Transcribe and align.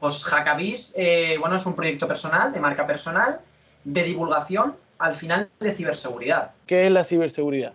Pues 0.00 0.24
Hackabis, 0.24 0.94
eh, 0.96 1.36
bueno, 1.38 1.56
es 1.56 1.66
un 1.66 1.76
proyecto 1.76 2.08
personal, 2.08 2.52
de 2.52 2.58
marca 2.58 2.86
personal, 2.86 3.40
de 3.84 4.02
divulgación, 4.02 4.74
al 4.98 5.14
final 5.14 5.50
de 5.60 5.74
ciberseguridad. 5.74 6.52
¿Qué 6.66 6.86
es 6.86 6.92
la 6.92 7.04
ciberseguridad? 7.04 7.74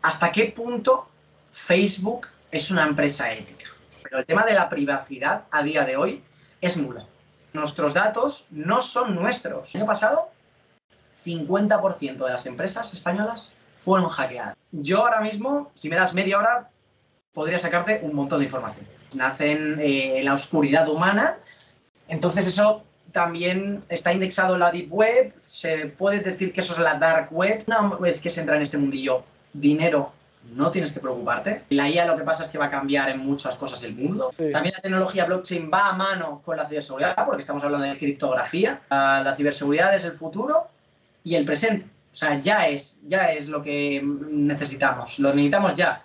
¿Hasta 0.00 0.32
qué 0.32 0.46
punto 0.46 1.08
Facebook 1.52 2.28
es 2.50 2.70
una 2.70 2.84
empresa 2.84 3.30
ética? 3.32 3.66
Pero 4.02 4.18
el 4.18 4.26
tema 4.26 4.46
de 4.46 4.54
la 4.54 4.68
privacidad 4.68 5.44
a 5.50 5.62
día 5.62 5.84
de 5.84 5.96
hoy 5.96 6.22
es 6.60 6.76
nula. 6.78 7.06
Nuestros 7.52 7.92
datos 7.92 8.46
no 8.50 8.80
son 8.80 9.14
nuestros. 9.14 9.74
El 9.74 9.82
año 9.82 9.88
pasado, 9.88 10.30
50% 11.24 12.24
de 12.24 12.32
las 12.32 12.46
empresas 12.46 12.92
españolas 12.94 13.52
fueron 13.80 14.08
hackeadas. 14.08 14.56
Yo 14.70 15.04
ahora 15.04 15.20
mismo, 15.20 15.70
si 15.74 15.90
me 15.90 15.96
das 15.96 16.14
media 16.14 16.38
hora, 16.38 16.70
podría 17.34 17.58
sacarte 17.58 18.00
un 18.02 18.14
montón 18.14 18.38
de 18.38 18.46
información. 18.46 18.86
Nacen 19.14 19.78
eh, 19.80 20.18
en 20.18 20.24
la 20.24 20.34
oscuridad 20.34 20.88
humana, 20.88 21.38
entonces 22.08 22.46
eso 22.46 22.84
también 23.12 23.84
está 23.88 24.12
indexado 24.12 24.54
en 24.54 24.60
la 24.60 24.72
Deep 24.72 24.92
Web, 24.92 25.34
se 25.38 25.86
puede 25.86 26.20
decir 26.20 26.52
que 26.52 26.60
eso 26.60 26.72
es 26.72 26.78
la 26.78 26.98
Dark 26.98 27.28
Web. 27.30 27.64
Una 27.66 27.96
vez 27.96 28.20
que 28.20 28.30
se 28.30 28.40
entra 28.40 28.56
en 28.56 28.62
este 28.62 28.78
mundillo, 28.78 29.22
dinero, 29.52 30.12
no 30.50 30.70
tienes 30.70 30.92
que 30.92 31.00
preocuparte. 31.00 31.62
La 31.70 31.88
IA 31.88 32.06
lo 32.06 32.16
que 32.16 32.24
pasa 32.24 32.42
es 32.42 32.48
que 32.48 32.58
va 32.58 32.66
a 32.66 32.70
cambiar 32.70 33.10
en 33.10 33.20
muchas 33.20 33.56
cosas 33.56 33.82
el 33.84 33.94
mundo. 33.94 34.32
Sí. 34.36 34.50
También 34.50 34.74
la 34.76 34.82
tecnología 34.82 35.24
blockchain 35.26 35.70
va 35.72 35.90
a 35.90 35.92
mano 35.92 36.42
con 36.44 36.56
la 36.56 36.68
ciberseguridad, 36.68 37.14
porque 37.24 37.40
estamos 37.40 37.62
hablando 37.62 37.86
de 37.86 37.98
criptografía. 37.98 38.80
La, 38.90 39.34
ciberseguridad 39.36 39.94
es 39.94 40.04
el 40.04 40.12
futuro 40.12 40.68
y 41.22 41.36
el 41.36 41.44
presente. 41.44 41.86
O 42.10 42.14
sea, 42.14 42.40
ya 42.40 42.68
es, 42.68 43.00
ya 43.06 43.32
es 43.32 43.48
lo 43.48 43.62
que 43.62 44.02
necesitamos. 44.02 45.18
Lo 45.18 45.30
necesitamos 45.30 45.74
ya. 45.76 46.02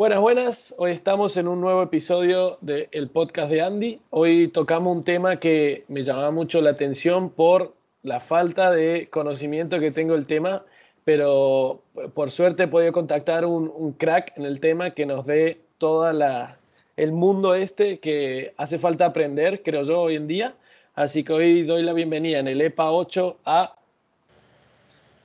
Buenas, 0.00 0.20
buenas. 0.20 0.74
Hoy 0.78 0.92
estamos 0.92 1.36
en 1.36 1.46
un 1.46 1.60
nuevo 1.60 1.82
episodio 1.82 2.56
del 2.62 3.10
podcast 3.10 3.50
de 3.50 3.60
Andy. 3.60 4.00
Hoy 4.08 4.48
tocamos 4.48 4.96
un 4.96 5.04
tema 5.04 5.36
que 5.36 5.84
me 5.88 6.04
llamaba 6.04 6.30
mucho 6.30 6.62
la 6.62 6.70
atención 6.70 7.28
por 7.28 7.74
la 8.02 8.18
falta 8.18 8.70
de 8.70 9.10
conocimiento 9.10 9.78
que 9.78 9.90
tengo 9.90 10.14
del 10.14 10.26
tema, 10.26 10.64
pero 11.04 11.82
por 12.14 12.30
suerte 12.30 12.62
he 12.62 12.68
podido 12.68 12.94
contactar 12.94 13.44
un, 13.44 13.70
un 13.76 13.92
crack 13.92 14.32
en 14.38 14.46
el 14.46 14.58
tema 14.58 14.92
que 14.92 15.04
nos 15.04 15.26
dé 15.26 15.60
toda 15.76 16.14
la 16.14 16.56
el 16.96 17.12
mundo 17.12 17.54
este 17.54 18.00
que 18.00 18.54
hace 18.56 18.78
falta 18.78 19.04
aprender, 19.04 19.62
creo 19.62 19.82
yo, 19.82 20.00
hoy 20.00 20.16
en 20.16 20.26
día. 20.26 20.54
Así 20.94 21.24
que 21.24 21.34
hoy 21.34 21.62
doy 21.64 21.82
la 21.82 21.92
bienvenida 21.92 22.38
en 22.38 22.48
el 22.48 22.62
EPA 22.62 22.90
8 22.90 23.36
a 23.44 23.74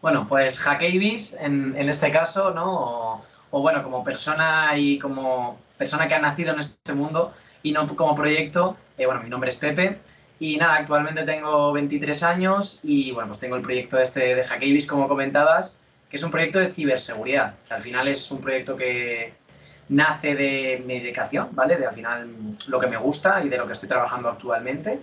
Bueno, 0.01 0.27
pues 0.27 0.59
Hackavis 0.59 1.33
en, 1.39 1.73
en 1.77 1.87
este 1.87 2.11
caso, 2.11 2.51
¿no? 2.51 3.23
O 3.57 3.61
bueno, 3.61 3.81
como 3.83 4.03
persona 4.03 4.77
y 4.77 4.99
como 4.99 5.57
persona 5.77 6.09
que 6.09 6.13
ha 6.13 6.19
nacido 6.19 6.53
en 6.53 6.59
este 6.59 6.93
mundo 6.93 7.33
y 7.63 7.71
no 7.71 7.87
como 7.95 8.13
proyecto, 8.13 8.75
eh, 8.97 9.05
bueno, 9.05 9.23
mi 9.23 9.29
nombre 9.29 9.49
es 9.49 9.55
Pepe 9.55 9.97
y 10.39 10.57
nada, 10.57 10.75
actualmente 10.75 11.23
tengo 11.23 11.71
23 11.71 12.21
años 12.23 12.81
y 12.83 13.13
bueno, 13.13 13.29
pues 13.29 13.39
tengo 13.39 13.55
el 13.55 13.61
proyecto 13.61 13.97
este 13.97 14.35
de 14.35 14.43
Hackavis, 14.43 14.85
como 14.85 15.07
comentabas, 15.07 15.79
que 16.09 16.17
es 16.17 16.23
un 16.23 16.31
proyecto 16.31 16.59
de 16.59 16.67
ciberseguridad, 16.67 17.55
que 17.65 17.73
al 17.73 17.81
final 17.81 18.09
es 18.09 18.29
un 18.29 18.41
proyecto 18.41 18.75
que 18.75 19.33
nace 19.87 20.35
de 20.35 20.83
mi 20.85 20.99
dedicación, 20.99 21.47
¿vale? 21.53 21.77
De 21.77 21.85
al 21.85 21.93
final 21.93 22.29
lo 22.67 22.77
que 22.77 22.87
me 22.87 22.97
gusta 22.97 23.41
y 23.41 23.47
de 23.47 23.57
lo 23.57 23.65
que 23.67 23.71
estoy 23.71 23.87
trabajando 23.87 24.27
actualmente. 24.27 24.99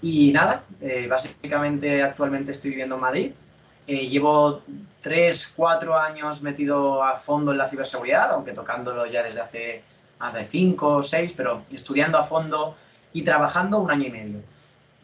Y 0.00 0.32
nada, 0.32 0.62
eh, 0.80 1.06
básicamente 1.06 2.02
actualmente 2.02 2.52
estoy 2.52 2.70
viviendo 2.70 2.94
en 2.94 3.00
Madrid. 3.02 3.32
Eh, 3.86 4.08
llevo 4.08 4.62
tres, 5.02 5.52
cuatro 5.54 5.98
años 5.98 6.40
metido 6.42 7.02
a 7.02 7.16
fondo 7.16 7.52
en 7.52 7.58
la 7.58 7.68
ciberseguridad, 7.68 8.30
aunque 8.30 8.52
tocándolo 8.52 9.04
ya 9.06 9.22
desde 9.22 9.40
hace 9.40 9.82
más 10.18 10.32
de 10.32 10.44
cinco 10.44 10.96
o 10.96 11.02
seis, 11.02 11.34
pero 11.36 11.62
estudiando 11.70 12.16
a 12.16 12.22
fondo 12.22 12.76
y 13.12 13.22
trabajando 13.22 13.78
un 13.80 13.90
año 13.90 14.06
y 14.06 14.10
medio. 14.10 14.38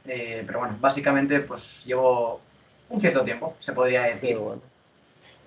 Eh, 0.06 0.42
pero 0.46 0.60
bueno, 0.60 0.76
básicamente 0.80 1.40
pues 1.40 1.84
llevo 1.84 2.40
un 2.88 2.98
cierto 3.00 3.22
tiempo, 3.22 3.54
se 3.58 3.72
podría 3.72 4.04
decir. 4.04 4.38
Bueno. 4.38 4.62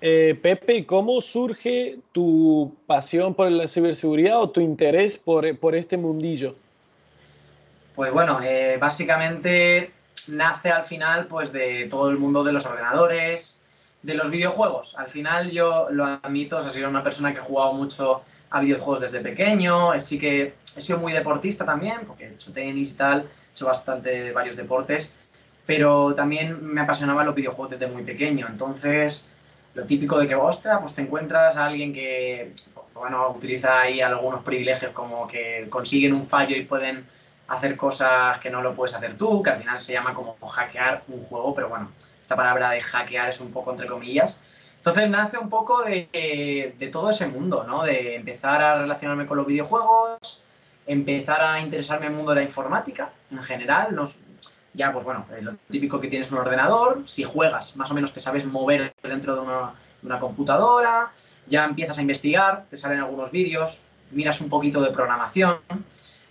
Eh, 0.00 0.38
Pepe, 0.40 0.86
¿cómo 0.86 1.20
surge 1.20 1.98
tu 2.12 2.74
pasión 2.86 3.34
por 3.34 3.50
la 3.50 3.66
ciberseguridad 3.66 4.40
o 4.40 4.50
tu 4.50 4.60
interés 4.60 5.16
por, 5.16 5.58
por 5.58 5.74
este 5.74 5.96
mundillo? 5.96 6.54
Pues 7.94 8.12
bueno, 8.12 8.40
eh, 8.42 8.76
básicamente 8.80 9.92
nace 10.28 10.70
al 10.70 10.84
final 10.84 11.26
pues 11.26 11.52
de 11.52 11.86
todo 11.88 12.10
el 12.10 12.18
mundo 12.18 12.44
de 12.44 12.52
los 12.52 12.66
ordenadores, 12.66 13.62
de 14.02 14.14
los 14.14 14.30
videojuegos. 14.30 14.94
Al 14.96 15.08
final 15.08 15.50
yo 15.50 15.86
lo 15.90 16.04
admito, 16.04 16.58
o 16.58 16.62
sea, 16.62 16.70
soy 16.70 16.82
una 16.84 17.02
persona 17.02 17.32
que 17.32 17.38
he 17.38 17.42
jugado 17.42 17.72
mucho 17.72 18.22
a 18.50 18.60
videojuegos 18.60 19.00
desde 19.00 19.20
pequeño, 19.20 19.98
sí 19.98 20.18
que 20.18 20.54
he 20.76 20.80
sido 20.80 20.98
muy 20.98 21.12
deportista 21.12 21.64
también, 21.64 22.00
porque 22.06 22.26
he 22.26 22.28
hecho 22.34 22.52
tenis 22.52 22.90
y 22.90 22.94
tal, 22.94 23.22
he 23.22 23.52
hecho 23.52 23.66
bastante 23.66 24.32
varios 24.32 24.56
deportes, 24.56 25.16
pero 25.66 26.14
también 26.14 26.64
me 26.64 26.82
apasionaban 26.82 27.26
los 27.26 27.34
videojuegos 27.34 27.70
desde 27.70 27.86
muy 27.86 28.02
pequeño. 28.02 28.46
Entonces, 28.48 29.28
lo 29.74 29.84
típico 29.84 30.18
de 30.18 30.28
que, 30.28 30.34
ostras, 30.34 30.78
pues 30.80 30.94
te 30.94 31.02
encuentras 31.02 31.56
a 31.56 31.66
alguien 31.66 31.92
que, 31.92 32.52
bueno, 32.94 33.30
utiliza 33.30 33.80
ahí 33.80 34.00
algunos 34.00 34.44
privilegios 34.44 34.92
como 34.92 35.26
que 35.26 35.66
consiguen 35.68 36.12
un 36.12 36.24
fallo 36.24 36.54
y 36.54 36.64
pueden 36.64 37.06
hacer 37.48 37.76
cosas 37.76 38.38
que 38.38 38.50
no 38.50 38.62
lo 38.62 38.74
puedes 38.74 38.94
hacer 38.94 39.16
tú, 39.16 39.42
que 39.42 39.50
al 39.50 39.58
final 39.58 39.80
se 39.80 39.92
llama 39.92 40.14
como 40.14 40.36
hackear 40.46 41.02
un 41.08 41.24
juego, 41.24 41.54
pero 41.54 41.68
bueno, 41.68 41.90
esta 42.22 42.36
palabra 42.36 42.70
de 42.70 42.80
hackear 42.80 43.28
es 43.28 43.40
un 43.40 43.52
poco 43.52 43.70
entre 43.70 43.86
comillas. 43.86 44.42
Entonces 44.76 45.08
nace 45.08 45.38
un 45.38 45.48
poco 45.48 45.82
de, 45.82 46.74
de 46.78 46.88
todo 46.88 47.10
ese 47.10 47.26
mundo, 47.26 47.64
¿no? 47.64 47.84
De 47.84 48.16
empezar 48.16 48.62
a 48.62 48.78
relacionarme 48.78 49.26
con 49.26 49.38
los 49.38 49.46
videojuegos, 49.46 50.44
empezar 50.86 51.40
a 51.42 51.60
interesarme 51.60 52.06
en 52.06 52.12
el 52.12 52.16
mundo 52.16 52.32
de 52.32 52.40
la 52.40 52.46
informática 52.46 53.12
en 53.30 53.42
general, 53.42 53.94
nos, 53.94 54.20
ya 54.74 54.92
pues 54.92 55.04
bueno, 55.04 55.24
lo 55.40 55.54
típico 55.70 56.00
que 56.00 56.08
tienes 56.08 56.30
un 56.32 56.38
ordenador, 56.38 57.02
si 57.06 57.24
juegas 57.24 57.76
más 57.76 57.90
o 57.90 57.94
menos 57.94 58.12
te 58.12 58.20
sabes 58.20 58.44
mover 58.44 58.94
dentro 59.02 59.34
de 59.34 59.40
una, 59.40 59.74
de 60.02 60.06
una 60.06 60.20
computadora, 60.20 61.12
ya 61.46 61.64
empiezas 61.64 61.98
a 61.98 62.02
investigar, 62.02 62.66
te 62.68 62.76
salen 62.76 63.00
algunos 63.00 63.30
vídeos, 63.30 63.86
miras 64.10 64.40
un 64.40 64.48
poquito 64.48 64.82
de 64.82 64.90
programación 64.90 65.58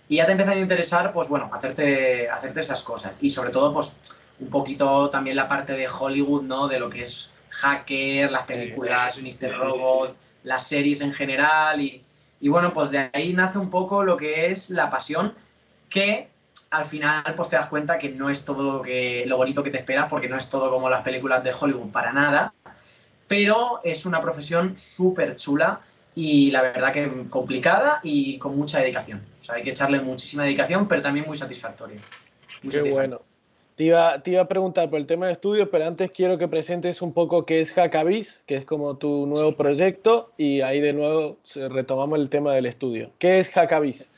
y 0.08 0.16
ya 0.16 0.26
te 0.26 0.32
empiezan 0.32 0.58
a 0.58 0.60
interesar, 0.60 1.12
pues 1.12 1.28
bueno, 1.28 1.50
hacerte, 1.52 2.28
hacerte 2.28 2.60
esas 2.60 2.82
cosas. 2.82 3.14
Y 3.20 3.30
sobre 3.30 3.50
todo, 3.50 3.72
pues 3.72 3.96
un 4.40 4.50
poquito 4.50 5.08
también 5.10 5.36
la 5.36 5.48
parte 5.48 5.72
de 5.72 5.88
Hollywood, 5.88 6.42
¿no? 6.42 6.68
De 6.68 6.78
lo 6.78 6.90
que 6.90 7.02
es 7.02 7.32
hacker, 7.50 8.30
las 8.30 8.42
películas, 8.42 9.20
Mr. 9.20 9.56
Robot, 9.56 10.16
las 10.42 10.66
series 10.66 11.00
en 11.00 11.12
general. 11.12 11.80
Y, 11.80 12.02
y 12.40 12.48
bueno, 12.48 12.72
pues 12.72 12.90
de 12.90 13.10
ahí 13.12 13.32
nace 13.32 13.58
un 13.58 13.70
poco 13.70 14.02
lo 14.02 14.16
que 14.16 14.50
es 14.50 14.70
la 14.70 14.90
pasión 14.90 15.34
que 15.88 16.28
al 16.70 16.84
final 16.84 17.22
pues 17.36 17.48
te 17.48 17.56
das 17.56 17.68
cuenta 17.68 17.98
que 17.98 18.08
no 18.08 18.28
es 18.28 18.44
todo 18.44 18.78
lo, 18.78 18.82
que, 18.82 19.24
lo 19.26 19.36
bonito 19.36 19.62
que 19.62 19.70
te 19.70 19.78
esperas, 19.78 20.08
porque 20.10 20.28
no 20.28 20.36
es 20.36 20.50
todo 20.50 20.70
como 20.70 20.88
las 20.88 21.02
películas 21.02 21.44
de 21.44 21.54
Hollywood 21.58 21.90
para 21.90 22.12
nada, 22.12 22.52
pero 23.28 23.80
es 23.84 24.04
una 24.04 24.20
profesión 24.20 24.76
súper 24.76 25.36
chula 25.36 25.80
y 26.16 26.50
la 26.50 26.62
verdad 26.62 26.92
que 26.92 27.26
complicada 27.30 28.00
y 28.02 28.38
con 28.38 28.56
mucha 28.56 28.80
dedicación. 28.80 29.22
O 29.44 29.46
sea, 29.46 29.56
hay 29.56 29.62
que 29.62 29.70
echarle 29.70 30.00
muchísima 30.00 30.44
dedicación, 30.44 30.88
pero 30.88 31.02
también 31.02 31.26
muy 31.26 31.36
satisfactorio. 31.36 31.96
Muy 32.62 32.72
Qué 32.72 32.78
satisfactorio. 32.78 32.94
bueno. 32.94 33.20
Te 33.76 33.84
iba, 33.84 34.22
te 34.22 34.30
iba 34.30 34.40
a 34.40 34.48
preguntar 34.48 34.88
por 34.88 34.98
el 34.98 35.06
tema 35.06 35.26
de 35.26 35.32
estudios, 35.32 35.68
pero 35.70 35.86
antes 35.86 36.10
quiero 36.12 36.38
que 36.38 36.48
presentes 36.48 37.02
un 37.02 37.12
poco 37.12 37.44
qué 37.44 37.60
es 37.60 37.70
Hackavis, 37.72 38.42
que 38.46 38.56
es 38.56 38.64
como 38.64 38.96
tu 38.96 39.26
nuevo 39.26 39.54
proyecto, 39.54 40.32
y 40.38 40.62
ahí 40.62 40.80
de 40.80 40.94
nuevo 40.94 41.36
retomamos 41.54 42.20
el 42.20 42.30
tema 42.30 42.54
del 42.54 42.64
estudio. 42.64 43.10
¿Qué 43.18 43.38
es 43.38 43.50
Hackavis? 43.50 44.08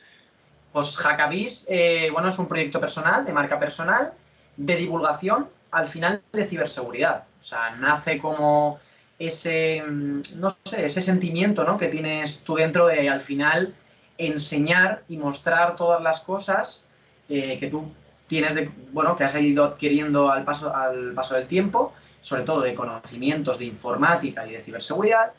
Pues 0.72 0.96
Hackavis, 0.96 1.66
eh, 1.70 2.08
bueno, 2.12 2.28
es 2.28 2.38
un 2.38 2.46
proyecto 2.46 2.78
personal, 2.78 3.24
de 3.24 3.32
marca 3.32 3.58
personal, 3.58 4.12
de 4.56 4.76
divulgación, 4.76 5.48
al 5.72 5.88
final 5.88 6.22
de 6.32 6.46
ciberseguridad. 6.46 7.24
O 7.40 7.42
sea, 7.42 7.74
nace 7.80 8.18
como 8.18 8.78
ese, 9.18 9.82
mm, 9.82 10.20
no 10.36 10.50
sé, 10.62 10.84
ese 10.84 11.00
sentimiento 11.00 11.64
¿no? 11.64 11.78
que 11.78 11.88
tienes 11.88 12.44
tú 12.44 12.54
dentro 12.54 12.86
de, 12.86 13.08
al 13.08 13.22
final, 13.22 13.74
enseñar 14.18 15.02
y 15.08 15.16
mostrar 15.16 15.76
todas 15.76 16.02
las 16.02 16.20
cosas 16.20 16.86
eh, 17.28 17.58
que 17.58 17.68
tú 17.68 17.90
tienes, 18.26 18.54
de, 18.54 18.70
bueno, 18.92 19.14
que 19.16 19.24
has 19.24 19.34
ido 19.36 19.64
adquiriendo 19.64 20.30
al 20.30 20.44
paso, 20.44 20.74
al 20.74 21.12
paso 21.12 21.34
del 21.34 21.46
tiempo, 21.46 21.92
sobre 22.20 22.42
todo 22.42 22.60
de 22.60 22.74
conocimientos 22.74 23.58
de 23.58 23.66
informática 23.66 24.46
y 24.46 24.52
de 24.52 24.60
ciberseguridad, 24.60 25.32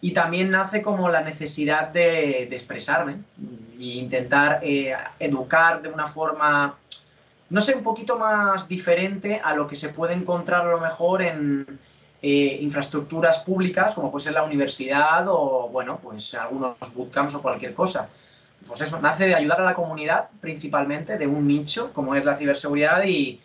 y 0.00 0.12
también 0.12 0.50
nace 0.50 0.80
como 0.80 1.10
la 1.10 1.20
necesidad 1.20 1.88
de, 1.88 2.46
de 2.48 2.56
expresarme 2.56 3.18
e 3.78 3.84
intentar 3.84 4.60
eh, 4.62 4.94
educar 5.18 5.82
de 5.82 5.90
una 5.90 6.06
forma, 6.06 6.76
no 7.50 7.60
sé, 7.60 7.74
un 7.74 7.82
poquito 7.82 8.18
más 8.18 8.66
diferente 8.66 9.40
a 9.42 9.54
lo 9.54 9.66
que 9.66 9.76
se 9.76 9.90
puede 9.90 10.14
encontrar 10.14 10.62
a 10.62 10.70
lo 10.70 10.80
mejor 10.80 11.20
en 11.22 11.78
eh, 12.22 12.58
infraestructuras 12.60 13.38
públicas, 13.38 13.94
como 13.94 14.10
puede 14.10 14.24
ser 14.24 14.34
la 14.34 14.42
universidad 14.42 15.26
o, 15.28 15.68
bueno, 15.72 15.98
pues 16.02 16.34
algunos 16.34 16.76
bootcamps 16.94 17.34
o 17.34 17.42
cualquier 17.42 17.74
cosa. 17.74 18.08
Pues 18.66 18.80
eso, 18.82 19.00
nace 19.00 19.26
de 19.26 19.34
ayudar 19.34 19.60
a 19.60 19.64
la 19.64 19.74
comunidad 19.74 20.28
principalmente 20.40 21.16
de 21.16 21.26
un 21.26 21.46
nicho 21.46 21.92
como 21.92 22.14
es 22.14 22.24
la 22.24 22.36
ciberseguridad 22.36 23.04
y 23.04 23.40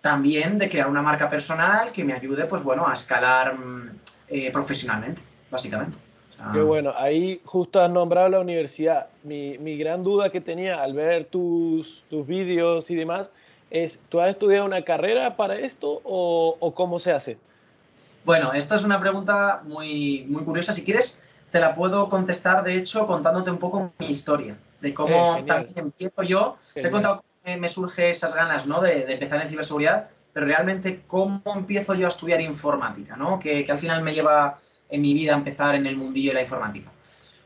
también 0.00 0.58
de 0.58 0.68
crear 0.68 0.88
una 0.88 1.02
marca 1.02 1.28
personal 1.28 1.92
que 1.92 2.04
me 2.04 2.12
ayude, 2.12 2.44
pues 2.44 2.62
bueno, 2.62 2.86
a 2.86 2.94
escalar 2.94 3.58
mm, 3.58 3.90
eh, 4.28 4.50
profesionalmente. 4.52 5.20
básicamente. 5.50 5.98
Qué 6.52 6.60
bueno, 6.60 6.92
ahí 6.96 7.40
justo 7.44 7.80
has 7.80 7.90
nombrado 7.90 8.28
la 8.28 8.40
universidad. 8.40 9.06
Mi, 9.22 9.58
mi 9.58 9.76
gran 9.76 10.02
duda 10.02 10.30
que 10.30 10.40
tenía 10.40 10.82
al 10.82 10.92
ver 10.92 11.26
tus, 11.26 12.02
tus 12.10 12.26
vídeos 12.26 12.90
y 12.90 12.96
demás 12.96 13.30
es, 13.70 14.00
¿tú 14.08 14.20
has 14.20 14.30
estudiado 14.30 14.66
una 14.66 14.82
carrera 14.82 15.36
para 15.36 15.56
esto 15.56 16.00
o, 16.04 16.72
cómo 16.74 16.98
se 16.98 17.12
hace? 17.12 17.38
Bueno, 18.24 18.52
esta 18.52 18.76
es 18.76 18.84
una 18.84 19.00
pregunta 19.00 19.62
muy, 19.64 20.24
muy 20.28 20.44
curiosa. 20.44 20.72
Si 20.72 20.84
quieres, 20.84 21.20
te 21.50 21.60
la 21.60 21.74
puedo 21.74 22.08
contestar, 22.08 22.62
de 22.62 22.76
hecho, 22.76 23.06
contándote 23.06 23.50
un 23.50 23.58
poco 23.58 23.92
mi 23.98 24.06
historia, 24.06 24.56
de 24.80 24.94
cómo 24.94 25.36
eh, 25.36 25.44
también 25.44 25.78
empiezo 25.78 26.22
yo. 26.22 26.56
Te 26.72 26.86
he 26.86 26.90
contado 26.90 27.24
cómo 27.44 27.56
me 27.58 27.68
surge 27.68 28.10
esas 28.10 28.34
ganas 28.34 28.66
¿no? 28.66 28.80
de, 28.80 29.04
de, 29.04 29.14
empezar 29.14 29.42
en 29.42 29.48
ciberseguridad, 29.48 30.08
pero 30.32 30.46
realmente 30.46 31.02
cómo 31.06 31.42
empiezo 31.46 31.94
yo 31.94 32.06
a 32.06 32.08
estudiar 32.08 32.40
informática, 32.40 33.16
¿no? 33.16 33.38
que, 33.38 33.64
que 33.64 33.72
al 33.72 33.78
final 33.78 34.02
me 34.02 34.14
lleva 34.14 34.58
en 34.88 35.02
mi 35.02 35.14
vida 35.14 35.34
empezar 35.34 35.74
en 35.74 35.86
el 35.86 35.96
mundillo 35.96 36.30
de 36.30 36.34
la 36.34 36.42
informática. 36.42 36.90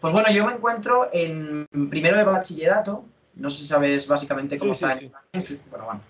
Pues 0.00 0.12
bueno, 0.12 0.30
yo 0.30 0.46
me 0.46 0.52
encuentro 0.52 1.08
en 1.12 1.66
primero 1.88 2.18
de 2.18 2.24
bachillerato, 2.24 3.04
no 3.34 3.48
sé 3.48 3.62
si 3.62 3.66
sabes 3.66 4.06
básicamente 4.06 4.58
cómo 4.58 4.72
está. 4.72 4.96
Sí, 4.96 5.10
sí. 5.40 5.60
Bueno, 5.70 5.86
bueno, 5.86 6.00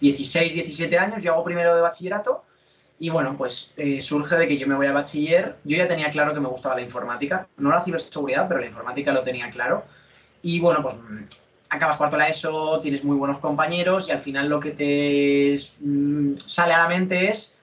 16, 0.00 0.54
17 0.54 0.98
años, 0.98 1.22
yo 1.22 1.32
hago 1.32 1.44
primero 1.44 1.74
de 1.74 1.80
bachillerato 1.80 2.44
y 2.98 3.10
bueno, 3.10 3.36
pues 3.36 3.72
eh, 3.76 4.00
surge 4.00 4.36
de 4.36 4.46
que 4.46 4.56
yo 4.56 4.66
me 4.66 4.76
voy 4.76 4.86
a 4.86 4.92
bachiller. 4.92 5.56
Yo 5.64 5.76
ya 5.76 5.88
tenía 5.88 6.10
claro 6.10 6.32
que 6.32 6.40
me 6.40 6.48
gustaba 6.48 6.76
la 6.76 6.82
informática, 6.82 7.48
no 7.56 7.70
la 7.70 7.82
ciberseguridad, 7.82 8.46
pero 8.48 8.60
la 8.60 8.66
informática 8.66 9.12
lo 9.12 9.22
tenía 9.22 9.50
claro. 9.50 9.84
Y 10.42 10.60
bueno, 10.60 10.80
pues 10.82 10.96
mm, 10.96 11.24
acabas 11.70 11.96
cuarto 11.96 12.16
la 12.16 12.28
ESO, 12.28 12.78
tienes 12.80 13.02
muy 13.04 13.16
buenos 13.16 13.38
compañeros 13.38 14.08
y 14.08 14.12
al 14.12 14.20
final 14.20 14.48
lo 14.48 14.60
que 14.60 14.70
te 14.70 15.58
mm, 15.80 16.36
sale 16.36 16.72
a 16.72 16.78
la 16.78 16.88
mente 16.88 17.30
es, 17.30 17.58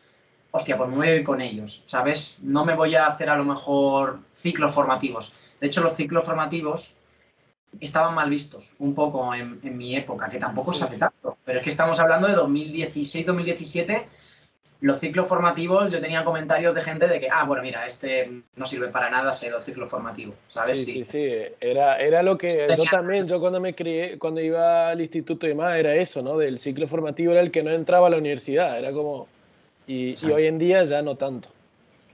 hostia, 0.51 0.77
pues 0.77 0.89
me 0.89 0.97
voy 0.97 1.07
a 1.07 1.15
ir 1.15 1.23
con 1.23 1.39
ellos, 1.39 1.81
¿sabes? 1.85 2.39
No 2.41 2.65
me 2.65 2.75
voy 2.75 2.95
a 2.95 3.07
hacer 3.07 3.29
a 3.29 3.37
lo 3.37 3.45
mejor 3.45 4.19
ciclos 4.33 4.73
formativos. 4.73 5.33
De 5.61 5.67
hecho, 5.67 5.81
los 5.81 5.95
ciclos 5.95 6.25
formativos 6.25 6.95
estaban 7.79 8.13
mal 8.13 8.29
vistos 8.29 8.75
un 8.79 8.93
poco 8.93 9.33
en, 9.33 9.61
en 9.63 9.77
mi 9.77 9.95
época, 9.95 10.27
que 10.27 10.39
tampoco 10.39 10.73
se 10.73 10.83
hace 10.83 10.97
tanto. 10.97 11.37
Pero 11.45 11.59
es 11.59 11.63
que 11.63 11.69
estamos 11.69 12.01
hablando 12.01 12.27
de 12.27 12.35
2016-2017 12.35 14.05
los 14.81 14.99
ciclos 14.99 15.27
formativos, 15.27 15.91
yo 15.91 16.01
tenía 16.01 16.23
comentarios 16.23 16.73
de 16.73 16.81
gente 16.81 17.07
de 17.07 17.19
que, 17.19 17.29
ah, 17.31 17.43
bueno, 17.45 17.61
mira, 17.61 17.85
este 17.85 18.41
no 18.55 18.65
sirve 18.65 18.87
para 18.87 19.11
nada, 19.11 19.31
se 19.31 19.47
el 19.47 19.61
ciclo 19.61 19.85
formativo, 19.85 20.33
¿sabes? 20.47 20.83
Sí, 20.83 20.91
sí, 20.91 21.05
sí, 21.05 21.53
Era, 21.59 21.97
era 21.97 22.23
lo 22.23 22.35
que 22.35 22.67
yo 22.75 22.83
también, 22.89 23.27
yo 23.27 23.39
cuando 23.39 23.59
me 23.59 23.75
crié, 23.75 24.17
cuando 24.17 24.41
iba 24.41 24.89
al 24.89 24.99
instituto 24.99 25.45
y 25.45 25.49
demás, 25.49 25.77
era 25.77 25.93
eso, 25.93 26.23
¿no? 26.23 26.35
Del 26.35 26.57
ciclo 26.57 26.87
formativo 26.87 27.31
era 27.31 27.41
el 27.41 27.51
que 27.51 27.61
no 27.61 27.69
entraba 27.69 28.07
a 28.07 28.09
la 28.09 28.17
universidad, 28.17 28.77
era 28.77 28.91
como... 28.91 29.27
Y, 29.85 30.15
y 30.25 30.31
hoy 30.31 30.47
en 30.47 30.57
día 30.57 30.83
ya 30.83 31.01
no 31.03 31.15
tanto. 31.15 31.49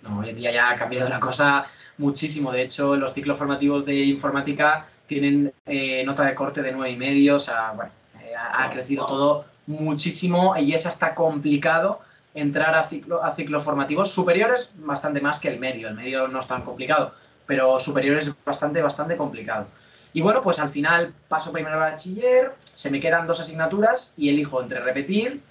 No, 0.02 0.20
hoy 0.20 0.30
en 0.30 0.36
día 0.36 0.52
ya 0.52 0.72
ha 0.72 0.76
cambiado 0.76 1.10
la 1.10 1.20
cosa 1.20 1.68
muchísimo. 1.98 2.52
De 2.52 2.64
hecho, 2.64 2.96
los 2.96 3.14
ciclos 3.14 3.38
formativos 3.38 3.86
de 3.86 3.96
informática 3.96 4.88
tienen 5.06 5.54
eh, 5.66 6.04
nota 6.06 6.26
de 6.26 6.36
corte 6.36 6.62
de 6.62 6.72
nueve 6.74 6.92
y 6.92 6.98
medio, 6.98 7.36
o 7.36 7.40
sea, 7.40 7.72
bueno, 7.72 7.92
eh, 8.22 8.34
ha, 8.36 8.66
ha 8.66 8.70
crecido 8.70 9.06
todo 9.06 9.46
muchísimo 9.68 10.56
y 10.58 10.74
es 10.74 10.86
hasta 10.86 11.14
complicado 11.16 12.02
entrar 12.38 12.76
a, 12.76 12.84
ciclo, 12.84 13.24
a 13.24 13.34
ciclos 13.34 13.64
formativos 13.64 14.12
superiores 14.12 14.72
bastante 14.76 15.22
más 15.22 15.40
que 15.40 15.50
el 15.50 15.60
medio. 15.60 15.88
El 15.88 15.96
medio 15.96 16.28
no 16.28 16.40
es 16.40 16.48
tan 16.48 16.62
complicado, 16.62 17.14
pero 17.46 17.80
superiores 17.80 18.28
es 18.28 18.36
bastante, 18.46 18.82
bastante 18.82 19.18
complicado. 19.18 19.68
Y 20.14 20.22
bueno, 20.22 20.42
pues 20.42 20.60
al 20.60 20.70
final 20.70 21.14
paso 21.28 21.52
primero 21.52 21.76
a 21.76 21.92
bachiller, 21.92 22.54
se 22.64 22.90
me 22.90 23.00
quedan 23.00 23.28
dos 23.28 23.40
asignaturas 23.40 24.14
y 24.18 24.30
elijo 24.30 24.62
entre 24.62 24.80
repetir 24.80 25.42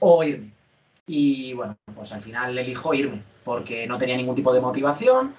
o 0.00 0.24
irme. 0.24 0.50
Y 1.06 1.52
bueno, 1.52 1.76
pues 1.94 2.12
al 2.12 2.22
final 2.22 2.56
elijo 2.56 2.94
irme, 2.94 3.22
porque 3.44 3.86
no 3.86 3.98
tenía 3.98 4.16
ningún 4.16 4.34
tipo 4.34 4.52
de 4.52 4.60
motivación 4.60 5.34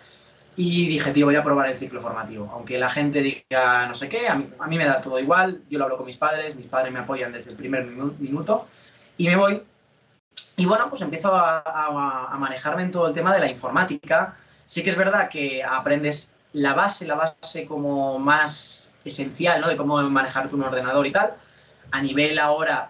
y 0.56 0.88
dije, 0.88 1.12
tío, 1.12 1.26
voy 1.26 1.36
a 1.36 1.44
probar 1.44 1.70
el 1.70 1.78
ciclo 1.78 2.00
formativo. 2.00 2.50
Aunque 2.54 2.78
la 2.78 2.90
gente 2.90 3.22
diga 3.22 3.88
no 3.88 3.94
sé 3.94 4.08
qué, 4.08 4.28
a 4.28 4.36
mí, 4.36 4.48
a 4.58 4.68
mí 4.68 4.78
me 4.78 4.86
da 4.86 5.02
todo 5.02 5.20
igual, 5.20 5.64
yo 5.70 5.80
lo 5.80 5.86
hablo 5.86 5.98
con 5.98 6.06
mis 6.06 6.18
padres, 6.18 6.56
mis 6.56 6.68
padres 6.68 6.94
me 6.94 7.00
apoyan 7.00 7.32
desde 7.32 7.52
el 7.52 7.58
primer 7.58 7.86
minuto 7.86 8.68
y 9.18 9.28
me 9.28 9.36
voy 9.36 9.62
y 10.58 10.66
bueno, 10.66 10.90
pues 10.90 11.02
empiezo 11.02 11.36
a, 11.36 11.62
a, 11.66 12.38
manejarme 12.38 12.84
en 12.84 12.92
todo 12.92 13.08
el 13.08 13.14
tema 13.14 13.34
de 13.34 13.40
la 13.40 13.50
informática. 13.50 14.36
Sí 14.66 14.84
que 14.84 14.90
es 14.90 14.98
verdad 14.98 15.30
que 15.30 15.64
aprendes 15.64 16.34
la 16.54 16.74
base, 16.74 17.06
la 17.06 17.16
base 17.16 17.66
como 17.66 18.18
más 18.20 18.90
esencial, 19.04 19.60
¿no? 19.60 19.68
De 19.68 19.76
cómo 19.76 20.02
manejar 20.04 20.54
un 20.54 20.64
ordenador 20.64 21.06
y 21.06 21.12
tal. 21.12 21.34
A 21.92 22.02
nivel 22.02 22.40
ahora 22.40 22.90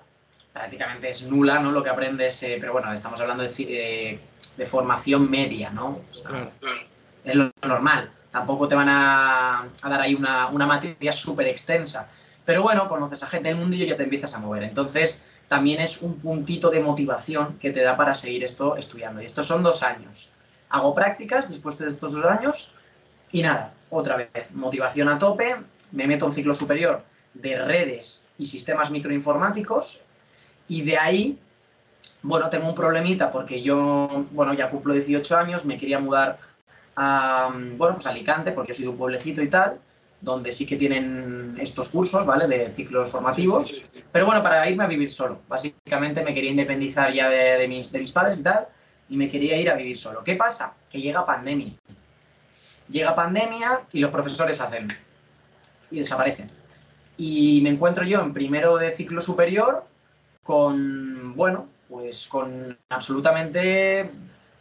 prácticamente 0.54 1.10
es 1.10 1.24
nula, 1.24 1.60
¿no? 1.60 1.72
Lo 1.72 1.84
que 1.84 1.90
aprendes, 1.90 2.42
eh, 2.44 2.58
pero 2.60 2.72
bueno, 2.74 2.94
estamos 2.94 3.20
hablando 3.20 3.44
de, 3.44 3.50
de, 3.50 4.20
de 4.56 4.66
formación 4.66 5.30
media, 5.30 5.72
¿no? 5.72 6.02
O 6.12 6.16
sea, 6.16 6.50
es 7.24 7.36
lo 7.36 7.50
normal. 7.68 8.12
Tampoco 8.30 8.68
te 8.68 8.76
van 8.76 8.90
a, 8.90 9.62
a 9.82 9.90
dar 9.90 10.02
ahí 10.02 10.14
una, 10.14 10.48
una 10.48 10.68
materia 10.68 11.12
súper 11.12 11.48
extensa. 11.48 12.08
Pero 12.46 12.62
bueno, 12.62 12.88
conoces 12.88 13.24
a 13.24 13.28
gente 13.28 13.50
del 13.50 13.58
mundillo 13.58 13.86
y 13.86 13.90
ya 13.90 13.98
te 13.98 14.04
empiezas 14.04 14.34
a 14.36 14.40
mover. 14.40 14.64
Entonces, 14.64 15.26
también 15.48 15.82
es 15.82 16.02
un 16.02 16.20
puntito 16.20 16.70
de 16.70 16.80
motivación 16.80 17.58
que 17.60 17.72
te 17.72 17.82
da 17.82 17.96
para 17.96 18.16
seguir 18.16 18.44
esto 18.44 18.78
estudiando. 18.78 19.22
Y 19.22 19.26
estos 19.26 19.46
son 19.46 19.64
dos 19.64 19.84
años. 19.84 20.32
Hago 20.70 20.96
prácticas 20.96 21.50
después 21.50 21.78
de 21.78 21.90
estos 21.90 22.14
dos 22.14 22.26
años 22.26 22.74
y 23.32 23.42
nada, 23.44 23.74
otra 23.90 24.18
vez, 24.18 24.52
motivación 24.54 25.10
a 25.10 25.18
tope, 25.18 25.56
me 25.92 26.08
meto 26.08 26.26
en 26.26 26.32
ciclo 26.32 26.54
superior 26.54 27.04
de 27.34 27.58
redes 27.58 28.26
y 28.38 28.46
sistemas 28.46 28.92
microinformáticos 28.92 30.02
y 30.68 30.82
de 30.82 30.98
ahí, 30.98 31.40
bueno, 32.24 32.50
tengo 32.50 32.68
un 32.68 32.76
problemita 32.76 33.32
porque 33.32 33.62
yo, 33.62 34.26
bueno, 34.32 34.54
ya 34.54 34.70
cumplo 34.70 34.94
18 34.94 35.38
años, 35.38 35.66
me 35.66 35.78
quería 35.78 36.00
mudar 36.00 36.40
a, 36.96 37.50
bueno, 37.78 37.96
pues 37.96 38.08
a 38.08 38.10
Alicante 38.10 38.52
porque 38.52 38.72
yo 38.72 38.78
soy 38.78 38.88
un 38.88 38.98
pueblecito 38.98 39.42
y 39.44 39.50
tal 39.50 39.80
donde 40.26 40.52
sí 40.52 40.66
que 40.66 40.76
tienen 40.76 41.56
estos 41.60 41.90
cursos, 41.90 42.26
¿vale? 42.26 42.48
De 42.48 42.72
ciclos 42.72 43.12
formativos. 43.12 43.68
Sí, 43.68 43.76
sí, 43.76 43.86
sí. 43.94 44.04
Pero 44.12 44.26
bueno, 44.26 44.42
para 44.42 44.68
irme 44.70 44.84
a 44.84 44.88
vivir 44.88 45.12
solo. 45.12 45.40
Básicamente 45.48 46.24
me 46.24 46.34
quería 46.34 46.50
independizar 46.50 47.14
ya 47.14 47.30
de, 47.30 47.58
de, 47.60 47.68
mis, 47.68 47.92
de 47.92 48.00
mis 48.00 48.12
padres 48.12 48.40
y 48.40 48.44
tal, 48.44 48.68
y 49.08 49.18
me 49.18 49.30
quería 49.30 49.56
ir 49.56 49.70
a 49.70 49.76
vivir 49.76 49.98
solo. 49.98 50.24
¿Qué 50.24 50.36
pasa? 50.36 50.74
Que 50.90 51.00
llega 51.00 51.26
pandemia. 51.26 51.74
Llega 52.90 53.16
pandemia 53.16 53.84
y 53.94 54.00
los 54.00 54.12
profesores 54.12 54.60
hacen 54.60 54.88
y 55.92 56.00
desaparecen. 56.00 56.50
Y 57.18 57.62
me 57.62 57.70
encuentro 57.70 58.04
yo 58.04 58.22
en 58.22 58.34
primero 58.34 58.78
de 58.78 58.92
ciclo 58.92 59.22
superior 59.22 59.86
con, 60.44 61.36
bueno, 61.36 61.68
pues 61.88 62.26
con 62.26 62.78
absolutamente, 62.90 64.10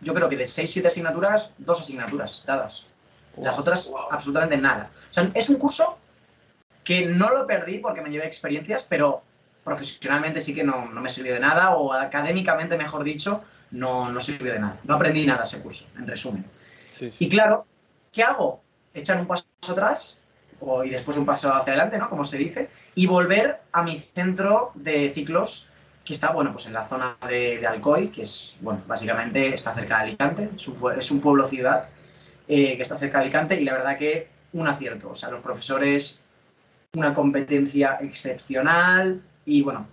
yo 0.01 0.15
creo 0.15 0.29
que 0.29 0.37
de 0.37 0.47
6, 0.47 0.71
7 0.71 0.89
asignaturas, 0.89 1.53
dos 1.59 1.81
asignaturas 1.81 2.45
dadas. 2.47 2.87
Las 3.39 3.59
otras, 3.59 3.91
wow. 3.91 4.09
absolutamente 4.11 4.57
nada. 4.57 4.91
O 5.11 5.15
sea, 5.15 5.31
es 5.35 5.49
un 5.49 5.57
curso 5.57 5.99
que 6.83 7.07
no 7.07 7.31
lo 7.31 7.47
perdí 7.47 7.79
porque 7.79 8.03
me 8.03 8.11
llevé 8.11 8.27
experiencias, 8.27 8.85
pero 8.89 9.23
profesionalmente 9.65 10.41
sí 10.41 10.55
que 10.55 10.63
no, 10.63 10.87
no 10.87 11.01
me 11.01 11.09
sirvió 11.09 11.35
de 11.35 11.41
nada, 11.41 11.77
o 11.77 11.93
académicamente, 11.93 12.77
mejor 12.77 13.03
dicho, 13.03 13.43
no, 13.71 14.11
no 14.11 14.21
sirvió 14.21 14.53
de 14.53 14.61
nada. 14.61 14.77
No 14.85 14.95
aprendí 14.95 15.27
nada 15.27 15.45
ese 15.45 15.61
curso, 15.61 15.89
en 15.97 16.07
resumen. 16.07 16.45
Sí, 16.99 17.11
sí. 17.11 17.17
Y 17.19 17.29
claro, 17.29 17.67
¿qué 18.13 18.23
hago? 18.23 18.63
Echar 18.93 19.19
un 19.19 19.27
paso 19.27 19.47
atrás 19.69 20.21
o, 20.61 20.85
y 20.85 20.91
después 20.91 21.17
un 21.17 21.27
paso 21.27 21.53
hacia 21.53 21.73
adelante, 21.73 21.99
¿no? 21.99 22.09
Como 22.09 22.25
se 22.25 22.37
dice, 22.37 22.71
y 22.95 23.07
volver 23.07 23.61
a 23.73 23.83
mi 23.83 23.99
centro 23.99 24.71
de 24.75 25.11
ciclos 25.11 25.69
que 26.05 26.13
está, 26.13 26.33
bueno, 26.33 26.53
pues 26.53 26.67
en 26.67 26.75
la 26.75 26.87
zona 26.87 27.17
de, 27.27 27.59
de 27.59 27.67
Alcoy, 27.67 28.09
que 28.09 28.23
es, 28.23 28.57
bueno, 28.61 28.83
básicamente 28.87 29.55
está 29.55 29.75
cerca 29.75 29.97
de 29.97 30.03
Alicante, 30.03 30.51
es 30.55 30.69
un, 30.69 30.77
es 30.99 31.11
un 31.11 31.21
pueblo-ciudad 31.21 31.89
eh, 32.49 32.77
que 32.77 32.83
está 32.83 32.97
cerca 32.97 33.19
de 33.19 33.25
Alicante, 33.25 33.61
y 33.61 33.65
la 33.65 33.73
verdad 33.73 33.97
que 33.97 34.29
un 34.53 34.69
acierto. 34.69 35.11
O 35.11 35.15
sea, 35.15 35.31
los 35.31 35.41
profesores, 35.41 36.21
una 36.95 37.13
competencia 37.15 37.99
excepcional, 38.01 39.23
y 39.45 39.63
bueno, 39.63 39.87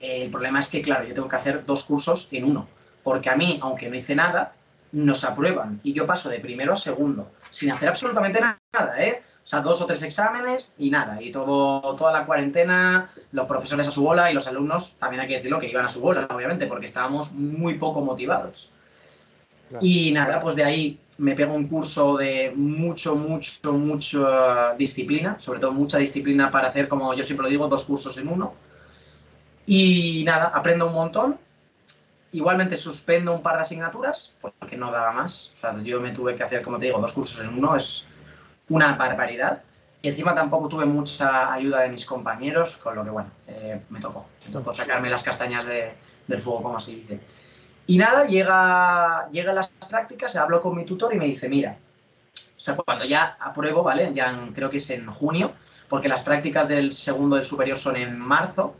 el 0.00 0.30
problema 0.30 0.60
es 0.60 0.68
que, 0.68 0.82
claro, 0.82 1.06
yo 1.06 1.14
tengo 1.14 1.28
que 1.28 1.36
hacer 1.36 1.64
dos 1.64 1.84
cursos 1.84 2.28
en 2.32 2.44
uno, 2.44 2.68
porque 3.02 3.30
a 3.30 3.36
mí, 3.36 3.58
aunque 3.62 3.90
no 3.90 3.96
hice 3.96 4.14
nada, 4.14 4.54
nos 4.92 5.24
aprueban, 5.24 5.80
y 5.82 5.92
yo 5.92 6.06
paso 6.06 6.28
de 6.28 6.40
primero 6.40 6.72
a 6.72 6.76
segundo, 6.76 7.30
sin 7.50 7.70
hacer 7.70 7.88
absolutamente 7.88 8.40
nada, 8.40 9.04
¿eh? 9.04 9.22
O 9.42 9.46
sea, 9.50 9.60
dos 9.60 9.80
o 9.80 9.86
tres 9.86 10.02
exámenes 10.02 10.70
y 10.78 10.90
nada. 10.90 11.20
Y 11.20 11.32
todo, 11.32 11.96
toda 11.96 12.12
la 12.12 12.26
cuarentena, 12.26 13.10
los 13.32 13.46
profesores 13.46 13.86
a 13.88 13.90
su 13.90 14.02
bola 14.02 14.30
y 14.30 14.34
los 14.34 14.46
alumnos, 14.46 14.96
también 14.96 15.22
hay 15.22 15.28
que 15.28 15.34
decirlo, 15.34 15.58
que 15.58 15.68
iban 15.68 15.84
a 15.84 15.88
su 15.88 16.00
bola, 16.00 16.28
obviamente, 16.30 16.66
porque 16.66 16.86
estábamos 16.86 17.32
muy 17.32 17.74
poco 17.74 18.02
motivados. 18.02 18.70
Y 19.80 20.12
nada, 20.12 20.40
pues 20.40 20.56
de 20.56 20.64
ahí 20.64 20.98
me 21.18 21.34
pego 21.34 21.54
un 21.54 21.68
curso 21.68 22.16
de 22.16 22.52
mucho, 22.56 23.14
mucho, 23.14 23.72
mucha 23.74 24.74
disciplina, 24.74 25.38
sobre 25.38 25.60
todo 25.60 25.72
mucha 25.72 25.98
disciplina 25.98 26.50
para 26.50 26.68
hacer, 26.68 26.88
como 26.88 27.12
yo 27.14 27.22
siempre 27.22 27.48
digo, 27.48 27.68
dos 27.68 27.84
cursos 27.84 28.16
en 28.18 28.28
uno. 28.28 28.54
Y 29.66 30.24
nada, 30.24 30.46
aprendo 30.54 30.86
un 30.86 30.94
montón. 30.94 31.38
Igualmente 32.32 32.76
suspendo 32.76 33.34
un 33.34 33.42
par 33.42 33.56
de 33.56 33.62
asignaturas, 33.62 34.34
porque 34.40 34.76
no 34.76 34.90
daba 34.90 35.12
más. 35.12 35.52
O 35.54 35.56
sea, 35.56 35.80
yo 35.82 36.00
me 36.00 36.12
tuve 36.12 36.34
que 36.34 36.42
hacer, 36.42 36.62
como 36.62 36.78
te 36.78 36.86
digo, 36.86 36.98
dos 36.98 37.12
cursos 37.12 37.40
en 37.44 37.56
uno, 37.56 37.76
es 37.76 38.06
una 38.68 38.94
barbaridad. 38.94 39.62
Y 40.02 40.08
encima 40.08 40.34
tampoco 40.34 40.68
tuve 40.68 40.86
mucha 40.86 41.52
ayuda 41.52 41.82
de 41.82 41.90
mis 41.90 42.06
compañeros, 42.06 42.78
con 42.78 42.94
lo 42.94 43.04
que, 43.04 43.10
bueno, 43.10 43.30
eh, 43.46 43.80
me 43.90 44.00
tocó. 44.00 44.26
Me 44.46 44.52
tocó 44.52 44.72
sacarme 44.72 45.10
las 45.10 45.22
castañas 45.22 45.66
de, 45.66 45.92
del 46.26 46.40
fuego, 46.40 46.62
como 46.62 46.80
se 46.80 46.92
dice. 46.92 47.20
Y 47.90 47.98
nada, 47.98 48.24
llega, 48.24 49.28
llega 49.32 49.52
las 49.52 49.66
prácticas, 49.68 50.36
hablo 50.36 50.60
con 50.60 50.76
mi 50.76 50.84
tutor 50.84 51.12
y 51.12 51.18
me 51.18 51.24
dice, 51.24 51.48
mira, 51.48 51.76
o 52.32 52.60
sea, 52.60 52.76
cuando 52.76 53.04
ya 53.04 53.36
apruebo, 53.40 53.82
¿vale? 53.82 54.14
Ya 54.14 54.48
creo 54.54 54.70
que 54.70 54.76
es 54.76 54.90
en 54.90 55.10
junio, 55.10 55.54
porque 55.88 56.06
las 56.06 56.20
prácticas 56.20 56.68
del 56.68 56.92
segundo 56.92 57.34
del 57.34 57.44
superior 57.44 57.76
son 57.76 57.96
en 57.96 58.16
marzo. 58.16 58.76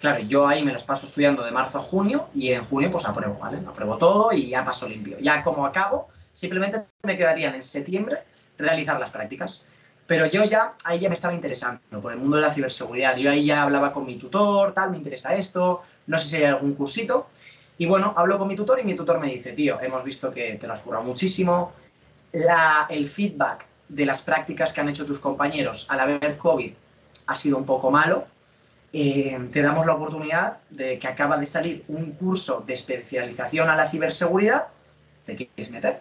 Claro, 0.00 0.20
yo 0.20 0.48
ahí 0.48 0.64
me 0.64 0.72
las 0.72 0.82
paso 0.82 1.04
estudiando 1.04 1.44
de 1.44 1.50
marzo 1.50 1.76
a 1.76 1.82
junio 1.82 2.30
y 2.34 2.52
en 2.52 2.64
junio 2.64 2.90
pues 2.90 3.04
apruebo, 3.04 3.34
¿vale? 3.38 3.58
Apruebo 3.68 3.98
todo 3.98 4.32
y 4.32 4.48
ya 4.48 4.64
paso 4.64 4.88
limpio. 4.88 5.18
Ya 5.20 5.42
como 5.42 5.66
acabo, 5.66 6.08
simplemente 6.32 6.86
me 7.02 7.18
quedarían 7.18 7.54
en 7.54 7.62
septiembre 7.62 8.22
realizar 8.56 8.98
las 8.98 9.10
prácticas. 9.10 9.62
Pero 10.06 10.24
yo 10.24 10.44
ya, 10.44 10.72
ahí 10.84 11.00
ya 11.00 11.10
me 11.10 11.16
estaba 11.16 11.34
interesando 11.34 12.00
por 12.00 12.12
el 12.12 12.18
mundo 12.18 12.36
de 12.36 12.44
la 12.44 12.54
ciberseguridad. 12.54 13.14
Yo 13.14 13.30
ahí 13.30 13.44
ya 13.44 13.64
hablaba 13.64 13.92
con 13.92 14.06
mi 14.06 14.16
tutor, 14.16 14.72
tal, 14.72 14.90
me 14.90 14.96
interesa 14.96 15.34
esto, 15.34 15.82
no 16.06 16.16
sé 16.16 16.28
si 16.28 16.36
hay 16.36 16.44
algún 16.44 16.72
cursito. 16.76 17.26
Y 17.78 17.86
bueno, 17.86 18.12
hablo 18.16 18.38
con 18.38 18.48
mi 18.48 18.56
tutor 18.56 18.80
y 18.80 18.84
mi 18.84 18.94
tutor 18.94 19.20
me 19.20 19.28
dice, 19.28 19.52
tío, 19.52 19.80
hemos 19.80 20.02
visto 20.02 20.32
que 20.32 20.54
te 20.54 20.66
lo 20.66 20.72
has 20.72 20.80
currado 20.80 21.04
muchísimo, 21.04 21.72
la, 22.32 22.86
el 22.90 23.08
feedback 23.08 23.66
de 23.88 24.04
las 24.04 24.20
prácticas 24.20 24.72
que 24.72 24.80
han 24.80 24.88
hecho 24.88 25.06
tus 25.06 25.20
compañeros 25.20 25.86
al 25.88 26.00
haber 26.00 26.36
COVID 26.36 26.72
ha 27.26 27.34
sido 27.36 27.56
un 27.56 27.64
poco 27.64 27.90
malo, 27.92 28.26
eh, 28.92 29.38
te 29.52 29.62
damos 29.62 29.86
la 29.86 29.94
oportunidad 29.94 30.58
de 30.70 30.98
que 30.98 31.06
acaba 31.06 31.38
de 31.38 31.46
salir 31.46 31.84
un 31.88 32.12
curso 32.12 32.64
de 32.66 32.74
especialización 32.74 33.70
a 33.70 33.76
la 33.76 33.88
ciberseguridad, 33.88 34.66
¿te 35.24 35.36
quieres 35.36 35.70
meter? 35.70 36.00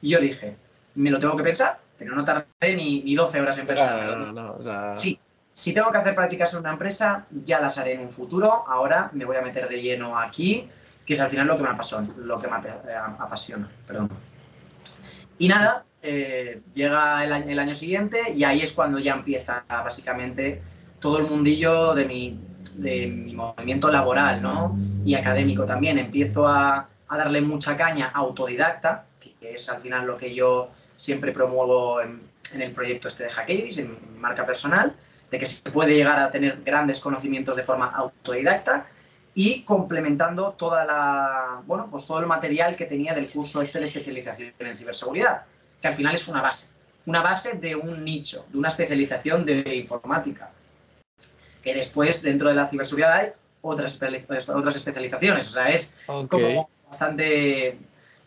Y 0.00 0.10
yo 0.10 0.20
dije, 0.20 0.56
me 0.94 1.10
lo 1.10 1.18
tengo 1.18 1.36
que 1.36 1.42
pensar, 1.42 1.80
pero 1.98 2.14
no 2.14 2.24
tardé 2.24 2.76
ni, 2.76 3.02
ni 3.02 3.14
12 3.14 3.40
horas 3.40 3.58
en 3.58 3.66
pensar. 3.66 4.96
Sí, 4.96 5.18
si 5.52 5.74
tengo 5.74 5.90
que 5.90 5.98
hacer 5.98 6.14
prácticas 6.14 6.54
en 6.54 6.60
una 6.60 6.70
empresa, 6.70 7.26
ya 7.30 7.60
las 7.60 7.76
haré 7.76 7.92
en 7.92 8.00
un 8.00 8.10
futuro. 8.10 8.64
Ahora 8.66 9.10
me 9.12 9.26
voy 9.26 9.36
a 9.36 9.42
meter 9.42 9.68
de 9.68 9.82
lleno 9.82 10.18
aquí 10.18 10.68
que 11.10 11.14
es 11.14 11.20
al 11.20 11.28
final 11.28 11.48
lo 11.48 11.56
que 11.56 11.64
me 11.64 11.70
apasiona, 11.70 12.08
lo 12.18 12.38
que 12.38 12.46
me 12.46 12.54
apasiona, 13.18 13.68
perdón. 13.84 14.10
Y 15.38 15.48
nada, 15.48 15.84
eh, 16.00 16.60
llega 16.72 17.24
el 17.24 17.58
año, 17.58 17.74
siguiente 17.74 18.32
y 18.32 18.44
ahí 18.44 18.60
es 18.62 18.70
cuando 18.70 19.00
ya 19.00 19.14
empieza 19.14 19.64
básicamente 19.68 20.62
todo 21.00 21.18
el 21.18 21.26
mundillo 21.26 21.96
de 21.96 22.04
mi, 22.04 22.38
de 22.76 23.08
mi 23.08 23.34
movimiento 23.34 23.90
laboral 23.90 24.40
¿no? 24.40 24.78
y 25.04 25.16
académico 25.16 25.66
también. 25.66 25.98
Empiezo 25.98 26.46
a, 26.46 26.88
a, 27.08 27.18
darle 27.18 27.40
mucha 27.40 27.76
caña 27.76 28.12
autodidacta, 28.14 29.06
que 29.18 29.34
es 29.54 29.68
al 29.68 29.80
final 29.80 30.06
lo 30.06 30.16
que 30.16 30.32
yo 30.32 30.70
siempre 30.96 31.32
promuevo 31.32 32.00
en, 32.02 32.20
en 32.54 32.62
el 32.62 32.70
proyecto 32.70 33.08
este 33.08 33.24
de 33.24 33.30
Hackavis, 33.30 33.78
en 33.78 33.90
mi 34.12 34.20
marca 34.20 34.46
personal, 34.46 34.94
de 35.28 35.38
que 35.40 35.46
se 35.46 35.60
puede 35.72 35.96
llegar 35.96 36.20
a 36.20 36.30
tener 36.30 36.62
grandes 36.62 37.00
conocimientos 37.00 37.56
de 37.56 37.64
forma 37.64 37.86
autodidacta 37.86 38.86
y 39.42 39.62
complementando 39.62 40.52
toda 40.52 40.84
la, 40.84 41.62
bueno, 41.66 41.88
pues 41.90 42.04
todo 42.04 42.20
el 42.20 42.26
material 42.26 42.76
que 42.76 42.84
tenía 42.84 43.14
del 43.14 43.26
curso 43.26 43.62
este 43.62 43.80
de 43.80 43.86
especialización 43.86 44.52
en 44.58 44.76
ciberseguridad, 44.76 45.44
que 45.80 45.88
al 45.88 45.94
final 45.94 46.14
es 46.14 46.28
una 46.28 46.42
base, 46.42 46.66
una 47.06 47.22
base 47.22 47.56
de 47.56 47.74
un 47.74 48.04
nicho, 48.04 48.44
de 48.52 48.58
una 48.58 48.68
especialización 48.68 49.46
de 49.46 49.76
informática, 49.76 50.50
que 51.62 51.72
después 51.72 52.20
dentro 52.20 52.50
de 52.50 52.54
la 52.54 52.68
ciberseguridad 52.68 53.14
hay 53.14 53.28
otras, 53.62 53.98
otras 54.50 54.76
especializaciones, 54.76 55.48
o 55.48 55.52
sea, 55.52 55.70
es 55.70 55.96
como 56.28 56.68
bastante, 56.86 57.78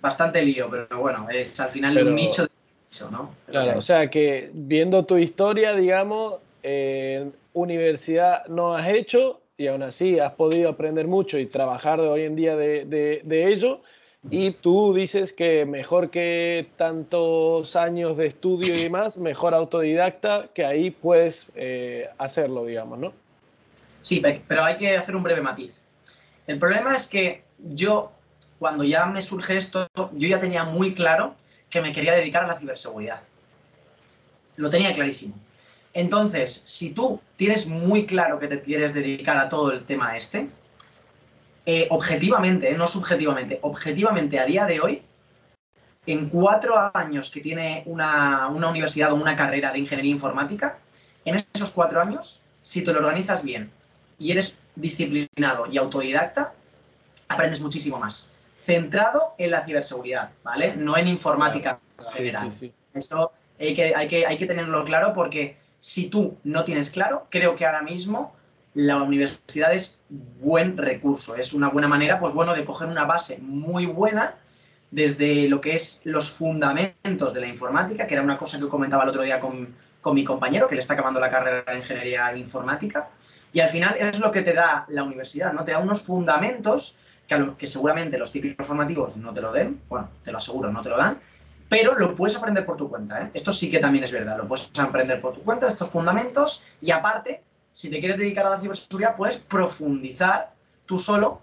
bastante 0.01 0.41
lío, 0.41 0.67
pero 0.67 1.00
bueno, 1.00 1.27
es 1.29 1.60
al 1.60 1.70
final 1.70 2.08
un 2.08 2.15
nicho 2.15 2.41
de 2.41 2.50
nicho, 2.89 3.12
¿no? 3.12 3.36
claro, 3.46 3.77
o 3.77 3.84
sea 3.84 4.10
que 4.10 4.50
viendo 4.51 5.05
tu 5.05 5.17
historia, 5.17 5.75
digamos, 5.75 6.38
en 6.63 7.36
universidad 7.53 8.48
no 8.48 8.74
has 8.74 8.88
hecho, 8.88 9.42
y 9.57 9.67
aún 9.67 9.83
así 9.83 10.19
has 10.19 10.33
podido 10.33 10.69
aprender 10.69 11.07
mucho 11.07 11.38
y 11.38 11.45
trabajar 11.45 12.01
de 12.01 12.07
hoy 12.07 12.24
en 12.24 12.36
día 12.36 12.55
de, 12.55 12.86
de, 12.86 13.48
ello. 13.48 13.81
Y 14.31 14.51
tú 14.51 14.93
dices 14.93 15.33
que 15.33 15.65
mejor 15.65 16.10
que 16.10 16.69
tantos 16.77 17.75
años 17.75 18.17
de 18.17 18.27
estudio 18.27 18.74
y 18.74 18.83
demás, 18.83 19.17
mejor 19.17 19.53
autodidacta, 19.53 20.48
que 20.53 20.65
ahí 20.65 20.91
puedes 20.91 21.48
eh, 21.55 22.10
hacerlo, 22.17 22.65
digamos, 22.65 23.00
¿no? 23.00 23.13
Sí, 24.01 24.24
pero 24.48 24.63
hay 24.63 24.77
que 24.77 24.95
hacer 24.95 25.15
un 25.15 25.24
breve 25.24 25.41
matiz. 25.41 25.81
El 26.48 26.57
problema 26.57 26.95
es 26.95 27.07
que 27.07 27.43
yo, 27.60 28.12
cuando 28.60 28.83
ya 28.83 29.05
me 29.05 29.22
surge 29.22 29.57
esto, 29.57 29.88
yo 30.13 30.27
ya 30.27 30.39
tenía 30.39 30.63
muy 30.63 30.93
claro 30.93 31.36
que 31.69 31.81
me 31.81 31.91
quería 31.91 32.13
dedicar 32.13 32.45
a 32.45 32.48
la 32.48 32.57
ciberseguridad. 32.57 33.22
Lo 34.55 34.69
tenía 34.69 34.93
clarísimo. 34.93 35.36
Entonces, 35.93 36.63
si 36.65 36.89
tú 36.89 37.21
tienes 37.35 37.67
muy 37.67 38.05
claro 38.05 38.39
que 38.39 38.47
te 38.47 38.62
quieres 38.62 38.93
dedicar 38.93 39.38
a 39.38 39.47
todo 39.47 39.71
el 39.71 39.85
tema 39.85 40.17
este, 40.17 40.50
eh, 41.65 41.88
objetivamente, 41.91 42.71
eh, 42.71 42.77
no 42.77 42.88
subjetivamente, 42.88 43.59
objetivamente 43.62 44.39
a 44.39 44.45
día 44.45 44.65
de 44.65 44.81
hoy, 44.81 45.03
en 46.05 46.29
cuatro 46.29 46.91
años 46.93 47.29
que 47.29 47.39
tiene 47.39 47.83
una, 47.85 48.47
universidad 48.47 49.13
o 49.13 49.15
una 49.15 49.35
carrera 49.35 49.71
de 49.71 49.79
ingeniería 49.79 50.12
informática, 50.12 50.79
en 51.25 51.41
esos 51.53 51.71
cuatro 51.71 52.01
años, 52.01 52.41
si 52.62 52.83
te 52.83 52.91
lo 52.91 53.00
organizas 53.00 53.43
bien 53.43 53.71
y 54.19 54.31
eres 54.31 54.59
disciplinado 54.75 55.67
y 55.71 55.77
autodidacta, 55.77 56.53
aprendes 57.29 57.62
muchísimo 57.62 58.00
más. 58.00 58.29
Centrado 58.57 59.35
en 59.38 59.51
la 59.51 59.63
ciberseguridad, 59.63 60.31
¿vale? 60.43 60.75
No 60.75 60.97
en 60.97 61.07
informática 61.07 61.79
general. 62.13 62.50
Eso 62.93 63.31
hay 63.59 63.73
que, 63.73 63.93
hay, 63.95 64.07
que, 64.07 64.25
hay 64.25 64.38
que 64.38 64.45
tenerlo 64.45 64.83
claro 64.83 65.13
porque 65.13 65.57
si 65.83 66.07
tú 66.07 66.37
no 66.45 66.63
tienes 66.63 66.89
claro, 66.91 67.27
creo 67.29 67.55
que 67.55 67.65
ahora 67.65 67.81
mismo 67.81 68.33
la 68.73 69.03
universidad 69.03 69.73
es 69.73 69.99
buen 70.39 70.77
recurso, 70.77 71.35
es 71.35 71.53
una 71.53 71.67
buena 71.67 71.89
manera, 71.89 72.21
pues 72.21 72.33
bueno, 72.33 72.53
de 72.53 72.63
coger 72.63 72.87
una 72.87 73.03
base 73.03 73.39
muy 73.41 73.85
buena 73.85 74.35
desde 74.91 75.49
lo 75.49 75.59
que 75.59 75.75
es 75.75 75.99
los 76.05 76.29
fundamentos 76.29 77.33
de 77.33 77.41
la 77.41 77.47
informática, 77.47 78.07
que 78.07 78.13
era 78.13 78.23
una 78.23 78.37
cosa 78.37 78.57
que 78.57 78.69
comentaba 78.69 79.03
el 79.03 79.09
otro 79.09 79.23
día 79.23 79.41
con, 79.41 79.75
mi 80.13 80.23
compañero, 80.23 80.69
que 80.69 80.75
le 80.75 80.81
está 80.81 80.93
acabando 80.93 81.19
la 81.19 81.29
carrera 81.29 81.69
de 81.69 81.79
ingeniería 81.79 82.33
informática, 82.37 83.09
y 83.51 83.59
al 83.59 83.67
final 83.67 83.97
es 83.99 84.17
lo 84.19 84.31
que 84.31 84.41
te 84.41 84.53
da 84.53 84.85
la 84.87 85.03
universidad, 85.03 85.51
¿no? 85.51 85.65
Te 85.65 85.73
da 85.73 85.79
unos 85.79 86.01
fundamentos 86.01 86.97
que, 87.27 87.55
que 87.57 87.67
seguramente 87.67 88.17
los 88.17 88.31
típicos 88.31 88.65
formativos 88.65 89.17
no 89.17 89.33
te 89.33 89.41
lo 89.41 89.51
den, 89.51 89.81
bueno, 89.89 90.07
te 90.23 90.31
lo 90.31 90.37
aseguro, 90.37 90.71
no 90.71 90.81
te 90.81 90.87
lo 90.87 90.97
dan, 90.97 91.19
pero 91.70 91.98
lo 91.98 92.15
puedes 92.15 92.36
aprender 92.36 92.65
por 92.65 92.77
tu 92.77 92.89
cuenta. 92.89 93.22
¿eh? 93.22 93.32
Esto 93.34 93.51
sí 93.51 93.70
que 93.70 93.79
también 93.79 94.03
es 94.03 94.12
verdad, 94.12 94.38
lo 94.38 94.48
puedes 94.48 94.70
aprender 94.77 95.20
por 95.22 95.34
tu 95.34 95.41
cuenta, 95.41 95.67
estos 95.67 95.89
fundamentos, 95.89 96.63
y 96.82 96.91
aparte, 96.91 97.43
si 97.72 97.89
te 97.89 98.00
quieres 98.00 98.17
dedicar 98.17 98.46
a 98.46 98.51
la 98.51 98.60
ciberseguridad, 98.60 99.15
puedes 99.15 99.38
profundizar 99.38 100.53
tú 100.86 100.98
solo 100.98 101.41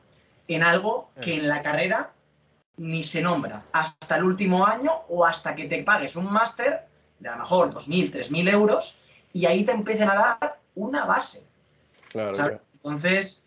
en 0.48 0.62
algo 0.62 1.10
que 1.20 1.36
en 1.36 1.48
la 1.48 1.62
carrera 1.62 2.10
ni 2.76 3.02
se 3.02 3.20
nombra 3.20 3.64
hasta 3.72 4.16
el 4.16 4.24
último 4.24 4.66
año 4.66 4.90
o 5.08 5.26
hasta 5.26 5.54
que 5.54 5.66
te 5.66 5.82
pagues 5.82 6.16
un 6.16 6.32
máster 6.32 6.86
de 7.18 7.28
a 7.28 7.32
lo 7.32 7.38
mejor 7.40 7.74
2.000, 7.74 8.10
3.000 8.10 8.50
euros 8.50 8.98
y 9.32 9.46
ahí 9.46 9.64
te 9.64 9.72
empiecen 9.72 10.08
a 10.08 10.14
dar 10.14 10.58
una 10.74 11.04
base. 11.04 11.44
Claro, 12.08 12.32
Entonces, 12.74 13.44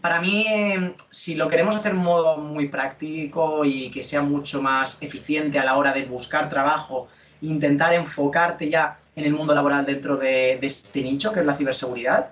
para 0.00 0.20
mí, 0.20 0.46
em, 0.48 0.94
si 1.10 1.34
lo 1.34 1.48
queremos 1.48 1.76
hacer 1.76 1.92
de 1.92 1.98
modo 1.98 2.38
muy 2.38 2.68
práctico 2.68 3.64
y 3.64 3.90
que 3.90 4.02
sea 4.02 4.22
mucho 4.22 4.62
más 4.62 5.02
eficiente 5.02 5.58
a 5.58 5.64
la 5.64 5.76
hora 5.76 5.92
de 5.92 6.04
buscar 6.04 6.48
trabajo, 6.48 7.08
intentar 7.42 7.92
enfocarte 7.92 8.70
ya 8.70 8.98
en 9.14 9.24
el 9.24 9.32
mundo 9.32 9.54
laboral 9.54 9.84
dentro 9.84 10.16
de, 10.16 10.54
este 10.62 11.02
nicho, 11.02 11.32
que 11.32 11.40
es 11.40 11.46
la 11.46 11.54
ciberseguridad, 11.54 12.30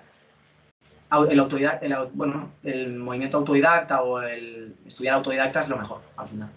el, 1.29 1.95
bueno, 2.13 2.51
el 2.63 2.93
movimiento 2.93 3.37
autodidacta 3.37 4.01
o 4.01 4.21
el 4.21 4.75
estudiar 4.85 5.15
autodidacta 5.15 5.59
es 5.59 5.67
lo 5.67 5.77
mejor 5.77 6.01
al 6.15 6.27
final. 6.27 6.49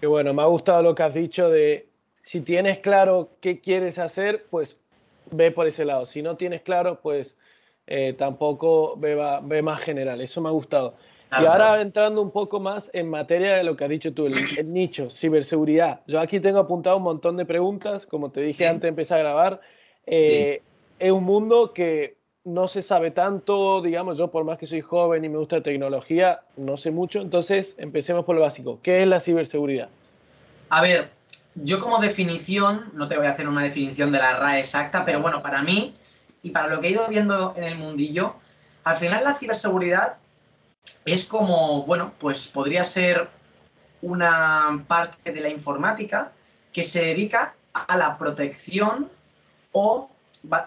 Qué 0.00 0.06
bueno, 0.06 0.32
me 0.32 0.42
ha 0.42 0.46
gustado 0.46 0.82
lo 0.82 0.94
que 0.94 1.02
has 1.02 1.14
dicho 1.14 1.50
de 1.50 1.88
si 2.22 2.40
tienes 2.40 2.78
claro 2.78 3.30
qué 3.40 3.60
quieres 3.60 3.98
hacer, 3.98 4.46
pues 4.50 4.80
ve 5.30 5.50
por 5.50 5.66
ese 5.66 5.84
lado. 5.84 6.06
Si 6.06 6.22
no 6.22 6.36
tienes 6.36 6.62
claro, 6.62 7.00
pues 7.00 7.36
eh, 7.86 8.14
tampoco 8.16 8.96
ve, 8.96 9.62
más 9.62 9.80
general. 9.80 10.20
Eso 10.20 10.40
me 10.40 10.48
ha 10.48 10.52
gustado. 10.52 10.94
y 11.32 11.44
ahora 11.44 11.80
entrando 11.80 12.22
un 12.22 12.30
poco 12.30 12.60
más 12.60 12.90
en 12.92 13.08
materia 13.08 13.54
de 13.54 13.64
lo 13.64 13.76
que 13.76 13.84
has 13.84 13.90
dicho 13.90 14.12
tú, 14.12 14.26
el, 14.26 14.72
nicho, 14.72 15.10
ciberseguridad. 15.10 16.00
Yo 16.06 16.20
aquí 16.20 16.40
tengo 16.40 16.58
apuntado 16.58 16.96
un 16.96 17.04
montón 17.04 17.36
de 17.36 17.44
preguntas, 17.44 18.06
como 18.06 18.30
te 18.30 18.40
dije 18.40 18.66
antes 18.66 18.82
de 18.82 18.88
empezar 18.88 19.18
a 19.18 19.22
grabar. 19.22 19.60
Eh, 20.06 20.62
es 20.98 21.12
un 21.12 21.24
mundo 21.24 21.72
que 21.72 22.16
no 22.44 22.68
se 22.68 22.80
sabe 22.80 23.10
tanto, 23.10 23.82
digamos, 23.82 24.18
yo 24.18 24.30
por 24.30 24.44
más 24.44 24.56
que 24.58 24.66
soy 24.66 24.80
joven 24.80 25.24
y 25.24 25.28
me 25.28 25.38
gusta 25.38 25.56
la 25.56 25.62
tecnología, 25.62 26.40
no 26.56 26.76
sé 26.76 26.92
mucho. 26.92 27.20
Entonces, 27.20 27.74
empecemos 27.78 28.24
por 28.24 28.36
lo 28.36 28.42
básico. 28.42 28.78
¿Qué 28.82 29.02
es 29.02 29.08
la 29.08 29.18
ciberseguridad? 29.18 29.88
A 30.68 30.80
ver, 30.80 31.10
yo 31.56 31.80
como 31.80 31.98
definición, 31.98 32.90
no 32.92 33.08
te 33.08 33.16
voy 33.16 33.26
a 33.26 33.30
hacer 33.30 33.48
una 33.48 33.62
definición 33.62 34.12
de 34.12 34.18
la 34.18 34.38
RAE 34.38 34.60
exacta, 34.60 35.04
pero 35.04 35.20
bueno, 35.20 35.42
para 35.42 35.62
mí 35.62 35.94
y 36.46 36.50
para 36.50 36.68
lo 36.68 36.80
que 36.80 36.86
he 36.86 36.90
ido 36.92 37.08
viendo 37.08 37.54
en 37.56 37.64
el 37.64 37.76
mundillo, 37.76 38.36
al 38.84 38.96
final 38.96 39.24
la 39.24 39.34
ciberseguridad 39.34 40.14
es 41.04 41.24
como, 41.24 41.82
bueno, 41.84 42.12
pues 42.20 42.46
podría 42.46 42.84
ser 42.84 43.28
una 44.00 44.84
parte 44.86 45.32
de 45.32 45.40
la 45.40 45.48
informática 45.48 46.30
que 46.72 46.84
se 46.84 47.06
dedica 47.06 47.56
a 47.72 47.96
la 47.96 48.16
protección 48.16 49.10
o 49.72 50.08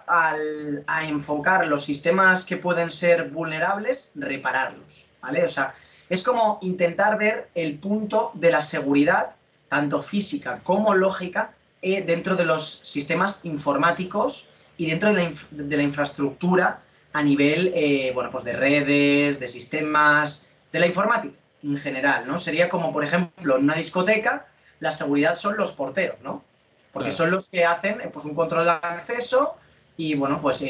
a 0.06 1.06
enfocar 1.06 1.66
los 1.66 1.86
sistemas 1.86 2.44
que 2.44 2.58
pueden 2.58 2.92
ser 2.92 3.30
vulnerables, 3.30 4.12
repararlos, 4.16 5.10
¿vale? 5.22 5.46
O 5.46 5.48
sea, 5.48 5.74
Es 6.10 6.24
como 6.24 6.58
intentar 6.62 7.20
ver 7.20 7.50
el 7.54 7.78
punto 7.78 8.32
de 8.34 8.52
la 8.52 8.62
seguridad, 8.62 9.36
tanto 9.70 10.02
física 10.02 10.60
como 10.64 10.96
lógica, 10.96 11.54
eh, 11.84 12.02
dentro 12.02 12.36
de 12.36 12.46
los 12.46 12.82
sistemas 12.84 13.46
informáticos 13.46 14.50
y 14.80 14.90
dentro 14.90 15.14
de 15.14 15.76
la, 15.76 15.84
infraestructura 15.84 16.80
a 17.12 17.22
nivel 17.22 17.74
eh, 17.76 18.12
bueno, 18.14 18.32
pues 18.32 18.46
de 18.46 18.54
redes, 18.54 19.38
de 19.38 19.48
sistemas, 19.50 20.50
de 20.72 20.80
la 20.80 20.88
informática 20.88 21.36
en 21.62 21.76
general, 21.76 22.26
¿no? 22.26 22.38
Sería 22.38 22.70
como, 22.70 22.94
por 22.94 23.04
ejemplo, 23.04 23.58
en 23.58 23.66
una 23.66 23.76
discoteca, 23.76 24.48
la 24.80 24.92
seguridad 24.92 25.36
son 25.36 25.58
los 25.58 25.74
porteros, 25.74 26.22
¿no? 26.22 26.46
Porque 26.94 27.12
son 27.12 27.30
los 27.30 27.50
que 27.50 27.66
hacen 27.66 28.00
eh, 28.00 28.10
pues, 28.12 28.24
un 28.24 28.34
control 28.34 28.64
de 28.64 28.72
acceso 28.72 29.58
y, 29.98 30.16
bueno, 30.16 30.40
pues 30.42 30.64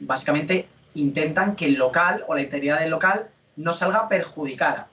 básicamente 0.00 0.66
intentan 0.96 1.54
que 1.54 1.66
el 1.66 1.74
local 1.74 2.24
o 2.26 2.34
la 2.34 2.42
integridad 2.42 2.80
del 2.80 2.90
local 2.90 3.28
no 3.54 3.72
salga 3.72 4.08
perjudicada. 4.08 4.88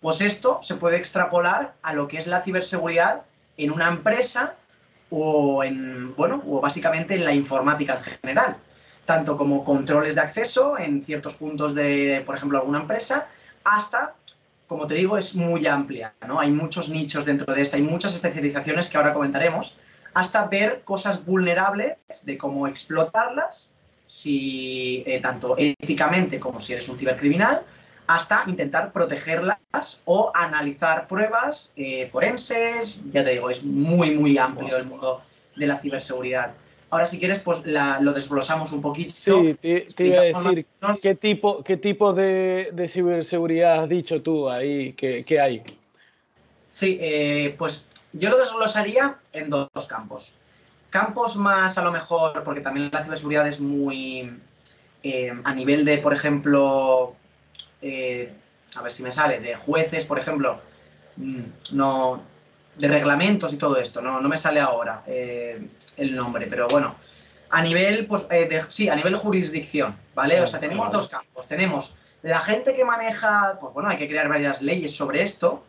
Pues 0.00 0.20
esto 0.20 0.58
se 0.60 0.74
puede 0.74 0.96
extrapolar 0.96 1.74
a 1.82 1.94
lo 1.94 2.08
que 2.08 2.18
es 2.18 2.26
la 2.26 2.42
ciberseguridad 2.42 3.22
en 3.56 3.70
una 3.70 3.86
empresa 3.86 4.56
o 5.14 5.62
en, 5.62 6.16
bueno, 6.16 6.42
o 6.46 6.60
básicamente 6.60 7.14
en 7.14 7.24
la 7.26 7.34
informática 7.34 7.94
en 7.96 8.00
general, 8.00 8.56
tanto 9.04 9.36
como 9.36 9.62
controles 9.62 10.14
de 10.14 10.22
acceso 10.22 10.78
en 10.78 11.02
ciertos 11.02 11.34
puntos 11.34 11.74
de, 11.74 12.22
por 12.24 12.34
ejemplo, 12.34 12.58
alguna 12.58 12.80
empresa, 12.80 13.28
hasta, 13.62 14.14
como 14.66 14.86
te 14.86 14.94
digo, 14.94 15.18
es 15.18 15.34
muy 15.34 15.66
amplia, 15.66 16.14
¿no? 16.26 16.40
Hay 16.40 16.50
muchos 16.50 16.88
nichos 16.88 17.26
dentro 17.26 17.54
de 17.54 17.60
esta, 17.60 17.76
hay 17.76 17.82
muchas 17.82 18.14
especializaciones 18.14 18.88
que 18.88 18.96
ahora 18.96 19.12
comentaremos, 19.12 19.76
hasta 20.14 20.46
ver 20.46 20.80
cosas 20.82 21.26
vulnerables 21.26 21.98
de 22.24 22.38
cómo 22.38 22.66
explotarlas, 22.66 23.74
si 24.06 25.04
eh, 25.06 25.20
tanto 25.20 25.56
éticamente 25.58 26.40
como 26.40 26.58
si 26.58 26.72
eres 26.72 26.88
un 26.88 26.96
cibercriminal, 26.96 27.62
hasta 28.14 28.44
intentar 28.46 28.92
protegerlas 28.92 30.02
o 30.04 30.30
analizar 30.34 31.08
pruebas 31.08 31.72
eh, 31.76 32.06
forenses. 32.10 33.00
Ya 33.10 33.24
te 33.24 33.30
digo, 33.30 33.48
es 33.48 33.64
muy, 33.64 34.14
muy 34.14 34.36
amplio 34.36 34.76
el 34.76 34.86
mundo 34.86 35.22
de 35.56 35.66
la 35.66 35.78
ciberseguridad. 35.78 36.52
Ahora, 36.90 37.06
si 37.06 37.18
quieres, 37.18 37.38
pues 37.38 37.62
lo 37.64 38.12
desglosamos 38.12 38.70
un 38.72 38.82
poquito. 38.82 39.12
Sí, 39.12 39.56
te, 39.62 40.06
iba 40.06 40.18
a 40.18 40.24
decir, 40.24 40.66
¿qué 41.02 41.14
tipo, 41.14 41.64
qué 41.64 41.78
tipo 41.78 42.12
de, 42.12 42.86
ciberseguridad 42.86 43.84
has 43.84 43.88
dicho 43.88 44.20
tú 44.20 44.50
ahí 44.50 44.92
que, 44.92 45.40
hay? 45.40 45.62
Sí, 46.70 46.98
eh, 47.00 47.54
pues 47.56 47.88
yo 48.12 48.28
lo 48.28 48.36
desglosaría 48.36 49.16
en 49.32 49.48
dos, 49.48 49.86
campos. 49.88 50.34
Campos 50.90 51.36
más, 51.36 51.78
a 51.78 51.82
lo 51.82 51.92
mejor, 51.92 52.44
porque 52.44 52.60
también 52.60 52.90
la 52.92 53.02
ciberseguridad 53.02 53.48
es 53.48 53.58
muy... 53.58 54.30
Eh, 55.02 55.32
a 55.42 55.54
nivel 55.54 55.86
de, 55.86 55.98
por 55.98 56.12
ejemplo, 56.12 57.16
eh, 57.82 58.32
a 58.76 58.82
ver 58.82 58.92
si 58.92 59.02
me 59.02 59.12
sale, 59.12 59.40
de 59.40 59.56
jueces, 59.56 60.04
por 60.04 60.18
ejemplo, 60.18 60.60
mm, 61.16 61.42
no, 61.72 62.22
de 62.76 62.88
reglamentos 62.88 63.52
y 63.52 63.56
todo 63.56 63.76
esto, 63.76 64.00
no, 64.00 64.20
no 64.20 64.28
me 64.28 64.36
sale 64.36 64.60
ahora 64.60 65.02
eh, 65.06 65.60
el 65.96 66.16
nombre, 66.16 66.46
pero 66.46 66.68
bueno, 66.68 66.94
a 67.50 67.60
nivel, 67.60 68.06
pues, 68.06 68.26
eh, 68.30 68.48
sí, 68.68 68.88
a 68.88 68.96
nivel 68.96 69.16
jurisdicción, 69.16 69.96
¿vale? 70.14 70.40
O 70.40 70.46
sea, 70.46 70.60
tenemos 70.60 70.90
dos 70.90 71.08
campos, 71.08 71.48
tenemos 71.48 71.96
la 72.22 72.40
gente 72.40 72.74
que 72.74 72.84
maneja, 72.84 73.58
pues 73.60 73.74
bueno, 73.74 73.90
hay 73.90 73.98
que 73.98 74.08
crear 74.08 74.28
varias 74.28 74.62
leyes 74.62 74.94
sobre 74.94 75.22
esto, 75.22 75.64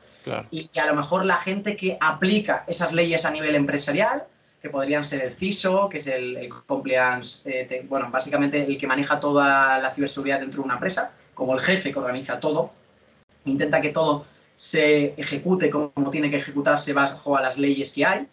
y 0.51 0.79
a 0.79 0.85
lo 0.85 0.95
mejor 0.95 1.25
la 1.25 1.35
gente 1.35 1.75
que 1.75 1.97
aplica 1.99 2.63
esas 2.67 2.93
leyes 2.93 3.25
a 3.25 3.31
nivel 3.31 3.55
empresarial, 3.55 4.23
que 4.61 4.69
podrían 4.69 5.03
ser 5.03 5.21
el 5.25 5.33
CISO, 5.33 5.89
que 5.89 5.97
es 5.97 6.07
el, 6.07 6.47
compliance, 6.65 7.67
bueno, 7.89 8.09
básicamente 8.09 8.63
el 8.63 8.77
que 8.77 8.87
maneja 8.87 9.19
toda 9.19 9.77
la 9.79 9.91
ciberseguridad 9.93 10.39
dentro 10.39 10.61
de 10.61 10.65
una 10.65 10.75
empresa, 10.75 11.11
como 11.33 11.53
el 11.53 11.61
jefe 11.61 11.91
que 11.91 11.99
organiza 11.99 12.39
todo, 12.39 12.71
intenta 13.45 13.81
que 13.81 13.89
todo 13.89 14.25
se 14.55 15.13
ejecute 15.17 15.69
como 15.69 16.09
tiene 16.09 16.29
que 16.29 16.37
ejecutarse 16.37 16.93
bajo 16.93 17.35
a 17.35 17.41
las 17.41 17.57
leyes 17.57 17.91
que 17.91 18.05
hay. 18.05 18.27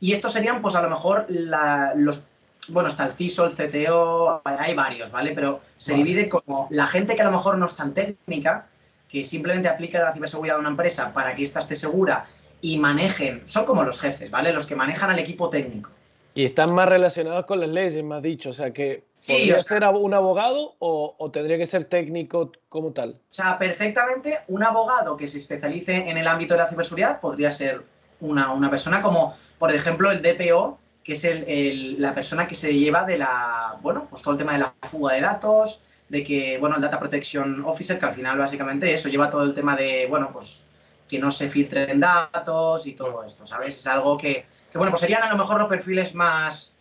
Y 0.00 0.12
estos 0.12 0.32
serían, 0.32 0.62
pues 0.62 0.74
a 0.74 0.82
lo 0.82 0.90
mejor, 0.90 1.26
los. 1.28 2.24
Bueno, 2.68 2.88
está 2.88 3.04
el 3.04 3.12
CISO, 3.12 3.46
el 3.46 3.52
CTO, 3.52 4.40
hay 4.44 4.74
varios, 4.74 5.12
¿vale? 5.12 5.32
Pero 5.34 5.60
se 5.76 5.92
divide 5.94 6.30
como 6.30 6.66
la 6.70 6.86
gente 6.86 7.14
que 7.14 7.20
a 7.20 7.26
lo 7.26 7.30
mejor 7.30 7.58
no 7.58 7.66
es 7.66 7.76
tan 7.76 7.92
técnica, 7.92 8.66
que 9.06 9.22
simplemente 9.22 9.68
aplica 9.68 10.02
la 10.02 10.14
ciberseguridad 10.14 10.56
a 10.56 10.60
una 10.60 10.70
empresa 10.70 11.12
para 11.12 11.34
que 11.36 11.42
ésta 11.42 11.60
esté 11.60 11.76
segura 11.76 12.26
y 12.62 12.78
manejen, 12.78 13.42
son 13.44 13.66
como 13.66 13.84
los 13.84 14.00
jefes, 14.00 14.30
¿vale? 14.30 14.50
Los 14.52 14.66
que 14.66 14.74
manejan 14.74 15.10
al 15.10 15.18
equipo 15.18 15.50
técnico. 15.50 15.90
Y 16.36 16.44
están 16.44 16.74
más 16.74 16.88
relacionados 16.88 17.46
con 17.46 17.60
las 17.60 17.70
leyes, 17.70 18.02
me 18.02 18.16
has 18.16 18.22
dicho. 18.22 18.50
O 18.50 18.52
sea, 18.52 18.72
que 18.72 19.04
sí, 19.14 19.32
¿podría 19.32 19.58
ser 19.58 19.84
un 19.84 20.14
abogado 20.14 20.74
o, 20.80 21.30
tendría 21.32 21.56
que 21.56 21.66
ser 21.66 21.84
técnico 21.84 22.50
como 22.68 22.92
tal? 22.92 23.10
O 23.10 23.32
sea, 23.32 23.56
perfectamente 23.56 24.40
un 24.48 24.64
abogado 24.64 25.16
que 25.16 25.28
se 25.28 25.38
especialice 25.38 25.94
en 25.94 26.16
el 26.16 26.26
ámbito 26.26 26.54
de 26.54 26.60
la 26.60 26.68
ciberseguridad 26.68 27.20
podría 27.20 27.50
ser 27.50 27.82
una, 28.20 28.52
una 28.52 28.68
persona 28.68 29.00
como, 29.00 29.34
por 29.60 29.72
ejemplo, 29.72 30.10
el 30.10 30.22
DPO, 30.22 30.78
que 31.04 31.12
es 31.12 31.24
el, 31.24 32.00
la 32.00 32.14
persona 32.14 32.48
que 32.48 32.56
se 32.56 32.74
lleva 32.74 33.04
de 33.04 33.18
la, 33.18 33.76
bueno, 33.80 34.08
pues 34.10 34.22
todo 34.22 34.32
el 34.32 34.38
tema 34.38 34.54
de 34.54 34.58
la 34.58 34.74
fuga 34.82 35.14
de 35.14 35.20
datos, 35.20 35.84
de 36.08 36.24
que, 36.24 36.58
bueno, 36.58 36.76
el 36.76 36.82
Data 36.82 36.98
Protection 36.98 37.64
Officer, 37.64 37.98
que 37.98 38.06
al 38.06 38.14
final 38.14 38.38
básicamente 38.38 38.92
eso 38.92 39.08
lleva 39.08 39.30
todo 39.30 39.44
el 39.44 39.54
tema 39.54 39.76
de, 39.76 40.06
bueno, 40.08 40.30
pues 40.32 40.64
que 41.08 41.18
no 41.18 41.30
se 41.30 41.48
filtren 41.48 42.00
datos 42.00 42.86
y 42.86 42.94
todo 42.94 43.22
esto, 43.22 43.46
¿sabes? 43.46 43.78
Es 43.78 43.86
algo 43.86 44.16
que 44.16 44.46
que 44.74 44.78
bueno, 44.78 44.90
pues 44.90 45.02
serían 45.02 45.22
a 45.22 45.28
lo 45.28 45.38
mejor 45.38 45.60
los 45.60 45.68
perfiles 45.68 46.16
más 46.16 46.74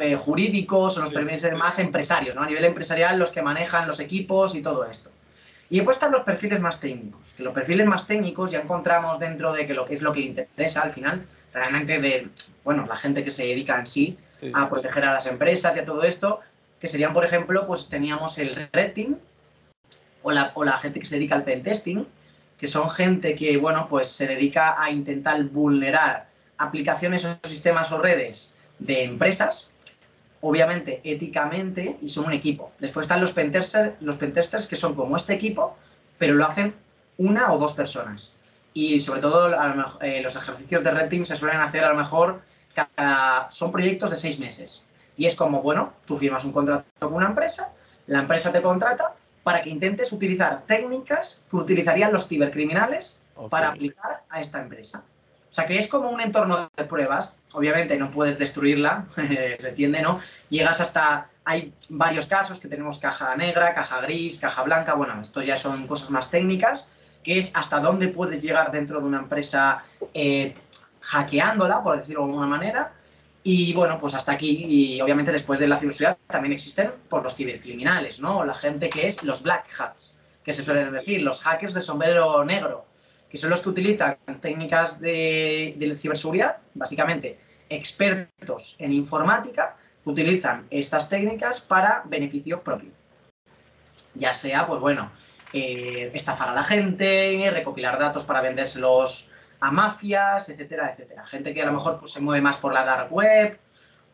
eh, 0.00 0.16
jurídicos 0.16 0.98
o 0.98 1.02
los 1.02 1.12
perfiles 1.12 1.56
más 1.56 1.78
empresarios, 1.78 2.34
¿no? 2.34 2.42
A 2.42 2.46
nivel 2.46 2.64
empresarial, 2.64 3.16
los 3.16 3.30
que 3.30 3.42
manejan 3.42 3.86
los 3.86 4.00
equipos 4.00 4.56
y 4.56 4.60
todo 4.60 4.84
esto. 4.84 5.08
Y 5.70 5.76
después 5.76 5.98
están 5.98 6.10
los 6.10 6.24
perfiles 6.24 6.58
más 6.58 6.80
técnicos, 6.80 7.34
que 7.34 7.44
los 7.44 7.54
perfiles 7.54 7.86
más 7.86 8.08
técnicos 8.08 8.50
ya 8.50 8.58
encontramos 8.58 9.20
dentro 9.20 9.52
de 9.52 9.68
que 9.68 9.74
lo 9.74 9.84
que 9.84 9.94
es 9.94 10.02
lo 10.02 10.12
que 10.12 10.18
interesa 10.18 10.82
al 10.82 10.90
final, 10.90 11.24
realmente 11.52 12.00
de, 12.00 12.28
bueno, 12.64 12.84
la 12.88 12.96
gente 12.96 13.22
que 13.22 13.30
se 13.30 13.44
dedica 13.44 13.78
en 13.78 13.86
sí, 13.86 14.18
a 14.52 14.68
proteger 14.68 15.04
a 15.04 15.12
las 15.12 15.28
empresas 15.28 15.76
y 15.76 15.78
a 15.78 15.84
todo 15.84 16.02
esto, 16.02 16.40
que 16.80 16.88
serían, 16.88 17.12
por 17.12 17.24
ejemplo, 17.24 17.68
pues 17.68 17.88
teníamos 17.88 18.36
el 18.38 18.68
red 18.72 18.94
team 18.94 19.14
o 20.24 20.32
la, 20.32 20.50
o 20.56 20.64
la 20.64 20.76
gente 20.78 20.98
que 20.98 21.06
se 21.06 21.14
dedica 21.14 21.36
al 21.36 21.44
pentesting, 21.44 22.04
que 22.58 22.66
son 22.66 22.90
gente 22.90 23.36
que, 23.36 23.56
bueno, 23.58 23.86
pues 23.88 24.08
se 24.08 24.26
dedica 24.26 24.74
a 24.82 24.90
intentar 24.90 25.40
vulnerar 25.44 26.25
aplicaciones 26.58 27.24
o 27.24 27.48
sistemas 27.48 27.92
o 27.92 27.98
redes 27.98 28.54
de 28.78 29.04
empresas, 29.04 29.70
obviamente 30.40 31.00
éticamente, 31.04 31.98
y 32.02 32.08
son 32.08 32.26
un 32.26 32.32
equipo. 32.32 32.72
Después 32.78 33.04
están 33.04 33.20
los 33.20 33.32
pentesters, 33.32 33.94
los 34.00 34.16
pentesters 34.16 34.66
que 34.66 34.76
son 34.76 34.94
como 34.94 35.16
este 35.16 35.34
equipo, 35.34 35.76
pero 36.18 36.34
lo 36.34 36.46
hacen 36.46 36.74
una 37.18 37.52
o 37.52 37.58
dos 37.58 37.74
personas. 37.74 38.36
Y 38.74 38.98
sobre 38.98 39.20
todo 39.20 39.54
eh, 40.02 40.20
los 40.22 40.36
ejercicios 40.36 40.84
de 40.84 40.90
Red 40.90 41.08
Team 41.08 41.24
se 41.24 41.34
suelen 41.34 41.60
hacer 41.60 41.84
a 41.84 41.88
lo 41.88 41.96
mejor, 41.96 42.42
cada, 42.74 43.50
son 43.50 43.72
proyectos 43.72 44.10
de 44.10 44.16
seis 44.16 44.38
meses. 44.38 44.84
Y 45.16 45.26
es 45.26 45.34
como, 45.34 45.62
bueno, 45.62 45.94
tú 46.04 46.16
firmas 46.18 46.44
un 46.44 46.52
contrato 46.52 46.84
con 47.00 47.14
una 47.14 47.28
empresa, 47.28 47.72
la 48.06 48.20
empresa 48.20 48.52
te 48.52 48.60
contrata 48.60 49.14
para 49.42 49.62
que 49.62 49.70
intentes 49.70 50.12
utilizar 50.12 50.62
técnicas 50.66 51.44
que 51.48 51.56
utilizarían 51.56 52.12
los 52.12 52.28
cibercriminales 52.28 53.18
para 53.48 53.68
aplicar 53.68 54.22
a 54.28 54.40
esta 54.40 54.60
empresa. 54.60 55.02
O 55.56 55.58
sea 55.58 55.64
que 55.64 55.78
es 55.78 55.88
como 55.88 56.10
un 56.10 56.20
entorno 56.20 56.70
de 56.76 56.84
pruebas. 56.84 57.38
Obviamente 57.54 57.96
no 57.96 58.10
puedes 58.10 58.38
destruirla, 58.38 59.06
se 59.14 59.70
entiende, 59.70 60.02
¿no? 60.02 60.20
Llegas 60.50 60.82
hasta. 60.82 61.30
Hay 61.46 61.72
varios 61.88 62.26
casos 62.26 62.60
que 62.60 62.68
tenemos 62.68 62.98
caja 62.98 63.34
negra, 63.36 63.72
caja 63.72 64.02
gris, 64.02 64.38
caja 64.38 64.64
blanca. 64.64 64.92
Bueno, 64.92 65.18
esto 65.18 65.40
ya 65.40 65.56
son 65.56 65.86
cosas 65.86 66.10
más 66.10 66.30
técnicas, 66.30 66.90
que 67.24 67.38
es 67.38 67.52
hasta 67.54 67.80
dónde 67.80 68.08
puedes 68.08 68.42
llegar 68.42 68.70
dentro 68.70 69.00
de 69.00 69.06
una 69.06 69.20
empresa 69.20 69.82
eh, 70.12 70.52
hackeándola, 71.00 71.82
por 71.82 71.96
decirlo 71.96 72.24
de 72.24 72.26
alguna 72.32 72.48
manera. 72.48 72.92
Y 73.42 73.72
bueno, 73.72 73.98
pues 73.98 74.12
hasta 74.12 74.32
aquí. 74.32 74.62
Y 74.62 75.00
obviamente 75.00 75.32
después 75.32 75.58
de 75.58 75.68
la 75.68 75.78
ciberseguridad 75.78 76.18
también 76.26 76.52
existen 76.52 76.92
por 77.08 77.22
los 77.22 77.34
cibercriminales, 77.34 78.20
¿no? 78.20 78.44
La 78.44 78.52
gente 78.52 78.90
que 78.90 79.06
es 79.06 79.22
los 79.22 79.42
black 79.42 79.68
hats, 79.78 80.18
que 80.44 80.52
se 80.52 80.62
suelen 80.62 80.92
decir, 80.92 81.22
los 81.22 81.40
hackers 81.40 81.72
de 81.72 81.80
sombrero 81.80 82.44
negro 82.44 82.85
que 83.28 83.36
son 83.36 83.50
los 83.50 83.60
que 83.60 83.68
utilizan 83.68 84.16
técnicas 84.40 85.00
de, 85.00 85.96
ciberseguridad, 85.98 86.58
básicamente 86.74 87.38
expertos 87.68 88.76
en 88.78 88.92
informática, 88.92 89.76
que 90.02 90.10
utilizan 90.10 90.66
estas 90.70 91.08
técnicas 91.08 91.60
para 91.60 92.02
beneficio 92.06 92.62
propio. 92.62 92.90
Ya 94.14 94.32
sea, 94.32 94.66
pues 94.66 94.80
bueno, 94.80 95.10
eh, 95.52 96.10
estafar 96.14 96.50
a 96.50 96.54
la 96.54 96.62
gente, 96.62 97.50
recopilar 97.50 97.98
datos 97.98 98.24
para 98.24 98.40
vendérselos 98.40 99.30
a 99.60 99.70
mafias, 99.70 100.48
etcétera, 100.48 100.92
etcétera. 100.92 101.26
Gente 101.26 101.54
que 101.54 101.62
a 101.62 101.66
lo 101.66 101.72
mejor 101.72 101.98
pues, 101.98 102.12
se 102.12 102.20
mueve 102.20 102.40
más 102.40 102.56
por 102.58 102.72
la 102.72 102.84
dark 102.84 103.12
web, 103.12 103.58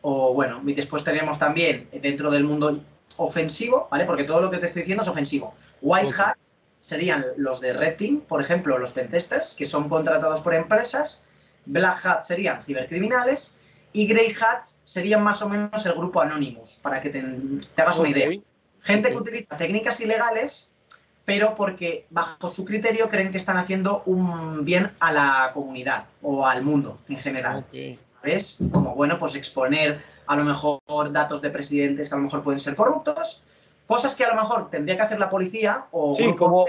o 0.01 0.33
bueno, 0.33 0.61
y 0.65 0.73
después 0.73 1.03
tenemos 1.03 1.37
también 1.37 1.87
dentro 2.01 2.31
del 2.31 2.43
mundo 2.43 2.81
ofensivo, 3.17 3.87
¿vale? 3.91 4.05
Porque 4.05 4.23
todo 4.23 4.41
lo 4.41 4.51
que 4.51 4.57
te 4.57 4.65
estoy 4.65 4.81
diciendo 4.81 5.03
es 5.03 5.09
ofensivo. 5.09 5.53
White 5.81 6.13
hats 6.17 6.55
serían 6.83 7.25
los 7.37 7.59
de 7.61 7.73
Red 7.73 7.95
Team, 7.97 8.21
por 8.21 8.41
ejemplo, 8.41 8.77
los 8.77 8.91
pentesters, 8.91 9.55
que 9.55 9.65
son 9.65 9.89
contratados 9.89 10.41
por 10.41 10.53
empresas, 10.53 11.23
Black 11.65 12.05
Hats 12.05 12.27
serían 12.27 12.61
cibercriminales 12.61 13.55
y 13.93 14.07
Grey 14.07 14.35
Hats 14.39 14.81
serían 14.83 15.23
más 15.23 15.41
o 15.41 15.49
menos 15.49 15.85
el 15.85 15.93
grupo 15.93 16.21
Anonymous, 16.21 16.79
para 16.81 17.01
que 17.01 17.09
te, 17.09 17.23
hagas 17.77 17.99
una 17.99 18.09
idea. 18.09 18.29
Gente 18.81 19.09
que 19.09 19.15
utiliza 19.15 19.55
técnicas 19.55 20.01
ilegales 20.01 20.69
pero 21.25 21.55
porque 21.55 22.05
bajo 22.09 22.49
su 22.49 22.65
criterio 22.65 23.07
creen 23.07 23.31
que 23.31 23.37
están 23.37 23.57
haciendo 23.57 24.03
un 24.05 24.65
bien 24.65 24.91
a 24.99 25.11
la 25.11 25.51
comunidad 25.53 26.05
o 26.21 26.45
al 26.45 26.63
mundo 26.63 26.99
en 27.07 27.17
general. 27.17 27.65
¿Ves? 28.23 28.57
Como, 28.71 28.95
bueno, 28.95 29.17
pues 29.17 29.35
exponer 29.35 30.01
a 30.27 30.35
lo 30.35 30.45
mejor 30.45 30.81
datos 31.11 31.41
de 31.41 31.49
presidentes 31.49 32.07
que 32.07 32.15
a 32.15 32.17
lo 32.17 32.23
mejor 32.23 32.43
pueden 32.43 32.59
ser 32.59 32.75
corruptos, 32.75 33.43
cosas 33.93 34.15
que 34.15 34.23
a 34.23 34.29
lo 34.29 34.41
mejor 34.41 34.71
tendría 34.71 34.95
que 34.95 35.03
hacer 35.03 35.19
la 35.19 35.29
policía 35.29 35.85
o 35.91 36.15
sí, 36.15 36.33
como, 36.35 36.65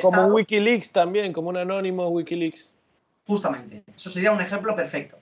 como 0.00 0.26
Wikileaks 0.28 0.90
también, 0.90 1.32
como 1.32 1.50
un 1.50 1.58
anónimo 1.58 2.08
Wikileaks. 2.08 2.70
Justamente, 3.26 3.82
eso 3.94 4.08
sería 4.08 4.32
un 4.32 4.40
ejemplo 4.40 4.74
perfecto. 4.74 5.18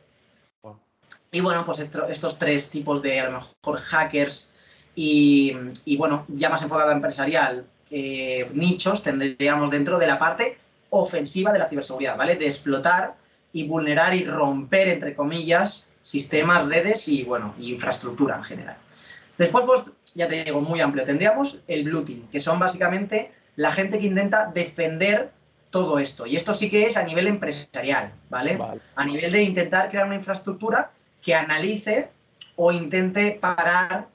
Y 1.32 1.40
bueno, 1.40 1.64
pues 1.64 1.80
estos 1.80 2.38
tres 2.38 2.70
tipos 2.70 3.02
de 3.02 3.18
a 3.18 3.30
lo 3.30 3.32
mejor 3.32 3.80
hackers 3.80 4.52
y, 4.94 5.56
y 5.84 5.96
bueno, 5.96 6.24
ya 6.28 6.50
más 6.50 6.62
enfocado 6.62 6.90
a 6.90 6.94
empresarial, 6.94 7.66
eh, 7.90 8.48
nichos 8.52 9.02
tendríamos 9.02 9.70
dentro 9.70 9.98
de 9.98 10.06
la 10.06 10.20
parte 10.20 10.56
ofensiva 10.90 11.52
de 11.52 11.58
la 11.58 11.68
ciberseguridad, 11.68 12.16
¿vale? 12.16 12.36
De 12.36 12.46
explotar 12.46 13.14
y 13.52 13.66
vulnerar 13.66 14.14
y 14.14 14.24
romper, 14.24 14.86
entre 14.88 15.16
comillas, 15.16 15.88
sistemas, 16.02 16.68
redes 16.68 17.08
y, 17.08 17.24
bueno, 17.24 17.54
infraestructura 17.58 18.36
en 18.36 18.44
general. 18.44 18.76
Después, 19.38 19.64
pues, 19.64 19.90
ya 20.14 20.28
te 20.28 20.44
digo, 20.44 20.60
muy 20.60 20.80
amplio, 20.80 21.04
tendríamos 21.04 21.60
el 21.66 21.84
blue 21.84 22.04
team, 22.04 22.28
que 22.30 22.40
son 22.40 22.58
básicamente 22.58 23.32
la 23.56 23.70
gente 23.70 23.98
que 23.98 24.06
intenta 24.06 24.46
defender 24.46 25.30
todo 25.70 25.98
esto. 25.98 26.26
Y 26.26 26.36
esto 26.36 26.52
sí 26.52 26.70
que 26.70 26.86
es 26.86 26.96
a 26.96 27.04
nivel 27.04 27.26
empresarial, 27.26 28.12
¿vale? 28.28 28.58
A 28.96 29.04
nivel 29.04 29.30
de 29.32 29.42
intentar 29.42 29.88
crear 29.88 30.06
una 30.06 30.16
infraestructura 30.16 30.90
que 31.22 31.34
analice 31.34 32.08
o 32.56 32.72
intente 32.72 33.38
parar 33.40 34.08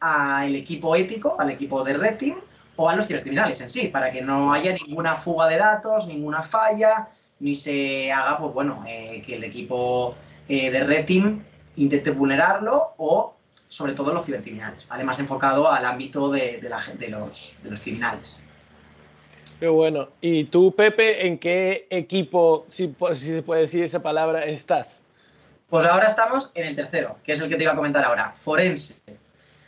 al 0.00 0.54
equipo 0.56 0.96
ético, 0.96 1.38
al 1.38 1.50
equipo 1.50 1.84
de 1.84 1.94
Red 1.94 2.16
Team, 2.16 2.36
o 2.76 2.88
a 2.88 2.96
los 2.96 3.06
cibercriminales 3.06 3.60
en 3.60 3.70
sí, 3.70 3.88
para 3.88 4.10
que 4.10 4.22
no 4.22 4.52
haya 4.52 4.72
ninguna 4.72 5.14
fuga 5.14 5.46
de 5.48 5.58
datos, 5.58 6.06
ninguna 6.06 6.42
falla, 6.42 7.08
ni 7.40 7.54
se 7.54 8.10
haga, 8.10 8.38
pues 8.38 8.54
bueno, 8.54 8.84
eh, 8.86 9.22
que 9.24 9.36
el 9.36 9.44
equipo 9.44 10.14
eh, 10.48 10.70
de 10.70 10.84
Red 10.84 11.04
Team 11.04 11.44
intente 11.76 12.10
vulnerarlo 12.10 12.94
o 12.96 13.34
sobre 13.68 13.94
todo 13.94 14.12
los 14.12 14.26
cibercriminales, 14.26 14.86
¿vale? 14.86 15.04
Más 15.04 15.18
enfocado 15.18 15.70
al 15.70 15.84
ámbito 15.84 16.30
de, 16.30 16.60
la, 16.62 16.82
de, 16.98 17.08
los, 17.08 17.56
de 17.62 17.70
los 17.70 17.80
criminales. 17.80 18.38
Qué 19.58 19.68
bueno. 19.68 20.08
¿Y 20.20 20.44
tú, 20.44 20.74
Pepe, 20.74 21.26
en 21.26 21.38
qué 21.38 21.86
equipo, 21.88 22.66
si, 22.68 22.94
si 23.14 23.26
se 23.28 23.42
puede 23.42 23.62
decir 23.62 23.82
esa 23.82 24.02
palabra, 24.02 24.44
estás? 24.44 25.02
Pues 25.70 25.86
ahora 25.86 26.06
estamos 26.06 26.50
en 26.54 26.66
el 26.66 26.76
tercero, 26.76 27.16
que 27.24 27.32
es 27.32 27.40
el 27.40 27.48
que 27.48 27.56
te 27.56 27.62
iba 27.62 27.72
a 27.72 27.76
comentar 27.76 28.04
ahora, 28.04 28.32
forense. 28.34 29.00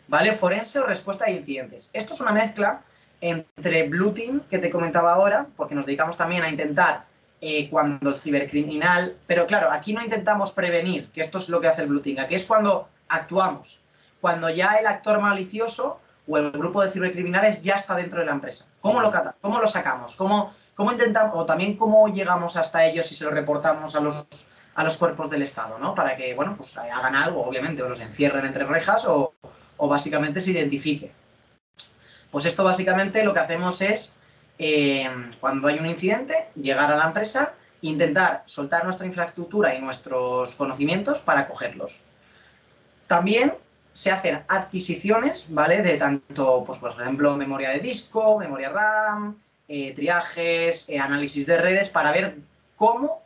¿Vale? 0.07 0.33
Forense 0.33 0.81
o 0.81 0.87
respuesta 0.87 1.25
a 1.25 1.31
incidentes. 1.31 1.89
Esto 1.95 2.13
es 2.13 2.21
una 2.21 2.33
mezcla 2.33 2.81
entre 3.23 3.89
Blue 3.89 4.13
Team, 4.13 4.43
que 4.51 4.59
te 4.59 4.69
comentaba 4.69 5.15
ahora, 5.15 5.47
porque 5.57 5.75
nos 5.75 5.87
dedicamos 5.87 6.17
también 6.19 6.43
a 6.43 6.51
intentar 6.51 7.07
eh, 7.41 7.71
cuando 7.71 8.11
el 8.11 8.17
cibercriminal, 8.17 9.17
pero 9.27 9.47
claro, 9.47 9.71
aquí 9.71 9.95
no 9.95 10.03
intentamos 10.03 10.53
prevenir, 10.53 11.09
que 11.11 11.23
esto 11.23 11.39
es 11.39 11.49
lo 11.49 11.61
que 11.61 11.69
hace 11.69 11.83
el 11.83 11.89
Blue 11.89 12.01
Team, 12.01 12.19
aquí 12.19 12.35
es 12.35 12.45
cuando 12.45 12.89
actuamos, 13.09 13.81
cuando 14.21 14.49
ya 14.49 14.75
el 14.75 14.87
actor 14.87 15.21
malicioso 15.21 16.01
o 16.27 16.39
el 16.39 16.51
grupo 16.51 16.83
de 16.83 16.91
cibercriminales 16.91 17.63
ya 17.63 17.75
está 17.75 17.95
dentro 17.95 18.21
de 18.21 18.27
la 18.27 18.33
empresa. 18.33 18.67
¿Cómo 18.81 19.01
lo, 19.01 19.13
cómo 19.41 19.61
lo 19.61 19.67
sacamos? 19.67 20.17
¿Cómo, 20.17 20.53
¿Cómo 20.75 20.93
intentamos, 20.93 21.37
o 21.37 21.45
también 21.45 21.77
cómo 21.77 22.09
llegamos 22.09 22.57
hasta 22.57 22.85
ellos 22.87 23.11
y 23.13 23.15
se 23.15 23.25
lo 23.25 23.31
reportamos 23.31 23.95
a 23.95 24.01
los, 24.01 24.27
a 24.75 24.85
los 24.85 24.97
cuerpos 24.97 25.31
del 25.31 25.43
Estado, 25.43 25.79
¿no? 25.79 25.95
Para 25.95 26.17
que, 26.17 26.35
bueno, 26.35 26.55
pues 26.57 26.77
hagan 26.79 27.15
algo, 27.15 27.45
obviamente, 27.45 27.83
o 27.83 27.89
los 27.89 28.01
encierren 28.01 28.47
entre 28.47 28.65
rejas 28.65 29.05
o, 29.05 29.35
o 29.77 29.89
básicamente 29.89 30.41
se 30.41 30.53
identifique. 30.53 31.13
Pues 32.31 32.47
esto 32.47 32.65
básicamente 32.65 33.23
lo 33.23 33.33
que 33.33 33.41
hacemos 33.41 33.81
es, 33.81 34.17
eh, 34.59 35.09
cuando 35.41 35.69
hay 35.69 35.79
un 35.79 35.87
incidente, 35.87 36.49
llegar 36.55 36.91
a 36.91 36.97
la 36.97 37.05
empresa, 37.05 37.55
intentar 37.83 38.43
soltar 38.47 38.85
nuestra 38.85 39.07
infraestructura 39.07 39.75
y 39.75 39.81
nuestros 39.81 40.57
conocimientos 40.57 41.21
para 41.21 41.47
cogerlos. 41.47 42.01
También 43.15 43.55
se 43.93 44.11
hacen 44.11 44.43
adquisiciones, 44.49 45.47
¿vale? 45.49 45.83
De 45.83 45.97
tanto, 45.99 46.65
pues 46.67 46.81
por 46.81 46.91
ejemplo, 46.91 47.37
memoria 47.37 47.71
de 47.71 47.79
disco, 47.79 48.41
memoria 48.41 48.71
RAM, 48.71 49.37
eh, 49.69 49.95
triajes, 49.95 50.89
eh, 50.89 50.99
análisis 50.99 51.47
de 51.47 51.57
redes, 51.57 51.91
para 51.91 52.11
ver 52.11 52.39
cómo, 52.75 53.23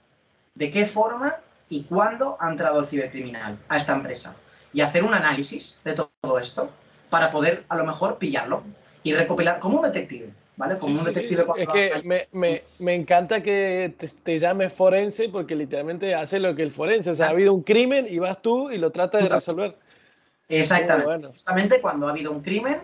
de 0.54 0.70
qué 0.70 0.84
forma 0.84 1.36
y 1.70 1.84
cuándo 1.84 2.36
ha 2.38 2.50
entrado 2.50 2.80
el 2.80 2.86
cibercriminal 2.86 3.58
a 3.66 3.78
esta 3.78 3.94
empresa. 3.94 4.36
Y 4.74 4.82
hacer 4.82 5.04
un 5.04 5.14
análisis 5.14 5.80
de 5.84 5.94
todo 5.94 6.38
esto 6.38 6.70
para 7.08 7.30
poder, 7.30 7.64
a 7.70 7.76
lo 7.76 7.86
mejor, 7.86 8.18
pillarlo 8.18 8.64
y 9.02 9.14
recopilar 9.14 9.58
como 9.58 9.78
un 9.78 9.84
detective, 9.84 10.34
¿vale? 10.58 10.76
Como 10.76 10.98
un 10.98 11.04
detective. 11.04 11.46
es 11.56 11.68
que 11.68 12.02
me, 12.04 12.28
me, 12.32 12.64
me, 12.78 12.94
encanta 12.94 13.42
que 13.42 13.94
te, 13.96 14.08
te, 14.08 14.38
llames 14.38 14.72
forense 14.72 15.28
porque 15.28 15.54
literalmente 15.54 16.14
hace 16.14 16.38
lo 16.40 16.54
que 16.54 16.64
el 16.64 16.70
forense. 16.70 17.10
O 17.10 17.14
sea, 17.14 17.26
ha 17.26 17.30
habido 17.30 17.54
un 17.54 17.62
crimen 17.62 18.06
y 18.10 18.18
vas 18.18 18.42
tú 18.42 18.70
y 18.70 18.76
lo 18.76 18.90
tratas 18.90 19.28
de 19.28 19.34
resolver. 19.34 19.76
Exactamente. 20.48 21.28
Justamente 21.28 21.80
cuando 21.80 22.08
ha 22.08 22.10
habido 22.10 22.32
un 22.32 22.42
crimen, 22.42 22.80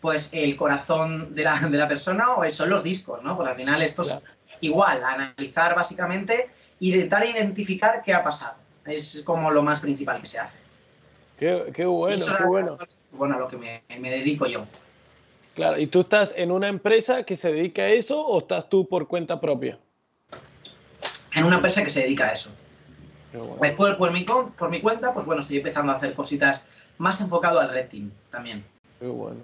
pues 0.00 0.34
el 0.34 0.56
corazón 0.56 1.34
de 1.34 1.44
la, 1.44 1.58
de 1.60 1.78
la 1.78 1.88
persona 1.88 2.34
o 2.34 2.50
son 2.50 2.68
los 2.68 2.82
discos, 2.82 3.22
¿no? 3.22 3.36
Pues 3.36 3.48
al 3.48 3.56
final 3.56 3.80
esto 3.82 4.02
es 4.02 4.22
igual, 4.60 5.02
analizar 5.04 5.74
básicamente, 5.76 6.50
intentar 6.80 7.24
identificar 7.24 8.02
qué 8.04 8.12
ha 8.12 8.24
pasado. 8.24 8.56
Es 8.84 9.22
como 9.24 9.50
lo 9.50 9.62
más 9.62 9.80
principal 9.80 10.20
que 10.20 10.26
se 10.26 10.38
hace. 10.40 10.58
Qué, 11.38 11.70
qué 11.74 11.84
bueno, 11.84 12.24
qué 12.36 12.44
bueno. 12.44 12.76
Bueno, 13.12 13.36
a 13.36 13.38
lo 13.38 13.48
que 13.48 13.56
me, 13.56 13.82
me 13.98 14.10
dedico 14.10 14.46
yo. 14.46 14.66
Claro, 15.56 15.80
¿y 15.80 15.86
tú 15.86 16.00
estás 16.00 16.34
en 16.36 16.50
una 16.50 16.68
empresa 16.68 17.22
que 17.22 17.34
se 17.34 17.50
dedica 17.50 17.82
a 17.82 17.88
eso 17.88 18.20
o 18.20 18.38
estás 18.40 18.68
tú 18.68 18.86
por 18.86 19.08
cuenta 19.08 19.40
propia? 19.40 19.78
En 21.34 21.44
una 21.44 21.56
empresa 21.56 21.82
que 21.82 21.88
se 21.88 22.02
dedica 22.02 22.28
a 22.28 22.32
eso. 22.32 22.50
Después, 23.62 23.94
por 23.96 24.12
mi, 24.12 24.24
por 24.24 24.70
mi 24.70 24.82
cuenta, 24.82 25.14
pues 25.14 25.24
bueno, 25.24 25.40
estoy 25.40 25.56
empezando 25.56 25.92
a 25.92 25.96
hacer 25.96 26.12
cositas 26.12 26.66
más 26.98 27.22
enfocado 27.22 27.58
al 27.58 27.70
red 27.70 27.88
team 27.88 28.10
también. 28.30 28.64
Qué 29.00 29.06
bueno. 29.06 29.40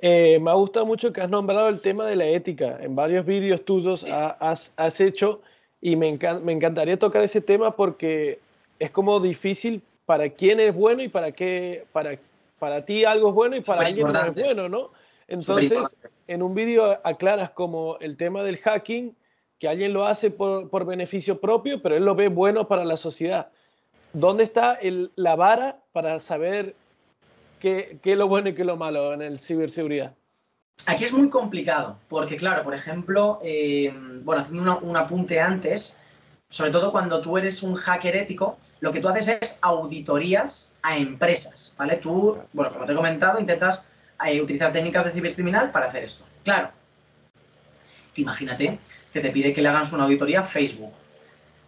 Eh, 0.00 0.38
me 0.38 0.50
ha 0.50 0.54
gustado 0.54 0.84
mucho 0.84 1.14
que 1.14 1.22
has 1.22 1.30
nombrado 1.30 1.70
el 1.70 1.80
tema 1.80 2.04
de 2.04 2.16
la 2.16 2.26
ética. 2.26 2.78
En 2.82 2.94
varios 2.94 3.24
vídeos 3.24 3.64
tuyos 3.64 4.04
has, 4.04 4.70
has, 4.76 5.00
hecho 5.00 5.40
y 5.80 5.96
me, 5.96 6.18
me 6.42 6.52
encantaría 6.52 6.98
tocar 6.98 7.22
ese 7.22 7.40
tema 7.40 7.74
porque 7.74 8.38
es 8.78 8.90
como 8.90 9.18
difícil 9.18 9.82
para 10.04 10.28
quién 10.28 10.60
es 10.60 10.74
bueno 10.74 11.02
y 11.02 11.08
para 11.08 11.32
qué, 11.32 11.86
para, 11.92 12.18
para 12.58 12.84
ti 12.84 13.06
algo 13.06 13.30
es 13.30 13.34
bueno 13.34 13.56
y 13.56 13.60
para 13.62 13.86
alguien 13.86 14.06
no 14.06 14.24
es 14.26 14.34
bueno, 14.34 14.68
¿no? 14.68 14.97
Entonces, 15.28 15.96
en 16.26 16.42
un 16.42 16.54
vídeo 16.54 16.98
aclaras 17.04 17.50
como 17.50 17.98
el 18.00 18.16
tema 18.16 18.42
del 18.42 18.58
hacking, 18.58 19.14
que 19.58 19.68
alguien 19.68 19.92
lo 19.92 20.06
hace 20.06 20.30
por, 20.30 20.86
beneficio 20.86 21.40
propio, 21.40 21.82
pero 21.82 21.96
él 21.96 22.04
lo 22.04 22.14
ve 22.14 22.28
bueno 22.28 22.66
para 22.66 22.84
la 22.84 22.96
sociedad. 22.96 23.50
¿Dónde 24.14 24.44
está 24.44 24.78
la 25.16 25.36
vara 25.36 25.80
para 25.92 26.18
saber 26.20 26.74
qué, 27.60 27.98
es 28.02 28.16
lo 28.16 28.26
bueno 28.26 28.48
y 28.48 28.54
qué 28.54 28.62
es 28.62 28.66
lo 28.66 28.76
malo 28.76 29.12
en 29.12 29.20
el 29.20 29.38
ciberseguridad? 29.38 30.14
Aquí 30.86 31.04
es 31.04 31.12
muy 31.12 31.28
complicado, 31.28 31.98
porque 32.08 32.36
claro, 32.36 32.62
por 32.62 32.72
ejemplo, 32.72 33.40
eh, 33.42 33.92
bueno, 34.22 34.42
haciendo 34.42 34.78
un 34.78 34.96
apunte 34.96 35.40
antes, 35.40 35.98
sobre 36.50 36.70
todo 36.70 36.92
cuando 36.92 37.20
tú 37.20 37.36
eres 37.36 37.62
un 37.62 37.74
hacker 37.74 38.16
ético, 38.16 38.56
lo 38.80 38.92
que 38.92 39.00
tú 39.00 39.08
haces 39.08 39.38
es 39.40 39.58
auditorías 39.60 40.70
a 40.82 40.96
empresas, 40.96 41.74
¿vale? 41.76 41.96
Tú, 41.96 42.38
bueno, 42.52 42.72
como 42.72 42.86
te 42.86 42.92
he 42.92 42.96
comentado, 42.96 43.40
intentas 43.40 43.88
utilizar 44.42 44.72
técnicas 44.72 45.04
de 45.04 45.12
cibercriminal 45.12 45.70
para 45.70 45.86
hacer 45.86 46.04
esto. 46.04 46.24
Claro, 46.44 46.70
imagínate 48.16 48.78
que 49.12 49.20
te 49.20 49.30
pide 49.30 49.52
que 49.52 49.62
le 49.62 49.68
hagas 49.68 49.92
una 49.92 50.04
auditoría 50.04 50.40
a 50.40 50.44
Facebook. 50.44 50.92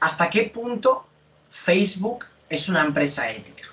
¿Hasta 0.00 0.30
qué 0.30 0.44
punto 0.44 1.06
Facebook 1.50 2.26
es 2.48 2.68
una 2.68 2.82
empresa 2.82 3.30
ética? 3.30 3.64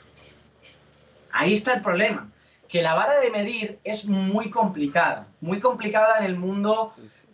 Ahí 1.31 1.53
está 1.53 1.73
el 1.73 1.81
problema, 1.81 2.29
que 2.67 2.81
la 2.81 2.95
vara 2.95 3.19
de 3.19 3.29
medir 3.29 3.79
es 3.83 4.05
muy 4.05 4.49
complicada, 4.49 5.27
muy 5.39 5.59
complicada 5.59 6.17
en 6.19 6.25
el 6.25 6.35
mundo 6.35 6.89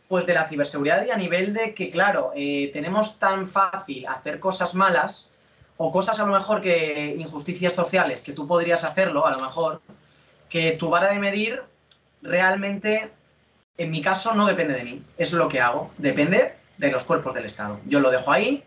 pues 0.10 0.26
de 0.26 0.34
la 0.34 0.48
ciberseguridad 0.48 1.06
y 1.06 1.12
a 1.12 1.18
nivel 1.18 1.54
de 1.54 1.74
que, 1.74 1.90
claro, 1.90 2.32
eh, 2.36 2.70
tenemos 2.74 3.18
tan 3.18 3.48
fácil 3.48 4.06
hacer 4.08 4.40
cosas 4.40 4.76
malas 4.76 5.32
o 5.78 5.90
cosas 5.90 6.20
a 6.20 6.26
lo 6.26 6.34
mejor 6.34 6.62
que 6.62 7.16
injusticias 7.18 7.74
sociales 7.74 8.22
que 8.22 8.34
tú 8.34 8.48
podrías 8.48 8.84
hacerlo, 8.84 9.26
a 9.26 9.32
lo 9.32 9.40
mejor, 9.40 9.82
que 10.54 10.74
tu 10.74 10.88
vara 10.92 11.12
de 11.12 11.20
medir 11.20 11.64
realmente, 12.22 13.10
en 13.76 13.90
mi 13.90 14.04
caso, 14.04 14.36
no 14.36 14.46
depende 14.46 14.76
de 14.76 14.84
mí. 14.84 15.04
Es 15.18 15.34
lo 15.34 15.50
que 15.50 15.60
hago. 15.60 15.90
Depende 15.98 16.54
de 16.78 16.92
los 16.92 17.06
cuerpos 17.06 17.34
del 17.34 17.46
Estado. 17.46 17.80
Yo 17.88 18.00
lo 18.00 18.12
dejo 18.12 18.32
ahí. 18.32 18.64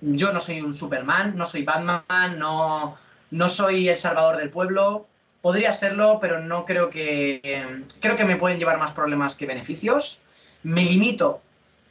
Yo 0.00 0.32
no 0.32 0.40
soy 0.40 0.62
un 0.62 0.72
Superman, 0.72 1.36
no 1.36 1.44
soy 1.44 1.62
Batman, 1.62 2.38
no, 2.38 2.96
no 3.30 3.48
soy 3.50 3.90
el 3.90 3.96
salvador 3.96 4.38
del 4.38 4.48
pueblo. 4.48 5.08
Podría 5.42 5.74
serlo, 5.74 6.20
pero 6.22 6.40
no 6.40 6.64
creo 6.64 6.88
que... 6.88 7.84
Creo 8.00 8.16
que 8.16 8.24
me 8.24 8.36
pueden 8.36 8.58
llevar 8.58 8.78
más 8.78 8.92
problemas 8.92 9.36
que 9.36 9.44
beneficios. 9.44 10.22
Me 10.62 10.86
limito 10.86 11.42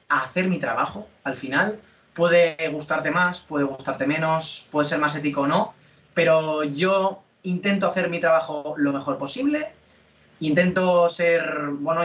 a 0.07 0.23
hacer 0.23 0.47
mi 0.47 0.57
trabajo 0.57 1.07
al 1.23 1.35
final. 1.35 1.79
Puede 2.15 2.67
gustarte 2.69 3.11
más, 3.11 3.41
puede 3.41 3.65
gustarte 3.65 4.07
menos, 4.07 4.67
puede 4.71 4.89
ser 4.89 4.97
más 4.97 5.15
ético 5.15 5.41
o 5.41 5.47
no, 5.47 5.75
pero 6.15 6.63
yo 6.63 7.21
intento 7.43 7.87
hacer 7.87 8.09
mi 8.09 8.19
trabajo 8.19 8.75
lo 8.77 8.93
mejor 8.93 9.17
posible 9.17 9.71
Intento 10.41 11.09
ser, 11.09 11.67
bueno, 11.79 12.01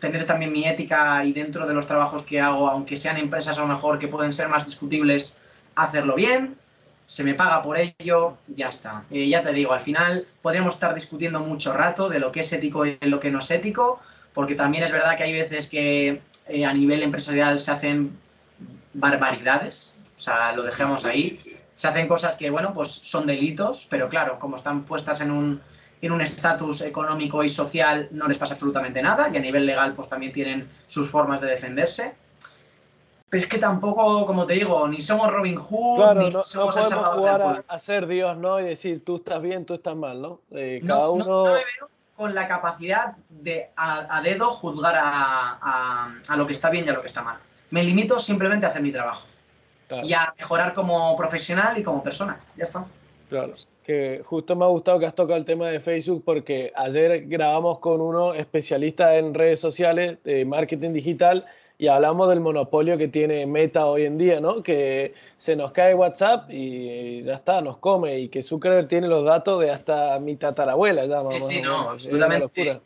tener 0.00 0.24
también 0.24 0.52
mi 0.52 0.64
ética 0.64 1.22
y 1.22 1.34
dentro 1.34 1.66
de 1.66 1.74
los 1.74 1.86
trabajos 1.86 2.22
que 2.22 2.40
hago, 2.40 2.70
aunque 2.70 2.96
sean 2.96 3.18
empresas 3.18 3.58
a 3.58 3.60
lo 3.60 3.66
mejor 3.66 3.98
que 3.98 4.08
pueden 4.08 4.32
ser 4.32 4.48
más 4.48 4.64
discutibles, 4.64 5.36
hacerlo 5.74 6.14
bien, 6.14 6.56
se 7.04 7.24
me 7.24 7.34
paga 7.34 7.62
por 7.62 7.76
ello, 7.76 8.38
ya 8.46 8.70
está. 8.70 9.04
Eh, 9.10 9.28
ya 9.28 9.42
te 9.42 9.52
digo, 9.52 9.74
al 9.74 9.82
final 9.82 10.26
podríamos 10.40 10.74
estar 10.74 10.94
discutiendo 10.94 11.40
mucho 11.40 11.74
rato 11.74 12.08
de 12.08 12.20
lo 12.20 12.32
que 12.32 12.40
es 12.40 12.50
ético 12.54 12.86
y 12.86 12.96
lo 13.02 13.20
que 13.20 13.30
no 13.30 13.40
es 13.40 13.50
ético, 13.50 14.00
porque 14.32 14.54
también 14.54 14.82
es 14.84 14.92
verdad 14.92 15.14
que 15.18 15.24
hay 15.24 15.34
veces 15.34 15.68
que 15.68 16.22
eh, 16.48 16.64
a 16.64 16.72
nivel 16.72 17.02
empresarial 17.02 17.60
se 17.60 17.70
hacen 17.70 18.16
barbaridades, 18.94 19.98
o 20.16 20.18
sea, 20.18 20.52
lo 20.52 20.62
dejamos 20.62 21.04
ahí. 21.04 21.38
Se 21.76 21.88
hacen 21.88 22.06
cosas 22.06 22.36
que, 22.36 22.50
bueno, 22.50 22.72
pues 22.72 22.88
son 22.88 23.26
delitos, 23.26 23.86
pero 23.90 24.08
claro, 24.08 24.38
como 24.38 24.56
están 24.56 24.84
puestas 24.84 25.20
en 25.20 25.30
un 25.30 25.60
en 26.06 26.12
un 26.12 26.20
estatus 26.20 26.82
económico 26.82 27.42
y 27.42 27.48
social 27.48 28.08
no 28.10 28.28
les 28.28 28.36
pasa 28.36 28.54
absolutamente 28.54 29.00
nada 29.00 29.30
y 29.32 29.36
a 29.36 29.40
nivel 29.40 29.64
legal 29.64 29.94
pues 29.94 30.08
también 30.08 30.32
tienen 30.32 30.68
sus 30.86 31.10
formas 31.10 31.40
de 31.40 31.48
defenderse. 31.48 32.14
Pero 33.30 33.42
es 33.42 33.48
que 33.48 33.58
tampoco, 33.58 34.26
como 34.26 34.46
te 34.46 34.54
digo, 34.54 34.86
ni 34.86 35.00
somos 35.00 35.32
Robin 35.32 35.56
Hood, 35.56 36.16
ni 36.16 36.30
no, 36.30 36.42
somos 36.42 36.76
no 36.76 36.82
podemos 36.82 37.14
jugar 37.14 37.64
a, 37.66 37.78
ser 37.78 38.06
Dios, 38.06 38.36
¿no? 38.36 38.60
Y 38.60 38.64
decir, 38.64 39.02
tú 39.04 39.16
estás 39.16 39.42
bien, 39.42 39.64
tú 39.64 39.74
estás 39.74 39.96
mal, 39.96 40.20
¿no? 40.20 40.40
Eh, 40.52 40.82
cada 40.86 41.10
uno... 41.10 41.24
no, 41.24 41.44
me 41.44 41.50
veo 41.54 41.90
con 42.14 42.34
la 42.34 42.46
capacidad 42.46 43.16
de 43.28 43.70
a, 43.74 44.20
dedo 44.22 44.50
juzgar 44.50 44.94
a, 44.96 46.12
a, 46.28 46.36
lo 46.36 46.46
que 46.46 46.52
está 46.52 46.70
bien 46.70 46.84
y 46.84 46.90
a 46.90 46.92
lo 46.92 47.00
que 47.00 47.08
está 47.08 47.22
mal. 47.22 47.38
Me 47.70 47.82
limito 47.82 48.18
simplemente 48.18 48.66
a 48.66 48.68
hacer 48.68 48.82
mi 48.82 48.92
trabajo 48.92 49.26
y 50.02 50.12
a 50.12 50.34
mejorar 50.38 50.74
como 50.74 51.16
profesional 51.16 51.76
y 51.78 51.82
como 51.82 52.02
persona. 52.02 52.40
Ya 52.56 52.64
está. 52.64 52.84
Claro, 53.28 53.54
que 53.84 54.22
justo 54.24 54.54
me 54.54 54.64
ha 54.64 54.68
gustado 54.68 54.98
que 54.98 55.06
has 55.06 55.14
tocado 55.14 55.38
el 55.38 55.44
tema 55.44 55.68
de 55.68 55.80
Facebook 55.80 56.22
porque 56.24 56.72
ayer 56.76 57.26
grabamos 57.26 57.78
con 57.78 58.00
uno 58.00 58.34
especialista 58.34 59.16
en 59.16 59.34
redes 59.34 59.60
sociales 59.60 60.18
de 60.24 60.44
marketing 60.44 60.92
digital 60.92 61.46
y 61.76 61.88
hablamos 61.88 62.28
del 62.28 62.40
monopolio 62.40 62.96
que 62.96 63.08
tiene 63.08 63.46
Meta 63.46 63.86
hoy 63.86 64.04
en 64.04 64.16
día, 64.18 64.40
¿no? 64.40 64.62
Que 64.62 65.14
se 65.38 65.56
nos 65.56 65.72
cae 65.72 65.94
WhatsApp 65.94 66.48
y 66.50 67.22
ya 67.24 67.34
está, 67.34 67.60
nos 67.62 67.78
come 67.78 68.18
y 68.20 68.28
que 68.28 68.42
Zuckerberg 68.42 68.88
tiene 68.88 69.08
los 69.08 69.24
datos 69.24 69.60
de 69.60 69.70
hasta 69.70 70.18
mi 70.20 70.36
tatarabuela. 70.36 71.06
Ya, 71.06 71.22
sí, 71.32 71.40
sí, 71.40 71.60
no, 71.60 71.90
absolutamente. 71.90 72.80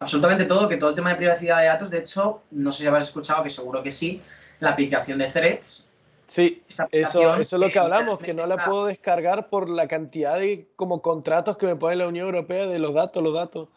Absolutamente 0.00 0.46
todo, 0.46 0.66
que 0.66 0.78
todo 0.78 0.90
el 0.90 0.96
tema 0.96 1.10
de 1.10 1.16
privacidad 1.16 1.60
de 1.60 1.66
datos, 1.66 1.90
de 1.90 1.98
hecho, 1.98 2.40
no 2.50 2.72
sé 2.72 2.82
si 2.82 2.88
habrás 2.88 3.08
escuchado, 3.08 3.42
que 3.42 3.50
seguro 3.50 3.82
que 3.82 3.92
sí, 3.92 4.22
la 4.58 4.70
aplicación 4.70 5.18
de 5.18 5.26
Threads. 5.26 5.89
Sí, 6.30 6.62
eso, 6.92 7.34
eso 7.34 7.38
es 7.40 7.52
lo 7.60 7.72
que 7.72 7.78
hablamos, 7.80 8.20
que 8.20 8.32
no 8.32 8.46
la 8.46 8.64
puedo 8.64 8.86
descargar 8.86 9.48
por 9.48 9.68
la 9.68 9.88
cantidad 9.88 10.38
de 10.38 10.68
como 10.76 11.02
contratos 11.02 11.56
que 11.56 11.66
me 11.66 11.74
pone 11.74 11.96
la 11.96 12.06
Unión 12.06 12.26
Europea 12.26 12.68
de 12.68 12.78
los 12.78 12.94
datos, 12.94 13.20
los 13.20 13.34
datos. 13.34 13.68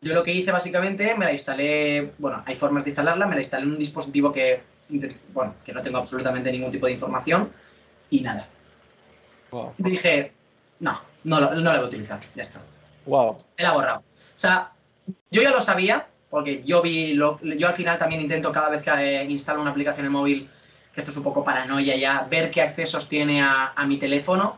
Yo 0.00 0.14
lo 0.14 0.22
que 0.22 0.32
hice 0.32 0.50
básicamente, 0.50 1.14
me 1.16 1.26
la 1.26 1.32
instalé, 1.32 2.12
bueno, 2.16 2.42
hay 2.46 2.56
formas 2.56 2.84
de 2.84 2.90
instalarla, 2.90 3.26
me 3.26 3.34
la 3.34 3.42
instalé 3.42 3.64
en 3.64 3.72
un 3.72 3.78
dispositivo 3.78 4.32
que, 4.32 4.62
bueno, 5.34 5.54
que 5.62 5.74
no 5.74 5.82
tengo 5.82 5.98
absolutamente 5.98 6.50
ningún 6.50 6.72
tipo 6.72 6.86
de 6.86 6.92
información 6.92 7.50
y 8.08 8.22
nada. 8.22 8.48
Dije, 9.76 10.32
no, 10.80 10.98
no, 11.24 11.40
no 11.40 11.60
la 11.60 11.72
voy 11.72 11.84
a 11.84 11.88
utilizar, 11.88 12.20
ya 12.34 12.42
está. 12.42 12.62
Wow. 13.04 13.36
Me 13.58 13.64
la 13.64 13.70
he 13.70 13.74
borrado. 13.74 13.98
O 13.98 14.40
sea, 14.40 14.72
yo 15.30 15.42
ya 15.42 15.50
lo 15.50 15.60
sabía, 15.60 16.06
porque 16.30 16.62
yo 16.64 16.80
vi, 16.80 17.12
lo, 17.12 17.38
yo 17.42 17.68
al 17.68 17.74
final 17.74 17.98
también 17.98 18.22
intento 18.22 18.50
cada 18.50 18.70
vez 18.70 18.82
que 18.82 18.90
eh, 18.92 19.24
instalo 19.24 19.60
una 19.60 19.72
aplicación 19.72 20.06
en 20.06 20.12
móvil, 20.12 20.50
que 20.98 21.02
esto 21.02 21.12
es 21.12 21.16
un 21.16 21.22
poco 21.22 21.44
paranoia 21.44 21.96
ya, 21.96 22.26
ver 22.28 22.50
qué 22.50 22.60
accesos 22.60 23.08
tiene 23.08 23.40
a, 23.40 23.72
a 23.76 23.86
mi 23.86 23.98
teléfono 23.98 24.56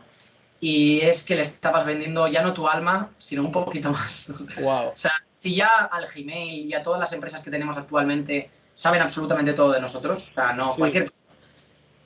y 0.59 0.99
es 1.01 1.23
que 1.23 1.35
le 1.35 1.43
estabas 1.43 1.85
vendiendo 1.85 2.27
ya 2.27 2.41
no 2.41 2.53
tu 2.53 2.67
alma, 2.67 3.09
sino 3.19 3.43
un 3.43 3.51
poquito 3.51 3.91
más. 3.91 4.33
Wow. 4.61 4.89
O 4.89 4.93
sea, 4.95 5.11
si 5.35 5.55
ya 5.55 5.89
al 5.91 6.07
Gmail 6.07 6.67
y 6.67 6.73
a 6.73 6.81
todas 6.81 6.99
las 6.99 7.13
empresas 7.13 7.41
que 7.41 7.51
tenemos 7.51 7.77
actualmente 7.77 8.49
saben 8.73 9.01
absolutamente 9.01 9.53
todo 9.53 9.71
de 9.71 9.81
nosotros, 9.81 10.31
o 10.31 10.33
sea, 10.33 10.53
no 10.53 10.73
cualquier 10.75 11.05
cosa. 11.05 11.17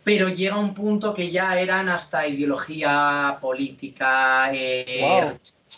Pero 0.04 0.30
llega 0.30 0.58
un 0.58 0.74
punto 0.74 1.14
que 1.14 1.32
ya 1.32 1.58
eran 1.60 1.90
hasta 1.90 2.28
ideología 2.28 3.38
política, 3.42 4.52
eh, 4.54 5.28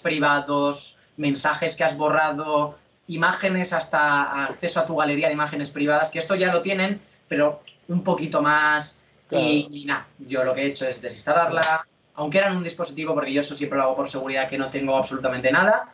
privados, 0.03 0.99
mensajes 1.15 1.75
que 1.75 1.83
has 1.83 1.95
borrado, 1.95 2.75
imágenes 3.07 3.73
hasta 3.73 4.45
acceso 4.45 4.81
a 4.81 4.85
tu 4.85 4.95
galería 4.95 5.27
de 5.27 5.33
imágenes 5.33 5.71
privadas, 5.71 6.11
que 6.11 6.19
esto 6.19 6.35
ya 6.35 6.51
lo 6.51 6.61
tienen, 6.61 6.99
pero 7.27 7.61
un 7.87 8.03
poquito 8.03 8.41
más. 8.41 9.01
Y, 9.29 9.67
y 9.71 9.85
nada, 9.85 10.07
yo 10.19 10.43
lo 10.43 10.53
que 10.53 10.61
he 10.61 10.65
hecho 10.67 10.87
es 10.87 11.01
desinstalarla, 11.01 11.85
aunque 12.15 12.37
era 12.37 12.47
en 12.47 12.57
un 12.57 12.63
dispositivo, 12.63 13.13
porque 13.13 13.33
yo 13.33 13.41
eso 13.41 13.55
siempre 13.55 13.77
lo 13.77 13.83
hago 13.83 13.95
por 13.95 14.09
seguridad, 14.09 14.47
que 14.47 14.57
no 14.57 14.69
tengo 14.69 14.95
absolutamente 14.95 15.51
nada. 15.51 15.93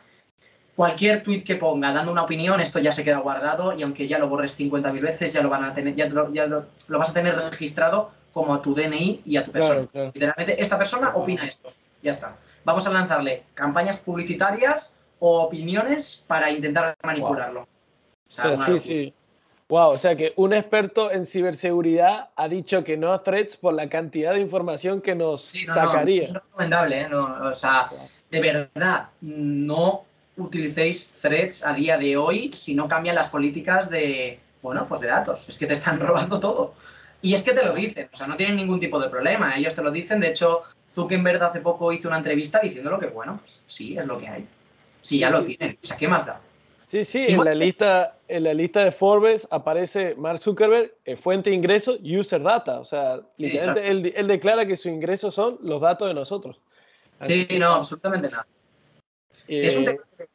Cualquier 0.74 1.22
tweet 1.22 1.44
que 1.44 1.56
ponga 1.56 1.92
dando 1.92 2.10
una 2.10 2.22
opinión, 2.22 2.60
esto 2.60 2.78
ya 2.78 2.92
se 2.92 3.04
queda 3.04 3.18
guardado 3.18 3.76
y 3.76 3.82
aunque 3.82 4.08
ya 4.08 4.18
lo 4.18 4.28
borres 4.28 4.58
50.000 4.58 5.00
veces, 5.00 5.32
ya 5.32 5.42
lo 5.42 5.48
van 5.48 5.64
a 5.64 5.74
tener, 5.74 5.94
ya, 5.94 6.06
lo, 6.06 6.28
lo, 6.30 6.98
vas 6.98 7.10
a 7.10 7.12
tener 7.12 7.36
registrado 7.36 8.10
como 8.32 8.54
a 8.54 8.62
tu 8.62 8.74
DNI 8.74 9.22
y 9.24 9.36
a 9.36 9.44
tu 9.44 9.52
persona. 9.52 9.86
Literalmente, 9.92 10.60
esta 10.60 10.78
persona 10.78 11.10
opina 11.14 11.44
esto. 11.46 11.72
Ya 12.02 12.10
está. 12.10 12.36
Vamos 12.64 12.86
a 12.86 12.90
lanzarle 12.90 13.44
campañas 13.54 13.98
publicitarias 13.98 14.98
o 15.20 15.42
opiniones 15.42 16.24
para 16.26 16.50
intentar 16.50 16.96
manipularlo. 17.02 17.68
sí, 18.28 18.80
sí. 18.80 19.14
Wow, 19.68 19.90
o 19.90 19.98
sea 19.98 20.14
que 20.14 20.34
un 20.36 20.52
experto 20.52 21.10
en 21.10 21.24
ciberseguridad 21.26 22.28
ha 22.36 22.48
dicho 22.48 22.84
que 22.84 22.98
no 22.98 23.14
a 23.14 23.22
threads 23.22 23.56
por 23.56 23.72
la 23.72 23.88
cantidad 23.88 24.34
de 24.34 24.40
información 24.40 25.00
que 25.00 25.14
nos 25.14 25.42
sacaría. 25.66 26.22
No, 26.22 26.28
es 26.28 26.34
recomendable, 26.34 27.00
¿eh? 27.00 27.14
o 27.14 27.52
sea, 27.52 27.88
de 28.30 28.40
verdad, 28.40 29.08
no 29.22 30.04
utilicéis 30.36 31.08
threads 31.20 31.64
a 31.64 31.72
día 31.72 31.96
de 31.96 32.16
hoy 32.16 32.52
si 32.52 32.74
no 32.74 32.88
cambian 32.88 33.14
las 33.14 33.28
políticas 33.28 33.88
de, 33.88 34.38
bueno, 34.60 34.86
pues 34.86 35.00
de 35.00 35.08
datos. 35.08 35.48
Es 35.48 35.58
que 35.58 35.66
te 35.66 35.74
están 35.74 36.00
robando 36.06 36.40
todo. 36.40 36.74
Y 37.22 37.32
es 37.32 37.42
que 37.42 37.52
te 37.52 37.64
lo 37.64 37.72
dicen, 37.74 38.10
o 38.12 38.16
sea, 38.16 38.26
no 38.26 38.36
tienen 38.36 38.56
ningún 38.56 38.80
tipo 38.80 39.00
de 39.00 39.08
problema. 39.08 39.56
Ellos 39.56 39.74
te 39.74 39.82
lo 39.82 39.90
dicen. 39.90 40.20
De 40.20 40.28
hecho, 40.28 40.62
tú 40.94 41.06
que 41.08 41.14
en 41.14 41.24
verdad 41.24 41.50
hace 41.50 41.60
poco 41.60 41.90
hizo 41.90 42.08
una 42.08 42.18
entrevista 42.18 42.60
diciéndolo 42.60 42.98
que, 42.98 43.06
bueno, 43.06 43.38
pues 43.38 43.62
sí, 43.64 43.96
es 43.96 44.04
lo 44.04 44.18
que 44.18 44.28
hay. 44.28 44.46
Sí, 45.00 45.20
ya 45.20 45.30
lo 45.30 45.42
tienen. 45.42 45.78
O 45.82 45.86
sea, 45.86 45.96
¿qué 45.96 46.06
más 46.06 46.26
da? 46.26 46.40
Sí, 46.86 47.04
sí, 47.04 47.24
en 47.26 47.44
la, 47.44 47.54
lista, 47.54 48.18
en 48.28 48.44
la 48.44 48.54
lista 48.54 48.84
de 48.84 48.92
Forbes 48.92 49.48
aparece 49.50 50.14
Mark 50.16 50.38
Zuckerberg, 50.38 50.94
eh, 51.04 51.16
fuente 51.16 51.50
de 51.50 51.56
ingresos, 51.56 51.98
user 52.02 52.42
data. 52.42 52.78
O 52.78 52.84
sea, 52.84 53.20
literalmente 53.36 54.18
él, 54.20 54.26
declara 54.26 54.66
que 54.66 54.76
sus 54.76 54.86
ingresos 54.86 55.34
son 55.34 55.58
los 55.62 55.80
datos 55.80 56.08
de 56.08 56.14
nosotros. 56.14 56.60
sí, 57.22 57.48
no, 57.58 57.74
absolutamente 57.74 58.30
nada. 58.30 58.46
Es 59.48 59.76
un 59.76 59.82
eh, 59.82 59.86
tema 59.86 60.02
que 60.16 60.28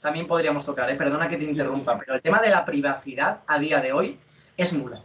también 0.00 0.26
podríamos 0.26 0.64
tocar, 0.64 0.88
¿eh? 0.90 0.94
perdona 0.94 1.28
que 1.28 1.36
te 1.36 1.44
interrumpa, 1.44 1.98
pero 1.98 2.14
el 2.14 2.22
tema 2.22 2.40
de 2.40 2.50
la 2.50 2.64
privacidad 2.64 3.40
a 3.46 3.58
día 3.58 3.80
de 3.80 3.92
hoy 3.92 4.18
es 4.56 4.72
nula. 4.72 5.02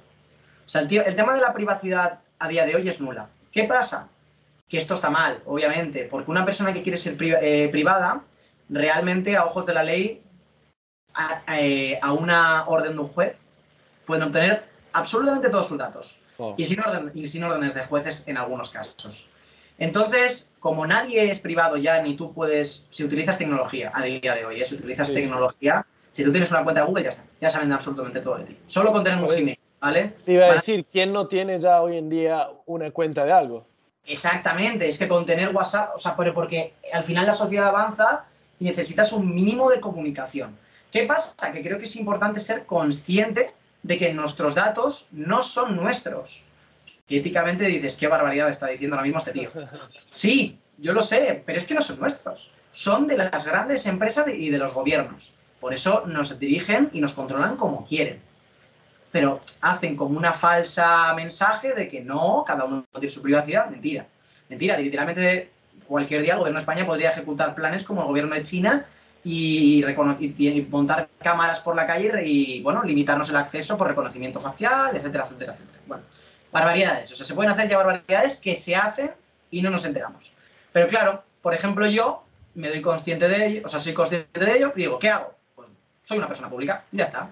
O 0.66 0.70
sea, 0.70 0.82
el, 0.82 0.92
el 0.92 1.16
tema 1.16 1.34
de 1.34 1.42
la 1.42 1.54
privacidad 1.54 2.20
a 2.40 2.48
día 2.48 2.66
de 2.66 2.76
hoy 2.76 2.88
es 2.88 3.02
nula. 3.02 3.30
¿Qué 3.52 3.64
pasa? 3.66 4.10
Que 4.68 4.78
esto 4.78 4.94
está 4.94 5.10
mal, 5.10 5.42
obviamente, 5.46 6.08
porque 6.10 6.32
una 6.32 6.46
persona 6.46 6.74
que 6.74 6.82
quiere 6.82 6.98
ser 6.98 7.18
privada, 7.18 8.24
realmente 8.70 9.36
a 9.36 9.46
ojos 9.46 9.66
de 9.66 9.74
la 9.74 9.84
ley 9.84 10.22
eh, 11.48 12.00
a, 12.02 12.14
una 12.14 12.66
orden 12.68 12.94
de 12.94 13.00
un 13.00 13.08
juez, 13.08 13.44
pueden 14.06 14.24
obtener 14.24 14.66
absolutamente 14.94 15.50
todos 15.50 15.68
sus 15.68 15.78
datos. 15.78 16.20
Oh. 16.38 16.56
Y, 16.58 16.66
sin 16.66 16.80
orden, 16.80 17.12
y 17.14 17.28
sin 17.28 17.44
órdenes 17.44 17.76
de 17.76 17.84
jueces 17.84 18.28
en 18.28 18.38
algunos 18.38 18.70
casos. 18.70 19.30
Entonces, 19.78 20.54
como 20.60 20.86
nadie 20.86 21.30
es 21.30 21.40
privado 21.40 21.78
ya, 21.78 22.02
ni 22.02 22.16
tú 22.16 22.34
puedes, 22.34 22.88
si 22.90 23.04
utilizas 23.04 23.38
tecnología 23.38 23.92
a 23.94 24.04
día 24.04 24.36
de 24.36 24.46
hoy, 24.46 24.62
¿eh? 24.62 24.66
si 24.66 24.76
utilizas 24.76 25.12
tecnología, 25.12 25.86
si 26.14 26.24
tú 26.24 26.32
tienes 26.32 26.52
una 26.52 26.64
cuenta 26.64 26.82
de 26.82 26.88
Google, 26.88 27.04
ya 27.04 27.10
está, 27.10 27.24
ya 27.42 27.50
saben 27.50 27.72
absolutamente 27.72 28.22
todo 28.22 28.38
de 28.38 28.46
ti. 28.46 28.58
Solo 28.68 28.92
con 28.92 29.04
tener 29.04 29.20
un 29.20 29.28
Gmail, 29.28 29.58
¿vale? 29.82 30.14
Te 30.26 30.34
iba 30.34 30.46
a 30.46 30.54
decir, 30.54 30.86
¿quién 30.92 31.12
no 31.12 31.28
tiene 31.28 31.58
ya 31.60 31.82
hoy 31.82 31.98
en 31.98 32.10
día 32.10 32.50
una 32.66 32.92
cuenta 32.92 33.26
de 33.26 33.32
algo? 33.32 33.66
Exactamente, 34.06 34.88
es 34.88 34.98
que 34.98 35.08
con 35.08 35.26
tener 35.26 35.56
WhatsApp, 35.56 35.96
o 35.96 35.98
sea, 35.98 36.16
pero 36.16 36.34
porque 36.34 36.74
al 36.92 37.04
final 37.04 37.26
la 37.26 37.34
sociedad 37.34 37.70
avanza 37.70 38.26
y 38.60 38.66
necesitas 38.66 39.12
un 39.14 39.34
mínimo 39.34 39.70
de 39.70 39.80
comunicación. 39.80 40.58
¿Qué 40.94 41.06
pasa? 41.08 41.52
Que 41.52 41.64
creo 41.64 41.80
que 41.80 41.86
es 41.86 41.96
importante 41.96 42.40
ser 42.40 42.68
consciente 42.68 43.52
de 43.82 43.98
que 43.98 44.14
nuestros 44.14 44.54
datos 44.54 45.08
no 45.12 45.42
son 45.42 45.76
nuestros. 45.76 46.44
Y 47.08 47.18
éticamente 47.18 47.66
dices, 47.66 47.98
qué 47.98 48.08
barbaridad 48.08 48.48
está 48.48 48.68
diciendo 48.68 48.96
ahora 48.96 49.06
mismo 49.06 49.18
este 49.18 49.32
tío. 49.32 49.50
Sí, 50.10 50.60
yo 50.78 50.94
lo 50.94 51.02
sé, 51.02 51.42
pero 51.48 51.58
es 51.58 51.66
que 51.66 51.74
no 51.74 51.82
son 51.82 52.00
nuestros. 52.00 52.52
Son 52.72 53.08
de 53.08 53.18
las 53.18 53.44
grandes 53.44 53.88
empresas 53.88 54.28
y 54.28 54.52
de 54.52 54.60
los 54.60 54.72
gobiernos. 54.72 55.34
Por 55.60 55.74
eso 55.74 56.04
nos 56.06 56.38
dirigen 56.38 56.92
y 56.94 57.02
nos 57.02 57.14
controlan 57.14 57.58
como 57.58 57.84
quieren. 57.84 58.22
Pero 59.12 59.42
hacen 59.62 59.96
como 59.96 60.16
una 60.16 60.34
falsa 60.34 61.12
mensaje 61.16 61.74
de 61.74 61.88
que 61.88 62.02
no, 62.02 62.44
cada 62.46 62.66
uno 62.66 62.86
tiene 62.92 63.10
su 63.10 63.24
privacidad. 63.24 63.68
Mentira. 63.68 64.06
Mentira, 64.48 64.78
literalmente 64.78 65.50
cualquier 65.88 66.22
día 66.22 66.34
el 66.34 66.40
gobierno 66.40 66.60
de 66.60 66.62
España 66.62 66.86
podría 66.86 67.10
ejecutar 67.10 67.56
planes 67.56 67.84
como 67.84 68.02
el 68.02 68.08
gobierno 68.08 68.36
de 68.36 68.44
China 68.44 68.86
y, 69.24 69.84
montar 70.70 71.10
cámaras 71.20 71.62
por 71.62 71.76
la 71.76 71.88
calle 71.88 72.12
y, 72.26 72.62
bueno, 72.62 72.84
limitarnos 72.84 73.30
el 73.30 73.38
acceso 73.38 73.78
por 73.78 73.88
reconocimiento 73.88 74.40
facial, 74.40 74.96
etcétera, 74.96 75.26
etcétera, 75.26 75.54
etcétera. 75.54 75.80
Bueno, 75.88 76.04
barbaridades. 76.52 77.12
O 77.12 77.16
sea, 77.16 77.26
se 77.26 77.34
pueden 77.34 77.52
hacer 77.52 77.70
ya 77.70 77.78
barbaridades 77.78 78.38
que 78.38 78.56
se 78.56 78.76
hacen 78.76 79.12
y 79.52 79.62
no 79.62 79.70
nos 79.70 79.86
enteramos. 79.86 80.34
Pero 80.72 80.88
claro, 80.88 81.24
por 81.42 81.54
ejemplo, 81.54 81.86
yo 81.88 82.24
me 82.56 82.70
doy 82.70 82.82
consciente 82.82 83.28
de 83.28 83.48
ello, 83.48 83.62
o 83.66 83.68
sea, 83.68 83.80
soy 83.80 83.94
consciente 83.94 84.40
de 84.40 84.58
ello, 84.58 84.74
digo, 84.76 85.00
¿qué 85.00 85.10
hago? 85.10 85.34
Pues 85.56 85.74
soy 86.02 86.18
una 86.18 86.28
persona 86.28 86.50
pública, 86.50 86.84
ya 86.92 87.06
está. 87.06 87.30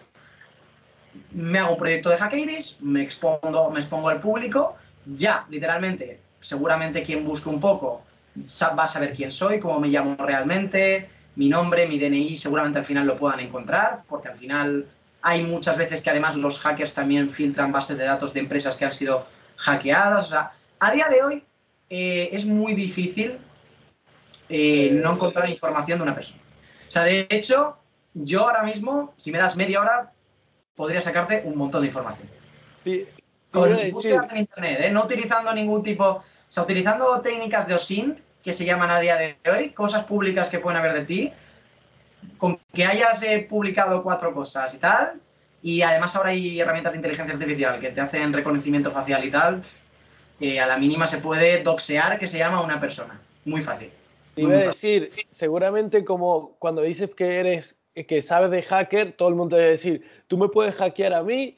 Me 1.32 1.60
hago 1.60 1.74
un 1.74 1.78
proyecto 1.78 2.10
de 2.10 2.18
Hackeiris, 2.18 2.78
me 2.82 3.02
expongo, 3.02 3.70
me 3.70 3.80
expongo 3.80 4.10
al 4.10 4.22
público, 4.22 4.76
ya, 5.06 5.46
literalmente, 5.50 6.20
seguramente 6.40 7.04
quien 7.04 7.26
busque 7.26 7.50
un 7.50 7.60
poco 7.60 8.04
va 8.38 8.84
a 8.84 8.88
saber 8.88 9.14
quién 9.14 9.32
soy, 9.32 9.60
cómo 9.60 9.80
me 9.80 9.90
llamo 9.90 10.16
realmente, 10.18 11.10
mi 11.36 11.50
nombre, 11.50 11.88
mi 11.88 11.98
DNI, 11.98 12.36
seguramente 12.36 12.80
al 12.80 12.86
final 12.86 13.08
lo 13.08 13.18
puedan 13.18 13.40
encontrar, 13.40 14.04
porque 14.08 14.28
al 14.28 14.38
final 14.38 14.88
hay 15.22 15.44
muchas 15.44 15.78
veces 15.78 16.02
que 16.02 16.10
además 16.10 16.36
los 16.36 16.60
hackers 16.60 16.94
también 16.94 17.30
filtran 17.30 17.72
bases 17.72 17.98
de 17.98 18.06
datos 18.06 18.34
de 18.34 18.40
empresas 18.40 18.76
que 18.76 18.86
han 18.86 18.92
sido 18.92 19.26
hackeadas. 19.58 20.28
O 20.28 20.30
sea, 20.30 20.52
a 20.80 20.92
día 20.92 21.08
de 21.10 21.24
hoy 21.24 21.44
eh, 21.90 22.30
es 22.32 22.46
muy 22.46 22.74
difícil 22.74 23.38
eh, 24.50 24.90
no 24.92 25.14
encontrar 25.14 25.50
información 25.50 26.00
de 26.00 26.04
una 26.04 26.16
persona. 26.16 26.42
O 26.88 26.92
sea, 26.92 27.04
de 27.04 27.28
hecho, 27.30 27.78
yo 28.14 28.42
ahora 28.42 28.64
mismo, 28.64 29.14
si 29.18 29.32
me 29.32 29.38
das 29.38 29.56
media 29.56 29.80
hora, 29.80 30.12
podría 30.76 31.00
sacarte 31.00 31.44
un 31.46 31.56
montón 31.56 31.82
de 31.82 31.88
información. 31.88 32.28
Sí, 32.84 33.08
Con 33.52 33.78
búsquedas 33.92 34.32
en 34.34 34.40
internet, 34.40 34.80
¿eh? 34.82 34.92
no 34.92 35.06
utilizando 35.06 35.54
ningún 35.54 35.84
tipo, 35.84 36.06
o 36.06 36.24
sea, 36.50 36.64
utilizando 36.64 37.22
técnicas 37.22 37.68
de 37.68 37.76
OSINT, 37.76 38.20
que 38.44 38.54
se 38.54 38.66
llaman 38.66 38.90
a 38.90 39.00
día 39.00 39.16
de 39.18 39.38
hoy, 39.50 39.70
cosas 39.72 40.06
públicas 40.06 40.50
que 40.50 40.60
pueden 40.60 40.80
haber 40.80 40.94
de 40.94 41.06
ti, 41.06 41.34
con 42.38 42.60
que 42.74 42.86
hayas 42.86 43.22
eh, 43.24 43.46
publicado 43.48 44.04
cuatro 44.04 44.34
cosas 44.34 44.74
y 44.74 44.80
tal, 44.80 45.20
y 45.62 45.82
además 45.82 46.16
ahora 46.16 46.30
hay 46.30 46.60
herramientas 46.60 46.94
de 46.94 46.98
inteligencia 46.98 47.34
artificial 47.36 47.80
que 47.80 47.90
te 47.90 48.02
hacen 48.02 48.34
reconocimiento 48.34 48.90
facial 48.90 49.24
y 49.24 49.32
tal, 49.32 49.62
eh, 50.40 50.60
a 50.60 50.66
la 50.66 50.78
mínima 50.78 51.06
se 51.06 51.20
puede 51.20 51.62
doxear 51.62 52.18
que 52.18 52.28
se 52.28 52.40
llama 52.40 52.62
una 52.62 52.80
persona. 52.80 53.20
Muy 53.46 53.62
fácil. 53.62 53.92
Te 54.34 54.42
iba 54.42 54.54
a 54.54 54.68
decir, 54.68 55.12
seguramente 55.30 56.04
como 56.04 56.56
cuando 56.58 56.82
dices 56.82 57.12
que 57.16 57.40
eres, 57.40 57.76
que 57.94 58.22
sabes 58.22 58.50
de 58.50 58.64
hacker, 58.64 59.14
todo 59.14 59.30
el 59.30 59.36
mundo 59.36 59.58
debe 59.58 59.72
decir, 59.72 60.04
tú 60.28 60.38
me 60.38 60.48
puedes 60.48 60.76
hackear 60.76 61.14
a 61.14 61.22
mí. 61.22 61.58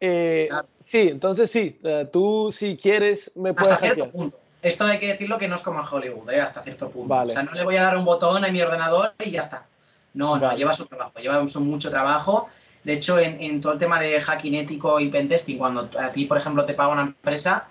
Eh, 0.00 0.48
sí, 0.78 1.08
entonces 1.10 1.50
sí, 1.50 1.78
tú 2.12 2.50
si 2.50 2.76
quieres 2.76 3.30
me 3.34 3.52
puedes 3.52 3.78
punto. 4.08 4.41
Esto 4.62 4.84
hay 4.84 5.00
que 5.00 5.08
decirlo 5.08 5.38
que 5.38 5.48
no 5.48 5.56
es 5.56 5.60
como 5.60 5.80
en 5.80 5.86
Hollywood, 5.90 6.30
¿eh? 6.30 6.40
hasta 6.40 6.62
cierto 6.62 6.88
punto. 6.88 7.12
O 7.12 7.28
sea, 7.28 7.42
no 7.42 7.52
le 7.52 7.64
voy 7.64 7.76
a 7.76 7.82
dar 7.82 7.96
un 7.96 8.04
botón 8.04 8.44
a 8.44 8.48
mi 8.48 8.62
ordenador 8.62 9.12
y 9.18 9.32
ya 9.32 9.40
está. 9.40 9.66
No, 10.14 10.38
no, 10.38 10.56
lleva 10.56 10.72
su 10.72 10.86
trabajo, 10.86 11.18
lleva 11.18 11.42
mucho 11.42 11.90
trabajo. 11.90 12.48
De 12.84 12.94
hecho, 12.94 13.18
en, 13.18 13.60
todo 13.60 13.72
el 13.72 13.78
tema 13.78 14.00
de 14.00 14.20
hacking 14.20 14.54
ético 14.54 15.00
y 15.00 15.08
pentesting, 15.08 15.58
cuando 15.58 15.90
a 15.98 16.12
ti, 16.12 16.26
por 16.26 16.38
ejemplo, 16.38 16.64
te 16.64 16.74
paga 16.74 16.92
una 16.92 17.02
empresa, 17.02 17.66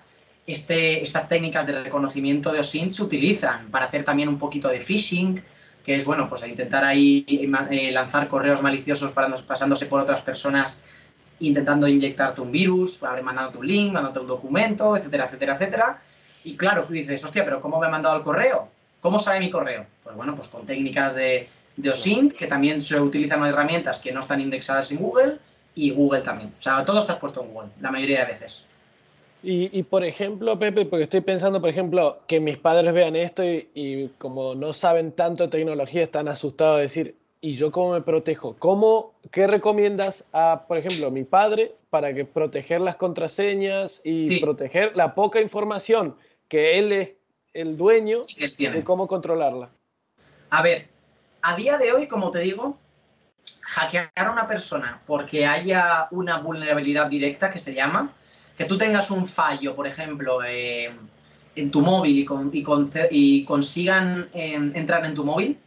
este, 0.46 1.02
estas 1.02 1.28
técnicas 1.28 1.66
de 1.66 1.82
reconocimiento 1.82 2.52
de 2.52 2.60
OSINT 2.60 2.90
se 2.90 3.02
utilizan 3.02 3.70
para 3.70 3.86
hacer 3.86 4.04
también 4.04 4.28
un 4.28 4.38
poquito 4.38 4.68
de 4.68 4.80
phishing, 4.80 5.42
que 5.84 5.96
es, 5.96 6.04
bueno, 6.04 6.28
pues 6.28 6.46
intentar 6.46 6.84
ahí 6.84 7.24
eh, 7.28 7.90
lanzar 7.92 8.28
correos 8.28 8.62
maliciosos 8.62 9.12
pasándose 9.12 9.86
por 9.86 10.00
otras 10.00 10.22
personas, 10.22 10.82
intentando 11.40 11.88
inyectarte 11.88 12.40
un 12.40 12.52
virus, 12.52 13.02
mandándote 13.02 13.58
un 13.58 13.66
link, 13.66 13.92
mandándote 13.92 14.20
un 14.20 14.26
documento, 14.28 14.96
etcétera, 14.96 15.26
etcétera, 15.26 15.54
etcétera. 15.54 16.02
Y 16.44 16.56
claro, 16.56 16.84
tú 16.84 16.92
dices, 16.92 17.22
hostia, 17.24 17.44
pero 17.44 17.60
¿cómo 17.60 17.78
me 17.78 17.86
ha 17.86 17.90
mandado 17.90 18.16
el 18.16 18.22
correo? 18.22 18.68
¿Cómo 19.00 19.18
sabe 19.18 19.40
mi 19.40 19.50
correo? 19.50 19.86
Pues 20.02 20.16
bueno, 20.16 20.34
pues 20.34 20.48
con 20.48 20.66
técnicas 20.66 21.14
de, 21.14 21.48
de 21.76 21.90
OSINT, 21.90 22.34
que 22.34 22.46
también 22.46 22.82
se 22.82 23.00
utilizan 23.00 23.44
herramientas 23.44 24.00
que 24.00 24.12
no 24.12 24.20
están 24.20 24.40
indexadas 24.40 24.90
en 24.92 24.98
Google, 24.98 25.38
y 25.74 25.90
Google 25.90 26.20
también. 26.20 26.52
O 26.58 26.62
sea, 26.62 26.84
todo 26.84 27.00
está 27.00 27.18
puesto 27.18 27.42
en 27.42 27.52
Google, 27.52 27.70
la 27.80 27.90
mayoría 27.90 28.20
de 28.20 28.32
veces. 28.32 28.66
Y, 29.44 29.82
por 29.82 30.04
ejemplo, 30.04 30.56
Pepe, 30.56 30.86
porque 30.86 31.02
estoy 31.02 31.20
pensando, 31.20 31.60
por 31.60 31.68
ejemplo, 31.68 32.20
que 32.28 32.38
mis 32.38 32.58
padres 32.58 32.94
vean 32.94 33.16
esto 33.16 33.42
y, 33.44 34.08
como 34.18 34.54
no 34.54 34.72
saben 34.72 35.10
tanto 35.10 35.42
de 35.42 35.48
tecnología, 35.50 36.04
están 36.04 36.28
asustados 36.28 36.76
de 36.76 36.82
decir, 36.82 37.16
¿y 37.40 37.56
yo 37.56 37.72
cómo 37.72 37.94
me 37.94 38.02
protejo? 38.02 38.54
¿Cómo, 38.60 39.14
¿Qué 39.32 39.48
recomiendas 39.48 40.24
a, 40.32 40.66
por 40.68 40.78
ejemplo, 40.78 41.08
a 41.08 41.10
mi 41.10 41.24
padre 41.24 41.74
para 41.90 42.14
que 42.14 42.24
proteger 42.24 42.80
las 42.80 42.94
contraseñas 42.94 44.00
y 44.04 44.38
proteger 44.38 44.96
la 44.96 45.16
poca 45.16 45.40
información 45.40 46.14
que 46.52 46.78
él 46.78 46.92
es 46.92 47.08
el 47.54 47.78
dueño 47.78 48.18
de 48.58 48.84
cómo 48.84 49.08
controlarla? 49.08 49.70
A 50.50 50.60
ver, 50.60 50.86
a 51.40 51.56
día 51.56 51.78
de 51.78 51.94
hoy, 51.94 52.06
como 52.06 52.30
te 52.30 52.40
digo, 52.40 52.76
hackear 53.62 54.12
a 54.14 54.30
una 54.30 54.46
persona 54.46 55.00
porque 55.06 55.46
haya 55.46 56.08
una 56.10 56.36
vulnerabilidad 56.40 57.06
directa 57.06 57.48
que 57.48 57.58
se 57.58 57.72
llama, 57.72 58.12
que 58.54 58.66
tú 58.66 58.76
tengas 58.76 59.10
un 59.10 59.26
fallo, 59.26 59.74
por 59.74 59.86
ejemplo, 59.86 60.44
eh, 60.44 60.94
en 61.56 61.70
tu 61.70 61.80
móvil 61.80 62.18
y, 63.10 63.44
consigan 63.46 64.28
eh, 64.34 64.52
entrar 64.74 65.06
en 65.06 65.14
tu 65.14 65.24
móvil 65.24 65.58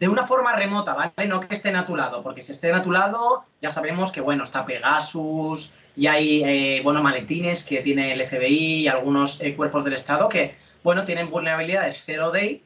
de 0.00 0.08
una 0.08 0.26
forma 0.26 0.56
remota, 0.56 0.94
¿vale? 0.94 1.28
No 1.28 1.38
que 1.38 1.54
estén 1.54 1.76
a 1.76 1.86
tu 1.86 1.94
lado, 1.94 2.20
porque 2.24 2.40
si 2.40 2.50
estén 2.50 2.74
a 2.74 2.82
tu 2.82 2.90
lado 2.90 3.44
ya 3.60 3.70
sabemos 3.70 4.10
que, 4.10 4.20
bueno, 4.20 4.42
está 4.42 4.66
Pegasus 4.66 5.72
y 5.96 6.06
hay, 6.06 6.42
eh, 6.44 6.80
bueno, 6.82 7.02
maletines 7.02 7.64
que 7.64 7.80
tiene 7.80 8.12
el 8.12 8.26
FBI 8.26 8.80
y 8.80 8.88
algunos 8.88 9.40
cuerpos 9.56 9.84
del 9.84 9.94
Estado 9.94 10.28
que, 10.28 10.54
bueno, 10.82 11.04
tienen 11.04 11.30
vulnerabilidades 11.30 12.02
zero 12.04 12.30
day 12.30 12.62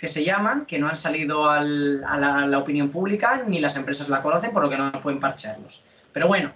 que 0.00 0.08
se 0.08 0.24
llaman, 0.24 0.64
que 0.64 0.78
no 0.78 0.88
han 0.88 0.96
salido 0.96 1.48
a, 1.50 1.62
la, 1.62 2.58
opinión 2.58 2.88
pública, 2.88 3.44
ni 3.46 3.60
las 3.60 3.76
empresas 3.76 4.08
la 4.08 4.22
conocen, 4.22 4.50
por 4.50 4.62
lo 4.62 4.70
que 4.70 4.78
no 4.78 4.90
pueden 5.02 5.20
parchearlos. 5.20 5.82
Pero 6.10 6.26
bueno, 6.26 6.52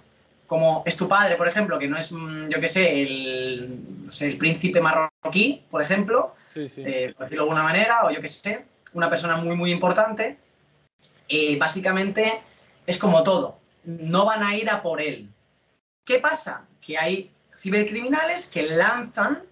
como 0.47 0.81
es 0.85 0.97
tu 0.97 1.07
padre, 1.07 1.35
por 1.35 1.47
ejemplo, 1.47 1.77
que 1.77 1.87
no 1.87 1.95
es, 1.95 2.11
mm, 2.11 2.49
yo 2.49 2.59
qué 2.59 2.67
sé, 2.67 3.03
el, 3.03 3.79
el 4.19 4.37
príncipe 4.37 4.81
marroquí, 4.81 5.61
por 5.69 5.83
ejemplo, 5.83 6.33
eh, 6.55 7.13
por 7.15 7.25
decirlo 7.25 7.43
de 7.43 7.49
alguna 7.49 7.63
manera, 7.63 8.05
o 8.05 8.09
yo 8.09 8.19
qué 8.19 8.27
sé, 8.27 8.65
una 8.93 9.11
persona 9.11 9.37
muy, 9.37 9.55
muy 9.55 9.71
importante, 9.71 10.37
eh, 11.29 11.57
básicamente 11.59 12.41
es 12.87 12.97
como 12.97 13.21
todo, 13.21 13.59
no 13.83 14.25
van 14.25 14.41
a 14.41 14.55
ir 14.55 14.71
a 14.71 14.81
por 14.81 15.01
él. 15.01 15.29
¿Qué 16.05 16.19
pasa? 16.19 16.65
Que 16.79 16.97
hay 16.97 17.31
cibercriminales 17.57 18.45
que 18.45 18.63
lanzan 18.63 19.43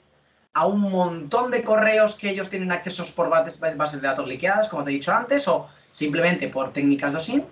a 0.54 0.68
un 0.68 0.82
montón 0.82 1.50
de 1.50 1.64
correos 1.64 2.16
que 2.16 2.30
ellos 2.30 2.50
tienen 2.50 2.72
accesos 2.72 3.12
por 3.12 3.30
bases, 3.30 3.60
de 3.60 4.08
datos 4.08 4.28
liqueadas, 4.28 4.70
como 4.70 4.84
te 4.84 4.92
he 4.92 4.94
dicho 4.94 5.12
antes, 5.12 5.48
o 5.48 5.68
simplemente 5.92 6.48
por 6.48 6.72
técnicas 6.72 7.12
de 7.12 7.18
OSINT, 7.18 7.46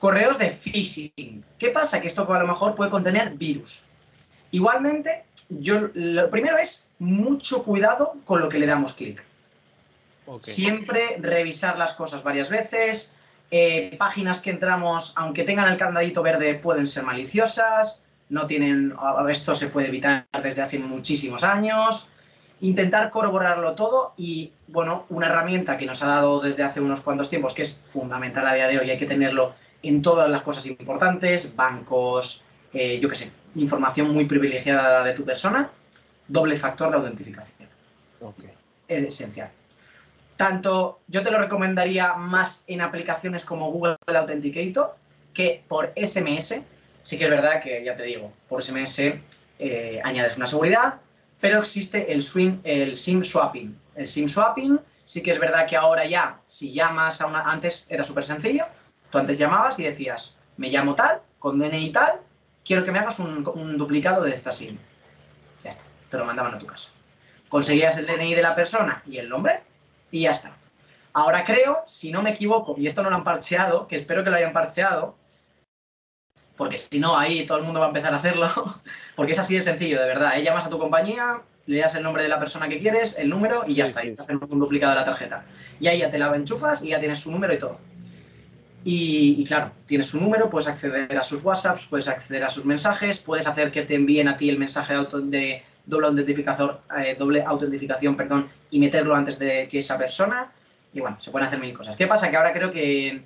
correos 0.00 0.38
de 0.38 0.50
phishing. 0.50 1.44
¿Qué 1.56 1.68
pasa? 1.68 2.00
Que 2.00 2.08
esto 2.08 2.30
a 2.30 2.38
lo 2.40 2.46
mejor 2.48 2.74
puede 2.74 2.90
contener 2.90 3.30
virus. 3.34 3.84
Igualmente, 4.50 5.24
yo 5.48 5.90
lo 5.94 6.28
primero 6.30 6.58
es 6.58 6.88
mucho 6.98 7.62
cuidado 7.62 8.16
con 8.24 8.40
lo 8.40 8.48
que 8.48 8.58
le 8.58 8.66
damos 8.66 8.94
clic. 8.94 9.24
Siempre 10.40 11.16
revisar 11.20 11.78
las 11.78 11.94
cosas 11.94 12.22
varias 12.22 12.50
veces. 12.50 13.14
Eh, 13.50 13.94
páginas 13.98 14.40
que 14.40 14.50
entramos, 14.50 15.12
aunque 15.14 15.44
tengan 15.44 15.70
el 15.70 15.76
candadito 15.76 16.22
verde, 16.22 16.54
pueden 16.54 16.86
ser 16.86 17.04
maliciosas. 17.04 18.01
No 18.32 18.46
tienen. 18.46 18.94
Esto 19.28 19.54
se 19.54 19.68
puede 19.68 19.88
evitar 19.88 20.26
desde 20.42 20.62
hace 20.62 20.78
muchísimos 20.78 21.44
años 21.44 22.08
intentar 22.62 23.10
corroborarlo 23.10 23.74
todo 23.74 24.14
y, 24.16 24.52
bueno, 24.68 25.04
una 25.08 25.26
herramienta 25.26 25.76
que 25.76 25.84
nos 25.84 26.02
ha 26.02 26.06
dado 26.06 26.40
desde 26.40 26.62
hace 26.62 26.80
unos 26.80 27.00
cuantos 27.00 27.28
tiempos, 27.28 27.54
que 27.54 27.62
es 27.62 27.80
fundamental 27.84 28.46
a 28.46 28.54
día 28.54 28.68
de 28.68 28.78
hoy, 28.78 28.88
hay 28.88 28.98
que 28.98 29.06
tenerlo 29.06 29.52
en 29.82 30.00
todas 30.00 30.30
las 30.30 30.42
cosas 30.42 30.64
importantes, 30.66 31.54
bancos, 31.56 32.44
eh, 32.72 33.00
yo 33.00 33.08
qué 33.08 33.16
sé, 33.16 33.30
información 33.56 34.12
muy 34.14 34.26
privilegiada 34.26 35.02
de 35.02 35.12
tu 35.12 35.24
persona, 35.24 35.70
doble 36.28 36.54
factor 36.56 36.90
de 36.90 36.96
autentificación. 36.98 37.68
Es 38.86 39.02
esencial. 39.02 39.50
Tanto 40.36 41.00
yo 41.08 41.24
te 41.24 41.32
lo 41.32 41.38
recomendaría 41.38 42.14
más 42.14 42.64
en 42.68 42.80
aplicaciones 42.80 43.44
como 43.44 43.72
Google 43.72 43.96
Authenticator 44.06 44.94
que 45.34 45.64
por 45.66 45.92
SMS. 45.96 46.60
Sí 47.02 47.18
que 47.18 47.24
es 47.24 47.30
verdad 47.30 47.60
que, 47.62 47.84
ya 47.84 47.96
te 47.96 48.04
digo, 48.04 48.32
por 48.48 48.62
SMS 48.62 49.14
eh, 49.58 50.00
añades 50.04 50.36
una 50.36 50.46
seguridad, 50.46 51.00
pero 51.40 51.58
existe 51.58 52.12
el, 52.12 52.24
el 52.64 52.96
SIM 52.96 53.22
swapping. 53.22 53.76
El 53.96 54.08
SIM 54.08 54.28
swapping 54.28 54.78
sí 55.04 55.22
que 55.22 55.32
es 55.32 55.38
verdad 55.38 55.66
que 55.66 55.76
ahora 55.76 56.06
ya, 56.06 56.40
si 56.46 56.72
llamas 56.72 57.20
a 57.20 57.26
una... 57.26 57.42
Antes 57.42 57.86
era 57.88 58.04
súper 58.04 58.24
sencillo, 58.24 58.66
tú 59.10 59.18
antes 59.18 59.38
llamabas 59.38 59.78
y 59.78 59.84
decías, 59.84 60.36
me 60.56 60.70
llamo 60.70 60.94
tal, 60.94 61.20
con 61.38 61.58
DNI 61.58 61.92
tal, 61.92 62.20
quiero 62.64 62.84
que 62.84 62.92
me 62.92 62.98
hagas 62.98 63.18
un, 63.18 63.44
duplicado 63.76 64.22
de 64.22 64.32
esta 64.32 64.52
SIM. 64.52 64.78
Ya 65.64 65.70
está, 65.70 65.82
te 66.08 66.18
lo 66.18 66.24
mandaban 66.24 66.54
a 66.54 66.58
tu 66.58 66.66
casa. 66.66 66.90
Conseguías 67.48 67.98
el 67.98 68.06
DNI 68.06 68.34
de 68.34 68.42
la 68.42 68.54
persona 68.54 69.02
y 69.06 69.18
el 69.18 69.28
nombre 69.28 69.60
y 70.10 70.22
ya 70.22 70.30
está. 70.30 70.56
Ahora 71.12 71.44
creo, 71.44 71.82
si 71.84 72.10
no 72.10 72.22
me 72.22 72.30
equivoco, 72.30 72.74
y 72.78 72.86
esto 72.86 73.02
no 73.02 73.10
lo 73.10 73.16
han 73.16 73.24
parcheado, 73.24 73.86
que 73.86 73.96
espero 73.96 74.24
que 74.24 74.30
lo 74.30 74.36
hayan 74.36 74.52
parcheado, 74.52 75.16
porque 76.56 76.76
si 76.76 77.00
no, 77.00 77.16
ahí 77.18 77.46
todo 77.46 77.58
el 77.58 77.64
mundo 77.64 77.80
va 77.80 77.86
a 77.86 77.88
empezar 77.88 78.12
a 78.12 78.18
hacerlo, 78.18 78.48
porque 79.16 79.32
es 79.32 79.38
así 79.38 79.54
de 79.54 79.62
sencillo, 79.62 80.00
de 80.00 80.06
verdad. 80.06 80.38
¿eh? 80.38 80.42
Llamas 80.42 80.66
a 80.66 80.70
tu 80.70 80.78
compañía, 80.78 81.42
le 81.66 81.80
das 81.80 81.94
el 81.94 82.02
nombre 82.02 82.22
de 82.22 82.28
la 82.28 82.38
persona 82.38 82.68
que 82.68 82.78
quieres, 82.78 83.18
el 83.18 83.28
número 83.28 83.64
y 83.66 83.74
ya 83.74 83.84
está. 83.84 84.04
y 84.04 84.14
un 84.30 84.58
duplicado 84.58 84.92
de 84.92 85.00
la 85.00 85.04
tarjeta. 85.04 85.44
Y 85.80 85.86
ahí 85.86 85.98
ya 86.00 86.10
te 86.10 86.18
la 86.18 86.34
enchufas 86.34 86.82
y 86.82 86.88
ya 86.88 87.00
tienes 87.00 87.20
su 87.20 87.30
número 87.30 87.54
y 87.54 87.58
todo. 87.58 87.78
Y, 88.84 89.44
claro, 89.44 89.70
tienes 89.86 90.08
su 90.08 90.20
número, 90.20 90.50
puedes 90.50 90.68
acceder 90.68 91.16
a 91.16 91.22
sus 91.22 91.44
WhatsApps, 91.44 91.86
puedes 91.86 92.08
acceder 92.08 92.42
a 92.42 92.48
sus 92.48 92.64
mensajes, 92.64 93.20
puedes 93.20 93.46
hacer 93.46 93.70
que 93.70 93.82
te 93.82 93.94
envíen 93.94 94.26
a 94.26 94.36
ti 94.36 94.48
el 94.48 94.58
mensaje 94.58 94.94
de, 94.94 95.62
doble, 95.86 96.06
autentificador, 96.08 96.80
eh, 96.98 97.14
doble 97.16 97.44
autentificación 97.44 98.16
perdón, 98.16 98.48
y 98.70 98.80
meterlo 98.80 99.14
antes 99.14 99.38
de 99.38 99.68
que 99.68 99.78
esa 99.78 99.96
persona. 99.96 100.50
Y 100.92 101.00
bueno, 101.00 101.16
se 101.20 101.30
pueden 101.30 101.46
hacer 101.46 101.60
mil 101.60 101.72
cosas. 101.72 101.96
¿Qué 101.96 102.08
pasa? 102.08 102.28
Que 102.28 102.36
ahora 102.36 102.52
creo 102.52 102.72
que 102.72 103.22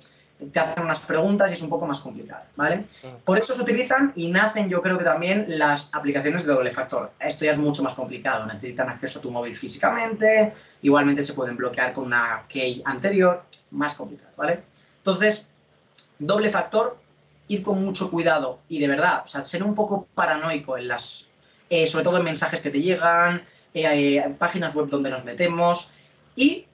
te 0.51 0.59
hacen 0.59 0.83
unas 0.83 0.99
preguntas 0.99 1.49
y 1.49 1.55
es 1.55 1.61
un 1.61 1.69
poco 1.69 1.87
más 1.87 1.99
complicado, 1.99 2.43
¿vale? 2.55 2.85
Por 3.25 3.39
eso 3.39 3.55
se 3.55 3.61
utilizan 3.61 4.13
y 4.15 4.29
nacen 4.29 4.69
yo 4.69 4.81
creo 4.81 4.97
que 4.97 5.03
también 5.03 5.45
las 5.47 5.93
aplicaciones 5.93 6.45
de 6.45 6.53
doble 6.53 6.71
factor. 6.71 7.11
Esto 7.19 7.45
ya 7.45 7.51
es 7.51 7.57
mucho 7.57 7.81
más 7.81 7.93
complicado, 7.93 8.45
necesitan 8.45 8.89
acceso 8.89 9.17
a 9.17 9.21
tu 9.21 9.31
móvil 9.31 9.55
físicamente, 9.55 10.53
igualmente 10.83 11.23
se 11.23 11.33
pueden 11.33 11.57
bloquear 11.57 11.93
con 11.93 12.05
una 12.05 12.43
key 12.47 12.83
anterior, 12.85 13.43
más 13.71 13.95
complicado, 13.95 14.29
¿vale? 14.37 14.61
Entonces, 14.99 15.47
doble 16.19 16.51
factor, 16.51 16.97
ir 17.47 17.63
con 17.63 17.83
mucho 17.83 18.11
cuidado 18.11 18.59
y 18.69 18.79
de 18.79 18.87
verdad, 18.87 19.21
o 19.23 19.27
sea, 19.27 19.43
ser 19.43 19.63
un 19.63 19.73
poco 19.73 20.07
paranoico 20.13 20.77
en 20.77 20.87
las, 20.87 21.27
eh, 21.69 21.87
sobre 21.87 22.03
todo 22.03 22.17
en 22.17 22.23
mensajes 22.23 22.61
que 22.61 22.69
te 22.69 22.81
llegan, 22.81 23.43
eh, 23.73 24.17
eh, 24.17 24.35
páginas 24.37 24.75
web 24.75 24.87
donde 24.87 25.09
nos 25.09 25.23
metemos 25.23 25.91
y 26.35 26.65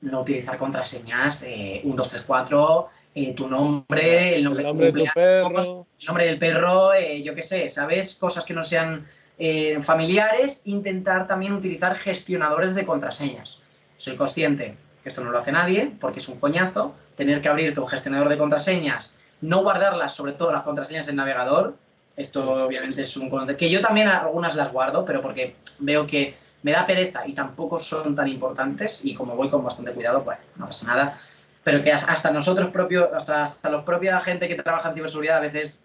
no 0.00 0.20
utilizar 0.20 0.58
contraseñas 0.58 1.42
eh, 1.42 1.80
1, 1.84 1.96
2, 1.96 2.08
3, 2.08 2.22
4, 2.26 2.88
tu 3.34 3.48
nombre, 3.48 4.36
el 4.36 4.44
nombre, 4.44 4.92
de 4.92 4.92
tu 4.92 5.04
perro. 5.14 5.86
el 5.98 6.06
nombre 6.06 6.26
del 6.26 6.38
perro, 6.38 6.92
eh, 6.92 7.22
yo 7.22 7.34
qué 7.34 7.40
sé, 7.40 7.68
¿sabes? 7.70 8.14
Cosas 8.16 8.44
que 8.44 8.52
no 8.52 8.62
sean 8.62 9.06
eh, 9.38 9.78
familiares, 9.82 10.62
intentar 10.66 11.26
también 11.26 11.54
utilizar 11.54 11.94
gestionadores 11.96 12.74
de 12.74 12.84
contraseñas. 12.84 13.60
Soy 13.96 14.16
consciente 14.16 14.76
que 15.02 15.08
esto 15.08 15.24
no 15.24 15.30
lo 15.30 15.38
hace 15.38 15.50
nadie, 15.50 15.92
porque 15.98 16.18
es 16.18 16.28
un 16.28 16.38
coñazo, 16.38 16.94
tener 17.16 17.40
que 17.40 17.48
abrir 17.48 17.72
tu 17.72 17.86
gestionador 17.86 18.28
de 18.28 18.36
contraseñas, 18.36 19.16
no 19.40 19.62
guardarlas, 19.62 20.14
sobre 20.14 20.32
todo 20.32 20.52
las 20.52 20.62
contraseñas 20.62 21.08
en 21.08 21.16
navegador, 21.16 21.74
esto 22.18 22.66
obviamente 22.66 23.02
es 23.02 23.16
un... 23.16 23.30
que 23.56 23.70
yo 23.70 23.80
también 23.80 24.08
algunas 24.08 24.54
las 24.56 24.72
guardo, 24.72 25.06
pero 25.06 25.22
porque 25.22 25.56
veo 25.78 26.06
que 26.06 26.34
me 26.62 26.72
da 26.72 26.86
pereza 26.86 27.26
y 27.26 27.32
tampoco 27.32 27.78
son 27.78 28.14
tan 28.14 28.28
importantes 28.28 29.04
y 29.04 29.14
como 29.14 29.36
voy 29.36 29.48
con 29.48 29.62
bastante 29.62 29.92
cuidado, 29.92 30.22
pues 30.24 30.38
no 30.56 30.66
pasa 30.66 30.86
nada 30.86 31.18
pero 31.66 31.82
que 31.82 31.90
hasta 31.90 32.30
nosotros 32.30 32.70
propios, 32.70 33.12
hasta, 33.12 33.42
hasta 33.42 33.70
los 33.70 33.82
propios 33.82 34.22
gente 34.22 34.46
que 34.46 34.54
trabaja 34.54 34.90
en 34.90 34.94
ciberseguridad, 34.94 35.38
a 35.38 35.40
veces 35.40 35.82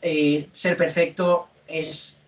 eh, 0.00 0.48
ser 0.52 0.76
perfecto 0.76 1.48
es 1.66 2.20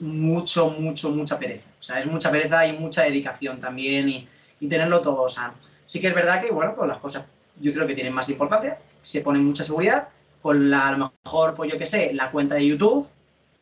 mucho, 0.00 0.70
mucho, 0.70 1.12
mucha 1.12 1.38
pereza. 1.38 1.70
O 1.78 1.82
sea, 1.84 2.00
es 2.00 2.06
mucha 2.06 2.32
pereza 2.32 2.66
y 2.66 2.76
mucha 2.76 3.04
dedicación 3.04 3.60
también 3.60 4.08
y, 4.08 4.28
y 4.58 4.68
tenerlo 4.68 5.00
todo. 5.00 5.22
O 5.22 5.28
sea, 5.28 5.54
sí 5.86 6.00
que 6.00 6.08
es 6.08 6.14
verdad 6.16 6.42
que, 6.42 6.50
bueno, 6.50 6.74
pues 6.74 6.88
las 6.88 6.98
cosas 6.98 7.22
yo 7.60 7.72
creo 7.72 7.86
que 7.86 7.94
tienen 7.94 8.12
más 8.12 8.28
importancia, 8.28 8.78
se 9.00 9.20
pone 9.20 9.38
mucha 9.38 9.62
seguridad, 9.62 10.08
con 10.42 10.70
la, 10.70 10.88
a 10.88 10.92
lo 10.96 11.12
mejor, 11.24 11.54
pues 11.54 11.70
yo 11.70 11.78
qué 11.78 11.86
sé, 11.86 12.14
la 12.14 12.32
cuenta 12.32 12.56
de 12.56 12.66
YouTube, 12.66 13.06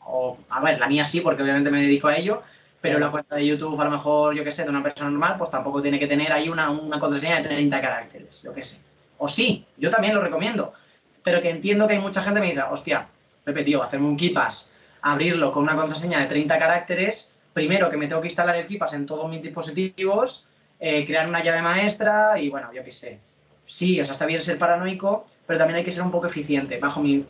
o, 0.00 0.38
a 0.48 0.62
ver, 0.62 0.78
la 0.78 0.88
mía 0.88 1.04
sí, 1.04 1.20
porque 1.20 1.42
obviamente 1.42 1.70
me 1.70 1.82
dedico 1.82 2.08
a 2.08 2.16
ello, 2.16 2.42
pero 2.82 2.98
la 2.98 3.12
cuenta 3.12 3.36
de 3.36 3.46
YouTube, 3.46 3.80
a 3.80 3.84
lo 3.84 3.92
mejor, 3.92 4.34
yo 4.34 4.42
qué 4.42 4.50
sé, 4.50 4.64
de 4.64 4.70
una 4.70 4.82
persona 4.82 5.08
normal, 5.08 5.36
pues 5.38 5.50
tampoco 5.50 5.80
tiene 5.80 6.00
que 6.00 6.08
tener 6.08 6.32
ahí 6.32 6.48
una, 6.48 6.68
una 6.68 6.98
contraseña 6.98 7.36
de 7.36 7.44
30 7.48 7.80
caracteres, 7.80 8.42
yo 8.42 8.52
qué 8.52 8.64
sé. 8.64 8.78
O 9.18 9.28
sí, 9.28 9.64
yo 9.78 9.88
también 9.88 10.14
lo 10.14 10.20
recomiendo, 10.20 10.72
pero 11.22 11.40
que 11.40 11.48
entiendo 11.48 11.86
que 11.86 11.94
hay 11.94 12.00
mucha 12.00 12.22
gente 12.22 12.40
que 12.40 12.46
me 12.46 12.52
dice, 12.52 12.64
hostia, 12.68 13.06
Pepe, 13.44 13.62
tío, 13.62 13.84
hacerme 13.84 14.08
un 14.08 14.16
KeePass, 14.16 14.72
abrirlo 15.00 15.52
con 15.52 15.62
una 15.62 15.76
contraseña 15.76 16.18
de 16.18 16.26
30 16.26 16.58
caracteres, 16.58 17.32
primero 17.52 17.88
que 17.88 17.96
me 17.96 18.08
tengo 18.08 18.20
que 18.20 18.26
instalar 18.26 18.56
el 18.56 18.66
KeePass 18.66 18.94
en 18.94 19.06
todos 19.06 19.30
mis 19.30 19.40
dispositivos, 19.40 20.48
eh, 20.80 21.06
crear 21.06 21.28
una 21.28 21.42
llave 21.44 21.62
maestra 21.62 22.36
y 22.40 22.50
bueno, 22.50 22.72
yo 22.72 22.82
qué 22.82 22.90
sé. 22.90 23.20
Sí, 23.64 24.00
o 24.00 24.04
sea, 24.04 24.14
está 24.14 24.26
bien 24.26 24.42
ser 24.42 24.58
paranoico, 24.58 25.26
pero 25.46 25.56
también 25.56 25.78
hay 25.78 25.84
que 25.84 25.92
ser 25.92 26.02
un 26.02 26.10
poco 26.10 26.26
eficiente, 26.26 26.78
bajo 26.78 27.00
mi, 27.00 27.24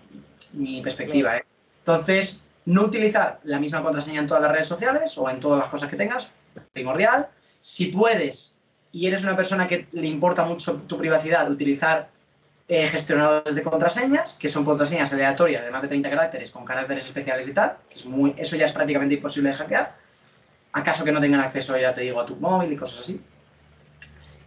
mi 0.55 0.81
perspectiva. 0.81 1.37
¿eh? 1.37 1.45
Entonces, 1.81 2.43
no 2.65 2.83
utilizar 2.83 3.41
la 3.45 3.59
misma 3.59 3.83
contraseña 3.83 4.21
en 4.21 4.27
todas 4.27 4.43
las 4.43 4.53
redes 4.53 4.67
sociales 4.67 5.17
o 5.19 5.29
en 5.29 5.41
todas 5.41 5.59
las 5.59 5.69
cosas 5.69 5.89
que 5.89 5.97
tengas, 5.97 6.31
primordial. 6.73 7.29
Si 7.61 7.87
puedes 7.87 8.59
y 8.93 9.07
eres 9.07 9.25
una 9.25 9.35
persona 9.35 9.67
que 9.67 9.87
le 9.93 10.07
importa 10.07 10.45
mucho 10.45 10.77
tu 10.87 10.99
privacidad, 10.99 11.51
utilizar 11.51 12.09
eh, 12.69 12.87
gestionadores 12.87 13.55
de 13.55 13.63
contraseñas, 13.63 14.35
que 14.35 14.49
son 14.49 14.65
contraseñas 14.65 15.13
aleatorias 15.13 15.65
de 15.65 15.71
más 15.71 15.83
de 15.83 15.89
30 15.89 16.11
caracteres 16.11 16.51
con 16.51 16.65
caracteres 16.65 17.07
especiales 17.07 17.49
y 17.49 17.55
tal, 17.55 17.77
que 17.89 17.95
es 17.95 18.05
muy, 18.05 18.35
eso 18.37 18.55
ya 18.57 18.67
es 18.67 18.73
prácticamente 18.73 19.15
imposible 19.15 19.49
de 19.49 19.57
hackear. 19.57 19.97
Acaso 20.73 21.05
que 21.05 21.13
no 21.13 21.21
tengan 21.21 21.41
acceso, 21.41 21.77
ya 21.77 21.95
te 21.95 22.03
digo, 22.03 22.21
a 22.21 22.27
tu 22.27 22.37
móvil 22.37 22.73
y 22.73 22.77
cosas 22.77 23.01
así. 23.01 23.21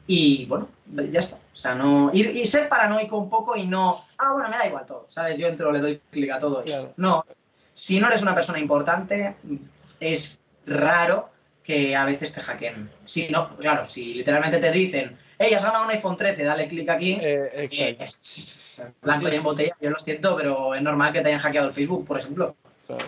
Y 0.08 0.46
bueno, 0.46 0.70
ya 1.12 1.20
está. 1.20 1.36
O 1.36 1.56
sea, 1.56 1.74
no. 1.74 2.12
Y, 2.14 2.22
y 2.22 2.46
ser 2.46 2.70
paranoico 2.70 3.18
un 3.18 3.30
poco 3.30 3.56
y 3.56 3.66
no. 3.66 4.04
Ah, 4.18 4.34
bueno, 4.34 4.50
me 4.50 4.58
da 4.58 4.68
igual 4.68 4.86
todo. 4.86 5.08
¿Sabes? 5.10 5.38
Yo 5.38 5.48
entro, 5.48 5.72
le 5.72 5.80
doy 5.80 6.02
clic 6.12 6.32
a 6.32 6.40
todo. 6.40 6.64
Claro. 6.64 6.94
No, 6.98 7.26
si 7.76 8.00
no 8.00 8.08
eres 8.08 8.24
una 8.24 8.34
persona 8.34 8.58
importante, 8.58 9.36
es 10.00 10.42
raro 10.66 11.30
que 11.62 11.96
a 11.96 12.06
veces 12.06 12.34
te 12.34 12.42
hackeen. 12.42 12.90
Si 13.04 13.28
no, 13.30 13.56
claro, 13.58 13.86
si 13.86 14.14
literalmente 14.14 14.60
te 14.60 14.72
dicen, 14.72 15.18
hey, 15.38 15.54
has 15.54 15.64
ganado 15.64 15.84
un 15.84 15.92
iPhone 15.92 16.18
13, 16.18 16.44
dale 16.44 16.68
clic 16.68 16.90
aquí. 16.90 17.18
Eh, 17.22 17.68
eh, 17.72 17.98
blanco 19.02 19.28
y 19.28 19.36
en 19.36 19.44
botella, 19.44 19.76
yo 19.82 19.90
lo 19.90 19.98
siento, 19.98 20.36
pero 20.38 20.74
es 20.74 20.82
normal 20.82 21.14
que 21.14 21.22
te 21.22 21.28
hayan 21.28 21.40
hackeado 21.40 21.68
el 21.68 21.74
Facebook, 21.74 22.06
por 22.06 22.20
ejemplo. 22.20 22.56
Claro. 22.88 23.06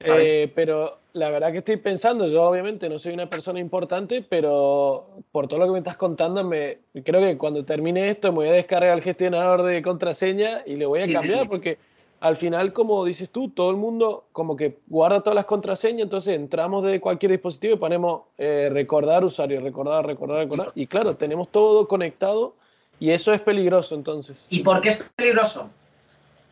Eh, 0.00 0.52
pero 0.54 0.98
la 1.14 1.30
verdad 1.30 1.50
que 1.50 1.58
estoy 1.58 1.76
pensando, 1.76 2.28
yo 2.28 2.42
obviamente 2.42 2.88
no 2.88 2.98
soy 2.98 3.14
una 3.14 3.28
persona 3.28 3.58
importante, 3.58 4.22
pero 4.22 5.08
por 5.32 5.48
todo 5.48 5.58
lo 5.58 5.66
que 5.66 5.72
me 5.72 5.78
estás 5.78 5.96
contando, 5.96 6.44
me, 6.44 6.78
creo 7.04 7.20
que 7.20 7.36
cuando 7.36 7.64
termine 7.64 8.08
esto 8.08 8.30
me 8.30 8.38
voy 8.38 8.48
a 8.48 8.52
descargar 8.52 8.96
el 8.96 9.02
gestionador 9.02 9.64
de 9.64 9.82
contraseña 9.82 10.62
y 10.66 10.76
le 10.76 10.86
voy 10.86 11.00
a 11.00 11.02
Sí, 11.02 11.08
sí, 11.08 11.14
cambiar 11.14 11.42
sí. 11.42 11.48
porque 11.48 11.78
al 12.20 12.36
final, 12.36 12.72
como 12.72 13.04
dices 13.04 13.30
tú, 13.30 13.50
todo 13.50 13.70
el 13.70 13.76
mundo 13.76 14.26
como 14.32 14.56
que 14.56 14.78
guarda 14.88 15.20
todas 15.20 15.36
las 15.36 15.44
contraseñas, 15.44 16.02
entonces 16.02 16.34
entramos 16.34 16.84
de 16.84 17.00
cualquier 17.00 17.32
dispositivo 17.32 17.74
y 17.74 17.78
ponemos 17.78 18.22
eh, 18.36 18.68
recordar 18.72 19.24
usuario, 19.24 19.60
recordar, 19.60 20.04
recordar, 20.06 20.38
recordar. 20.38 20.72
Y 20.74 20.86
claro, 20.86 21.16
tenemos 21.16 21.50
todo 21.50 21.86
conectado 21.86 22.54
y 22.98 23.10
eso 23.10 23.32
es 23.32 23.40
peligroso 23.40 23.94
entonces. 23.94 24.44
¿Y 24.48 24.60
por 24.62 24.80
qué 24.80 24.88
es 24.88 25.10
peligroso? 25.14 25.70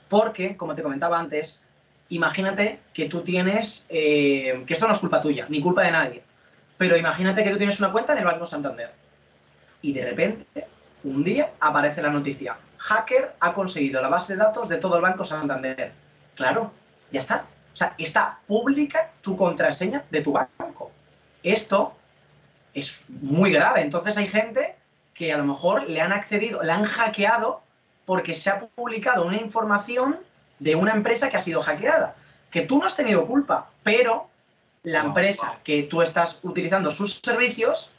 Porque, 0.09 0.57
como 0.57 0.75
te 0.77 0.83
comentaba 0.83 1.19
antes, 1.19 1.64
imagínate 2.11 2.79
que 2.95 3.09
tú 3.09 3.23
tienes, 3.23 3.87
eh, 3.89 4.62
que 4.67 4.73
esto 4.73 4.87
no 4.87 4.93
es 4.93 4.99
culpa 4.99 5.21
tuya, 5.21 5.47
ni 5.49 5.61
culpa 5.61 5.83
de 5.83 5.91
nadie, 5.91 6.23
pero 6.79 6.97
imagínate 6.97 7.43
que 7.43 7.51
tú 7.51 7.57
tienes 7.57 7.81
una 7.81 7.91
cuenta 7.91 8.12
en 8.12 8.21
el 8.21 8.25
Banco 8.25 8.47
Santander 8.47 8.93
y 9.83 9.93
de 9.93 10.05
repente, 10.05 10.67
un 11.03 11.25
día, 11.25 11.53
aparece 11.59 12.03
la 12.03 12.11
noticia, 12.11 12.57
hacker 12.79 13.35
ha 13.41 13.53
conseguido 13.53 14.01
la 14.03 14.09
base 14.09 14.35
de 14.35 14.39
datos 14.39 14.68
de 14.68 14.79
todo 14.79 14.97
el 14.97 15.03
Banco 15.03 15.24
Santander. 15.24 15.93
Claro, 16.35 16.72
ya 17.11 17.20
está. 17.20 17.45
O 17.72 17.77
sea, 17.77 17.95
está 17.99 18.39
pública 18.47 19.11
tu 19.20 19.37
contraseña 19.37 20.05
de 20.11 20.22
tu 20.22 20.33
banco. 20.33 20.91
Esto 21.43 21.95
es 22.74 23.05
muy 23.09 23.53
grave. 23.53 23.83
Entonces 23.83 24.16
hay 24.16 24.29
gente 24.29 24.77
que 25.14 25.33
a 25.33 25.39
lo 25.39 25.45
mejor 25.45 25.89
le 25.89 26.01
han 26.01 26.12
accedido, 26.12 26.62
le 26.62 26.72
han 26.72 26.85
hackeado 26.85 27.62
porque 28.05 28.35
se 28.35 28.51
ha 28.51 28.61
publicado 28.61 29.27
una 29.27 29.37
información 29.37 30.18
de 30.59 30.74
una 30.74 30.93
empresa 30.93 31.29
que 31.29 31.37
ha 31.37 31.41
sido 31.41 31.61
hackeada. 31.61 32.14
Que 32.51 32.62
tú 32.62 32.79
no 32.79 32.87
has 32.87 32.97
tenido 32.97 33.27
culpa, 33.27 33.68
pero 33.83 34.29
la 34.83 35.01
empresa 35.01 35.59
que 35.64 35.83
tú 35.83 36.01
estás 36.01 36.41
utilizando 36.43 36.91
sus 36.91 37.20
servicios 37.24 37.93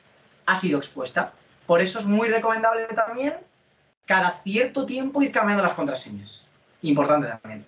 ha 0.46 0.56
sido 0.56 0.78
expuesta. 0.78 1.34
Por 1.66 1.82
eso 1.82 2.00
es 2.00 2.06
muy 2.06 2.30
recomendable 2.30 2.86
también 2.88 3.36
cada 4.08 4.32
cierto 4.32 4.88
tiempo 4.88 5.22
ir 5.22 5.32
cambiando 5.32 5.64
las 5.64 5.76
contraseñas. 5.76 6.48
Importante 6.82 7.28
también. 7.28 7.64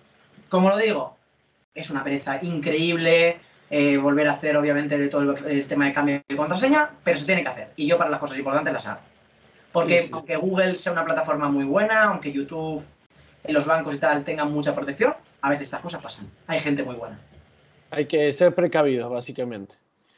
Como 0.48 0.68
lo 0.68 0.76
digo, 0.76 1.16
es 1.74 1.90
una 1.90 2.02
pereza 2.02 2.40
increíble 2.42 3.38
eh, 3.70 3.96
volver 3.98 4.26
a 4.26 4.32
hacer, 4.32 4.56
obviamente, 4.56 4.98
de 4.98 5.08
todo 5.08 5.22
el, 5.22 5.46
el 5.46 5.66
tema 5.66 5.84
de 5.86 5.92
cambio 5.92 6.22
de 6.26 6.36
contraseña, 6.36 6.90
pero 7.04 7.16
se 7.16 7.26
tiene 7.26 7.42
que 7.42 7.48
hacer. 7.48 7.68
Y 7.76 7.86
yo 7.86 7.96
para 7.96 8.10
las 8.10 8.18
cosas 8.18 8.38
importantes 8.38 8.72
las 8.72 8.86
hago. 8.86 9.00
Porque 9.70 10.00
Sí, 10.00 10.06
sí. 10.06 10.10
aunque 10.12 10.36
Google 10.36 10.76
sea 10.76 10.92
una 10.92 11.04
plataforma 11.04 11.48
muy 11.48 11.64
buena, 11.64 12.04
aunque 12.04 12.32
YouTube, 12.32 12.82
en 13.44 13.54
los 13.54 13.66
bancos 13.66 13.94
y 13.94 13.98
tal 13.98 14.24
tengan 14.24 14.50
mucha 14.52 14.74
protección, 14.74 15.14
a 15.42 15.50
veces 15.50 15.66
estas 15.66 15.80
cosas 15.80 16.02
pasan. 16.02 16.28
Hay 16.48 16.58
gente 16.58 16.82
muy 16.82 16.96
buena. 16.96 17.20
Hay 17.90 18.06
que 18.06 18.32
ser 18.32 18.54
precavidos, 18.54 19.10
básicamente. 19.10 19.74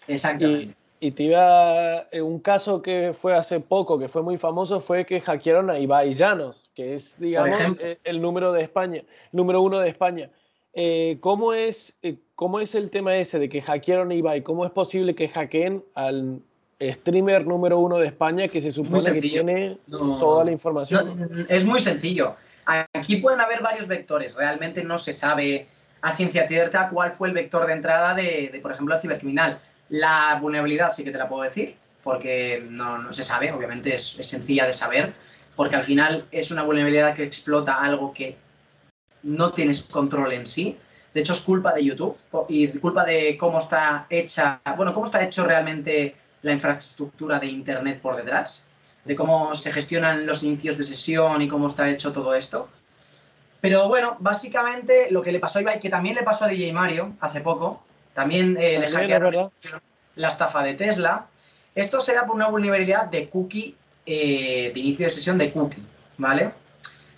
Exactamente. 0.08 0.74
Y 1.02 1.10
te 1.10 1.24
iba, 1.24 2.06
eh, 2.12 2.22
un 2.22 2.38
caso 2.38 2.80
que 2.80 3.12
fue 3.12 3.34
hace 3.34 3.58
poco, 3.58 3.98
que 3.98 4.06
fue 4.08 4.22
muy 4.22 4.38
famoso, 4.38 4.80
fue 4.80 5.04
que 5.04 5.20
hackearon 5.20 5.68
a 5.68 5.76
Ibai 5.76 6.14
Llanos, 6.14 6.70
que 6.76 6.94
es, 6.94 7.18
digamos, 7.18 7.58
eh, 7.80 7.98
el 8.04 8.22
número 8.22 8.52
de 8.52 8.62
España, 8.62 9.02
número 9.32 9.62
uno 9.62 9.80
de 9.80 9.88
España. 9.88 10.30
Eh, 10.74 11.16
¿cómo, 11.18 11.54
es, 11.54 11.92
eh, 12.04 12.18
¿Cómo 12.36 12.60
es 12.60 12.76
el 12.76 12.88
tema 12.92 13.16
ese 13.16 13.40
de 13.40 13.48
que 13.48 13.60
hackearon 13.60 14.12
a 14.12 14.14
Ibai? 14.14 14.42
¿Cómo 14.44 14.64
es 14.64 14.70
posible 14.70 15.16
que 15.16 15.26
hackeen 15.26 15.82
al 15.96 16.38
streamer 16.80 17.48
número 17.48 17.80
uno 17.80 17.98
de 17.98 18.06
España 18.06 18.46
que 18.46 18.60
se 18.60 18.70
supone 18.70 19.12
que 19.12 19.20
tiene 19.20 19.78
No. 19.88 20.20
toda 20.20 20.44
la 20.44 20.52
información? 20.52 21.18
No, 21.18 21.44
es 21.48 21.64
muy 21.64 21.80
sencillo. 21.80 22.36
Aquí 22.92 23.16
pueden 23.16 23.40
haber 23.40 23.60
varios 23.60 23.88
vectores. 23.88 24.36
Realmente 24.36 24.84
no 24.84 24.98
se 24.98 25.12
sabe 25.12 25.66
a 26.00 26.12
ciencia 26.12 26.46
cierta 26.46 26.88
cuál 26.90 27.10
fue 27.10 27.26
el 27.26 27.34
vector 27.34 27.66
de 27.66 27.72
entrada 27.72 28.14
de, 28.14 28.50
de, 28.52 28.60
por 28.60 28.70
ejemplo, 28.70 28.94
el 28.94 29.00
cibercriminal. 29.00 29.58
La 29.88 30.38
vulnerabilidad 30.40 30.92
sí 30.92 31.04
que 31.04 31.10
te 31.10 31.18
la 31.18 31.28
puedo 31.28 31.42
decir, 31.42 31.76
porque 32.02 32.64
no, 32.68 32.98
no 32.98 33.12
se 33.12 33.24
sabe, 33.24 33.52
obviamente 33.52 33.94
es, 33.94 34.18
es 34.18 34.28
sencilla 34.28 34.66
de 34.66 34.72
saber, 34.72 35.12
porque 35.54 35.76
al 35.76 35.82
final 35.82 36.26
es 36.30 36.50
una 36.50 36.62
vulnerabilidad 36.62 37.14
que 37.14 37.24
explota 37.24 37.82
algo 37.82 38.12
que 38.12 38.36
no 39.22 39.52
tienes 39.52 39.82
control 39.82 40.32
en 40.32 40.46
sí. 40.46 40.78
De 41.14 41.20
hecho, 41.20 41.34
es 41.34 41.40
culpa 41.40 41.74
de 41.74 41.84
YouTube 41.84 42.16
y 42.48 42.68
culpa 42.68 43.04
de 43.04 43.36
cómo 43.36 43.58
está 43.58 44.06
hecha, 44.08 44.60
bueno, 44.76 44.94
cómo 44.94 45.06
está 45.06 45.22
hecho 45.22 45.44
realmente 45.44 46.16
la 46.42 46.52
infraestructura 46.52 47.38
de 47.38 47.46
Internet 47.46 48.00
por 48.00 48.16
detrás. 48.16 48.66
de 49.04 49.16
cómo 49.16 49.52
se 49.54 49.72
gestionan 49.72 50.26
los 50.26 50.44
inicios 50.44 50.78
de 50.78 50.84
sesión 50.84 51.42
y 51.42 51.48
cómo 51.48 51.66
está 51.66 51.90
hecho 51.90 52.12
todo 52.12 52.34
esto. 52.36 52.68
Pero 53.60 53.88
bueno, 53.88 54.16
básicamente 54.20 55.08
lo 55.10 55.22
que 55.22 55.32
le 55.32 55.40
pasó 55.40 55.58
a 55.58 55.62
Ibai, 55.62 55.80
que 55.80 55.88
también 55.90 56.14
le 56.14 56.22
pasó 56.22 56.44
a 56.44 56.48
DJ 56.48 56.72
Mario 56.72 57.12
hace 57.20 57.40
poco, 57.40 57.82
también 58.14 58.56
eh, 58.60 58.78
le 58.78 58.90
hackearon 58.90 59.50
la 60.16 60.28
estafa 60.28 60.62
de 60.62 60.74
Tesla. 60.74 61.26
Esto 61.74 62.00
se 62.00 62.14
da 62.14 62.26
por 62.26 62.36
una 62.36 62.48
vulnerabilidad 62.48 63.06
de 63.06 63.28
cookie, 63.28 63.74
eh, 64.04 64.72
de 64.74 64.80
inicio 64.80 65.06
de 65.06 65.10
sesión 65.10 65.38
de 65.38 65.52
cookie, 65.52 65.82
¿vale? 66.18 66.52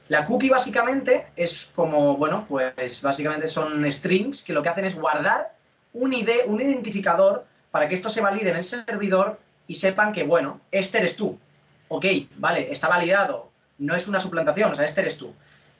La 0.09 0.27
cookie 0.27 0.51
básicamente 0.51 1.27
es 1.35 1.73
como, 1.75 2.17
bueno, 2.17 2.45
pues 2.49 3.03
básicamente 3.03 3.49
son 3.49 3.91
strings 3.91 4.45
que 4.45 4.53
lo 4.53 4.63
que 4.63 4.69
hacen 4.69 4.85
es 4.85 4.95
guardar 4.95 5.55
un 5.93 6.13
ID, 6.13 6.47
un 6.47 6.61
identificador 6.61 7.47
para 7.71 7.89
que 7.89 7.95
esto 7.95 8.09
se 8.09 8.21
valide 8.21 8.51
en 8.51 8.57
el 8.57 8.65
servidor 8.65 9.41
y 9.67 9.77
sepan 9.77 10.13
que, 10.13 10.25
bueno, 10.25 10.61
este 10.71 10.99
eres 10.99 11.17
tú. 11.17 11.39
Ok, 11.89 12.05
vale, 12.37 12.71
está 12.71 12.89
validado, 12.89 13.51
no 13.79 13.95
es 13.95 14.07
una 14.07 14.21
suplantación, 14.21 14.73
o 14.73 14.75
sea, 14.75 14.85
este 14.85 15.01
eres 15.01 15.17
tú. 15.17 15.35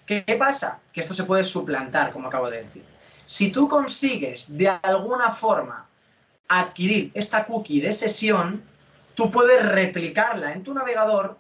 ¿Qué 0.07 0.23
pasa? 0.39 0.81
Que 0.93 1.01
esto 1.01 1.15
se 1.15 1.25
puede 1.25 1.45
suplantar, 1.45 2.13
como 2.13 2.29
acabo 2.29 2.51
de 2.51 2.63
decir. 2.63 2.94
Si 3.27 3.51
tú 3.51 3.69
consigues 3.69 4.57
de 4.57 4.69
alguna 4.69 5.31
forma 5.31 5.87
adquirir 6.49 7.11
esta 7.15 7.47
cookie 7.47 7.81
de 7.81 7.93
sesión, 7.93 8.63
tú 9.15 9.31
puedes 9.31 9.65
replicarla 9.65 10.53
en 10.53 10.63
tu 10.63 10.75
navegador 10.75 11.39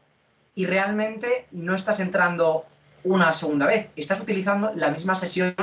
y 0.55 0.66
realmente 0.66 1.47
no 1.51 1.74
estás 1.74 2.01
entrando 2.01 2.64
una 3.03 3.32
segunda 3.32 3.66
vez. 3.66 3.91
Estás 3.97 4.20
utilizando 4.20 4.72
la 4.74 4.91
misma 4.91 5.14
sesión 5.14 5.55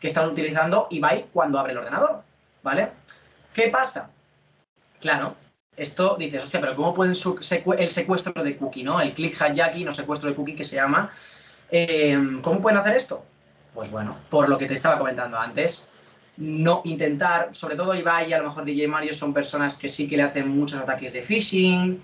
que 0.00 0.06
estás 0.06 0.26
utilizando 0.26 0.88
Ibai 0.90 1.26
cuando 1.32 1.58
abre 1.58 1.72
el 1.72 1.78
ordenador, 1.78 2.22
¿vale? 2.62 2.90
¿Qué 3.52 3.68
pasa? 3.68 4.10
Claro, 5.00 5.36
esto 5.76 6.16
dices, 6.18 6.42
hostia, 6.42 6.60
pero 6.60 6.74
¿cómo 6.74 6.94
pueden 6.94 7.14
el 7.78 7.88
secuestro 7.88 8.42
de 8.42 8.56
cookie, 8.56 8.82
¿no? 8.82 9.00
El 9.00 9.14
click 9.14 9.34
hijacking 9.34 9.88
o 9.88 9.92
secuestro 9.92 10.28
de 10.28 10.36
cookie 10.36 10.54
que 10.54 10.64
se 10.64 10.76
llama. 10.76 11.10
Em, 11.70 12.40
¿Cómo 12.42 12.60
pueden 12.60 12.78
hacer 12.78 12.96
esto? 12.96 13.24
Pues 13.78 13.92
bueno, 13.92 14.16
por 14.28 14.48
lo 14.48 14.58
que 14.58 14.66
te 14.66 14.74
estaba 14.74 14.98
comentando 14.98 15.38
antes, 15.38 15.92
no 16.36 16.82
intentar, 16.84 17.50
sobre 17.52 17.76
todo 17.76 17.94
Ibai 17.94 18.28
y 18.28 18.32
a 18.32 18.38
lo 18.38 18.48
mejor 18.48 18.64
DJ 18.64 18.88
Mario 18.88 19.12
son 19.12 19.32
personas 19.32 19.76
que 19.76 19.88
sí 19.88 20.08
que 20.08 20.16
le 20.16 20.24
hacen 20.24 20.48
muchos 20.48 20.80
ataques 20.80 21.12
de 21.12 21.22
phishing, 21.22 22.02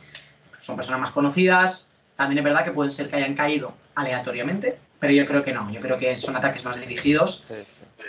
son 0.57 0.77
personas 0.77 1.01
más 1.01 1.11
conocidas, 1.11 1.89
también 2.15 2.39
es 2.39 2.45
verdad 2.45 2.63
que 2.63 2.71
pueden 2.71 2.93
ser 2.93 3.09
que 3.09 3.17
hayan 3.17 3.35
caído 3.35 3.73
aleatoriamente, 3.97 4.79
pero 5.01 5.13
yo 5.15 5.27
creo 5.27 5.43
que 5.43 5.53
no, 5.53 5.69
yo 5.73 5.81
creo 5.81 5.99
que 5.99 6.17
son 6.17 6.37
ataques 6.37 6.65
más 6.65 6.79
dirigidos. 6.79 7.45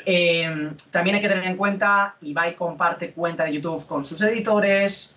Eh, 0.06 0.70
también 0.92 1.16
hay 1.16 1.22
que 1.24 1.30
tener 1.30 1.46
en 1.46 1.58
cuenta, 1.58 2.18
Ibai 2.22 2.56
comparte 2.56 3.14
cuenta 3.14 3.46
de 3.46 3.54
YouTube 3.54 3.84
con 3.88 4.06
sus 4.06 4.22
editores, 4.22 5.16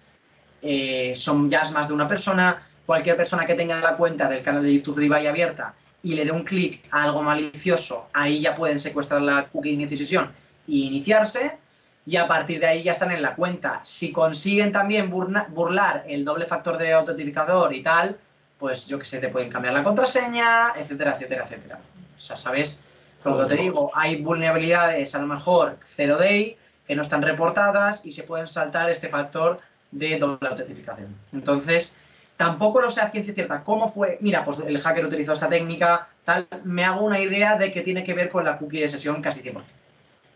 eh, 0.62 1.12
son 1.14 1.50
ya 1.50 1.70
más 1.72 1.86
de 1.86 1.92
una 1.92 2.08
persona, 2.08 2.66
cualquier 2.86 3.18
persona 3.18 3.44
que 3.44 3.52
tenga 3.52 3.78
la 3.78 3.98
cuenta 3.98 4.26
del 4.26 4.40
canal 4.40 4.62
de 4.62 4.72
YouTube 4.72 5.00
de 5.00 5.04
Ibai 5.04 5.26
abierta 5.26 5.74
y 6.08 6.14
le 6.14 6.24
dé 6.24 6.32
un 6.32 6.42
clic 6.42 6.82
a 6.90 7.02
algo 7.02 7.22
malicioso, 7.22 8.08
ahí 8.14 8.40
ya 8.40 8.56
pueden 8.56 8.80
secuestrar 8.80 9.20
la 9.20 9.46
cookie 9.48 9.76
de 9.76 9.82
inicio 9.82 10.30
y 10.66 10.86
iniciarse, 10.86 11.58
y 12.06 12.16
a 12.16 12.26
partir 12.26 12.60
de 12.60 12.66
ahí 12.66 12.82
ya 12.82 12.92
están 12.92 13.10
en 13.10 13.20
la 13.20 13.34
cuenta. 13.34 13.82
Si 13.84 14.10
consiguen 14.10 14.72
también 14.72 15.10
burlar 15.10 16.04
el 16.08 16.24
doble 16.24 16.46
factor 16.46 16.78
de 16.78 16.94
autentificador 16.94 17.74
y 17.74 17.82
tal, 17.82 18.16
pues 18.58 18.86
yo 18.86 18.98
que 18.98 19.04
sé, 19.04 19.18
te 19.18 19.28
pueden 19.28 19.50
cambiar 19.50 19.74
la 19.74 19.84
contraseña, 19.84 20.72
etcétera, 20.78 21.12
etcétera, 21.12 21.44
etcétera. 21.44 21.78
O 22.16 22.18
sea, 22.18 22.36
¿sabes? 22.36 22.80
Como 23.22 23.46
te 23.46 23.56
digo, 23.56 23.90
hay 23.92 24.22
vulnerabilidades 24.22 25.14
a 25.14 25.20
lo 25.20 25.26
mejor 25.26 25.76
0day 25.94 26.56
que 26.86 26.96
no 26.96 27.02
están 27.02 27.20
reportadas 27.20 28.06
y 28.06 28.12
se 28.12 28.22
pueden 28.22 28.46
saltar 28.46 28.88
este 28.88 29.08
factor 29.08 29.60
de 29.90 30.18
doble 30.18 30.48
autentificación. 30.48 31.14
Entonces, 31.34 31.98
tampoco 32.38 32.80
lo 32.80 32.88
sé 32.88 33.00
a 33.00 33.10
ciencia 33.10 33.34
cierta 33.34 33.62
cómo 33.64 33.88
fue. 33.88 34.16
Mira, 34.22 34.44
pues 34.44 34.60
el 34.60 34.80
hacker 34.80 35.04
utilizó 35.04 35.32
esta 35.34 35.48
técnica, 35.48 36.08
tal. 36.24 36.46
Me 36.64 36.84
hago 36.84 37.04
una 37.04 37.18
idea 37.18 37.58
de 37.58 37.70
que 37.70 37.82
tiene 37.82 38.04
que 38.04 38.14
ver 38.14 38.30
con 38.30 38.44
la 38.44 38.56
cookie 38.56 38.80
de 38.80 38.88
sesión 38.88 39.20
casi 39.20 39.42
100%. 39.42 39.60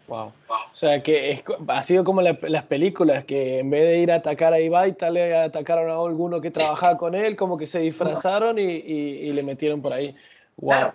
Wow. 0.09 0.33
O 0.49 0.75
sea, 0.75 1.01
que 1.01 1.43
ha 1.69 1.83
sido 1.85 2.03
como 2.03 2.21
las 2.21 2.65
películas, 2.65 3.25
que 3.25 3.61
en 3.61 3.71
vez 3.71 3.85
de 3.85 3.99
ir 3.99 4.13
a 4.13 4.17
atacar 4.17 4.53
a 4.53 4.61
Ibai, 4.61 4.95
tal 4.95 5.15
le 5.15 5.35
atacaron 5.35 5.89
a 5.89 5.95
alguno 5.95 6.41
que 6.41 6.51
trabajaba 6.51 6.99
con 6.99 7.15
él, 7.15 7.37
como 7.37 7.57
que 7.57 7.67
se 7.67 7.79
disfrazaron 7.79 8.59
y, 8.59 9.33
le 9.33 9.43
metieron 9.45 9.81
por 9.81 9.93
ahí. 9.93 10.15
Wow. 10.57 10.93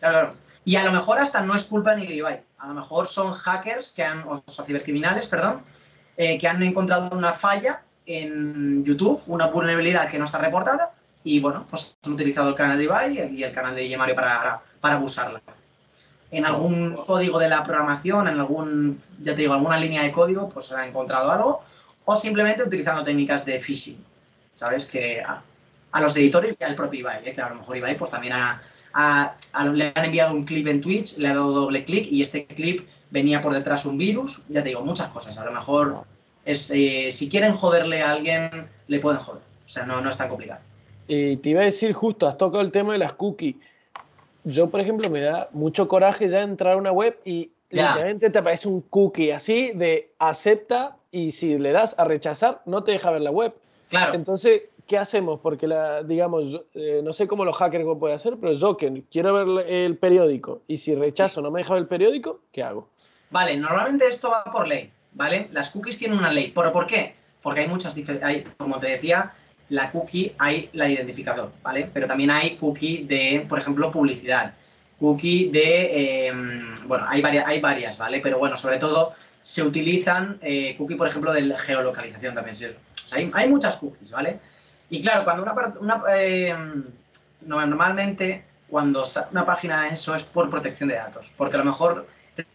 Claro, 0.00 0.30
Y 0.64 0.76
a 0.76 0.84
lo 0.84 0.90
mejor 0.90 1.18
hasta 1.18 1.42
no 1.42 1.54
es 1.54 1.64
culpa 1.64 1.94
ni 1.94 2.06
de 2.06 2.14
Ibai. 2.14 2.40
A 2.58 2.68
lo 2.68 2.74
mejor 2.74 3.06
son 3.08 3.32
hackers 3.32 3.92
que 3.92 4.02
han, 4.02 4.24
o 4.26 4.38
sea, 4.38 4.64
cibercriminales, 4.64 5.26
perdón, 5.26 5.60
eh, 6.16 6.38
que 6.38 6.48
han 6.48 6.62
encontrado 6.62 7.14
una 7.16 7.34
falla 7.34 7.82
en 8.06 8.84
YouTube, 8.84 9.20
una 9.26 9.46
vulnerabilidad 9.46 10.10
que 10.10 10.18
no 10.18 10.24
está 10.24 10.38
reportada, 10.38 10.92
y 11.24 11.40
bueno, 11.40 11.66
pues 11.68 11.96
han 12.04 12.12
utilizado 12.12 12.50
el 12.50 12.54
canal 12.54 12.78
de 12.78 12.84
Ibai 12.84 13.34
y 13.34 13.42
el 13.42 13.52
canal 13.52 13.74
de 13.74 13.88
Yemario 13.88 14.14
para, 14.14 14.60
para 14.80 14.94
abusarla 14.94 15.42
en 16.30 16.44
algún 16.44 16.96
código 17.06 17.38
de 17.38 17.48
la 17.48 17.64
programación, 17.64 18.28
en 18.28 18.38
algún, 18.38 18.98
ya 19.22 19.34
te 19.34 19.42
digo, 19.42 19.54
alguna 19.54 19.78
línea 19.78 20.02
de 20.02 20.12
código, 20.12 20.48
pues 20.48 20.66
se 20.66 20.76
ha 20.76 20.86
encontrado 20.86 21.30
algo, 21.30 21.62
o 22.04 22.16
simplemente 22.16 22.62
utilizando 22.62 23.04
técnicas 23.04 23.44
de 23.44 23.58
phishing, 23.58 24.04
¿sabes? 24.54 24.86
Que 24.86 25.22
a, 25.22 25.42
los 26.00 26.16
editores 26.16 26.60
y 26.60 26.64
al 26.64 26.74
propio 26.74 27.00
Ibai, 27.00 27.26
¿eh? 27.26 27.34
que 27.34 27.40
a 27.40 27.48
lo 27.48 27.56
mejor 27.56 27.76
Ibai 27.76 27.96
pues 27.96 28.10
también 28.10 28.34
le 28.34 29.92
han 29.94 30.04
enviado 30.04 30.34
un 30.34 30.44
clip 30.44 30.66
en 30.66 30.80
Twitch, 30.82 31.16
le 31.16 31.28
ha 31.28 31.34
dado 31.34 31.52
doble 31.52 31.84
clic 31.84 32.06
y 32.10 32.20
este 32.20 32.44
clip 32.46 32.86
venía 33.10 33.40
por 33.40 33.54
detrás 33.54 33.86
un 33.86 33.96
virus, 33.96 34.42
ya 34.48 34.62
te 34.62 34.68
digo, 34.70 34.84
muchas 34.84 35.08
cosas, 35.08 35.38
a 35.38 35.44
lo 35.44 35.52
mejor 35.52 36.04
es, 36.46 36.70
eh, 36.70 37.10
si 37.12 37.28
quieren 37.28 37.52
joderle 37.52 38.00
a 38.00 38.12
alguien, 38.12 38.68
le 38.88 38.98
pueden 39.00 39.20
joder, 39.20 39.42
o 39.42 39.68
sea, 39.68 39.84
no, 39.84 40.00
no 40.00 40.08
es 40.08 40.16
tan 40.16 40.30
complicado. 40.30 40.62
Y 41.06 41.36
te 41.36 41.50
iba 41.50 41.60
a 41.60 41.66
decir 41.66 41.92
justo, 41.92 42.26
has 42.26 42.38
tocado 42.38 42.62
el 42.62 42.72
tema 42.72 42.94
de 42.94 43.00
las 43.00 43.12
cookies 43.12 43.56
yo, 44.46 44.70
por 44.70 44.80
ejemplo, 44.80 45.10
me 45.10 45.20
da 45.20 45.48
mucho 45.52 45.88
coraje 45.88 46.28
ya 46.28 46.42
entrar 46.42 46.74
a 46.74 46.76
una 46.76 46.92
web 46.92 47.18
y 47.24 47.50
literalmente 47.68 48.30
te 48.30 48.38
aparece 48.38 48.68
un 48.68 48.80
cookie 48.80 49.32
así 49.32 49.72
de 49.74 50.12
acepta 50.20 50.96
y 51.10 51.32
si 51.32 51.58
le 51.58 51.72
das 51.72 51.96
a 51.98 52.04
rechazar, 52.04 52.62
no 52.64 52.84
te 52.84 52.92
deja 52.92 53.10
ver 53.10 53.22
la 53.22 53.32
web. 53.32 53.52
Claro. 53.88 54.14
Entonces, 54.14 54.62
¿qué 54.86 54.98
hacemos? 54.98 55.40
Porque, 55.40 55.66
la, 55.66 56.04
digamos, 56.04 56.60
eh, 56.74 57.00
no 57.02 57.12
sé 57.12 57.26
cómo 57.26 57.44
los 57.44 57.56
hackers 57.56 57.84
lo 57.84 57.98
pueden 57.98 58.14
hacer, 58.14 58.36
pero 58.40 58.52
yo 58.52 58.76
que 58.76 59.02
quiero 59.10 59.32
ver 59.34 59.66
el 59.68 59.96
periódico 59.96 60.62
y 60.68 60.78
si 60.78 60.94
rechazo 60.94 61.42
no 61.42 61.50
me 61.50 61.60
deja 61.60 61.74
ver 61.74 61.82
el 61.82 61.88
periódico, 61.88 62.38
¿qué 62.52 62.62
hago? 62.62 62.88
Vale, 63.30 63.56
normalmente 63.56 64.06
esto 64.06 64.30
va 64.30 64.44
por 64.44 64.68
ley, 64.68 64.92
¿vale? 65.16 65.48
Las 65.52 65.70
cookies 65.70 65.98
tienen 65.98 66.18
una 66.18 66.30
ley. 66.30 66.52
¿Pero 66.54 66.72
por 66.72 66.86
qué? 66.86 67.14
Porque 67.42 67.60
hay 67.60 67.68
muchas 67.68 67.94
diferencias, 67.94 68.54
como 68.56 68.78
te 68.78 68.88
decía, 68.88 69.32
la 69.70 69.90
cookie 69.90 70.34
hay 70.38 70.70
la 70.74 70.88
identificador, 70.88 71.52
¿vale? 71.62 71.90
Pero 71.92 72.06
también 72.06 72.30
hay 72.30 72.56
cookie 72.56 73.04
de, 73.04 73.44
por 73.48 73.58
ejemplo, 73.58 73.90
publicidad, 73.90 74.54
cookie 75.00 75.50
de, 75.50 76.28
em, 76.28 76.74
bueno, 76.86 77.04
hay 77.08 77.20
varias, 77.20 77.46
hay 77.46 77.60
varias, 77.60 77.98
¿vale? 77.98 78.20
Pero 78.20 78.38
bueno, 78.38 78.56
sobre 78.56 78.78
todo 78.78 79.14
se 79.42 79.62
utilizan 79.62 80.38
eh, 80.42 80.74
cookie, 80.76 80.94
por 80.94 81.08
ejemplo, 81.08 81.32
de 81.32 81.56
geolocalización 81.56 82.34
también. 82.34 82.54
O 82.54 83.08
sea, 83.08 83.18
hay, 83.32 83.48
muchas 83.48 83.76
cookies, 83.76 84.10
¿vale? 84.10 84.38
Y 84.90 85.00
claro, 85.00 85.24
cuando 85.24 85.42
una, 85.80 86.02
em, 86.14 86.84
normalmente 87.42 88.44
cuando 88.68 89.04
una 89.30 89.46
página 89.46 89.88
eso 89.88 90.14
es 90.14 90.24
por 90.24 90.50
protección 90.50 90.88
de 90.88 90.96
datos, 90.96 91.32
porque 91.36 91.56
a 91.56 91.58
lo 91.58 91.64
mejor 91.64 92.06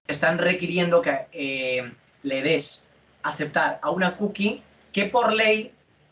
están 0.08 0.38
requiriendo 0.38 1.02
que 1.02 1.28
eh, 1.32 1.92
le 2.24 2.42
des 2.42 2.84
aceptar 3.24 3.80
a 3.82 3.90
una 3.90 4.16
cookie 4.16 4.64
que 4.92 5.06
por 5.06 5.34
ley 5.34 5.72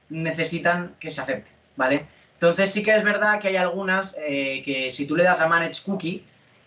necesitan 0.09 0.95
que 0.99 1.11
se 1.11 1.21
acepte, 1.21 1.51
¿vale? 1.75 2.05
Entonces 2.33 2.71
sí 2.71 2.83
que 2.83 2.95
es 2.95 3.03
verdad 3.03 3.39
que 3.39 3.49
hay 3.49 3.57
algunas 3.57 4.17
eh, 4.25 4.61
que 4.63 4.91
si 4.91 5.05
tú 5.05 5.15
le 5.15 5.23
das 5.23 5.41
a 5.41 5.47
Manage 5.47 5.83
Cookie 5.85 6.23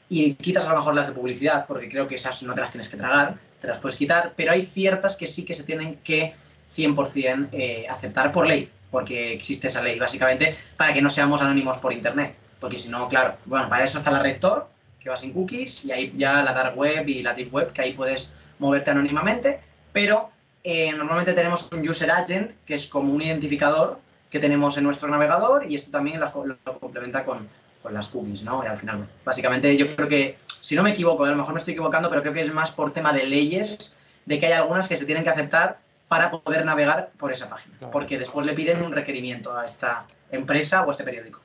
y 0.08 0.34
quitas 0.34 0.66
a 0.66 0.70
lo 0.70 0.76
mejor 0.76 0.94
las 0.94 1.06
de 1.06 1.14
publicidad, 1.14 1.66
porque 1.66 1.88
creo 1.88 2.06
que 2.06 2.16
esas 2.16 2.42
no 2.42 2.54
te 2.54 2.60
las 2.60 2.70
tienes 2.70 2.90
que 2.90 2.98
tragar, 2.98 3.36
te 3.60 3.68
las 3.68 3.78
puedes 3.78 3.96
quitar, 3.96 4.34
pero 4.36 4.52
hay 4.52 4.64
ciertas 4.64 5.16
que 5.16 5.26
sí 5.26 5.44
que 5.44 5.54
se 5.54 5.62
tienen 5.62 5.96
que 6.04 6.34
100% 6.76 7.48
eh, 7.52 7.86
aceptar 7.88 8.32
por 8.32 8.46
ley, 8.46 8.70
porque 8.90 9.32
existe 9.32 9.68
esa 9.68 9.82
ley, 9.82 9.98
básicamente, 9.98 10.54
para 10.76 10.92
que 10.92 11.00
no 11.00 11.08
seamos 11.08 11.40
anónimos 11.40 11.78
por 11.78 11.92
Internet. 11.92 12.34
Porque 12.60 12.76
si 12.76 12.90
no, 12.90 13.08
claro, 13.08 13.36
bueno, 13.46 13.68
para 13.68 13.84
eso 13.84 13.98
está 13.98 14.10
la 14.10 14.22
Rector, 14.22 14.68
que 15.00 15.08
va 15.08 15.16
sin 15.16 15.32
cookies, 15.32 15.84
y 15.86 15.92
ahí 15.92 16.12
ya 16.16 16.42
la 16.42 16.52
Dark 16.52 16.76
Web 16.76 17.08
y 17.08 17.22
la 17.22 17.32
Deep 17.32 17.52
Web, 17.52 17.72
que 17.72 17.82
ahí 17.82 17.92
puedes 17.94 18.34
moverte 18.58 18.90
anónimamente, 18.90 19.60
pero 19.92 20.30
eh, 20.64 20.92
normalmente 20.92 21.32
tenemos 21.32 21.70
un 21.72 21.88
user 21.88 22.10
agent, 22.10 22.52
que 22.64 22.74
es 22.74 22.86
como 22.86 23.12
un 23.12 23.22
identificador 23.22 23.98
que 24.30 24.38
tenemos 24.38 24.78
en 24.78 24.84
nuestro 24.84 25.08
navegador 25.08 25.70
y 25.70 25.74
esto 25.74 25.90
también 25.90 26.20
lo, 26.20 26.32
complementa 26.80 27.24
con, 27.24 27.48
las 27.90 28.08
cookies, 28.08 28.44
¿no? 28.44 28.62
Y 28.64 28.68
al 28.68 28.78
final, 28.78 29.08
básicamente 29.24 29.76
yo 29.76 29.96
creo 29.96 30.06
que, 30.06 30.38
si 30.60 30.76
no 30.76 30.84
me 30.84 30.92
equivoco, 30.92 31.24
a 31.24 31.30
lo 31.30 31.36
mejor 31.36 31.52
me 31.52 31.58
estoy 31.58 31.72
equivocando, 31.72 32.08
pero 32.08 32.22
creo 32.22 32.32
que 32.32 32.42
es 32.42 32.54
más 32.54 32.70
por 32.70 32.92
tema 32.92 33.12
de 33.12 33.24
leyes, 33.24 33.96
de 34.24 34.38
que 34.38 34.46
hay 34.46 34.52
algunas 34.52 34.86
que 34.86 34.94
se 34.94 35.04
tienen 35.04 35.24
que 35.24 35.30
aceptar 35.30 35.78
para 36.06 36.30
poder 36.30 36.64
navegar 36.64 37.10
por 37.18 37.32
esa 37.32 37.50
página, 37.50 37.90
porque 37.90 38.18
después 38.18 38.46
le 38.46 38.54
piden 38.54 38.82
un 38.82 38.92
requerimiento 38.92 39.56
a 39.56 39.64
esta 39.64 40.06
empresa 40.30 40.84
o 40.84 40.88
a 40.88 40.92
este 40.92 41.02
periódico. 41.04 41.40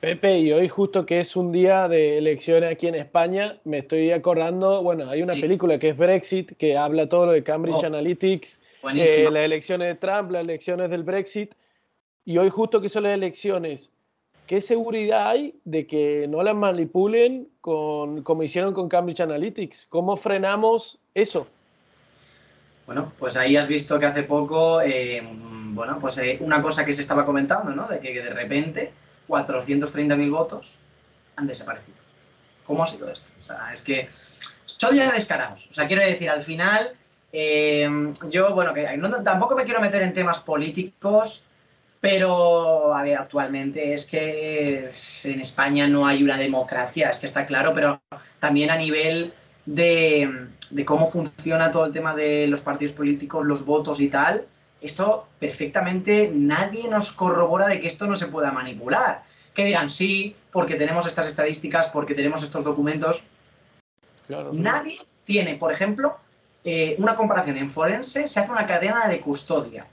Pepe, 0.00 0.38
y 0.38 0.50
hoy 0.52 0.66
justo 0.66 1.04
que 1.04 1.20
es 1.20 1.36
un 1.36 1.52
día 1.52 1.86
de 1.86 2.16
elecciones 2.16 2.72
aquí 2.72 2.86
en 2.86 2.94
España, 2.94 3.58
me 3.64 3.78
estoy 3.78 4.12
acordando, 4.12 4.82
bueno, 4.82 5.10
hay 5.10 5.22
una 5.22 5.34
película 5.34 5.78
que 5.78 5.90
es 5.90 5.96
Brexit, 5.96 6.56
que 6.56 6.74
habla 6.74 7.06
todo 7.06 7.26
lo 7.26 7.32
de 7.32 7.42
Cambridge 7.42 7.82
oh, 7.82 7.86
Analytics, 7.86 8.60
eh, 8.94 9.28
las 9.30 9.44
elecciones 9.44 9.88
de 9.88 9.94
Trump, 9.96 10.30
las 10.30 10.42
elecciones 10.42 10.88
del 10.88 11.02
Brexit, 11.02 11.54
y 12.24 12.38
hoy 12.38 12.48
justo 12.48 12.80
que 12.80 12.88
son 12.88 13.02
las 13.02 13.12
elecciones, 13.12 13.90
¿qué 14.46 14.62
seguridad 14.62 15.28
hay 15.28 15.54
de 15.66 15.86
que 15.86 16.26
no 16.30 16.42
las 16.42 16.54
manipulen 16.54 17.48
con, 17.60 18.22
como 18.22 18.42
hicieron 18.42 18.72
con 18.72 18.88
Cambridge 18.88 19.20
Analytics? 19.20 19.84
¿Cómo 19.90 20.16
frenamos 20.16 20.98
eso? 21.14 21.46
Bueno, 22.86 23.12
pues 23.18 23.36
ahí 23.36 23.58
has 23.58 23.68
visto 23.68 23.98
que 23.98 24.06
hace 24.06 24.22
poco, 24.22 24.80
eh, 24.80 25.22
bueno, 25.72 25.98
pues 26.00 26.16
eh, 26.18 26.38
una 26.40 26.62
cosa 26.62 26.86
que 26.86 26.94
se 26.94 27.02
estaba 27.02 27.26
comentando, 27.26 27.70
¿no? 27.72 27.86
De 27.86 28.00
que, 28.00 28.14
de 28.14 28.30
repente 28.30 28.92
430.000 29.30 30.30
votos 30.30 30.78
han 31.36 31.46
desaparecido. 31.46 31.96
¿Cómo 32.64 32.82
ha 32.82 32.86
sido 32.86 33.10
esto? 33.10 33.26
O 33.40 33.42
sea, 33.42 33.72
es 33.72 33.82
que 33.82 34.08
son 34.64 34.94
ya 34.94 35.10
descarados. 35.12 35.68
O 35.70 35.74
sea, 35.74 35.86
quiero 35.86 36.02
decir, 36.02 36.28
al 36.28 36.42
final, 36.42 36.94
eh, 37.32 37.88
yo, 38.30 38.54
bueno, 38.54 38.74
que 38.74 38.86
tampoco 39.24 39.54
me 39.54 39.64
quiero 39.64 39.80
meter 39.80 40.02
en 40.02 40.12
temas 40.12 40.40
políticos, 40.40 41.44
pero, 42.00 42.94
a 42.94 43.02
ver, 43.02 43.18
actualmente 43.18 43.92
es 43.92 44.06
que 44.06 44.90
en 45.24 45.40
España 45.40 45.86
no 45.86 46.06
hay 46.06 46.22
una 46.22 46.38
democracia, 46.38 47.10
es 47.10 47.18
que 47.18 47.26
está 47.26 47.44
claro, 47.44 47.74
pero 47.74 48.00
también 48.38 48.70
a 48.70 48.76
nivel 48.76 49.34
de, 49.66 50.48
cómo 50.86 51.10
funciona 51.10 51.70
todo 51.70 51.86
el 51.86 51.92
tema 51.92 52.16
de 52.16 52.46
los 52.46 52.62
partidos 52.62 52.92
políticos, 52.92 53.44
los 53.44 53.66
votos 53.66 54.00
y 54.00 54.08
tal, 54.08 54.46
esto 54.80 55.28
perfectamente 55.38 56.30
nadie 56.32 56.88
nos 56.88 57.12
corrobora 57.12 57.68
de 57.68 57.80
que 57.80 57.88
esto 57.88 58.06
no 58.06 58.16
se 58.16 58.26
pueda 58.26 58.50
manipular. 58.50 59.22
Que 59.54 59.64
digan 59.64 59.90
sí, 59.90 60.36
porque 60.52 60.76
tenemos 60.76 61.06
estas 61.06 61.26
estadísticas, 61.26 61.88
porque 61.88 62.14
tenemos 62.14 62.42
estos 62.42 62.64
documentos. 62.64 63.22
Nadie 64.52 65.00
tiene, 65.24 65.56
por 65.56 65.72
ejemplo, 65.72 66.16
eh, 66.64 66.94
una 66.98 67.16
comparación 67.16 67.56
en 67.56 67.70
forense, 67.70 68.28
se 68.28 68.40
hace 68.40 68.52
una 68.52 68.66
cadena 68.66 69.08
de 69.08 69.20
custodia. 69.20 69.86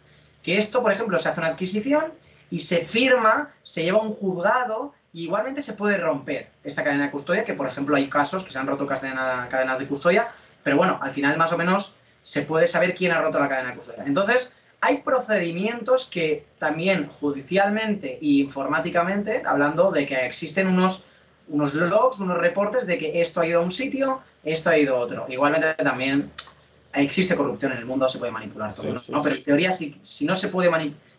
Que 0.43 0.57
esto, 0.57 0.81
por 0.81 0.91
ejemplo, 0.91 1.17
se 1.17 1.29
hace 1.29 1.39
una 1.39 1.49
adquisición 1.49 2.13
y 2.51 2.59
se 2.59 2.85
firma, 2.85 3.51
se 3.63 3.83
lleva 3.83 3.99
a 3.99 4.03
un 4.03 4.13
juzgado 4.13 4.93
igualmente 5.13 5.61
se 5.61 5.73
puede 5.73 5.97
romper 5.97 6.49
esta 6.63 6.83
cadena 6.83 7.05
de 7.05 7.11
custodia, 7.11 7.43
que 7.43 7.53
por 7.53 7.67
ejemplo 7.67 7.95
hay 7.95 8.09
casos 8.09 8.43
que 8.43 8.51
se 8.51 8.59
han 8.59 8.67
roto 8.67 8.85
cadenas 8.85 9.79
de 9.79 9.87
custodia, 9.87 10.29
pero 10.63 10.77
bueno, 10.77 10.99
al 11.01 11.11
final 11.11 11.37
más 11.37 11.51
o 11.53 11.57
menos 11.57 11.95
se 12.23 12.41
puede 12.43 12.67
saber 12.67 12.93
quién 12.93 13.11
ha 13.11 13.21
roto 13.21 13.39
la 13.39 13.49
cadena 13.49 13.69
de 13.69 13.75
custodia. 13.75 14.03
Entonces, 14.05 14.53
hay 14.81 14.99
procedimientos 14.99 16.05
que 16.05 16.45
también 16.59 17.07
judicialmente 17.07 18.19
e 18.21 18.27
informáticamente, 18.41 19.43
hablando 19.45 19.91
de 19.91 20.05
que 20.05 20.25
existen 20.25 20.67
unos, 20.67 21.05
unos 21.47 21.73
logs, 21.73 22.19
unos 22.19 22.37
reportes 22.37 22.85
de 22.85 22.97
que 22.97 23.21
esto 23.21 23.41
ha 23.41 23.47
ido 23.47 23.59
a 23.59 23.63
un 23.63 23.71
sitio, 23.71 24.21
esto 24.43 24.69
ha 24.69 24.77
ido 24.77 24.95
a 24.95 24.99
otro. 24.99 25.25
Igualmente 25.29 25.73
también 25.75 26.31
existe 26.93 27.35
corrupción 27.35 27.71
en 27.71 27.79
el 27.79 27.85
mundo, 27.85 28.07
se 28.07 28.19
puede 28.19 28.31
manipular 28.31 28.73
todo, 28.73 29.01
¿no? 29.07 29.23
Pero 29.23 29.35
en 29.35 29.43
teoría, 29.43 29.71
si, 29.71 29.99
si 30.03 30.25
no 30.25 30.35
se 30.35 30.49
puede 30.49 30.69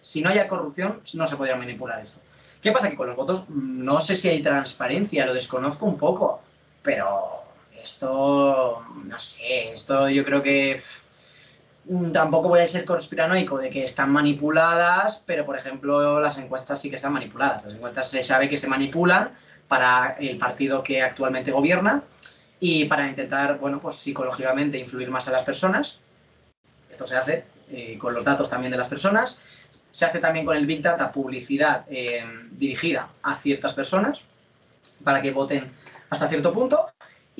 si 0.00 0.22
no 0.22 0.30
haya 0.30 0.48
corrupción, 0.48 1.00
no 1.14 1.26
se 1.26 1.36
podría 1.36 1.56
manipular 1.56 2.00
esto. 2.00 2.20
¿Qué 2.62 2.72
pasa? 2.72 2.90
Que 2.90 2.96
con 2.96 3.06
los 3.06 3.16
votos 3.16 3.44
mm, 3.48 3.84
no 3.84 4.00
sé 4.00 4.16
si 4.16 4.28
hay 4.28 4.42
transparencia, 4.42 5.26
lo 5.26 5.34
desconozco 5.34 5.86
un 5.86 5.98
poco, 5.98 6.40
pero 6.82 7.42
esto, 7.82 8.84
no 9.04 9.18
sé, 9.18 9.70
esto 9.70 10.08
yo 10.08 10.24
creo 10.24 10.42
que 10.42 10.80
tampoco 12.12 12.48
voy 12.48 12.60
a 12.60 12.68
ser 12.68 12.84
conspiranoico 12.84 13.58
de 13.58 13.70
que 13.70 13.84
están 13.84 14.10
manipuladas, 14.10 15.22
pero 15.26 15.44
por 15.44 15.56
ejemplo 15.56 16.20
las 16.20 16.38
encuestas 16.38 16.80
sí 16.80 16.90
que 16.90 16.96
están 16.96 17.12
manipuladas. 17.12 17.64
Las 17.64 17.74
encuestas 17.74 18.10
se 18.10 18.22
sabe 18.22 18.48
que 18.48 18.58
se 18.58 18.68
manipulan 18.68 19.30
para 19.66 20.16
el 20.18 20.38
partido 20.38 20.82
que 20.82 21.02
actualmente 21.02 21.50
gobierna 21.50 22.02
y 22.60 22.86
para 22.86 23.06
intentar, 23.08 23.58
bueno, 23.58 23.80
pues 23.80 23.96
psicológicamente 23.96 24.78
influir 24.78 25.10
más 25.10 25.28
a 25.28 25.32
las 25.32 25.42
personas. 25.44 26.00
Esto 26.90 27.04
se 27.04 27.16
hace 27.16 27.44
eh, 27.70 27.98
con 27.98 28.14
los 28.14 28.24
datos 28.24 28.48
también 28.48 28.72
de 28.72 28.78
las 28.78 28.88
personas 28.88 29.38
se 29.90 30.04
hace 30.04 30.18
también 30.18 30.44
con 30.44 30.56
el 30.56 30.66
Big 30.66 30.82
Data 30.82 31.10
publicidad 31.10 31.84
eh, 31.88 32.24
dirigida 32.52 33.08
a 33.22 33.34
ciertas 33.34 33.72
personas 33.72 34.22
para 35.02 35.22
que 35.22 35.32
voten 35.32 35.70
hasta 36.10 36.28
cierto 36.28 36.52
punto. 36.52 36.88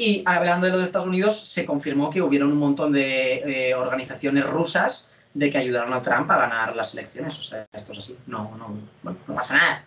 Y 0.00 0.22
hablando 0.26 0.66
de 0.66 0.70
lo 0.70 0.78
de 0.78 0.84
Estados 0.84 1.08
Unidos, 1.08 1.36
se 1.36 1.66
confirmó 1.66 2.08
que 2.08 2.22
hubieron 2.22 2.52
un 2.52 2.58
montón 2.58 2.92
de 2.92 3.70
eh, 3.70 3.74
organizaciones 3.74 4.46
rusas 4.46 5.10
de 5.34 5.50
que 5.50 5.58
ayudaron 5.58 5.92
a 5.92 6.00
Trump 6.00 6.30
a 6.30 6.38
ganar 6.38 6.76
las 6.76 6.94
elecciones. 6.94 7.36
O 7.36 7.42
sea, 7.42 7.66
esto 7.72 7.90
es 7.90 7.98
así. 7.98 8.16
No, 8.28 8.56
no, 8.56 8.76
bueno, 9.02 9.18
no 9.26 9.34
pasa 9.34 9.56
nada. 9.56 9.84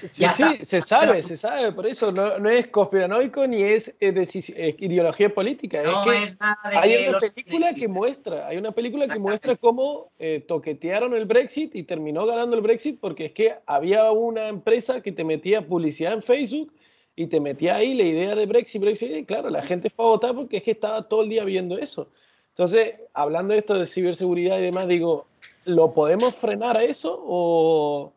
sí, 0.00 0.08
sí, 0.08 0.18
se 0.62 0.80
sabe, 0.80 1.22
se 1.22 1.36
sabe. 1.36 1.70
Por 1.70 1.86
eso 1.86 2.10
no, 2.10 2.48
es 2.48 2.66
conspiranoico 2.66 3.46
ni 3.46 3.62
es, 3.62 3.94
eh, 4.00 4.74
ideología 4.80 5.32
política. 5.32 5.80
No 5.84 6.10
es, 6.10 6.32
que 6.32 6.38
nada 6.40 6.58
de 6.68 6.76
hay 6.78 7.08
una 7.08 7.18
película 7.20 7.72
que 7.72 7.86
muestra, 7.86 8.48
hay 8.48 8.56
una 8.56 8.72
película 8.72 9.06
que 9.06 9.18
muestra 9.20 9.54
cómo 9.54 10.10
eh, 10.18 10.44
toquetearon 10.48 11.14
el 11.14 11.26
Brexit 11.26 11.72
y 11.76 11.84
terminó 11.84 12.26
ganando 12.26 12.56
el 12.56 12.62
Brexit 12.62 12.98
porque 13.00 13.26
es 13.26 13.32
que 13.32 13.54
había 13.64 14.10
una 14.10 14.48
empresa 14.48 15.02
que 15.02 15.12
te 15.12 15.22
metía 15.22 15.64
publicidad 15.64 16.14
en 16.14 16.24
Facebook 16.24 16.72
y 17.16 17.26
te 17.26 17.40
metía 17.40 17.76
ahí 17.76 17.94
la 17.94 18.04
idea 18.04 18.34
de 18.34 18.44
Brexit, 18.44 18.80
Brexit, 18.80 19.10
y 19.10 19.24
claro, 19.24 19.48
la 19.48 19.62
gente 19.62 19.88
fue 19.88 20.04
a 20.04 20.08
votar 20.08 20.34
porque 20.34 20.58
es 20.58 20.62
que 20.62 20.72
estaba 20.72 21.08
todo 21.08 21.22
el 21.22 21.30
día 21.30 21.44
viendo 21.44 21.78
eso. 21.78 22.08
Entonces, 22.50 22.94
hablando 23.14 23.54
de 23.54 23.60
esto 23.60 23.74
de 23.74 23.86
ciberseguridad 23.86 24.58
y 24.58 24.62
demás, 24.62 24.86
digo, 24.86 25.26
¿lo 25.64 25.92
podemos 25.92 26.36
frenar 26.36 26.76
a 26.76 26.84
eso 26.84 27.18
o 27.26 28.12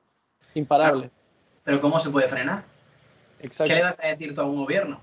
imparable? 0.54 1.10
Pero 1.64 1.80
¿cómo 1.80 2.00
se 2.00 2.10
puede 2.10 2.28
frenar? 2.28 2.66
¿Qué 3.40 3.74
le 3.74 3.84
vas 3.84 4.04
a 4.04 4.08
decir 4.08 4.36
tú 4.36 4.42
a 4.42 4.46
un 4.46 4.58
gobierno? 4.58 5.02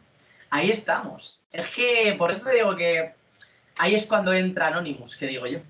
Ahí 0.51 0.71
estamos. 0.71 1.41
Es 1.51 1.69
que 1.69 2.15
por 2.19 2.31
eso 2.31 2.45
te 2.45 2.57
digo 2.57 2.77
que 2.77 3.15
ahí 3.79 3.95
es 3.95 4.07
cuando 4.07 4.33
entra 4.33 4.67
Anonymous, 4.69 5.17
que 5.17 5.27
digo 5.27 5.47
yo. 5.47 5.61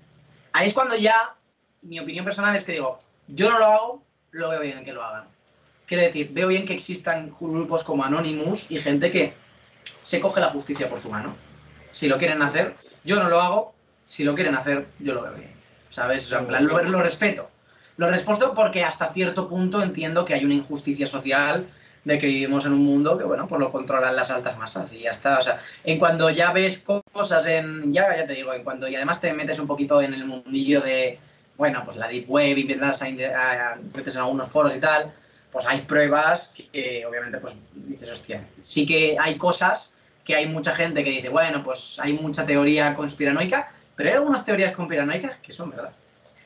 Ahí 0.51 0.67
es 0.67 0.73
cuando 0.73 0.95
ya, 0.95 1.35
mi 1.81 1.99
opinión 1.99 2.25
personal 2.25 2.55
es 2.55 2.65
que 2.65 2.73
digo, 2.73 2.99
yo 3.27 3.49
no 3.49 3.59
lo 3.59 3.65
hago, 3.65 4.03
lo 4.31 4.49
veo 4.49 4.61
bien 4.61 4.83
que 4.83 4.91
lo 4.91 5.01
hagan. 5.01 5.36
Quiero 5.87 6.03
decir, 6.03 6.29
veo 6.33 6.49
bien 6.49 6.65
que 6.65 6.73
existan 6.73 7.33
grupos 7.39 7.85
como 7.85 8.03
Anonymous 8.03 8.69
y 8.69 8.77
gente 8.79 9.09
que 9.09 9.33
se 10.03 10.19
coge 10.19 10.41
la 10.41 10.49
justicia 10.49 10.89
por 10.89 10.99
su 10.99 11.09
mano. 11.09 11.33
Si 11.91 12.07
lo 12.07 12.17
quieren 12.17 12.41
hacer, 12.41 12.75
yo 13.05 13.23
no 13.23 13.29
lo 13.29 13.39
hago, 13.39 13.73
si 14.05 14.25
lo 14.25 14.35
quieren 14.35 14.55
hacer, 14.55 14.87
yo 14.99 15.13
lo 15.13 15.23
veo 15.23 15.33
bien. 15.33 15.51
¿Sabes? 15.89 16.29
lo, 16.29 17.01
respeto. 17.01 17.49
Lo 17.95 18.09
respeto 18.09 18.53
porque 18.53 18.83
hasta 18.83 19.07
cierto 19.07 19.47
punto 19.47 19.81
entiendo 19.81 20.25
que 20.25 20.33
hay 20.33 20.43
una 20.43 20.55
injusticia 20.55 21.07
social 21.07 21.65
de 22.03 22.19
que 22.19 22.27
vivimos 22.27 22.65
en 22.65 22.73
un 22.73 22.83
mundo 22.83 23.17
que, 23.17 23.23
bueno, 23.23 23.47
pues 23.47 23.59
lo 23.59 23.71
controlan 23.71 24.15
las 24.15 24.29
altas 24.29 24.57
masas 24.57 24.91
y 24.91 24.99
ya 24.99 25.11
está. 25.11 25.39
O 25.39 25.41
sea, 25.41 25.59
en 25.85 25.99
cuando 25.99 26.29
ya 26.29 26.51
ves 26.51 26.83
cosas 27.13 27.47
en, 27.47 27.93
ya, 27.93 28.15
ya 28.15 28.27
te 28.27 28.33
digo, 28.33 28.53
en 28.53 28.63
cuando, 28.65 28.89
y 28.89 28.95
además 28.95 29.21
te 29.21 29.31
metes 29.31 29.57
un 29.59 29.67
poquito 29.67 30.01
en 30.01 30.13
el 30.13 30.25
mundillo 30.25 30.81
de, 30.81 31.17
bueno, 31.57 31.83
pues 31.85 31.95
la 31.95 32.09
Deep 32.09 32.29
Web 32.29 32.57
y 32.57 32.61
empiezas 32.61 33.01
a, 33.01 33.05
a, 33.05 33.09
en 33.09 34.17
algunos 34.17 34.49
foros 34.49 34.75
y 34.75 34.79
tal, 34.79 35.13
pues 35.57 35.67
hay 35.67 35.81
pruebas 35.81 36.53
que, 36.71 37.03
obviamente 37.03 37.39
pues 37.39 37.55
dices, 37.73 38.11
hostia, 38.11 38.47
sí 38.59 38.85
que 38.85 39.17
hay 39.19 39.39
cosas 39.39 39.95
que 40.23 40.35
hay 40.35 40.45
mucha 40.45 40.75
gente 40.75 41.03
que 41.03 41.09
dice, 41.09 41.29
bueno, 41.29 41.63
pues 41.63 41.97
hay 41.99 42.13
mucha 42.13 42.45
teoría 42.45 42.93
conspiranoica, 42.93 43.71
pero 43.95 44.09
hay 44.09 44.15
algunas 44.17 44.45
teorías 44.45 44.75
conspiranoicas 44.75 45.37
que 45.41 45.51
son 45.51 45.71
verdad. 45.71 45.89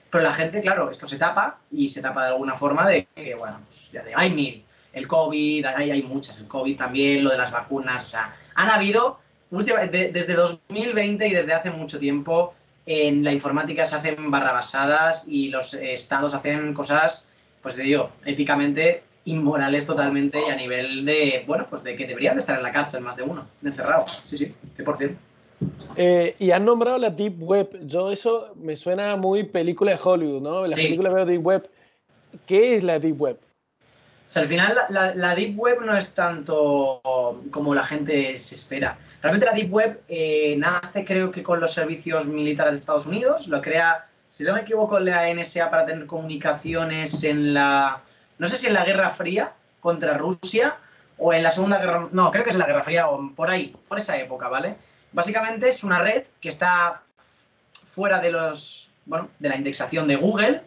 Pero 0.09 0.24
la 0.24 0.32
gente, 0.32 0.62
claro, 0.62 0.89
esto 0.89 1.07
se 1.07 1.18
tapa 1.18 1.57
y 1.70 1.89
se 1.89 2.01
tapa 2.01 2.24
de 2.24 2.30
alguna 2.30 2.55
forma 2.55 2.88
de 2.88 3.05
que, 3.14 3.36
bueno, 3.36 3.59
pues 3.68 3.91
ya 3.91 4.01
de, 4.01 4.14
hay 4.16 4.30
mil. 4.30 4.64
El 4.93 5.07
COVID, 5.07 5.66
hay, 5.66 5.91
hay 5.91 6.03
muchas, 6.03 6.38
el 6.39 6.47
COVID 6.47 6.78
también, 6.78 7.26
lo 7.26 7.32
de 7.32 7.38
las 7.38 7.51
vacunas, 7.51 8.05
o 8.05 8.09
sea, 8.12 8.34
han 8.55 8.70
habido, 8.70 9.20
desde 9.49 10.34
2020 10.36 11.28
y 11.28 11.34
desde 11.34 11.53
hace 11.53 11.70
mucho 11.70 11.99
tiempo, 11.99 12.53
en 12.86 13.26
la 13.26 13.34
informática 13.34 13.86
se 13.86 13.97
hacen 13.97 14.32
barrabasadas 14.32 15.28
y 15.28 15.49
los 15.49 15.74
estados 15.74 16.34
hacen 16.34 16.74
cosas, 16.74 17.28
pues 17.62 17.76
te 17.76 17.84
digo, 17.84 18.09
éticamente 18.26 19.03
inmorales 19.26 19.86
totalmente 19.86 20.39
y 20.47 20.49
a 20.49 20.55
nivel 20.55 21.05
de, 21.05 21.43
bueno, 21.45 21.68
pues 21.70 21.84
de 21.84 21.95
que 21.95 22.07
deberían 22.07 22.36
de 22.36 22.41
estar 22.41 22.57
en 22.57 22.64
la 22.64 22.72
cárcel 22.72 23.01
más 23.01 23.16
de 23.18 23.24
uno, 23.24 23.45
encerrado. 23.64 24.05
Sí, 24.24 24.38
sí, 24.38 24.53
por 24.84 24.97
cierto. 24.97 25.18
Eh, 25.95 26.34
y 26.39 26.51
han 26.51 26.66
nombrado 26.66 26.97
la 26.97 27.12
Deep 27.12 27.41
Web. 27.43 27.86
Yo 27.86 28.12
eso 28.12 28.53
me 28.55 28.76
suena 28.76 29.16
muy 29.16 29.43
película 29.43 29.91
de 29.91 29.99
Hollywood, 30.03 30.41
¿no? 30.41 30.66
La 30.66 30.76
película 30.76 31.12
veo 31.12 31.26
Deep 31.26 31.45
Web. 31.45 31.70
¿Qué 32.47 32.76
es 32.76 32.84
la 32.84 32.97
Deep 32.97 33.22
Web? 33.22 33.38
O 34.32 34.34
sea, 34.34 34.43
al 34.43 34.47
final 34.47 34.78
la, 34.89 35.36
Deep 35.36 35.59
Web 35.59 35.82
no 35.82 35.95
es 35.95 36.14
tanto 36.14 37.01
como 37.51 37.76
la 37.76 37.84
gente 37.84 38.39
se 38.39 38.55
espera. 38.55 38.97
Realmente 39.22 39.45
la 39.45 39.51
Deep 39.51 39.72
Web 39.72 40.01
eh, 40.07 40.55
nace 40.57 41.03
creo 41.03 41.32
que 41.32 41.43
con 41.43 41.59
los 41.59 41.74
servicios 41.74 42.26
militares 42.26 42.72
de 42.72 42.80
Estados 42.80 43.05
Unidos. 43.05 43.47
Lo 43.49 43.62
crea, 43.62 44.07
si 44.32 44.44
no 44.44 44.54
me 44.54 44.62
equivoco, 44.62 45.00
la 45.00 45.32
NSA 45.32 45.70
para 45.70 45.86
tener 45.86 46.08
comunicaciones 46.08 47.24
en 47.24 47.54
la 47.54 48.02
no 48.42 48.48
sé 48.48 48.58
si 48.58 48.66
en 48.66 48.74
la 48.74 48.84
Guerra 48.84 49.12
Fría 49.12 49.54
contra 49.80 50.18
Rusia 50.18 50.78
o 51.20 51.32
en 51.32 51.44
la 51.44 51.52
Segunda 51.52 51.78
Guerra, 51.78 52.08
no, 52.12 52.32
creo 52.32 52.44
que 52.44 52.50
es 52.50 52.56
en 52.56 52.60
la 52.62 52.66
Guerra 52.66 52.82
Fría 52.82 53.08
o 53.08 53.32
por 53.36 53.52
ahí, 53.52 53.76
por 53.88 54.00
esa 54.00 54.18
época, 54.18 54.48
¿vale? 54.48 54.78
Básicamente 55.12 55.70
es 55.70 55.84
una 55.84 56.00
red 56.00 56.24
que 56.42 56.50
está 56.50 57.04
fuera 57.86 58.20
de 58.20 58.32
los, 58.32 58.90
bueno, 59.06 59.30
de 59.38 59.48
la 59.48 59.58
indexación 59.58 60.08
de 60.08 60.16
Google, 60.16 60.64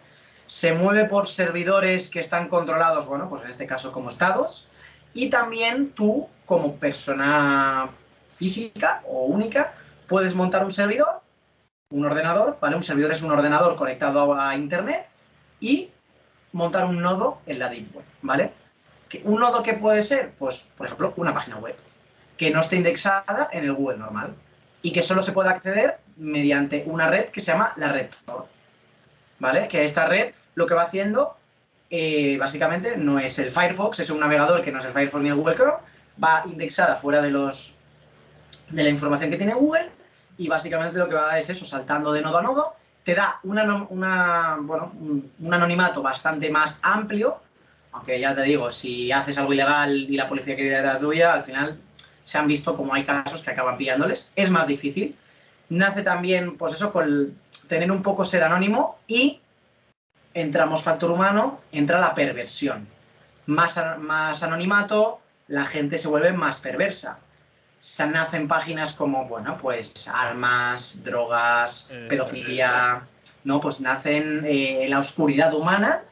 se 0.47 0.73
mueve 0.73 1.07
por 1.07 1.27
servidores 1.27 2.11
que 2.11 2.21
están 2.21 2.47
controlados, 2.47 3.09
bueno, 3.09 3.29
pues 3.29 3.43
en 3.43 3.51
este 3.51 3.67
caso 3.67 3.91
como 3.91 4.09
estados, 4.09 4.69
y 5.12 5.29
también 5.29 5.91
tú 5.91 6.29
como 6.45 6.77
persona 6.77 7.89
física 8.31 9.03
o 9.09 9.25
única 9.25 9.75
puedes 10.07 10.37
montar 10.37 10.65
un 10.65 10.71
servidor, 10.71 11.23
un 11.91 12.05
ordenador, 12.05 12.59
¿vale? 12.61 12.76
Un 12.76 12.82
servidor 12.82 13.12
es 13.12 13.22
un 13.22 13.30
ordenador 13.30 13.76
conectado 13.76 14.35
a 14.35 14.55
internet 14.57 15.07
y 15.61 15.91
montar 16.53 16.85
un 16.87 17.01
nodo 17.01 17.39
en 17.47 17.59
la 17.59 17.68
Deep 17.68 17.95
Web, 17.95 18.05
¿vale? 18.22 18.53
¿Un 19.22 19.41
nodo 19.41 19.62
que 19.62 19.74
puede 19.74 20.03
ser? 20.03 20.32
Pues, 20.39 20.70
por 20.76 20.87
ejemplo, 20.87 21.12
una 21.16 21.32
página 21.32 21.59
web 21.59 21.76
que 22.37 22.51
no 22.51 22.61
esté 22.61 22.76
indexada 22.76 23.49
en 23.53 23.64
el 23.64 23.72
Google 23.72 23.99
normal 23.99 24.35
y 24.82 24.93
que 24.93 25.03
solo 25.03 25.22
se 25.22 25.32
pueda 25.32 25.51
acceder 25.51 25.99
mediante 26.16 26.85
una 26.87 27.09
red 27.09 27.26
que 27.26 27.41
se 27.41 27.53
llama 27.53 27.72
la 27.76 27.93
red 27.93 28.09
Tor, 28.26 28.47
¿vale? 29.39 29.68
Que 29.68 29.85
esta 29.85 30.07
red 30.07 30.35
lo 30.55 30.66
que 30.66 30.74
va 30.74 30.82
haciendo 30.82 31.37
eh, 31.91 32.37
básicamente 32.39 32.97
no 32.97 33.18
es 33.18 33.39
el 33.39 33.51
Firefox, 33.51 34.01
es 34.01 34.11
un 34.11 34.20
navegador 34.20 34.62
que 34.62 34.72
no 34.72 34.80
es 34.80 34.85
el 34.85 34.93
Firefox 34.93 35.22
ni 35.22 35.28
el 35.28 35.37
Google 35.37 35.55
Chrome, 35.55 35.78
va 36.22 36.43
indexada 36.47 36.97
fuera 36.97 37.22
de 37.22 37.30
los 37.30 37.76
de 38.70 38.82
la 38.82 38.89
información 38.89 39.30
que 39.30 39.37
tiene 39.37 39.55
Google 39.55 39.91
y 40.37 40.49
básicamente 40.49 40.99
lo 40.99 41.09
que 41.09 41.14
va 41.14 41.39
es 41.39 41.49
eso, 41.51 41.64
saltando 41.64 42.12
de 42.12 42.22
nodo 42.22 42.39
a 42.39 42.43
nodo, 42.43 42.74
te 43.05 43.14
da 43.14 43.39
una, 43.43 44.57
bueno, 44.61 44.93
un 44.95 45.55
anonimato 45.55 46.03
bastante 46.03 46.51
más 46.51 46.80
amplio, 46.82 47.39
aunque 47.93 48.18
ya 48.18 48.35
te 48.35 48.43
digo, 48.43 48.70
si 48.70 49.12
haces 49.12 49.39
algo 49.39 49.53
ilegal 49.53 49.93
y 49.95 50.16
la 50.16 50.28
policía 50.28 50.57
quiere 50.57 50.82
la 50.82 50.99
tuya, 50.99 51.32
al 51.32 51.45
final 51.45 51.78
se 52.24 52.39
han 52.39 52.49
visto 52.49 52.76
como 52.76 52.95
hay 52.95 53.05
casos 53.05 53.43
que 53.43 53.51
acaban 53.51 53.76
pillándoles, 53.76 54.32
es 54.35 54.51
más 54.51 54.66
difícil. 54.66 55.14
Nace 55.68 56.03
también, 56.03 56.57
pues 56.57 56.72
eso, 56.74 56.91
con 56.91 57.39
tener 57.68 57.91
un 57.93 58.03
poco 58.03 58.24
ser 58.24 58.43
anónimo 58.43 58.99
y 59.07 59.41
entramos 60.32 60.82
factor 60.82 61.11
humano, 61.11 61.61
entra 61.70 62.01
la 62.01 62.14
perversión. 62.14 62.89
Más, 63.47 63.80
más 63.99 64.43
anonimato, 64.43 65.20
la 65.49 65.64
gente 65.64 65.99
se 65.99 66.09
vuelve 66.09 66.32
más 66.32 66.61
perversa. 66.61 67.18
Se 67.85 68.07
nacen 68.07 68.49
páginas 68.49 68.95
como, 68.95 69.26
bueno, 69.26 69.59
pues 69.61 70.09
armas, 70.09 71.05
drogas, 71.05 71.91
pedofilia, 72.09 73.03
¿no? 73.45 73.61
Pues 73.61 73.82
nacen 73.82 74.43
eh, 74.47 74.87
la 74.89 75.01
oscuridad 75.01 75.53
humana. 75.53 76.03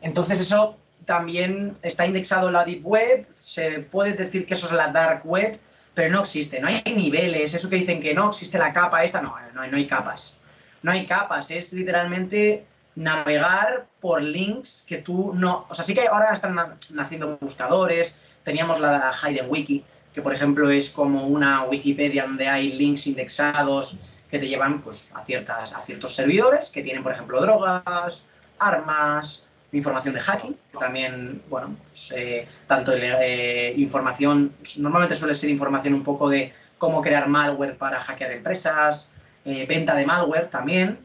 Entonces 0.00 0.40
eso 0.40 0.78
también 1.04 1.76
está 1.82 2.06
indexado 2.06 2.46
en 2.46 2.54
la 2.54 2.64
Deep 2.64 2.86
Web, 2.86 3.26
se 3.30 3.80
puede 3.80 4.14
decir 4.14 4.46
que 4.46 4.54
eso 4.54 4.64
es 4.68 4.72
la 4.72 4.88
Dark 4.88 5.20
Web, 5.24 5.60
pero 5.92 6.08
no 6.08 6.20
existe, 6.20 6.60
no 6.60 6.68
hay 6.68 6.82
niveles, 6.86 7.52
eso 7.52 7.68
que 7.68 7.76
dicen 7.76 8.00
que 8.00 8.14
no 8.14 8.30
existe 8.30 8.56
la 8.56 8.72
capa 8.72 9.04
esta, 9.04 9.20
no, 9.20 9.36
no, 9.52 9.66
no 9.66 9.76
hay 9.76 9.86
capas. 9.86 10.38
No 10.82 10.92
hay 10.92 11.04
capas, 11.04 11.50
es 11.50 11.74
literalmente 11.74 12.64
navegar 12.94 13.84
por 14.00 14.22
links 14.22 14.86
que 14.88 14.96
tú 14.96 15.32
no... 15.34 15.66
O 15.68 15.74
sea, 15.74 15.84
sí 15.84 15.92
que 15.92 16.08
ahora 16.08 16.32
están 16.32 16.56
naciendo 16.88 17.36
buscadores, 17.38 18.18
teníamos 18.44 18.80
la 18.80 19.12
Hidden 19.12 19.50
Wiki, 19.50 19.84
que 20.14 20.22
por 20.22 20.32
ejemplo 20.32 20.70
es 20.70 20.90
como 20.90 21.26
una 21.26 21.64
Wikipedia 21.64 22.24
donde 22.24 22.48
hay 22.48 22.72
links 22.72 23.06
indexados 23.06 23.98
que 24.30 24.38
te 24.38 24.48
llevan 24.48 24.80
pues, 24.80 25.10
a, 25.14 25.24
ciertas, 25.24 25.74
a 25.74 25.80
ciertos 25.82 26.14
servidores 26.14 26.70
que 26.70 26.82
tienen, 26.82 27.02
por 27.02 27.12
ejemplo, 27.12 27.40
drogas, 27.40 28.24
armas, 28.58 29.46
información 29.72 30.14
de 30.14 30.20
hacking, 30.20 30.56
que 30.72 30.78
también, 30.78 31.42
bueno, 31.50 31.76
pues, 31.88 32.12
eh, 32.16 32.48
tanto 32.66 32.92
eh, 32.94 33.74
información, 33.76 34.54
normalmente 34.78 35.14
suele 35.14 35.34
ser 35.34 35.50
información 35.50 35.92
un 35.92 36.02
poco 36.02 36.30
de 36.30 36.52
cómo 36.78 37.02
crear 37.02 37.28
malware 37.28 37.76
para 37.76 38.00
hackear 38.00 38.32
empresas, 38.32 39.12
eh, 39.44 39.66
venta 39.68 39.94
de 39.94 40.06
malware 40.06 40.48
también, 40.48 40.98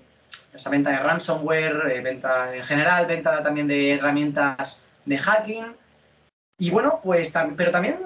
esa 0.53 0.69
venta 0.69 0.91
de 0.91 0.99
ransomware, 0.99 2.01
venta 2.01 2.55
en 2.55 2.63
general, 2.63 3.05
venta 3.07 3.43
también 3.43 3.67
de 3.67 3.93
herramientas 3.93 4.79
de 5.05 5.17
hacking. 5.17 5.65
Y 6.59 6.71
bueno, 6.71 6.99
pues, 7.03 7.31
pero 7.55 7.71
también 7.71 7.99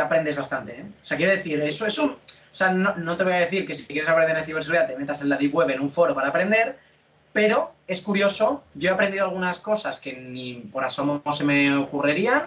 aprendes 0.00 0.36
bastante. 0.36 0.84
O 1.00 1.04
sea, 1.04 1.16
quiero 1.16 1.32
decir, 1.32 1.60
eso 1.60 1.86
es 1.86 1.98
un... 1.98 2.10
O 2.10 2.54
sea, 2.58 2.70
no, 2.70 2.94
no, 2.96 3.16
te 3.16 3.24
voy 3.24 3.34
a 3.34 3.40
decir 3.40 3.66
que 3.66 3.74
si 3.74 3.86
quieres 3.86 4.08
aprender 4.08 4.36
en 4.38 4.44
ciberseguridad 4.44 4.86
te 4.86 4.96
metas 4.96 5.20
en 5.20 5.28
la 5.28 5.36
Deep 5.36 5.54
Web 5.54 5.70
en 5.70 5.80
un 5.80 5.90
foro 5.90 6.14
para 6.14 6.28
aprender, 6.28 6.78
pero 7.32 7.72
es 7.86 8.00
curioso, 8.00 8.64
yo 8.74 8.90
he 8.90 8.92
aprendido 8.92 9.24
algunas 9.24 9.60
cosas 9.60 10.00
que 10.00 10.14
ni 10.14 10.54
por 10.54 10.84
asomo 10.84 11.22
se 11.30 11.44
me 11.44 11.76
ocurrirían 11.76 12.44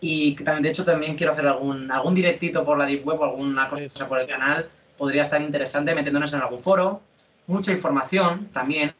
y 0.00 0.36
también, 0.36 0.62
de 0.62 0.70
hecho 0.70 0.84
también 0.84 1.16
quiero 1.16 1.32
hacer 1.32 1.46
algún, 1.46 1.90
algún 1.90 2.14
directito 2.14 2.64
por 2.64 2.78
la 2.78 2.86
Deep 2.86 3.06
Web 3.06 3.20
o 3.20 3.24
alguna 3.24 3.68
cosa 3.68 4.08
por 4.08 4.20
el 4.20 4.26
canal, 4.26 4.68
podría 4.96 5.22
estar 5.22 5.40
interesante 5.40 5.94
metiéndonos 5.94 6.32
en 6.34 6.40
algún 6.40 6.60
foro, 6.60 7.00
mucha 7.46 7.72
información 7.72 8.48
también, 8.52 8.94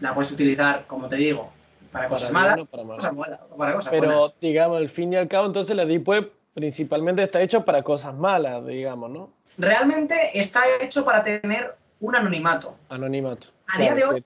la 0.00 0.14
puedes 0.14 0.32
utilizar, 0.32 0.86
como 0.86 1.08
te 1.08 1.16
digo, 1.16 1.52
para 1.92 2.08
cosas 2.08 2.32
malas, 2.32 2.66
para, 2.68 2.84
cosas 2.84 3.14
para 3.56 3.74
cosas 3.74 3.90
Pero 3.90 4.32
digamos, 4.40 4.78
al 4.78 4.88
fin 4.88 5.12
y 5.12 5.16
al 5.16 5.28
cabo, 5.28 5.46
entonces 5.46 5.74
la 5.74 5.84
Deep 5.84 6.08
Web 6.08 6.32
principalmente 6.54 7.22
está 7.22 7.40
hecho 7.40 7.64
para 7.64 7.82
cosas 7.82 8.14
malas, 8.14 8.66
digamos, 8.66 9.10
¿no? 9.10 9.32
Realmente 9.58 10.38
está 10.38 10.62
hecho 10.80 11.04
para 11.04 11.22
tener 11.22 11.74
un 12.00 12.16
anonimato. 12.16 12.76
Anonimato. 12.88 13.48
A 13.68 13.78
día 13.78 13.94
de 13.94 14.04
hoy, 14.04 14.24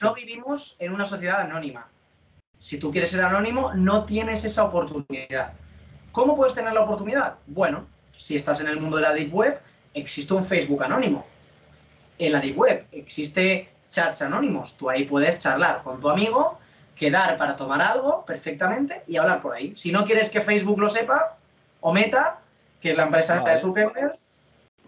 no 0.00 0.14
vivimos 0.14 0.76
en 0.78 0.92
una 0.92 1.04
sociedad 1.04 1.40
anónima. 1.40 1.88
Si 2.58 2.78
tú 2.78 2.90
quieres 2.90 3.10
ser 3.10 3.22
anónimo, 3.22 3.72
no 3.74 4.04
tienes 4.04 4.44
esa 4.44 4.64
oportunidad. 4.64 5.52
¿Cómo 6.12 6.36
puedes 6.36 6.54
tener 6.54 6.72
la 6.72 6.82
oportunidad? 6.82 7.36
Bueno, 7.46 7.86
si 8.10 8.36
estás 8.36 8.60
en 8.60 8.68
el 8.68 8.80
mundo 8.80 8.96
de 8.96 9.02
la 9.02 9.12
Deep 9.12 9.32
Web, 9.32 9.60
existe 9.94 10.34
un 10.34 10.44
Facebook 10.44 10.82
anónimo. 10.82 11.24
En 12.18 12.32
la 12.32 12.40
Deep 12.40 12.58
Web 12.58 12.86
existe 12.92 13.68
chats 13.90 14.22
anónimos. 14.22 14.76
Tú 14.76 14.88
ahí 14.88 15.04
puedes 15.04 15.38
charlar 15.38 15.82
con 15.82 16.00
tu 16.00 16.08
amigo, 16.08 16.58
quedar 16.96 17.36
para 17.36 17.56
tomar 17.56 17.82
algo 17.82 18.24
perfectamente 18.24 19.02
y 19.06 19.16
hablar 19.16 19.42
por 19.42 19.54
ahí. 19.54 19.74
Si 19.76 19.92
no 19.92 20.04
quieres 20.04 20.30
que 20.30 20.40
Facebook 20.40 20.78
lo 20.78 20.88
sepa, 20.88 21.36
o 21.80 21.92
Meta, 21.92 22.38
que 22.80 22.92
es 22.92 22.96
la 22.96 23.04
empresa 23.04 23.40
de 23.40 23.60
Zuckerberg, 23.60 24.18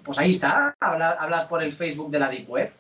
pues 0.05 0.19
ahí 0.19 0.31
está, 0.31 0.75
hablas 0.81 1.45
por 1.47 1.63
el 1.63 1.73
Facebook 1.73 2.11
de 2.11 2.19
la 2.19 2.29
Deep 2.29 2.49
Web 2.49 2.73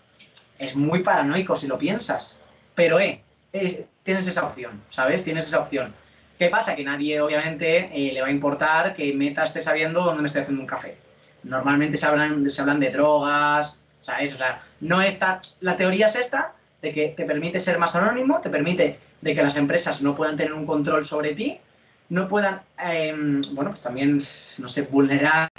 es 0.62 0.76
muy 0.76 1.00
paranoico 1.00 1.56
si 1.56 1.66
lo 1.66 1.76
piensas. 1.76 2.40
Pero, 2.74 3.00
eh, 3.00 3.20
tienes 4.02 4.26
esa 4.26 4.46
opción, 4.46 4.80
¿sabes? 4.90 5.24
Tienes 5.24 5.46
esa 5.46 5.58
opción. 5.60 5.92
¿Qué 6.38 6.48
pasa? 6.48 6.76
Que 6.76 6.84
nadie, 6.84 7.20
obviamente, 7.20 7.90
eh, 7.92 8.12
le 8.12 8.20
va 8.20 8.28
a 8.28 8.30
importar 8.30 8.94
que 8.94 9.12
Meta 9.12 9.44
esté 9.44 9.60
sabiendo 9.60 10.02
dónde 10.02 10.22
me 10.22 10.26
estoy 10.26 10.42
haciendo 10.42 10.62
un 10.62 10.66
café. 10.66 10.96
Normalmente 11.42 11.96
se 11.96 12.06
hablan, 12.06 12.48
se 12.48 12.60
hablan 12.60 12.78
de 12.78 12.90
drogas, 12.90 13.81
¿sabes? 14.02 14.34
O 14.34 14.36
sea, 14.36 14.62
no 14.80 15.00
está... 15.00 15.40
La 15.60 15.78
teoría 15.78 16.06
es 16.06 16.16
esta, 16.16 16.52
de 16.82 16.92
que 16.92 17.08
te 17.08 17.24
permite 17.24 17.58
ser 17.58 17.78
más 17.78 17.96
anónimo, 17.96 18.40
te 18.40 18.50
permite 18.50 18.98
de 19.22 19.34
que 19.34 19.42
las 19.42 19.56
empresas 19.56 20.02
no 20.02 20.14
puedan 20.14 20.36
tener 20.36 20.52
un 20.52 20.66
control 20.66 21.04
sobre 21.04 21.34
ti, 21.34 21.58
no 22.10 22.28
puedan, 22.28 22.60
em, 22.78 23.40
bueno, 23.52 23.70
pues 23.70 23.80
también, 23.80 24.22
no 24.58 24.68
sé, 24.68 24.82
vulnerar 24.82 25.50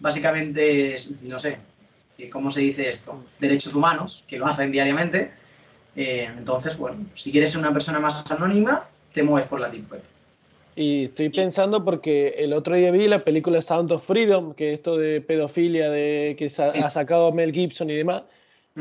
básicamente, 0.00 0.96
no 1.22 1.38
sé, 1.38 1.58
¿cómo 2.30 2.50
se 2.50 2.60
dice 2.60 2.88
esto? 2.88 3.24
Derechos 3.40 3.74
humanos, 3.74 4.24
que 4.26 4.38
lo 4.38 4.46
hacen 4.46 4.72
diariamente. 4.72 5.32
Eh, 5.96 6.30
entonces, 6.36 6.76
bueno, 6.78 7.04
si 7.14 7.30
quieres 7.30 7.50
ser 7.50 7.60
una 7.60 7.72
persona 7.72 8.00
más 8.00 8.30
anónima, 8.30 8.86
te 9.12 9.22
mueves 9.22 9.48
por 9.48 9.60
la 9.60 9.68
Deep 9.68 9.90
Web. 9.92 10.11
Y 10.74 11.04
estoy 11.06 11.28
pensando 11.28 11.84
porque 11.84 12.34
el 12.38 12.52
otro 12.52 12.74
día 12.74 12.90
vi 12.90 13.06
la 13.06 13.24
película 13.24 13.60
Sound 13.60 13.92
of 13.92 14.06
Freedom, 14.06 14.54
que 14.54 14.72
esto 14.72 14.96
de 14.96 15.20
pedofilia 15.20 15.90
de, 15.90 16.34
que 16.38 16.46
ha 16.56 16.90
sacado 16.90 17.30
Mel 17.32 17.52
Gibson 17.52 17.90
y 17.90 17.94
demás. 17.94 18.22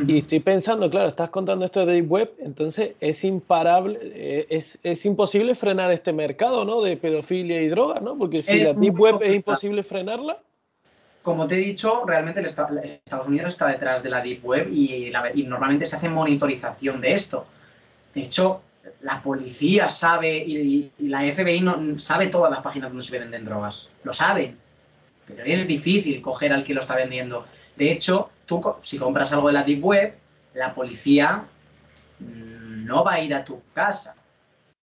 Y 0.07 0.19
estoy 0.19 0.39
pensando, 0.39 0.89
claro, 0.89 1.09
estás 1.09 1.29
contando 1.31 1.65
esto 1.65 1.85
de 1.85 1.95
Deep 1.95 2.09
Web, 2.09 2.31
entonces 2.39 2.91
es 3.01 3.25
imparable, 3.25 3.99
eh, 4.01 4.45
es, 4.49 4.79
es, 4.83 5.05
imposible 5.05 5.53
frenar 5.53 5.91
este 5.91 6.13
mercado, 6.13 6.63
¿no? 6.63 6.81
De 6.81 6.95
pedofilia 6.95 7.61
y 7.61 7.67
droga, 7.67 7.99
¿no? 7.99 8.17
Porque 8.17 8.37
si 8.37 8.63
la 8.63 8.71
Deep 8.71 8.97
Web 8.97 9.21
es 9.21 9.35
imposible 9.35 9.83
frenarla 9.83 10.39
como 11.21 11.47
te 11.47 11.55
he 11.55 11.57
dicho, 11.57 12.03
realmente 12.05 12.41
Estados 12.41 13.27
Unidos 13.27 13.53
está 13.53 13.67
detrás 13.67 14.01
de 14.01 14.09
la 14.09 14.21
Deep 14.21 14.43
Web 14.43 14.69
y, 14.71 15.11
normalmente 15.45 15.85
se 15.85 15.95
hace 15.95 16.09
monitorización 16.09 16.99
de 16.99 17.13
esto. 17.13 17.45
De 18.13 18.21
hecho, 18.21 18.61
la 19.01 19.21
policía 19.21 19.89
sabe 19.89 20.37
y, 20.37 20.91
la 20.99 21.21
FBI 21.21 21.61
no, 21.61 21.99
sabe 21.99 22.27
todas 22.27 22.51
las 22.51 22.61
páginas 22.61 22.89
donde 22.89 23.05
se 23.05 23.17
venden 23.17 23.45
drogas. 23.45 23.91
Lo 24.03 24.13
saben. 24.13 24.57
Pero 25.25 25.43
es 25.45 25.67
difícil 25.67 26.21
coger 26.21 26.53
al 26.53 26.63
que 26.63 26.73
lo 26.73 26.81
está 26.81 26.95
vendiendo. 26.95 27.45
De 27.75 27.91
hecho, 27.91 28.29
tú 28.45 28.75
si 28.81 28.97
compras 28.97 29.31
algo 29.33 29.47
de 29.47 29.53
la 29.53 29.63
Deep 29.63 29.83
Web, 29.83 30.15
la 30.53 30.73
policía 30.73 31.45
mm, 32.19 32.85
no 32.85 33.03
va 33.03 33.13
a 33.13 33.21
ir 33.21 33.33
a 33.33 33.43
tu 33.45 33.61
casa. 33.73 34.15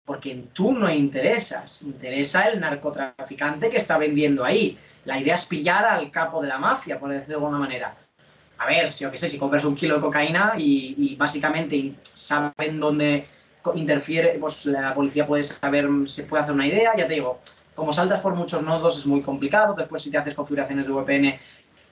Porque 0.05 0.45
tú 0.53 0.73
no 0.73 0.89
interesas. 0.91 1.81
Interesa 1.81 2.47
el 2.47 2.59
narcotraficante 2.59 3.69
que 3.69 3.77
está 3.77 3.97
vendiendo 3.97 4.45
ahí 4.45 4.77
la 5.05 5.19
idea 5.19 5.35
es 5.35 5.45
pillar 5.45 5.85
al 5.85 6.11
capo 6.11 6.41
de 6.41 6.47
la 6.47 6.57
mafia, 6.57 6.99
por 6.99 7.11
decirlo 7.11 7.39
de 7.39 7.45
alguna 7.45 7.59
manera. 7.59 7.95
A 8.57 8.65
ver, 8.65 8.89
si 8.89 9.03
yo 9.03 9.11
qué 9.11 9.17
sé, 9.17 9.29
si 9.29 9.37
compras 9.37 9.63
un 9.63 9.75
kilo 9.75 9.95
de 9.95 10.01
cocaína 10.01 10.53
y, 10.57 11.15
básicamente 11.15 11.93
saben 12.01 12.79
dónde 12.79 13.27
interfiere, 13.73 14.37
pues 14.39 14.65
la 14.65 14.93
policía 14.93 15.25
puede 15.25 15.43
saber, 15.43 15.87
se 16.05 16.23
puede 16.23 16.43
hacer 16.43 16.53
una 16.53 16.67
idea, 16.67 16.95
ya 16.95 17.07
te 17.07 17.15
digo, 17.15 17.39
como 17.73 17.91
saltas 17.91 18.19
por 18.21 18.35
muchos 18.35 18.61
nodos 18.61 18.99
es 18.99 19.05
muy 19.05 19.21
complicado, 19.21 19.73
después 19.73 20.01
si 20.01 20.11
te 20.11 20.17
haces 20.17 20.33
configuraciones 20.33 20.87
de 20.87 20.93
VPN, 20.93 21.39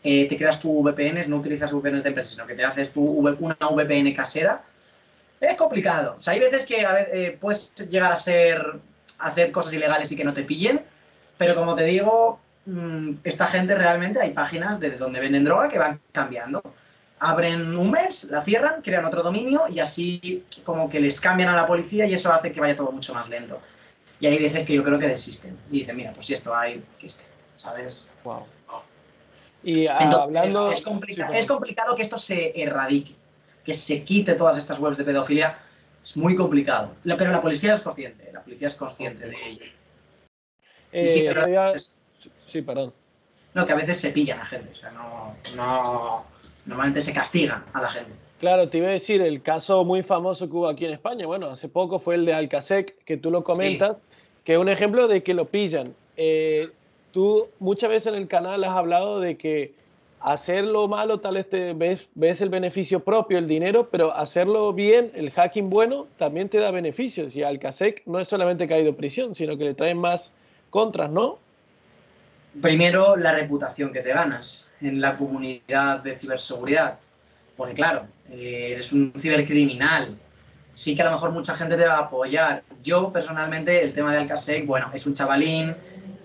eh, 0.03 0.27
te 0.27 0.37
creas 0.37 0.59
tu 0.59 0.83
VPNs, 0.83 1.27
no 1.27 1.37
utilizas 1.37 1.71
VPNs 1.71 2.03
de 2.03 2.09
empresa, 2.09 2.29
sino 2.29 2.45
que 2.45 2.55
te 2.55 2.63
haces 2.63 2.91
tu, 2.91 3.03
una 3.03 3.35
VPN 3.69 4.13
casera, 4.13 4.63
es 5.39 5.57
complicado. 5.57 6.15
O 6.17 6.21
sea, 6.21 6.33
hay 6.33 6.39
veces 6.39 6.65
que 6.65 6.85
a 6.85 7.01
eh, 7.01 7.37
puedes 7.39 7.73
llegar 7.89 8.11
a 8.11 8.15
hacer 8.15 9.51
cosas 9.51 9.73
ilegales 9.73 10.11
y 10.11 10.15
que 10.15 10.23
no 10.23 10.33
te 10.33 10.43
pillen, 10.43 10.81
pero 11.37 11.55
como 11.55 11.75
te 11.75 11.83
digo, 11.83 12.39
Mm, 12.65 13.15
esta 13.25 13.47
gente 13.47 13.75
realmente 13.75 14.21
hay 14.21 14.31
páginas 14.31 14.79
de 14.79 14.91
donde 14.91 15.19
venden 15.19 15.43
droga 15.43 15.67
que 15.67 15.77
van 15.77 15.99
cambiando. 16.11 16.61
Abren 17.23 17.77
un 17.77 17.89
mes, 17.89 18.25
la 18.25 18.41
cierran, 18.41 18.81
crean 18.81 19.05
otro 19.05 19.23
dominio 19.23 19.63
y 19.69 19.79
así 19.79 20.43
como 20.65 20.89
que 20.89 20.99
les 20.99 21.21
cambian 21.21 21.49
a 21.49 21.55
la 21.55 21.65
policía 21.65 22.05
y 22.05 22.13
eso 22.13 22.31
hace 22.31 22.51
que 22.51 22.59
vaya 22.59 22.75
todo 22.75 22.91
mucho 22.91 23.13
más 23.13 23.29
lento. 23.29 23.61
Y 24.19 24.27
hay 24.27 24.37
veces 24.37 24.65
que 24.65 24.73
yo 24.73 24.83
creo 24.83 24.99
que 24.99 25.07
desisten 25.07 25.57
y 25.71 25.79
dicen, 25.79 25.95
mira, 25.95 26.11
pues 26.11 26.25
si 26.25 26.33
esto 26.33 26.53
hay, 26.53 26.83
que 26.99 27.07
esté, 27.07 27.23
¿sabes? 27.55 28.09
Wow. 28.25 28.43
Y 29.63 29.87
ah, 29.87 29.99
hablando... 29.99 30.69
Es, 30.69 30.79
es 30.79 31.45
complicado 31.47 31.95
que 31.95 32.01
esto 32.01 32.17
se 32.17 32.61
erradique, 32.61 33.15
que 33.63 33.73
se 33.73 34.03
quite 34.03 34.33
todas 34.35 34.57
estas 34.57 34.77
webs 34.79 34.97
de 34.97 35.05
pedofilia. 35.05 35.57
Es 36.03 36.17
muy 36.17 36.35
complicado. 36.35 36.93
Pero 37.03 37.31
la 37.31 37.41
policía 37.41 37.73
es 37.73 37.79
consciente, 37.79 38.29
la 38.33 38.41
policía 38.41 38.67
es 38.67 38.75
consciente 38.75 39.29
de 39.29 39.37
ello. 39.45 39.65
Eh, 40.91 41.07
sí, 41.07 41.23
pero 41.25 41.73
sí, 42.47 42.61
perdón. 42.61 42.93
No, 43.53 43.65
que 43.65 43.71
a 43.71 43.75
veces 43.75 43.97
se 43.97 44.09
pillan 44.09 44.41
a 44.41 44.45
gente, 44.45 44.71
o 44.71 44.73
sea, 44.73 44.91
no, 44.91 45.35
no, 45.55 46.25
normalmente 46.65 47.01
se 47.01 47.13
castigan 47.13 47.63
a 47.73 47.81
la 47.81 47.89
gente. 47.89 48.11
Claro, 48.39 48.67
te 48.67 48.79
iba 48.79 48.87
a 48.87 48.91
decir, 48.91 49.21
el 49.21 49.41
caso 49.41 49.85
muy 49.85 50.03
famoso 50.03 50.49
que 50.49 50.55
hubo 50.55 50.67
aquí 50.67 50.85
en 50.85 50.91
España, 50.91 51.25
bueno, 51.25 51.49
hace 51.49 51.69
poco 51.69 51.99
fue 51.99 52.15
el 52.15 52.25
de 52.25 52.33
Alcasec, 52.33 52.93
que 53.05 53.15
tú 53.15 53.31
lo 53.31 53.43
comentas, 53.43 54.01
que 54.43 54.53
es 54.53 54.59
un 54.59 54.67
ejemplo 54.67 55.07
de 55.07 55.23
que 55.23 55.33
lo 55.33 55.45
pillan. 55.45 55.95
Eh, 56.17 56.69
tú 57.11 57.47
muchas 57.59 57.89
veces 57.89 58.13
en 58.13 58.19
el 58.19 58.27
canal 58.27 58.63
has 58.65 58.75
hablado 58.75 59.21
de 59.21 59.37
que 59.37 59.73
hacerlo 60.19 60.87
malo 60.87 61.19
tal 61.19 61.35
vez 61.35 61.49
te 61.49 61.73
ves, 61.73 62.07
ves 62.15 62.41
el 62.41 62.49
beneficio 62.49 63.01
propio, 63.01 63.37
el 63.37 63.47
dinero, 63.47 63.89
pero 63.89 64.13
hacerlo 64.13 64.73
bien, 64.73 65.11
el 65.15 65.31
hacking 65.31 65.69
bueno, 65.69 66.07
también 66.17 66.49
te 66.49 66.57
da 66.57 66.71
beneficios. 66.71 67.35
Y 67.35 67.43
Alcasec 67.43 68.01
no 68.05 68.19
es 68.19 68.27
solamente 68.27 68.67
caído 68.67 68.89
en 68.89 68.95
prisión, 68.95 69.35
sino 69.35 69.57
que 69.57 69.65
le 69.65 69.73
traen 69.73 69.97
más 69.97 70.33
contras, 70.69 71.11
¿no? 71.11 71.39
Primero, 72.61 73.15
la 73.15 73.33
reputación 73.33 73.91
que 73.91 74.01
te 74.01 74.09
ganas 74.13 74.62
en 74.83 75.01
la 75.01 75.17
comunidad 75.17 75.99
de 75.99 76.15
ciberseguridad. 76.15 76.99
Porque 77.57 77.73
claro, 77.73 78.07
eh, 78.29 78.69
eres 78.73 78.91
un 78.93 79.13
cibercriminal. 79.17 80.17
Sí 80.71 80.95
que 80.95 81.03
a 81.03 81.05
lo 81.05 81.11
mejor 81.11 81.31
mucha 81.31 81.55
gente 81.55 81.77
te 81.77 81.85
va 81.85 81.95
a 81.95 82.05
apoyar. 82.05 82.63
Yo 82.83 83.11
personalmente, 83.11 83.83
el 83.83 83.93
tema 83.93 84.11
de 84.11 84.19
Alcasec, 84.19 84.65
bueno, 84.65 84.91
es 84.93 85.05
un 85.05 85.13
chavalín. 85.13 85.75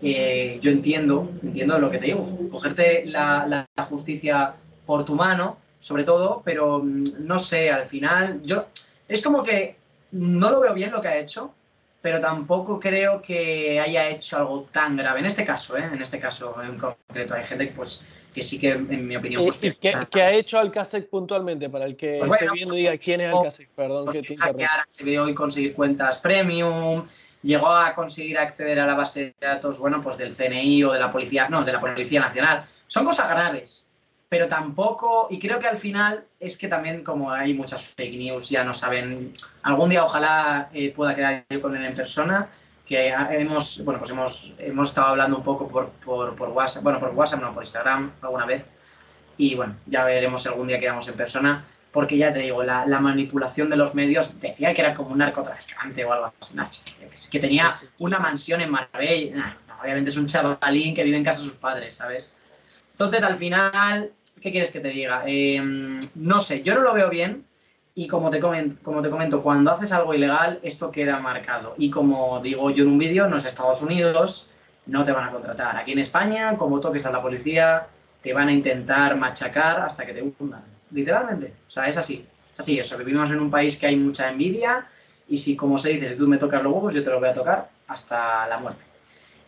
Eh, 0.01 0.59
yo 0.61 0.71
entiendo, 0.71 1.31
entiendo 1.43 1.79
lo 1.79 1.91
que 1.91 1.99
te 1.99 2.07
digo. 2.07 2.27
Cogerte 2.51 3.05
la, 3.07 3.67
la 3.77 3.85
justicia 3.85 4.55
por 4.87 5.05
tu 5.05 5.15
mano, 5.15 5.59
sobre 5.81 6.05
todo, 6.05 6.43
pero 6.45 6.81
mm, 6.83 7.05
no 7.21 7.39
sé, 7.39 7.71
al 7.71 7.87
final, 7.87 8.41
yo. 8.43 8.67
Es 9.07 9.23
como 9.23 9.43
que 9.43 9.77
no 10.13 10.51
lo 10.51 10.61
veo 10.61 10.75
bien 10.75 10.91
lo 10.91 11.01
que 11.01 11.09
ha 11.09 11.19
hecho, 11.19 11.53
pero 12.01 12.21
tampoco 12.21 12.79
creo 12.79 13.21
que 13.21 13.81
haya 13.81 14.09
hecho 14.09 14.39
algo 14.39 14.67
tan 14.73 14.97
grave. 14.97 15.21
En 15.21 15.27
este 15.27 15.45
caso, 15.45 15.77
¿eh? 15.77 15.85
en 15.93 16.01
este 16.01 16.19
caso 16.19 16.55
en 16.63 16.79
concreto, 16.79 17.35
hay 17.35 17.45
gente 17.45 17.67
pues, 17.75 18.05
que 18.39 18.45
sí 18.45 18.59
que, 18.59 18.71
en 18.71 19.07
mi 19.09 19.17
opinión... 19.17 19.45
Pues, 19.45 19.61
¿Qué, 19.81 20.23
ha 20.23 20.33
hecho 20.33 20.59
Alcasec 20.59 21.09
puntualmente? 21.11 21.69
Para 21.69 21.87
el 21.87 21.97
que 21.97 22.19
pues 22.21 22.31
esté 22.31 22.47
viendo 22.53 22.75
diga 22.75 22.93
quién 22.97 23.21
es 23.21 23.35
Alcasec, 23.35 23.69
perdón 23.71 24.05
pues 24.07 24.23
que 24.23 24.29
te 24.29 24.37
hackear 24.37 24.85
HBO 24.89 25.29
y 25.29 25.35
conseguir 25.35 25.75
cuentas 25.75 26.19
premium, 26.19 27.05
llegó 27.43 27.69
a 27.69 27.95
conseguir 27.95 28.39
acceder 28.39 28.79
a 28.79 28.87
la 28.87 28.95
base 28.95 29.35
de 29.41 29.47
datos, 29.47 29.79
bueno, 29.79 30.01
pues 30.01 30.17
del 30.17 30.35
CNI 30.35 30.85
o 30.85 30.93
de 30.93 31.01
la 31.01 31.11
Policía, 31.11 31.49
no, 31.49 31.65
de 31.65 31.73
la 31.73 31.81
Policía 31.81 32.21
Nacional. 32.21 32.65
Son 32.87 33.05
cosas 33.05 33.29
graves, 33.29 33.87
pero 34.29 34.47
tampoco, 34.47 35.27
y 35.31 35.41
creo 35.41 35.59
que 35.59 35.67
al 35.67 35.77
final 35.77 36.25
es 36.39 36.57
que 36.57 36.69
también 36.69 37.03
como 37.03 37.33
hay 37.33 37.55
muchas 37.55 37.83
fake 37.83 38.19
news, 38.19 38.49
ya 38.49 38.63
no 38.63 38.73
saben, 38.73 39.33
algún 39.63 39.91
día 39.91 40.05
ojalá 40.05 40.69
eh, 40.73 40.93
pueda 40.95 41.15
quedar 41.17 41.45
yo 41.51 41.61
con 41.61 41.77
él 41.77 41.85
en 41.85 41.95
persona, 41.95 42.49
que 42.89 43.09
hemos, 43.09 43.85
bueno, 43.85 44.01
pues 44.01 44.11
hemos, 44.13 44.55
hemos 44.59 44.89
estado 44.89 45.09
hablando 45.09 45.37
un 45.37 45.43
poco 45.43 45.69
por, 45.69 45.91
por, 45.91 46.35
por, 46.35 46.49
WhatsApp, 46.49 46.83
bueno, 46.83 46.99
por 46.99 47.11
WhatsApp, 47.11 47.43
no, 47.43 47.53
por 47.53 47.63
Instagram 47.63 48.13
alguna 48.23 48.47
vez, 48.47 48.65
y 49.37 49.55
bueno, 49.55 49.77
ya 49.87 50.05
veremos 50.05 50.43
si 50.43 50.49
algún 50.49 50.69
día 50.69 50.81
quedamos 50.81 51.07
en 51.07 51.15
persona, 51.15 51.67
porque 51.93 52.17
ya 52.17 52.33
te 52.33 52.39
digo, 52.39 52.63
la, 52.63 52.87
la, 52.87 52.99
manipulación 52.99 53.69
de 53.69 53.77
los 53.77 53.95
medios 53.95 54.41
decía 54.41 54.73
que 54.73 54.81
era 54.81 54.95
como 54.95 55.11
un 55.11 55.19
narcotraficante 55.19 56.03
o 56.07 56.13
algo 56.15 56.33
así, 56.57 56.83
que 57.31 57.39
tenía 57.39 57.79
una 57.99 58.19
mansión 58.19 58.63
en 58.63 58.71
Marbella, 58.71 59.59
obviamente 59.83 60.09
es 60.09 60.17
un 60.17 60.27
chavalín 60.27 60.95
que 60.95 61.05
vive 61.05 61.19
en 61.19 61.25
casa 61.25 61.41
de 61.41 61.45
sus 61.45 61.57
padres, 61.57 61.95
¿sabes? 61.95 62.35
Entonces, 62.93 63.23
al 63.23 63.37
final, 63.37 64.13
¿qué 64.41 64.51
quieres 64.51 64.71
que 64.71 64.81
te 64.81 64.89
diga? 64.89 65.25
Em, 65.27 66.01
no 66.15 66.41
sé, 66.41 66.63
yo 66.63 66.75
no 66.75 66.81
lo 66.81 66.95
veo 66.95 67.11
bien 67.11 67.45
y 67.99 68.07
como 68.07 68.31
te, 68.31 68.39
comento, 68.39 68.81
como 68.85 69.03
te 69.03 69.11
comento, 69.11 69.43
cuando 69.43 69.73
haces 69.73 69.91
algo 69.91 70.15
ilegal, 70.15 70.61
esto 70.63 70.93
queda 70.93 71.19
marcado. 71.19 71.75
Y 71.79 71.91
como 71.91 72.41
digo 72.41 72.71
yo 72.71 72.85
en 72.85 72.91
un 72.91 72.99
vídeo, 72.99 73.27
no 73.27 73.39
es 73.39 73.45
Estados 73.45 73.83
Unidos, 73.83 74.49
no 74.87 75.05
te 75.05 75.11
van 75.11 75.29
a 75.29 75.33
contratar. 75.33 75.77
Aquí 75.77 75.95
en 75.95 75.99
España, 75.99 76.57
como 76.57 76.79
toques 76.79 77.05
a 77.07 77.11
la 77.11 77.21
policía, 77.21 77.89
te 78.23 78.33
van 78.33 78.47
a 78.47 78.53
intentar 78.53 79.17
machacar 79.17 79.81
hasta 79.81 80.07
que 80.07 80.15
te 80.15 80.23
hundan. 80.23 80.63
Literalmente. 80.93 81.55
O 81.67 81.71
sea, 81.73 81.89
es 81.89 81.97
así. 81.97 82.25
Es 82.55 82.61
así, 82.61 82.79
eso, 82.79 82.97
vivimos 82.99 83.33
en 83.33 83.41
un 83.41 83.51
país 83.51 83.77
que 83.77 83.89
hay 83.89 83.97
mucha 83.97 84.31
envidia 84.31 84.87
y 85.29 85.37
si, 85.37 85.57
como 85.57 85.77
se 85.77 85.89
dice, 85.89 86.11
si 86.11 86.15
tú 86.17 86.29
me 86.29 86.39
tocas 86.39 86.63
los 86.63 86.73
huevos, 86.73 86.95
yo 86.95 87.03
te 87.03 87.11
los 87.11 87.19
voy 87.19 87.31
a 87.31 87.35
tocar 87.35 87.69
hasta 87.89 88.47
la 88.47 88.59
muerte. 88.59 88.85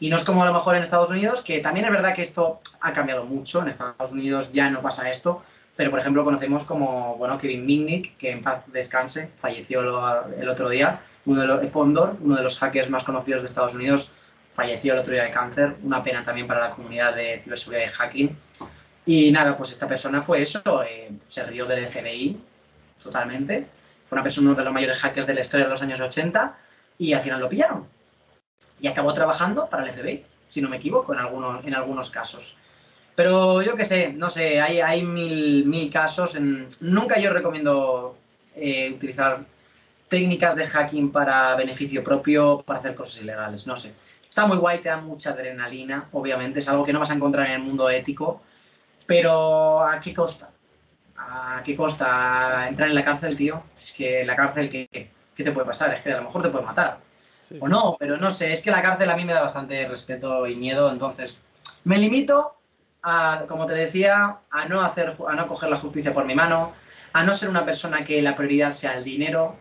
Y 0.01 0.11
no 0.11 0.17
es 0.17 0.25
como 0.25 0.43
a 0.43 0.47
lo 0.47 0.53
mejor 0.53 0.75
en 0.75 0.83
Estados 0.83 1.11
Unidos, 1.11 1.43
que 1.43 1.61
también 1.61 1.87
es 1.87 1.93
verdad 1.93 2.17
que 2.17 2.23
esto 2.23 2.59
ha 2.81 2.93
cambiado 2.93 3.27
mucho. 3.27 3.63
En 3.63 3.69
Estados 3.69 4.11
Unidos 4.11 4.51
ya 4.53 4.71
no 4.71 4.83
pasa 4.83 5.09
esto. 5.09 5.41
Pero, 5.81 5.93
por 5.93 6.01
ejemplo, 6.01 6.25
conocemos 6.25 6.65
como, 6.65 7.17
bueno, 7.17 7.39
Kevin 7.39 7.65
Mitnick, 7.65 8.19
que 8.19 8.33
en 8.33 8.43
paz 8.43 8.65
descanse, 8.67 9.31
falleció 9.41 9.81
el 9.81 10.49
otro 10.51 10.69
día. 10.69 11.01
Uno 11.25 11.41
de 11.41 11.47
los, 11.47 11.67
Condor, 11.69 12.17
uno 12.21 12.37
de 12.37 12.43
los 12.43 12.59
hackers 12.59 12.91
más 12.91 13.03
conocidos 13.03 13.41
de 13.41 13.49
Estados 13.49 13.75
Unidos, 13.75 14.13
falleció 14.53 14.93
el 14.93 14.99
otro 14.99 15.15
día 15.15 15.23
de 15.23 15.31
cáncer. 15.31 15.77
Una 15.83 16.05
pena 16.05 16.23
también 16.23 16.47
para 16.47 16.69
la 16.69 16.75
comunidad 16.75 17.17
de 17.17 17.41
ciberseguridad 17.43 17.87
y 17.87 17.89
hacking. 17.89 18.37
Y 19.07 19.33
nada, 19.33 19.57
pues 19.57 19.71
esta 19.71 19.89
persona 19.89 20.21
fue 20.21 20.43
eso, 20.43 20.61
eh, 20.83 21.13
se 21.27 21.45
rió 21.47 21.65
del 21.65 21.89
FBI 21.89 22.39
totalmente. 23.03 23.67
Fue 24.05 24.17
una 24.17 24.23
persona, 24.23 24.51
uno 24.51 24.59
de 24.59 24.65
los 24.65 24.75
mayores 24.75 24.99
hackers 24.99 25.27
de 25.27 25.33
la 25.33 25.41
historia 25.41 25.65
de 25.65 25.71
los 25.71 25.81
años 25.81 25.99
80 25.99 26.59
y 26.99 27.15
al 27.15 27.23
final 27.23 27.41
lo 27.41 27.49
pillaron 27.49 27.87
y 28.79 28.87
acabó 28.87 29.15
trabajando 29.15 29.67
para 29.71 29.87
el 29.87 29.95
FBI, 29.95 30.27
si 30.47 30.61
no 30.61 30.69
me 30.69 30.77
equivoco, 30.77 31.15
en 31.15 31.21
algunos, 31.21 31.65
en 31.65 31.75
algunos 31.75 32.11
casos. 32.11 32.55
Pero 33.21 33.61
yo 33.61 33.77
qué 33.77 33.85
sé, 33.85 34.15
no 34.15 34.31
sé, 34.31 34.63
hay, 34.63 34.81
hay 34.81 35.03
mil, 35.03 35.67
mil 35.67 35.91
casos. 35.91 36.37
En, 36.37 36.67
nunca 36.81 37.19
yo 37.21 37.31
recomiendo 37.31 38.17
eh, 38.57 38.93
utilizar 38.95 39.45
técnicas 40.09 40.57
de 40.57 40.67
hacking 40.67 41.13
para 41.13 41.55
beneficio 41.55 42.03
propio, 42.03 42.63
para 42.63 42.79
hacer 42.79 42.95
cosas 42.95 43.21
ilegales, 43.21 43.67
no 43.67 43.77
sé. 43.77 43.93
Está 44.27 44.47
muy 44.47 44.57
guay, 44.57 44.79
te 44.79 44.89
da 44.89 44.97
mucha 45.03 45.33
adrenalina, 45.33 46.09
obviamente, 46.13 46.61
es 46.61 46.69
algo 46.71 46.83
que 46.83 46.95
no 46.95 47.01
vas 47.01 47.11
a 47.11 47.15
encontrar 47.15 47.49
en 47.49 47.53
el 47.53 47.63
mundo 47.63 47.91
ético, 47.91 48.41
pero 49.05 49.83
¿a 49.83 50.01
qué 50.01 50.15
costa? 50.15 50.49
¿A 51.19 51.61
qué 51.63 51.77
costa 51.77 52.69
entrar 52.71 52.89
en 52.89 52.95
la 52.95 53.05
cárcel, 53.05 53.37
tío? 53.37 53.65
Es 53.79 53.93
que 53.93 54.23
en 54.23 54.29
la 54.29 54.35
cárcel, 54.35 54.71
¿qué, 54.71 54.89
¿qué 54.91 55.45
te 55.45 55.53
puede 55.53 55.67
pasar? 55.67 55.93
Es 55.93 56.01
que 56.01 56.11
a 56.11 56.17
lo 56.17 56.25
mejor 56.25 56.41
te 56.41 56.49
puede 56.49 56.65
matar 56.65 57.01
o 57.61 57.69
no, 57.69 57.97
pero 58.01 58.17
no 58.17 58.31
sé, 58.31 58.51
es 58.51 58.63
que 58.63 58.71
la 58.71 58.81
cárcel 58.81 59.11
a 59.11 59.17
mí 59.17 59.27
me 59.27 59.35
da 59.35 59.43
bastante 59.43 59.87
respeto 59.87 60.47
y 60.47 60.57
miedo, 60.57 60.91
entonces 60.91 61.39
me 61.85 61.99
limito 61.99 62.60
a, 63.03 63.45
como 63.49 63.67
te 63.67 63.75
decía, 63.75 64.39
a 64.51 64.69
no 64.69 64.81
hacer, 64.81 65.17
a 65.27 65.35
no 65.35 65.47
coger 65.47 65.71
la 65.71 65.77
justicia 65.77 66.13
por 66.13 66.25
mi 66.25 66.35
mano, 66.35 66.73
a 67.13 67.25
no 67.25 67.35
ser 67.35 67.49
una 67.49 67.65
persona 67.65 68.05
que 68.05 68.21
la 68.23 68.35
prioridad 68.35 68.73
sea 68.73 68.97
el 68.97 69.05
dinero 69.05 69.57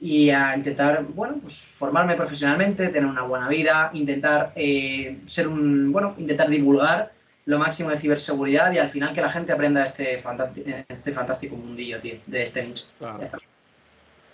y 0.00 0.30
a 0.30 0.56
intentar, 0.56 1.04
bueno, 1.04 1.36
pues 1.40 1.56
formarme 1.56 2.14
profesionalmente, 2.14 2.88
tener 2.88 3.06
una 3.06 3.22
buena 3.22 3.48
vida, 3.48 3.90
intentar 3.94 4.52
eh, 4.54 5.18
ser 5.26 5.48
un, 5.48 5.92
bueno, 5.92 6.14
intentar 6.18 6.48
divulgar 6.48 7.12
lo 7.46 7.58
máximo 7.58 7.90
de 7.90 7.98
ciberseguridad 7.98 8.72
y 8.72 8.78
al 8.78 8.88
final 8.88 9.12
que 9.12 9.20
la 9.20 9.30
gente 9.30 9.52
aprenda 9.52 9.84
este, 9.84 10.20
este 10.88 11.12
fantástico 11.12 11.56
mundillo, 11.56 12.00
tío, 12.00 12.16
de 12.26 12.42
este 12.42 12.66
nicho. 12.66 12.86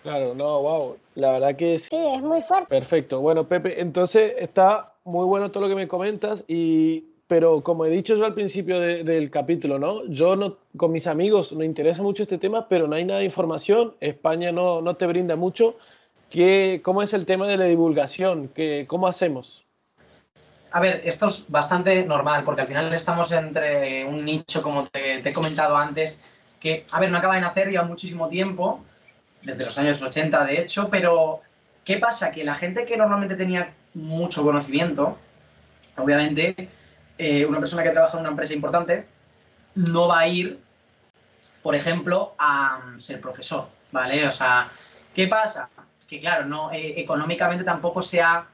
Claro, 0.02 0.34
no, 0.34 0.60
wow. 0.60 0.98
La 1.14 1.32
verdad 1.32 1.56
que 1.56 1.78
sí. 1.78 1.88
es 1.92 2.22
muy 2.22 2.40
fuerte. 2.42 2.68
Perfecto. 2.68 3.20
Bueno, 3.20 3.46
Pepe, 3.46 3.80
entonces 3.80 4.32
está 4.38 4.94
muy 5.04 5.26
bueno 5.26 5.50
todo 5.50 5.64
lo 5.64 5.68
que 5.68 5.74
me 5.74 5.88
comentas 5.88 6.44
y 6.48 7.04
pero 7.30 7.60
como 7.62 7.84
he 7.84 7.90
dicho 7.90 8.16
yo 8.16 8.24
al 8.24 8.34
principio 8.34 8.80
del 8.80 9.30
capítulo, 9.30 9.78
¿no? 9.78 10.04
Yo 10.06 10.34
no, 10.34 10.56
con 10.76 10.90
mis 10.90 11.06
amigos 11.06 11.52
nos 11.52 11.64
interesa 11.64 12.02
mucho 12.02 12.24
este 12.24 12.38
tema, 12.38 12.66
pero 12.66 12.88
no 12.88 12.96
hay 12.96 13.04
nada 13.04 13.20
de 13.20 13.26
información. 13.26 13.94
España 14.00 14.50
no, 14.50 14.82
no 14.82 14.96
te 14.96 15.06
brinda 15.06 15.36
mucho. 15.36 15.76
¿Qué, 16.28 16.80
¿Cómo 16.82 17.04
es 17.04 17.12
el 17.12 17.26
tema 17.26 17.46
de 17.46 17.56
la 17.56 17.66
divulgación? 17.66 18.48
¿Qué, 18.48 18.84
¿Cómo 18.88 19.06
hacemos? 19.06 19.64
A 20.72 20.80
ver, 20.80 21.02
esto 21.04 21.26
es 21.26 21.48
bastante 21.48 22.04
normal, 22.04 22.42
porque 22.44 22.62
al 22.62 22.66
final 22.66 22.92
estamos 22.92 23.30
entre 23.30 24.04
un 24.04 24.24
nicho, 24.24 24.60
como 24.60 24.82
te, 24.88 25.20
te 25.20 25.28
he 25.28 25.32
comentado 25.32 25.76
antes, 25.76 26.20
que, 26.58 26.84
a 26.90 26.98
ver, 26.98 27.12
no 27.12 27.18
acaba 27.18 27.36
de 27.36 27.42
nacer, 27.42 27.70
lleva 27.70 27.84
muchísimo 27.84 28.28
tiempo, 28.28 28.80
desde 29.42 29.66
los 29.66 29.78
años 29.78 30.02
80 30.02 30.46
de 30.46 30.62
hecho, 30.62 30.90
pero 30.90 31.42
¿qué 31.84 31.98
pasa? 31.98 32.32
Que 32.32 32.42
la 32.42 32.56
gente 32.56 32.84
que 32.86 32.96
normalmente 32.96 33.36
tenía 33.36 33.72
mucho 33.94 34.42
conocimiento, 34.42 35.16
obviamente, 35.96 36.68
eh, 37.20 37.44
una 37.44 37.58
persona 37.58 37.82
que 37.82 37.90
trabaja 37.90 38.16
en 38.16 38.22
una 38.22 38.30
empresa 38.30 38.54
importante 38.54 39.06
no 39.74 40.08
va 40.08 40.20
a 40.20 40.26
ir, 40.26 40.58
por 41.62 41.74
ejemplo, 41.74 42.34
a 42.38 42.80
ser 42.96 43.20
profesor, 43.20 43.68
¿vale? 43.92 44.26
O 44.26 44.30
sea, 44.30 44.70
¿qué 45.14 45.26
pasa? 45.26 45.68
Que 46.08 46.18
claro, 46.18 46.46
no, 46.46 46.72
eh, 46.72 46.94
económicamente 46.96 47.62
tampoco 47.62 48.00
se 48.00 48.22
ha 48.22 48.46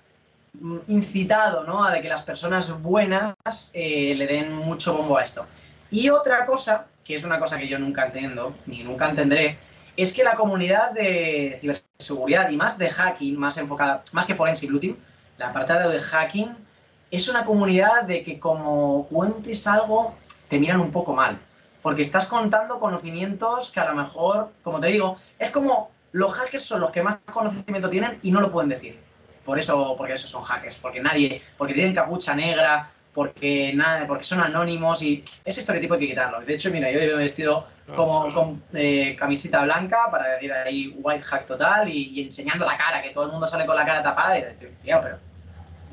mm, 0.54 0.78
incitado 0.88 1.62
¿no? 1.62 1.84
a 1.84 1.92
de 1.92 2.00
que 2.00 2.08
las 2.08 2.24
personas 2.24 2.82
buenas 2.82 3.36
eh, 3.72 4.14
le 4.16 4.26
den 4.26 4.52
mucho 4.52 4.94
bombo 4.94 5.16
a 5.16 5.22
esto. 5.22 5.46
Y 5.92 6.08
otra 6.08 6.44
cosa 6.44 6.86
que 7.04 7.14
es 7.14 7.22
una 7.22 7.38
cosa 7.38 7.58
que 7.58 7.68
yo 7.68 7.78
nunca 7.78 8.06
entiendo, 8.06 8.52
ni 8.66 8.82
nunca 8.82 9.08
entenderé, 9.08 9.58
es 9.96 10.12
que 10.12 10.24
la 10.24 10.34
comunidad 10.34 10.90
de 10.90 11.56
ciberseguridad 11.60 12.50
y 12.50 12.56
más 12.56 12.78
de 12.78 12.90
hacking, 12.90 13.38
más 13.38 13.58
enfocada, 13.58 14.02
más 14.12 14.26
que 14.26 14.34
forensic 14.34 14.70
looting, 14.70 14.98
la 15.38 15.52
parte 15.52 15.72
de 15.72 16.00
hacking 16.00 16.65
es 17.10 17.28
una 17.28 17.44
comunidad 17.44 18.04
de 18.04 18.22
que 18.22 18.38
como 18.38 19.06
cuentes 19.06 19.66
algo, 19.66 20.14
te 20.48 20.58
miran 20.58 20.80
un 20.80 20.90
poco 20.90 21.14
mal. 21.14 21.38
Porque 21.82 22.02
estás 22.02 22.26
contando 22.26 22.80
conocimientos 22.80 23.70
que 23.70 23.80
a 23.80 23.86
lo 23.86 23.94
mejor, 23.94 24.50
como 24.62 24.80
te 24.80 24.88
digo, 24.88 25.16
es 25.38 25.50
como 25.50 25.90
los 26.12 26.32
hackers 26.32 26.64
son 26.64 26.80
los 26.80 26.90
que 26.90 27.02
más 27.02 27.18
conocimiento 27.32 27.88
tienen 27.88 28.18
y 28.22 28.30
no 28.30 28.40
lo 28.40 28.50
pueden 28.50 28.70
decir. 28.70 28.98
Por 29.44 29.58
eso, 29.58 29.94
porque 29.96 30.14
esos 30.14 30.30
son 30.30 30.42
hackers, 30.42 30.76
porque 30.78 31.00
nadie, 31.00 31.40
porque 31.56 31.74
tienen 31.74 31.94
capucha 31.94 32.34
negra, 32.34 32.90
porque 33.14 33.72
nada, 33.74 34.06
porque 34.06 34.24
son 34.24 34.40
anónimos 34.40 35.02
y 35.02 35.22
ese 35.44 35.60
estereotipo 35.60 35.94
hay 35.94 36.00
que 36.00 36.08
quitarlo. 36.08 36.40
De 36.40 36.54
hecho, 36.54 36.70
mira, 36.70 36.90
yo 36.90 36.98
he 36.98 37.14
vestido 37.14 37.66
como 37.94 38.32
con 38.34 38.62
eh, 38.74 39.14
camiseta 39.16 39.62
blanca 39.62 40.08
para 40.10 40.30
decir 40.30 40.52
ahí 40.52 40.94
white 40.98 41.22
hack 41.22 41.46
total 41.46 41.88
y, 41.88 42.24
enseñando 42.24 42.66
la 42.66 42.76
cara, 42.76 43.00
que 43.00 43.10
todo 43.10 43.24
el 43.26 43.30
mundo 43.30 43.46
sale 43.46 43.64
con 43.64 43.76
la 43.76 43.86
cara 43.86 44.02
tapada 44.02 44.38
y 44.38 44.42
tío, 44.82 45.00
pero 45.00 45.18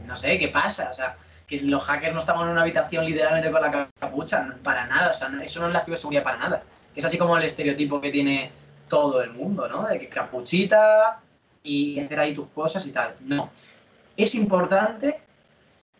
no 0.05 0.15
sé, 0.15 0.37
¿qué 0.37 0.49
pasa? 0.49 0.89
O 0.91 0.93
sea, 0.93 1.15
que 1.47 1.61
los 1.61 1.83
hackers 1.83 2.13
no 2.13 2.19
estamos 2.19 2.45
en 2.45 2.51
una 2.51 2.61
habitación 2.61 3.05
literalmente 3.05 3.51
con 3.51 3.61
la 3.61 3.89
capucha, 3.99 4.55
para 4.63 4.85
nada, 4.87 5.11
o 5.11 5.13
sea, 5.13 5.29
eso 5.43 5.59
no 5.59 5.67
es 5.67 5.73
la 5.73 5.83
ciberseguridad 5.83 6.23
para 6.23 6.37
nada. 6.37 6.63
Es 6.95 7.05
así 7.05 7.17
como 7.17 7.37
el 7.37 7.43
estereotipo 7.43 7.99
que 7.99 8.11
tiene 8.11 8.51
todo 8.87 9.21
el 9.21 9.31
mundo, 9.31 9.67
¿no? 9.67 9.87
De 9.87 9.99
que 9.99 10.07
capuchita 10.07 11.19
y 11.63 11.99
hacer 11.99 12.19
ahí 12.19 12.33
tus 12.33 12.47
cosas 12.49 12.85
y 12.85 12.91
tal. 12.91 13.15
No. 13.21 13.49
Es 14.15 14.35
importante, 14.35 15.19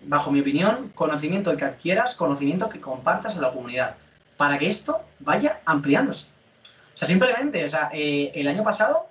bajo 0.02 0.32
mi 0.32 0.42
opinión, 0.42 0.92
conocimiento 0.94 1.56
que 1.58 1.66
adquieras, 1.66 2.16
conocimiento 2.16 2.70
que 2.70 2.80
compartas 2.80 3.38
a 3.38 3.42
la 3.42 3.52
comunidad, 3.52 3.96
para 4.38 4.60
que 4.60 4.68
esto 4.68 5.02
vaya 5.20 5.62
ampliándose. 5.66 6.28
O 6.94 6.98
sea, 6.98 7.08
simplemente, 7.08 7.64
o 7.66 7.68
sea, 7.68 7.90
eh, 7.92 8.32
el 8.36 8.48
año 8.48 8.64
pasado, 8.64 9.08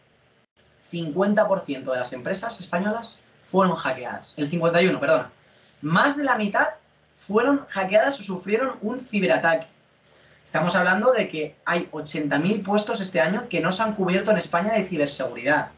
50% 0.93 1.91
de 1.91 1.99
las 1.99 2.13
empresas 2.13 2.61
españolas 2.61 3.19
fueron 3.53 3.77
hackeadas. 3.77 4.33
El 4.39 4.49
51, 4.49 4.99
perdona. 4.99 5.31
Más 5.83 6.17
de 6.17 6.25
la 6.25 6.39
mitad 6.39 6.69
fueron 7.19 7.67
hackeadas 7.69 8.19
o 8.19 8.23
sufrieron 8.23 8.79
un 8.81 8.99
ciberataque. 8.99 9.67
Estamos 10.43 10.75
hablando 10.75 11.13
de 11.13 11.29
que 11.29 11.55
hay 11.67 11.87
80.000 11.93 12.65
puestos 12.65 13.03
este 13.03 13.21
año 13.21 13.49
que 13.51 13.61
no 13.61 13.71
se 13.71 13.83
han 13.83 13.95
cubierto 13.95 14.31
en 14.31 14.39
España 14.39 14.73
de 14.73 14.85
ciberseguridad. 14.85 15.71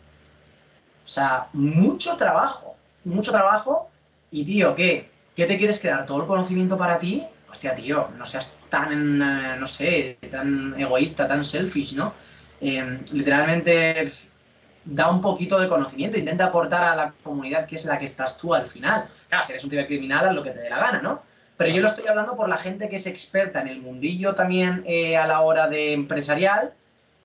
O 1.05 1.09
sea, 1.09 1.49
mucho 1.53 2.17
trabajo, 2.17 2.77
mucho 3.05 3.33
trabajo. 3.33 3.91
Y 4.31 4.45
tío, 4.45 4.75
¿qué? 4.77 5.11
¿Qué 5.35 5.47
te 5.47 5.59
quieres 5.59 5.81
quedar? 5.81 6.07
¿Todo 6.07 6.23
el 6.23 6.29
conocimiento 6.29 6.79
para 6.79 7.01
ti? 7.01 7.25
Hostia, 7.51 7.75
tío, 7.75 8.09
no 8.17 8.25
seas 8.25 8.53
tan, 8.69 9.21
eh, 9.21 9.57
no 9.59 9.67
sé, 9.67 10.19
tan 10.31 10.79
egoísta, 10.79 11.27
tan 11.27 11.45
selfish, 11.45 11.95
¿no? 11.95 12.15
Eh, 12.61 13.01
literalmente 13.13 14.13
da 14.85 15.11
un 15.11 15.21
poquito 15.21 15.59
de 15.59 15.69
conocimiento, 15.69 16.19
intenta 16.19 16.47
aportar 16.47 16.85
a 16.85 16.97
la 16.97 17.15
comunidad 17.23 17.67
que 17.67 17.77
es 17.77 17.85
la 17.85 17.99
que 17.99 18.05
estás 18.05 18.37
tú 18.37 18.55
al 18.55 18.67
final. 18.67 19.07
Claro, 19.29 19.45
si 19.45 19.53
eres 19.53 19.65
un 19.65 19.71
cibercriminal, 19.71 20.29
haz 20.29 20.35
lo 20.35 20.43
que 20.43 20.51
te 20.51 20.61
dé 20.61 20.71
la 20.71 20.79
gana, 20.79 21.01
¿no? 21.01 21.23
Pero 21.57 21.71
yo 21.71 21.83
lo 21.83 21.89
estoy 21.89 22.07
hablando 22.07 22.37
por 22.37 22.49
la 22.49 22.59
gente 22.59 22.89
que 22.89 22.97
es 22.97 23.07
experta 23.07 23.61
en 23.61 23.69
el 23.69 23.81
mundillo 23.81 24.35
también 24.35 24.83
eh, 24.87 25.17
a 25.17 25.27
la 25.27 25.41
hora 25.41 25.69
de 25.69 25.93
empresarial. 25.93 26.73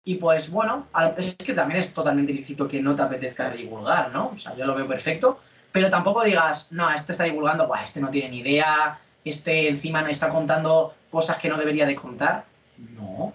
Y 0.05 0.15
pues 0.15 0.49
bueno, 0.49 0.87
es 1.17 1.35
que 1.35 1.53
también 1.53 1.79
es 1.79 1.93
totalmente 1.93 2.31
ilícito 2.31 2.67
que 2.67 2.81
no 2.81 2.95
te 2.95 3.01
apetezca 3.01 3.49
divulgar, 3.49 4.11
¿no? 4.11 4.29
O 4.29 4.35
sea, 4.35 4.55
yo 4.55 4.65
lo 4.65 4.75
veo 4.75 4.87
perfecto. 4.87 5.39
Pero 5.71 5.89
tampoco 5.89 6.23
digas, 6.23 6.71
no, 6.71 6.89
este 6.89 7.11
está 7.11 7.25
divulgando, 7.25 7.67
pues 7.67 7.81
este 7.83 8.01
no 8.01 8.09
tiene 8.09 8.29
ni 8.29 8.39
idea, 8.39 8.99
este 9.23 9.69
encima 9.69 10.01
no 10.01 10.07
está 10.07 10.29
contando 10.29 10.95
cosas 11.11 11.37
que 11.37 11.49
no 11.49 11.57
debería 11.57 11.85
de 11.85 11.95
contar. 11.95 12.45
No. 12.77 13.03
O 13.03 13.33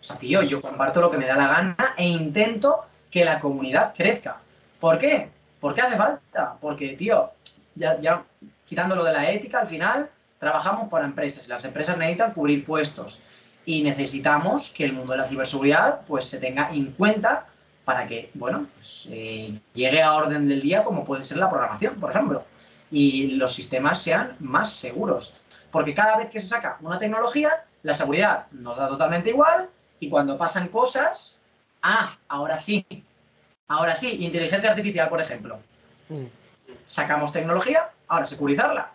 sea, 0.00 0.16
tío, 0.16 0.42
yo 0.42 0.60
comparto 0.60 1.00
lo 1.00 1.10
que 1.10 1.18
me 1.18 1.26
da 1.26 1.36
la 1.36 1.48
gana 1.48 1.94
e 1.96 2.08
intento 2.08 2.86
que 3.16 3.24
la 3.24 3.40
comunidad 3.40 3.94
crezca. 3.96 4.36
¿Por 4.78 4.98
qué? 4.98 5.30
Porque 5.58 5.80
hace 5.80 5.96
falta. 5.96 6.58
Porque, 6.60 6.96
tío, 6.96 7.30
ya, 7.74 7.98
ya 7.98 8.22
quitándolo 8.66 9.02
de 9.04 9.14
la 9.14 9.30
ética, 9.30 9.60
al 9.60 9.66
final 9.66 10.10
trabajamos 10.38 10.90
para 10.90 11.06
empresas 11.06 11.46
y 11.46 11.48
las 11.48 11.64
empresas 11.64 11.96
necesitan 11.96 12.34
cubrir 12.34 12.66
puestos. 12.66 13.22
Y 13.64 13.82
necesitamos 13.82 14.70
que 14.70 14.84
el 14.84 14.92
mundo 14.92 15.12
de 15.12 15.20
la 15.20 15.26
ciberseguridad 15.26 16.02
pues, 16.06 16.26
se 16.26 16.38
tenga 16.38 16.68
en 16.70 16.92
cuenta 16.92 17.46
para 17.86 18.06
que, 18.06 18.28
bueno, 18.34 18.66
pues, 18.74 19.08
eh, 19.10 19.58
llegue 19.72 20.02
a 20.02 20.12
orden 20.12 20.46
del 20.46 20.60
día 20.60 20.84
como 20.84 21.06
puede 21.06 21.24
ser 21.24 21.38
la 21.38 21.48
programación, 21.48 21.94
por 21.94 22.10
ejemplo. 22.10 22.44
Y 22.90 23.28
los 23.36 23.54
sistemas 23.54 23.98
sean 24.02 24.36
más 24.40 24.74
seguros. 24.74 25.34
Porque 25.70 25.94
cada 25.94 26.18
vez 26.18 26.28
que 26.28 26.38
se 26.38 26.48
saca 26.48 26.76
una 26.82 26.98
tecnología, 26.98 27.64
la 27.82 27.94
seguridad 27.94 28.44
nos 28.52 28.76
da 28.76 28.88
totalmente 28.88 29.30
igual 29.30 29.70
y 30.00 30.10
cuando 30.10 30.36
pasan 30.36 30.68
cosas, 30.68 31.36
Ah, 31.88 32.18
ahora 32.28 32.58
sí. 32.58 32.84
Ahora 33.68 33.96
sí, 33.96 34.24
inteligencia 34.24 34.70
artificial, 34.70 35.08
por 35.08 35.20
ejemplo. 35.20 35.58
Mm. 36.08 36.26
Sacamos 36.86 37.32
tecnología, 37.32 37.90
ahora 38.08 38.26
securizarla. 38.26 38.90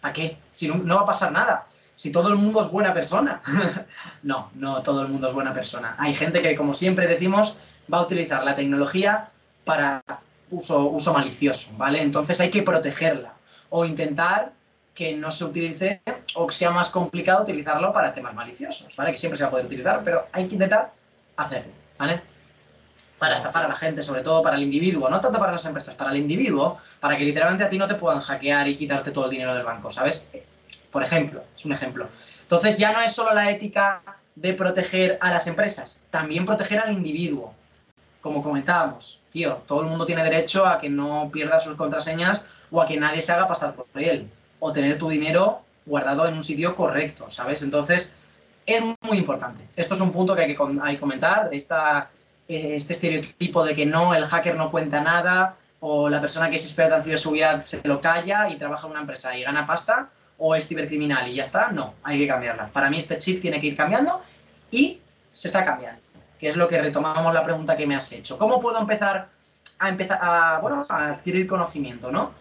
¿Para 0.00 0.12
qué? 0.12 0.38
Si 0.52 0.68
no, 0.68 0.96
va 0.96 1.02
a 1.02 1.06
pasar 1.06 1.32
nada. 1.32 1.66
Si 1.96 2.10
todo 2.10 2.28
el 2.28 2.36
mundo 2.36 2.62
es 2.62 2.70
buena 2.70 2.94
persona. 2.94 3.42
no, 4.22 4.50
no 4.54 4.82
todo 4.82 5.02
el 5.02 5.08
mundo 5.08 5.28
es 5.28 5.34
buena 5.34 5.52
persona. 5.52 5.96
Hay 5.98 6.14
gente 6.14 6.42
que, 6.42 6.54
como 6.54 6.74
siempre 6.74 7.06
decimos, 7.06 7.56
va 7.92 7.98
a 7.98 8.02
utilizar 8.02 8.44
la 8.44 8.54
tecnología 8.54 9.28
para 9.64 10.02
uso, 10.50 10.86
uso 10.86 11.12
malicioso, 11.12 11.72
¿vale? 11.76 12.02
Entonces 12.02 12.40
hay 12.40 12.50
que 12.50 12.62
protegerla 12.62 13.32
o 13.70 13.84
intentar 13.84 14.52
que 14.94 15.16
no 15.16 15.30
se 15.30 15.44
utilice 15.44 16.02
o 16.34 16.46
que 16.46 16.54
sea 16.54 16.70
más 16.70 16.90
complicado 16.90 17.42
utilizarlo 17.42 17.92
para 17.92 18.12
temas 18.12 18.34
maliciosos, 18.34 18.94
¿vale? 18.96 19.12
Que 19.12 19.18
siempre 19.18 19.38
se 19.38 19.44
va 19.44 19.48
a 19.48 19.50
poder 19.50 19.66
utilizar, 19.66 20.02
pero 20.04 20.26
hay 20.32 20.46
que 20.46 20.54
intentar 20.54 20.92
hacerlo, 21.36 21.72
¿vale? 21.98 22.20
Para 23.22 23.36
estafar 23.36 23.64
a 23.64 23.68
la 23.68 23.76
gente, 23.76 24.02
sobre 24.02 24.20
todo 24.20 24.42
para 24.42 24.56
el 24.56 24.64
individuo, 24.64 25.08
no 25.08 25.20
tanto 25.20 25.38
para 25.38 25.52
las 25.52 25.64
empresas, 25.64 25.94
para 25.94 26.10
el 26.10 26.16
individuo, 26.16 26.78
para 26.98 27.16
que 27.16 27.22
literalmente 27.22 27.62
a 27.62 27.70
ti 27.70 27.78
no 27.78 27.86
te 27.86 27.94
puedan 27.94 28.18
hackear 28.18 28.66
y 28.66 28.76
quitarte 28.76 29.12
todo 29.12 29.26
el 29.26 29.30
dinero 29.30 29.54
del 29.54 29.64
banco, 29.64 29.90
¿sabes? 29.90 30.26
Por 30.90 31.04
ejemplo, 31.04 31.44
es 31.56 31.64
un 31.64 31.72
ejemplo. 31.72 32.08
Entonces 32.40 32.76
ya 32.78 32.90
no 32.90 33.00
es 33.00 33.12
solo 33.12 33.32
la 33.32 33.48
ética 33.48 34.02
de 34.34 34.54
proteger 34.54 35.18
a 35.20 35.30
las 35.30 35.46
empresas, 35.46 36.02
también 36.10 36.44
proteger 36.44 36.80
al 36.80 36.92
individuo. 36.92 37.54
Como 38.20 38.42
comentábamos, 38.42 39.20
tío, 39.30 39.62
todo 39.68 39.82
el 39.82 39.86
mundo 39.86 40.04
tiene 40.04 40.24
derecho 40.24 40.66
a 40.66 40.80
que 40.80 40.90
no 40.90 41.30
pierda 41.32 41.60
sus 41.60 41.76
contraseñas 41.76 42.44
o 42.72 42.82
a 42.82 42.86
que 42.86 42.98
nadie 42.98 43.22
se 43.22 43.30
haga 43.30 43.46
pasar 43.46 43.74
por 43.74 43.86
él, 43.94 44.28
o 44.58 44.72
tener 44.72 44.98
tu 44.98 45.08
dinero 45.08 45.62
guardado 45.86 46.26
en 46.26 46.34
un 46.34 46.42
sitio 46.42 46.74
correcto, 46.74 47.30
¿sabes? 47.30 47.62
Entonces, 47.62 48.14
es 48.66 48.82
muy 48.82 49.18
importante. 49.18 49.62
Esto 49.76 49.94
es 49.94 50.00
un 50.00 50.10
punto 50.10 50.34
que 50.34 50.42
hay 50.42 50.48
que, 50.48 50.98
comentar, 50.98 51.50
esta 51.52 52.10
este 52.48 52.92
estereotipo 52.92 53.64
de 53.64 53.74
que 53.74 53.86
no, 53.86 54.14
el 54.14 54.24
hacker 54.24 54.56
no 54.56 54.70
cuenta 54.70 55.00
nada, 55.00 55.56
o 55.80 56.08
la 56.08 56.20
persona 56.20 56.48
que 56.48 56.56
es 56.56 56.64
experta 56.64 56.96
en 56.96 57.02
ciberseguridad 57.02 57.62
se 57.62 57.86
lo 57.86 58.00
calla 58.00 58.48
y 58.48 58.56
trabaja 58.56 58.86
en 58.86 58.92
una 58.92 59.00
empresa 59.00 59.36
y 59.36 59.42
gana 59.42 59.66
pasta, 59.66 60.10
o 60.38 60.54
es 60.54 60.68
cibercriminal 60.68 61.28
y 61.28 61.34
ya 61.34 61.42
está, 61.42 61.70
no, 61.70 61.94
hay 62.02 62.18
que 62.18 62.26
cambiarla. 62.26 62.68
Para 62.68 62.90
mí 62.90 62.98
este 62.98 63.18
chip 63.18 63.40
tiene 63.40 63.60
que 63.60 63.68
ir 63.68 63.76
cambiando 63.76 64.22
y 64.70 65.00
se 65.32 65.48
está 65.48 65.64
cambiando, 65.64 66.00
que 66.38 66.48
es 66.48 66.56
lo 66.56 66.68
que 66.68 66.80
retomamos 66.80 67.32
la 67.32 67.44
pregunta 67.44 67.76
que 67.76 67.86
me 67.86 67.96
has 67.96 68.10
hecho. 68.12 68.38
¿Cómo 68.38 68.60
puedo 68.60 68.78
empezar 68.78 69.28
a, 69.78 69.88
empezar 69.88 70.18
a, 70.20 70.58
bueno, 70.60 70.86
a 70.88 71.08
adquirir 71.08 71.46
conocimiento, 71.46 72.10
no? 72.10 72.32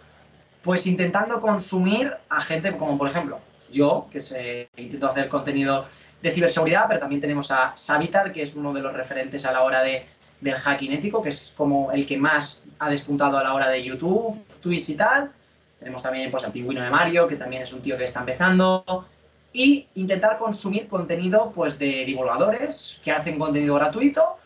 Pues 0.62 0.86
intentando 0.86 1.40
consumir 1.42 2.16
a 2.30 2.42
gente 2.42 2.76
como, 2.78 2.98
por 2.98 3.10
ejemplo, 3.10 3.40
yo, 3.72 4.08
que 4.12 4.20
se, 4.20 4.70
intento 4.78 5.08
hacer 5.08 5.30
contenido 5.30 5.86
de 6.22 6.32
ciberseguridad, 6.32 6.86
pero 6.88 7.00
también 7.00 7.22
tenemos 7.22 7.52
a 7.52 7.74
Savitar, 7.76 8.32
que 8.32 8.44
es 8.44 8.56
uno 8.56 8.74
de 8.74 8.82
los 8.82 8.94
referentes 8.94 9.46
a 9.46 9.52
la 9.52 9.64
hora 9.64 9.82
de, 9.82 10.06
del 10.40 10.56
hacking 10.56 10.92
ético, 10.92 11.22
que 11.22 11.30
es 11.30 11.54
como 11.56 11.92
el 11.92 12.06
que 12.06 12.18
más 12.18 12.64
ha 12.80 12.90
despuntado 12.90 13.38
a 13.38 13.44
la 13.44 13.54
hora 13.54 13.70
de 13.70 13.84
YouTube, 13.84 14.44
Twitch 14.62 14.90
y 14.90 14.96
tal. 14.96 15.32
Tenemos 15.80 16.04
también 16.04 16.30
pues, 16.30 16.44
al 16.44 16.52
pingüino 16.52 16.82
de 16.84 16.90
Mario, 16.90 17.28
que 17.28 17.36
también 17.36 17.64
es 17.64 17.74
un 17.74 17.82
tío 17.82 17.98
que 17.98 18.04
está 18.04 18.20
empezando. 18.20 19.08
Y 19.54 19.88
intentar 19.96 20.38
consumir 20.38 20.88
contenido 20.88 21.52
pues, 21.54 21.78
de 21.80 22.06
divulgadores 22.06 23.00
que 23.04 23.12
hacen 23.12 23.38
contenido 23.38 23.76
gratuito 23.76 24.38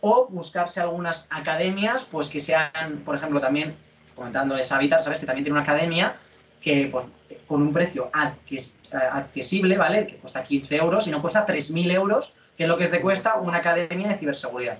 o 0.00 0.26
buscarse 0.30 0.80
algunas 0.80 1.28
academias 1.30 2.04
pues, 2.04 2.28
que 2.28 2.40
sean, 2.40 3.02
por 3.04 3.14
ejemplo, 3.14 3.40
también 3.40 3.76
comentando 4.14 4.54
de 4.54 4.64
Savitar, 4.64 5.02
sabes 5.02 5.20
que 5.20 5.26
también 5.26 5.44
tiene 5.44 5.58
una 5.58 5.62
academia 5.62 6.16
que 6.60 6.88
pues, 6.90 7.06
con 7.48 7.62
un 7.62 7.72
precio 7.72 8.10
accesible, 8.12 9.76
¿vale? 9.78 10.06
Que 10.06 10.16
cuesta 10.16 10.44
15 10.44 10.76
euros 10.76 11.06
y 11.08 11.10
no 11.10 11.22
cuesta 11.22 11.46
3.000 11.46 11.92
euros, 11.92 12.34
que 12.56 12.64
es 12.64 12.68
lo 12.68 12.76
que 12.76 12.86
se 12.86 13.00
cuesta 13.00 13.36
una 13.36 13.58
academia 13.58 14.08
de 14.08 14.14
ciberseguridad, 14.18 14.78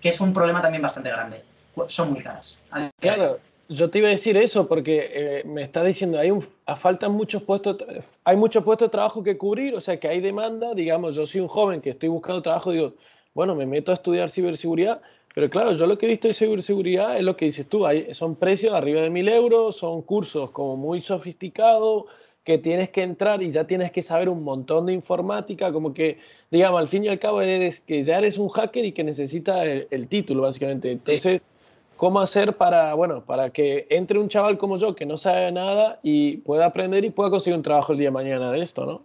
que 0.00 0.08
es 0.08 0.20
un 0.20 0.34
problema 0.34 0.60
también 0.60 0.82
bastante 0.82 1.08
grande. 1.10 1.42
Son 1.86 2.12
muy 2.12 2.20
caras. 2.20 2.58
Claro, 3.00 3.38
yo 3.68 3.90
te 3.90 3.98
iba 3.98 4.08
a 4.08 4.10
decir 4.10 4.36
eso 4.36 4.66
porque 4.68 5.10
eh, 5.12 5.42
me 5.44 5.62
está 5.62 5.84
diciendo, 5.84 6.18
hay 6.18 6.32
un, 6.32 6.46
faltan 6.76 7.12
muchos 7.12 7.42
puestos, 7.42 7.76
hay 8.24 8.36
muchos 8.36 8.64
puestos 8.64 8.88
de 8.88 8.92
trabajo 8.92 9.22
que 9.22 9.38
cubrir, 9.38 9.74
o 9.74 9.80
sea 9.80 9.98
que 9.98 10.08
hay 10.08 10.20
demanda, 10.20 10.74
digamos, 10.74 11.14
yo 11.14 11.26
soy 11.26 11.40
un 11.40 11.48
joven 11.48 11.80
que 11.80 11.90
estoy 11.90 12.08
buscando 12.08 12.42
trabajo, 12.42 12.72
digo, 12.72 12.94
bueno, 13.34 13.54
me 13.54 13.66
meto 13.66 13.92
a 13.92 13.94
estudiar 13.94 14.30
ciberseguridad, 14.30 15.00
pero 15.34 15.50
claro, 15.50 15.72
yo 15.72 15.86
lo 15.86 15.98
que 15.98 16.06
he 16.06 16.08
visto 16.08 16.28
de 16.28 16.34
ciberseguridad 16.34 17.18
es 17.18 17.24
lo 17.24 17.36
que 17.36 17.46
dices 17.46 17.68
tú, 17.68 17.84
hay, 17.84 18.14
son 18.14 18.36
precios 18.36 18.72
arriba 18.72 19.02
de 19.02 19.10
mil 19.10 19.28
euros, 19.28 19.76
son 19.76 20.02
cursos 20.02 20.50
como 20.50 20.76
muy 20.76 21.02
sofisticados, 21.02 22.04
que 22.44 22.58
tienes 22.58 22.90
que 22.90 23.02
entrar 23.02 23.42
y 23.42 23.50
ya 23.50 23.66
tienes 23.66 23.90
que 23.90 24.02
saber 24.02 24.28
un 24.28 24.44
montón 24.44 24.86
de 24.86 24.92
informática, 24.92 25.72
como 25.72 25.94
que, 25.94 26.18
digamos, 26.50 26.78
al 26.78 26.88
fin 26.88 27.04
y 27.04 27.08
al 27.08 27.18
cabo 27.18 27.40
eres 27.40 27.80
que 27.80 28.04
ya 28.04 28.18
eres 28.18 28.38
un 28.38 28.48
hacker 28.50 28.84
y 28.84 28.92
que 28.92 29.02
necesita 29.02 29.64
el, 29.64 30.08
título, 30.08 30.42
básicamente. 30.42 30.92
Entonces, 30.92 31.42
¿cómo 31.96 32.20
hacer 32.20 32.56
para, 32.56 32.92
bueno, 32.94 33.24
para 33.24 33.50
que 33.50 33.86
entre 33.88 34.18
un 34.18 34.28
chaval 34.28 34.58
como 34.58 34.76
yo 34.76 34.94
que 34.94 35.06
no 35.06 35.16
sabe 35.16 35.50
nada 35.52 35.98
y 36.02 36.36
pueda 36.38 36.66
aprender 36.66 37.04
y 37.04 37.10
pueda 37.10 37.30
conseguir 37.30 37.56
un 37.56 37.62
trabajo 37.62 37.92
el 37.92 37.98
día 37.98 38.08
de 38.08 38.12
mañana 38.12 38.52
de 38.52 38.60
esto, 38.60 38.84
¿no? 38.84 39.02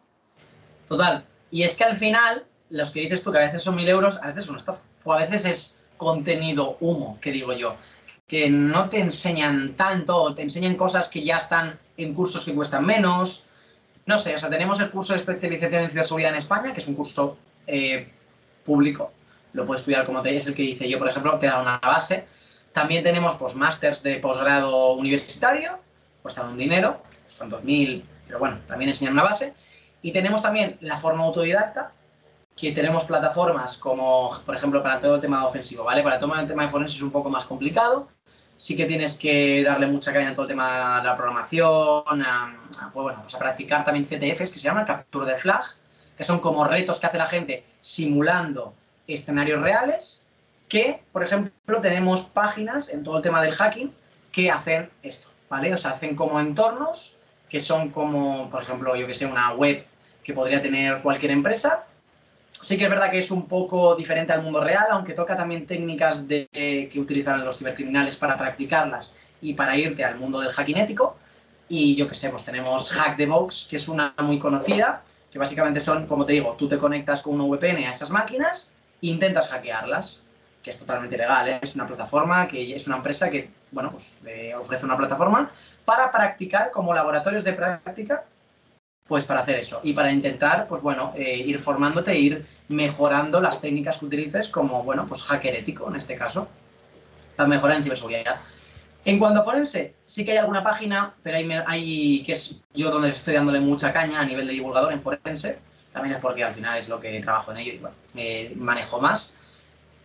Total. 0.90 1.24
Y 1.50 1.64
es 1.64 1.78
que 1.78 1.86
al 1.86 1.96
final, 1.96 2.44
los 2.70 2.92
que 2.92 3.00
dices 3.00 3.24
tú 3.24 3.32
que 3.32 3.38
a 3.38 3.42
veces 3.42 3.64
son 3.64 3.76
mil 3.76 3.88
euros, 3.88 4.20
a 4.22 4.28
veces 4.28 4.44
son 4.44 4.56
una 4.56 4.60
estafa. 4.60 4.82
O 5.06 5.14
a 5.14 5.20
veces 5.20 5.46
es 5.46 5.79
contenido 6.00 6.78
humo, 6.80 7.20
que 7.22 7.32
digo 7.32 7.54
yo 7.54 7.76
que 8.30 8.48
no 8.48 8.90
te 8.90 9.00
enseñan 9.00 9.74
tanto, 9.74 10.36
te 10.36 10.44
enseñan 10.44 10.76
cosas 10.76 11.10
que 11.10 11.24
ya 11.24 11.38
están 11.38 11.80
en 11.98 12.14
cursos 12.14 12.46
que 12.46 12.54
cuestan 12.54 12.86
menos. 12.86 13.44
No 14.06 14.20
sé, 14.20 14.36
o 14.36 14.38
sea, 14.38 14.52
tenemos 14.52 14.80
el 14.80 14.92
curso 14.92 15.14
de 15.14 15.20
especialización 15.20 15.84
en 15.84 15.90
ciberseguridad 15.90 16.32
en 16.32 16.38
España, 16.38 16.72
que 16.72 16.80
es 16.80 16.88
un 16.88 16.94
curso 16.94 17.38
eh, 17.66 18.08
público, 18.64 19.12
lo 19.54 19.66
puedes 19.66 19.82
estudiar 19.82 20.06
como 20.06 20.22
te 20.22 20.38
es 20.38 20.46
el 20.46 20.54
que 20.54 20.62
hice 20.62 20.88
yo, 20.88 21.00
por 21.00 21.10
ejemplo, 21.10 21.40
te 21.40 21.48
da 21.48 21.60
una 21.60 21.80
base. 21.80 22.28
También 22.72 23.04
tenemos 23.04 23.36
pues 23.36 23.56
másters 23.56 24.04
de 24.04 24.18
posgrado 24.18 24.94
universitario, 24.94 25.80
cuestan 26.22 26.50
un 26.50 26.58
dinero, 26.60 27.02
cuestan 27.24 27.50
2.000, 27.50 28.04
pero 28.28 28.38
bueno, 28.38 28.60
también 28.68 28.90
enseñan 28.90 29.14
una 29.14 29.24
base. 29.24 29.56
Y 30.04 30.12
tenemos 30.12 30.44
también 30.44 30.78
la 30.82 31.00
forma 31.00 31.24
autodidacta, 31.24 31.94
que 32.60 32.74
tenemos 32.74 33.06
plataformas 33.06 33.78
como, 33.78 34.38
por 34.46 34.54
ejemplo, 34.54 34.84
para 34.84 35.00
todo 35.00 35.16
el 35.16 35.22
tema 35.22 35.46
ofensivo, 35.46 35.86
¿vale? 35.86 36.04
Para 36.04 36.20
todo 36.20 36.36
el 36.36 36.48
tema 36.48 36.64
de 36.64 36.70
forense 36.70 36.96
es 36.98 37.02
un 37.02 37.12
poco 37.12 37.30
más 37.30 37.46
complicado, 37.46 38.10
sí 38.58 38.76
que 38.76 38.86
tienes 38.86 39.18
que 39.18 39.64
darle 39.64 39.88
mucha 39.88 40.12
caña 40.12 40.32
a 40.32 40.34
todo 40.34 40.44
el 40.44 40.50
tema 40.50 40.98
de 41.00 41.08
la 41.08 41.16
programación, 41.16 42.22
a, 42.22 42.58
pues 42.92 43.04
bueno, 43.04 43.20
pues 43.22 43.34
a 43.34 43.40
practicar 43.40 43.86
también 43.86 44.04
CTFs, 44.04 44.52
que 44.52 44.60
se 44.60 44.66
llama 44.66 44.84
Capture 44.84 45.26
de 45.26 45.38
Flag, 45.38 45.64
que 46.18 46.26
son 46.26 46.40
como 46.40 46.66
retos 46.66 47.00
que 47.00 47.08
hace 47.08 47.18
la 47.18 47.28
gente 47.28 47.64
simulando 47.80 48.74
escenarios 49.08 49.62
reales, 49.62 50.26
que, 50.68 51.02
por 51.14 51.24
ejemplo, 51.24 51.80
tenemos 51.82 52.24
páginas 52.24 52.90
en 52.90 53.04
todo 53.04 53.18
el 53.18 53.24
tema 53.24 53.42
del 53.42 53.54
hacking 53.54 53.94
que 54.34 54.52
hacen 54.52 54.90
esto, 55.02 55.30
¿vale? 55.50 55.74
O 55.74 55.78
sea, 55.78 55.92
hacen 55.92 56.14
como 56.14 56.38
entornos 56.40 57.18
que 57.48 57.62
son 57.62 57.90
como, 57.90 58.50
por 58.50 58.62
ejemplo, 58.62 58.98
yo 58.98 59.08
que 59.08 59.14
sé, 59.14 59.26
una 59.26 59.54
web 59.54 59.86
que 60.24 60.34
podría 60.34 60.62
tener 60.62 61.02
cualquier 61.02 61.32
empresa, 61.32 61.86
sí 62.62 62.78
que 62.78 62.86
es 62.86 62.90
verdad 62.90 63.12
que 63.12 63.18
es 63.18 63.32
un 63.32 63.48
poco 63.48 63.96
diferente 63.96 64.34
al 64.34 64.42
mundo 64.42 64.62
real, 64.62 64.88
aunque 64.92 65.14
toca 65.14 65.36
también 65.36 65.66
técnicas 65.66 66.28
de, 66.28 66.48
que 66.52 67.00
utilizan 67.00 67.44
los 67.46 67.58
cibercriminales 67.58 68.18
para 68.18 68.38
practicarlas 68.38 69.16
y 69.42 69.54
para 69.54 69.78
irte 69.78 70.04
al 70.04 70.18
mundo 70.18 70.40
del 70.40 70.52
hacking 70.52 70.78
ético. 70.78 71.18
Y 71.68 71.96
yo 71.96 72.08
que 72.08 72.16
sé, 72.16 72.30
pues 72.30 72.44
tenemos 72.44 72.92
Hack 72.92 73.16
the 73.18 73.28
Box, 73.28 73.68
que 73.70 73.76
es 73.76 73.88
una 73.88 74.14
muy 74.20 74.40
conocida, 74.40 75.04
que 75.32 75.38
básicamente 75.38 75.80
son, 75.80 76.08
como 76.08 76.26
te 76.26 76.34
digo, 76.34 76.56
tú 76.58 76.68
te 76.68 76.78
conectas 76.78 77.22
con 77.22 77.40
una 77.40 77.44
VPN 77.44 77.86
a 77.86 77.92
esas 77.92 78.10
máquinas 78.10 78.74
e 79.02 79.08
intentas 79.08 79.48
hackearlas, 79.50 80.24
que 80.64 80.72
es 80.72 80.80
totalmente 80.80 81.18
legal, 81.18 81.48
¿eh? 81.48 81.60
es 81.62 81.76
una 81.76 81.88
plataforma, 81.88 82.48
que 82.48 82.76
es 82.76 82.88
una 82.88 82.98
empresa 82.98 83.30
que, 83.30 83.52
bueno, 83.72 83.92
pues 83.92 84.20
ofrece 84.60 84.86
una 84.86 84.98
plataforma 84.98 85.52
para 85.86 86.12
practicar 86.12 86.72
como 86.72 86.94
laboratorios 86.94 87.44
de 87.44 87.54
práctica 87.54 88.26
pues 89.10 89.26
para 89.26 89.42
hacer 89.42 89.60
eso 89.60 89.82
y 89.84 89.92
para 89.94 90.12
intentar, 90.12 90.68
pues 90.68 90.84
bueno, 90.84 91.12
eh, 91.18 91.36
ir 91.36 91.58
formándote, 91.60 92.18
ir 92.18 92.46
mejorando 92.70 93.42
las 93.42 93.60
técnicas 93.60 93.98
que 93.98 94.06
utilices 94.06 94.48
como, 94.48 94.84
bueno, 94.84 95.08
pues 95.08 95.24
hacker 95.24 95.56
ético 95.56 95.90
en 95.90 95.96
este 95.96 96.16
caso, 96.16 96.48
para 97.36 97.50
mejorar 97.50 97.78
en 97.78 97.84
ciberseguridad. 97.84 98.38
En 99.04 99.18
cuanto 99.18 99.42
a 99.42 99.44
forense, 99.44 99.96
sí 100.06 100.24
que 100.24 100.34
hay 100.34 100.38
alguna 100.38 100.64
página, 100.64 101.16
pero 101.24 101.38
hay, 101.38 101.50
hay 101.66 102.24
que 102.24 102.34
es 102.34 102.62
yo 102.74 102.92
donde 102.92 103.10
estoy 103.10 103.34
dándole 103.34 103.60
mucha 103.60 103.92
caña 103.92 104.20
a 104.22 104.26
nivel 104.26 104.46
de 104.46 104.54
divulgador 104.54 104.94
en 104.94 105.02
forense, 105.02 105.58
también 105.92 106.16
es 106.16 106.22
porque 106.22 106.44
al 106.44 106.54
final 106.54 106.78
es 106.78 106.88
lo 106.88 107.00
que 107.00 107.20
trabajo 107.20 107.52
en 107.52 107.58
ello 107.58 107.74
y 107.74 107.78
bueno, 107.80 107.96
manejo 108.64 109.02
más. 109.02 109.34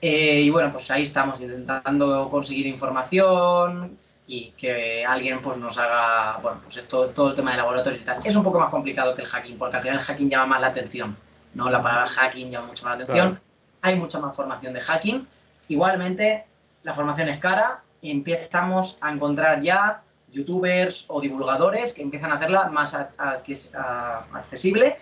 Eh, 0.00 0.40
y 0.40 0.50
bueno, 0.50 0.72
pues 0.72 0.90
ahí 0.90 1.02
estamos 1.02 1.40
intentando 1.42 2.28
conseguir 2.30 2.66
información, 2.66 3.98
y 4.26 4.52
que 4.52 5.04
alguien 5.04 5.42
pues 5.42 5.58
nos 5.58 5.76
haga, 5.78 6.38
bueno, 6.38 6.60
pues 6.62 6.78
esto, 6.78 7.10
todo 7.10 7.30
el 7.30 7.36
tema 7.36 7.50
de 7.50 7.58
laboratorios 7.58 8.00
y 8.00 8.04
tal. 8.04 8.18
Es 8.24 8.34
un 8.36 8.42
poco 8.42 8.58
más 8.58 8.70
complicado 8.70 9.14
que 9.14 9.22
el 9.22 9.28
hacking, 9.28 9.58
porque 9.58 9.76
al 9.76 9.82
final 9.82 9.98
el 9.98 10.04
hacking 10.04 10.30
llama 10.30 10.46
más 10.46 10.60
la 10.62 10.66
atención, 10.68 11.16
¿no? 11.54 11.68
La 11.68 11.82
palabra 11.82 12.06
hacking 12.06 12.50
llama 12.50 12.68
mucho 12.68 12.84
más 12.84 12.98
la 12.98 13.04
atención. 13.04 13.40
Hay 13.82 13.96
mucha 13.96 14.18
más 14.18 14.34
formación 14.34 14.72
de 14.72 14.80
hacking. 14.80 15.28
Igualmente, 15.68 16.46
la 16.82 16.94
formación 16.94 17.28
es 17.28 17.38
cara 17.38 17.82
y 18.00 18.10
empezamos 18.10 18.96
a 19.00 19.12
encontrar 19.12 19.60
ya 19.60 20.02
youtubers 20.32 21.04
o 21.08 21.20
divulgadores 21.20 21.92
que 21.92 22.02
empiezan 22.02 22.32
a 22.32 22.36
hacerla 22.36 22.68
más 22.70 22.94
accesible 24.32 24.98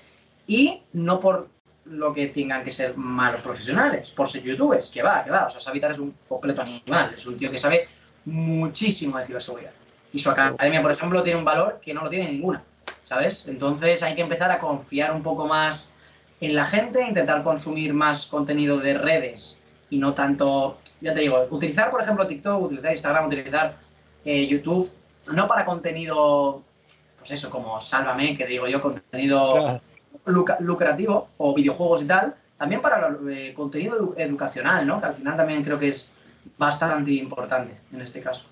y 0.46 0.82
no 0.92 1.20
por 1.20 1.48
lo 1.84 2.12
que 2.12 2.28
tengan 2.28 2.62
que 2.64 2.70
ser 2.70 2.96
malos 2.96 3.40
profesionales, 3.40 4.10
por 4.10 4.28
ser 4.28 4.42
youtubers, 4.42 4.88
que 4.90 5.02
va, 5.02 5.24
que 5.24 5.30
va. 5.30 5.46
O 5.46 5.50
sea, 5.50 5.60
Savitar 5.60 5.92
es 5.92 5.98
un 5.98 6.14
completo 6.28 6.62
animal, 6.62 7.14
es 7.14 7.26
un 7.26 7.36
tío 7.36 7.50
que 7.50 7.58
sabe 7.58 7.88
muchísimo 8.24 9.18
de 9.18 9.26
ciberseguridad. 9.26 9.72
Y 10.12 10.18
su 10.18 10.30
academia, 10.30 10.82
por 10.82 10.92
ejemplo, 10.92 11.22
tiene 11.22 11.38
un 11.38 11.44
valor 11.44 11.80
que 11.82 11.94
no 11.94 12.04
lo 12.04 12.10
tiene 12.10 12.30
ninguna, 12.30 12.62
¿sabes? 13.04 13.48
Entonces 13.48 14.02
hay 14.02 14.14
que 14.14 14.22
empezar 14.22 14.50
a 14.50 14.58
confiar 14.58 15.12
un 15.12 15.22
poco 15.22 15.46
más 15.46 15.92
en 16.40 16.54
la 16.54 16.64
gente, 16.64 17.06
intentar 17.06 17.42
consumir 17.42 17.94
más 17.94 18.26
contenido 18.26 18.78
de 18.78 18.98
redes 18.98 19.60
y 19.90 19.98
no 19.98 20.12
tanto, 20.12 20.78
ya 21.00 21.14
te 21.14 21.20
digo, 21.20 21.46
utilizar, 21.50 21.90
por 21.90 22.02
ejemplo, 22.02 22.26
TikTok, 22.26 22.62
utilizar 22.62 22.90
Instagram, 22.90 23.26
utilizar 23.26 23.76
eh, 24.24 24.46
YouTube, 24.46 24.90
no 25.32 25.46
para 25.46 25.64
contenido, 25.64 26.62
pues 27.18 27.30
eso, 27.30 27.48
como 27.48 27.80
Sálvame, 27.80 28.36
que 28.36 28.46
digo 28.46 28.66
yo, 28.66 28.80
contenido 28.80 29.80
lucrativo 30.60 31.28
o 31.36 31.54
videojuegos 31.54 32.02
y 32.02 32.06
tal, 32.06 32.34
también 32.58 32.80
para 32.80 33.16
eh, 33.30 33.52
contenido 33.54 34.14
educacional, 34.16 34.86
¿no? 34.86 35.00
Que 35.00 35.06
al 35.06 35.14
final 35.14 35.36
también 35.36 35.62
creo 35.62 35.78
que 35.78 35.88
es 35.88 36.12
bastante 36.58 37.12
importante 37.12 37.74
en 37.92 38.00
este 38.00 38.20
caso. 38.20 38.46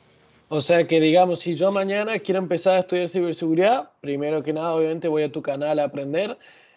O 0.48 0.60
sea 0.60 0.86
que 0.86 1.00
digamos, 1.00 1.40
si 1.40 1.54
yo 1.54 1.70
mañana 1.70 2.18
quiero 2.18 2.40
empezar 2.40 2.76
a 2.76 2.80
estudiar 2.80 3.08
ciberseguridad, 3.08 3.90
primero 4.00 4.42
que 4.42 4.52
nada 4.52 4.74
obviamente 4.74 5.06
voy 5.06 5.22
a 5.22 5.30
tu 5.30 5.42
canal 5.42 5.78
a 5.78 5.84
aprender 5.84 6.36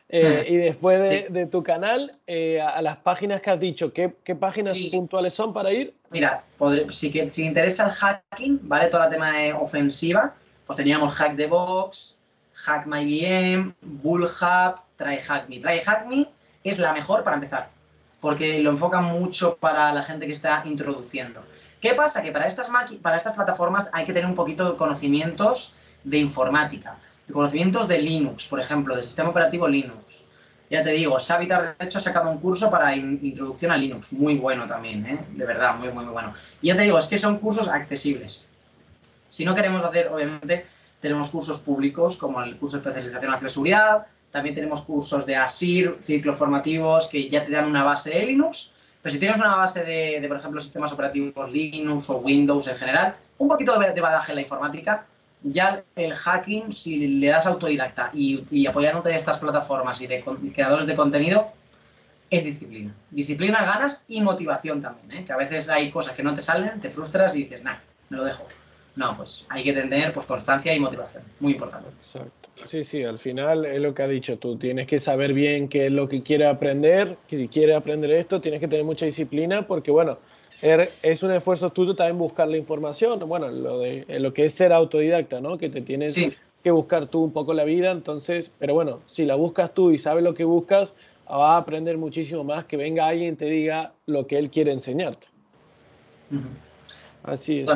eh, 0.10 0.46
y 0.50 0.58
después 0.58 1.28
de, 1.32 1.46
tu 1.48 1.64
canal 1.64 2.20
eh, 2.28 2.62
a, 2.62 2.82
las 2.84 2.98
páginas 2.98 3.42
que 3.42 3.50
has 3.50 3.60
dicho, 3.60 3.92
¿qué, 3.92 4.14
qué 4.24 4.36
páginas 4.36 4.78
puntuales 4.92 5.34
son 5.34 5.54
para 5.54 5.72
ir? 5.72 5.96
Mira, 6.12 6.44
si, 6.90 7.12
que, 7.12 7.32
si 7.32 7.46
interesa 7.46 7.86
el 7.86 7.92
hacking, 7.92 8.60
¿vale? 8.62 8.90
Todo 8.90 9.06
el 9.06 9.10
tema 9.10 9.32
de 9.32 9.54
ofensiva, 9.54 10.36
pues 10.68 10.78
teníamos 10.78 11.16
Hack 11.16 11.36
the 11.36 11.48
Box, 11.48 12.18
Hack 12.54 12.86
My 12.86 13.04
VM, 13.04 13.74
Bullhub, 13.82 14.76
Try 14.98 15.18
Hack 15.18 15.50
Me. 15.50 15.60
Try 15.60 15.80
Hack 15.80 16.06
Me 16.08 16.28
es 16.64 16.78
la 16.78 16.94
mejor 16.94 17.24
para 17.24 17.38
empezar 17.38 17.70
porque 18.24 18.60
lo 18.60 18.70
enfocan 18.70 19.04
mucho 19.04 19.58
para 19.58 19.92
la 19.92 20.02
gente 20.02 20.26
que 20.26 20.32
está 20.32 20.64
introduciendo. 20.64 21.44
¿Qué 21.82 21.94
pasa? 21.94 22.22
Que 22.22 22.32
para 22.32 22.48
estas, 22.48 22.70
para 23.02 23.18
estas 23.18 23.34
plataformas 23.34 23.90
hay 23.92 24.06
que 24.06 24.14
tener 24.14 24.30
un 24.30 24.34
poquito 24.34 24.72
de 24.72 24.78
conocimientos 24.78 25.76
de 26.06 26.20
informática, 26.20 26.96
de 27.28 27.34
conocimientos 27.34 27.86
de 27.86 28.02
Linux, 28.02 28.48
por 28.48 28.62
ejemplo, 28.62 28.96
de 28.96 29.02
sistema 29.02 29.28
operativo 29.28 29.68
Linux. 29.68 30.24
Ya 30.70 30.86
te 30.86 30.92
digo, 30.92 31.20
Savitar 31.20 31.76
de 31.78 31.86
hecho 31.86 31.98
ha 31.98 32.02
sacado 32.02 32.32
un 32.32 32.38
curso 32.38 32.72
para 32.72 32.96
introducción 32.96 33.74
a 33.74 33.78
Linux, 33.78 34.14
muy 34.14 34.38
bueno 34.38 34.68
también, 34.68 35.06
¿eh? 35.06 35.20
de 35.32 35.46
verdad, 35.46 35.76
muy, 35.76 35.90
muy, 35.90 36.06
muy 36.06 36.14
bueno. 36.14 36.34
Y 36.62 36.68
ya 36.68 36.78
te 36.78 36.84
digo, 36.84 36.98
es 36.98 37.08
que 37.08 37.18
son 37.18 37.40
cursos 37.40 37.68
accesibles. 37.68 38.46
Si 39.28 39.44
no 39.44 39.54
queremos 39.54 39.84
hacer, 39.84 40.08
obviamente, 40.08 40.66
tenemos 41.02 41.28
cursos 41.28 41.60
públicos 41.60 42.16
como 42.16 42.42
el 42.42 42.56
curso 42.56 42.78
de 42.78 42.84
especialización 42.84 43.34
en 43.34 43.38
ciberseguridad, 43.40 44.08
también 44.34 44.56
tenemos 44.56 44.82
cursos 44.82 45.28
de 45.28 45.36
ASIR, 45.36 46.00
ciclos 46.02 46.36
formativos 46.36 47.08
que 47.08 47.30
ya 47.30 47.46
te 47.46 47.52
dan 47.52 47.68
una 47.68 47.84
base 47.84 48.10
de 48.10 48.26
Linux. 48.26 48.74
Pero 49.00 49.14
si 49.14 49.20
tienes 49.20 49.38
una 49.38 49.58
base 49.58 49.84
de, 49.84 50.26
por 50.28 50.38
ejemplo, 50.38 50.60
sistemas 50.60 50.92
operativos 50.92 51.52
Linux 51.52 52.10
o 52.10 52.18
Windows 52.18 52.68
en 52.68 52.76
general, 52.76 53.16
un 53.38 53.48
poquito 53.48 53.78
de, 53.78 54.02
badaje 54.02 54.32
en 54.32 54.38
la 54.38 54.42
informática, 54.42 55.06
ya 55.44 55.84
el 55.96 56.16
hacking, 56.16 56.74
si 56.74 57.20
le 57.20 57.28
das 57.28 57.46
autodidacta 57.46 58.10
y, 58.12 58.66
apoyándote 58.66 59.10
de 59.10 59.18
estas 59.18 59.38
plataformas 59.38 60.02
y 60.02 60.08
de, 60.08 60.24
creadores 60.52 60.88
de 60.88 60.96
contenido, 60.96 61.52
es 62.32 62.44
disciplina. 62.44 62.92
Disciplina, 63.12 63.64
ganas 63.64 64.04
y 64.08 64.20
motivación 64.22 64.82
también, 64.82 65.12
¿eh? 65.12 65.26
que 65.26 65.32
a 65.32 65.38
veces 65.38 65.70
hay 65.70 65.92
cosas 65.92 66.16
que 66.16 66.24
no 66.24 66.34
te 66.34 66.42
salen, 66.42 66.82
te 66.82 66.90
frustras 66.90 67.36
y 67.36 67.44
dices, 67.44 67.62
nah, 67.62 67.76
me 68.10 68.18
lo 68.18 68.24
dejo. 68.24 68.48
No, 68.96 69.18
pues 69.18 69.46
hay 69.50 69.64
que 69.64 69.74
tener 69.74 70.14
pues, 70.14 70.26
constancia 70.26 70.74
y 70.74 70.80
motivación, 70.80 71.24
muy 71.40 71.54
importante. 71.54 71.90
Exacto. 72.00 72.50
Sí, 72.66 72.84
sí, 72.84 73.04
al 73.04 73.20
final 73.20 73.66
es 73.66 73.82
lo 73.82 73.94
que 73.94 74.04
ha 74.04 74.08
dicho 74.08 74.38
tú. 74.38 74.58
Tienes 74.58 74.88
que 74.88 75.00
saber 75.00 75.34
bien 75.34 75.68
qué 75.68 75.88
es 75.88 75.92
lo 75.92 76.08
que 76.08 76.22
quiere 76.22 76.46
aprender. 76.46 77.18
Que 77.28 77.38
si 77.38 77.48
quieres 77.48 77.76
aprender 77.76 78.12
esto, 78.12 78.40
tienes 78.40 78.60
que 78.60 78.68
tener 78.68 78.86
mucha 78.86 79.06
disciplina 79.06 79.68
porque, 79.68 79.92
bueno, 79.92 80.18
er, 80.62 80.90
es 81.02 81.24
un 81.24 81.32
esfuerzo 81.32 81.72
tuyo 81.72 81.96
también 81.96 82.18
buscar 82.18 82.48
la 82.48 82.58
información. 82.58 83.20
Bueno, 83.28 83.50
lo, 83.50 83.80
de, 83.80 84.06
lo 84.20 84.34
que 84.34 84.46
es 84.46 84.54
ser 84.54 84.72
autodidacta, 84.72 85.42
¿no? 85.42 85.58
Que 85.58 85.70
te 85.70 85.82
tienes 85.82 86.16
que 86.64 86.72
buscar 86.72 87.08
tú 87.08 87.24
un 87.24 87.34
poco 87.34 87.54
la 87.54 87.64
vida. 87.64 87.92
Entonces, 87.92 88.52
pero 88.60 88.76
bueno, 88.76 89.02
si 89.08 89.26
la 89.26 89.36
buscas 89.36 89.74
tú 89.74 89.92
y 89.92 89.98
sabes 89.98 90.24
lo 90.24 90.36
que 90.36 90.44
buscas, 90.44 90.94
vas 91.28 91.42
a 91.42 91.58
aprender 91.58 91.98
muchísimo 91.98 92.44
más 92.44 92.66
que 92.66 92.78
venga 92.78 93.08
alguien 93.08 93.34
y 93.34 93.38
te 93.38 93.46
diga 93.46 93.94
lo 94.06 94.28
que 94.28 94.38
él 94.38 94.50
quiere 94.50 94.72
enseñarte. 94.72 95.28
Así 97.24 97.60
es. 97.60 97.72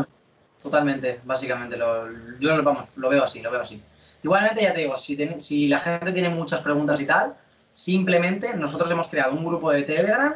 Totalmente, 0.67 1.21
básicamente. 1.23 1.77
Lo, 1.77 2.09
yo 2.39 2.61
vamos, 2.61 2.97
lo 2.97 3.07
veo 3.07 3.23
así, 3.23 3.41
lo 3.41 3.49
veo 3.49 3.61
así. 3.61 3.81
Igualmente, 4.21 4.61
ya 4.61 4.73
te 4.73 4.81
digo, 4.81 4.97
si, 4.97 5.17
si 5.39 5.67
la 5.69 5.79
gente 5.79 6.11
tiene 6.11 6.27
muchas 6.29 6.59
preguntas 6.59 6.99
y 6.99 7.05
tal, 7.05 7.35
simplemente 7.71 8.53
nosotros 8.57 8.91
hemos 8.91 9.07
creado 9.07 9.33
un 9.33 9.45
grupo 9.45 9.71
de 9.71 9.83
Telegram 9.83 10.35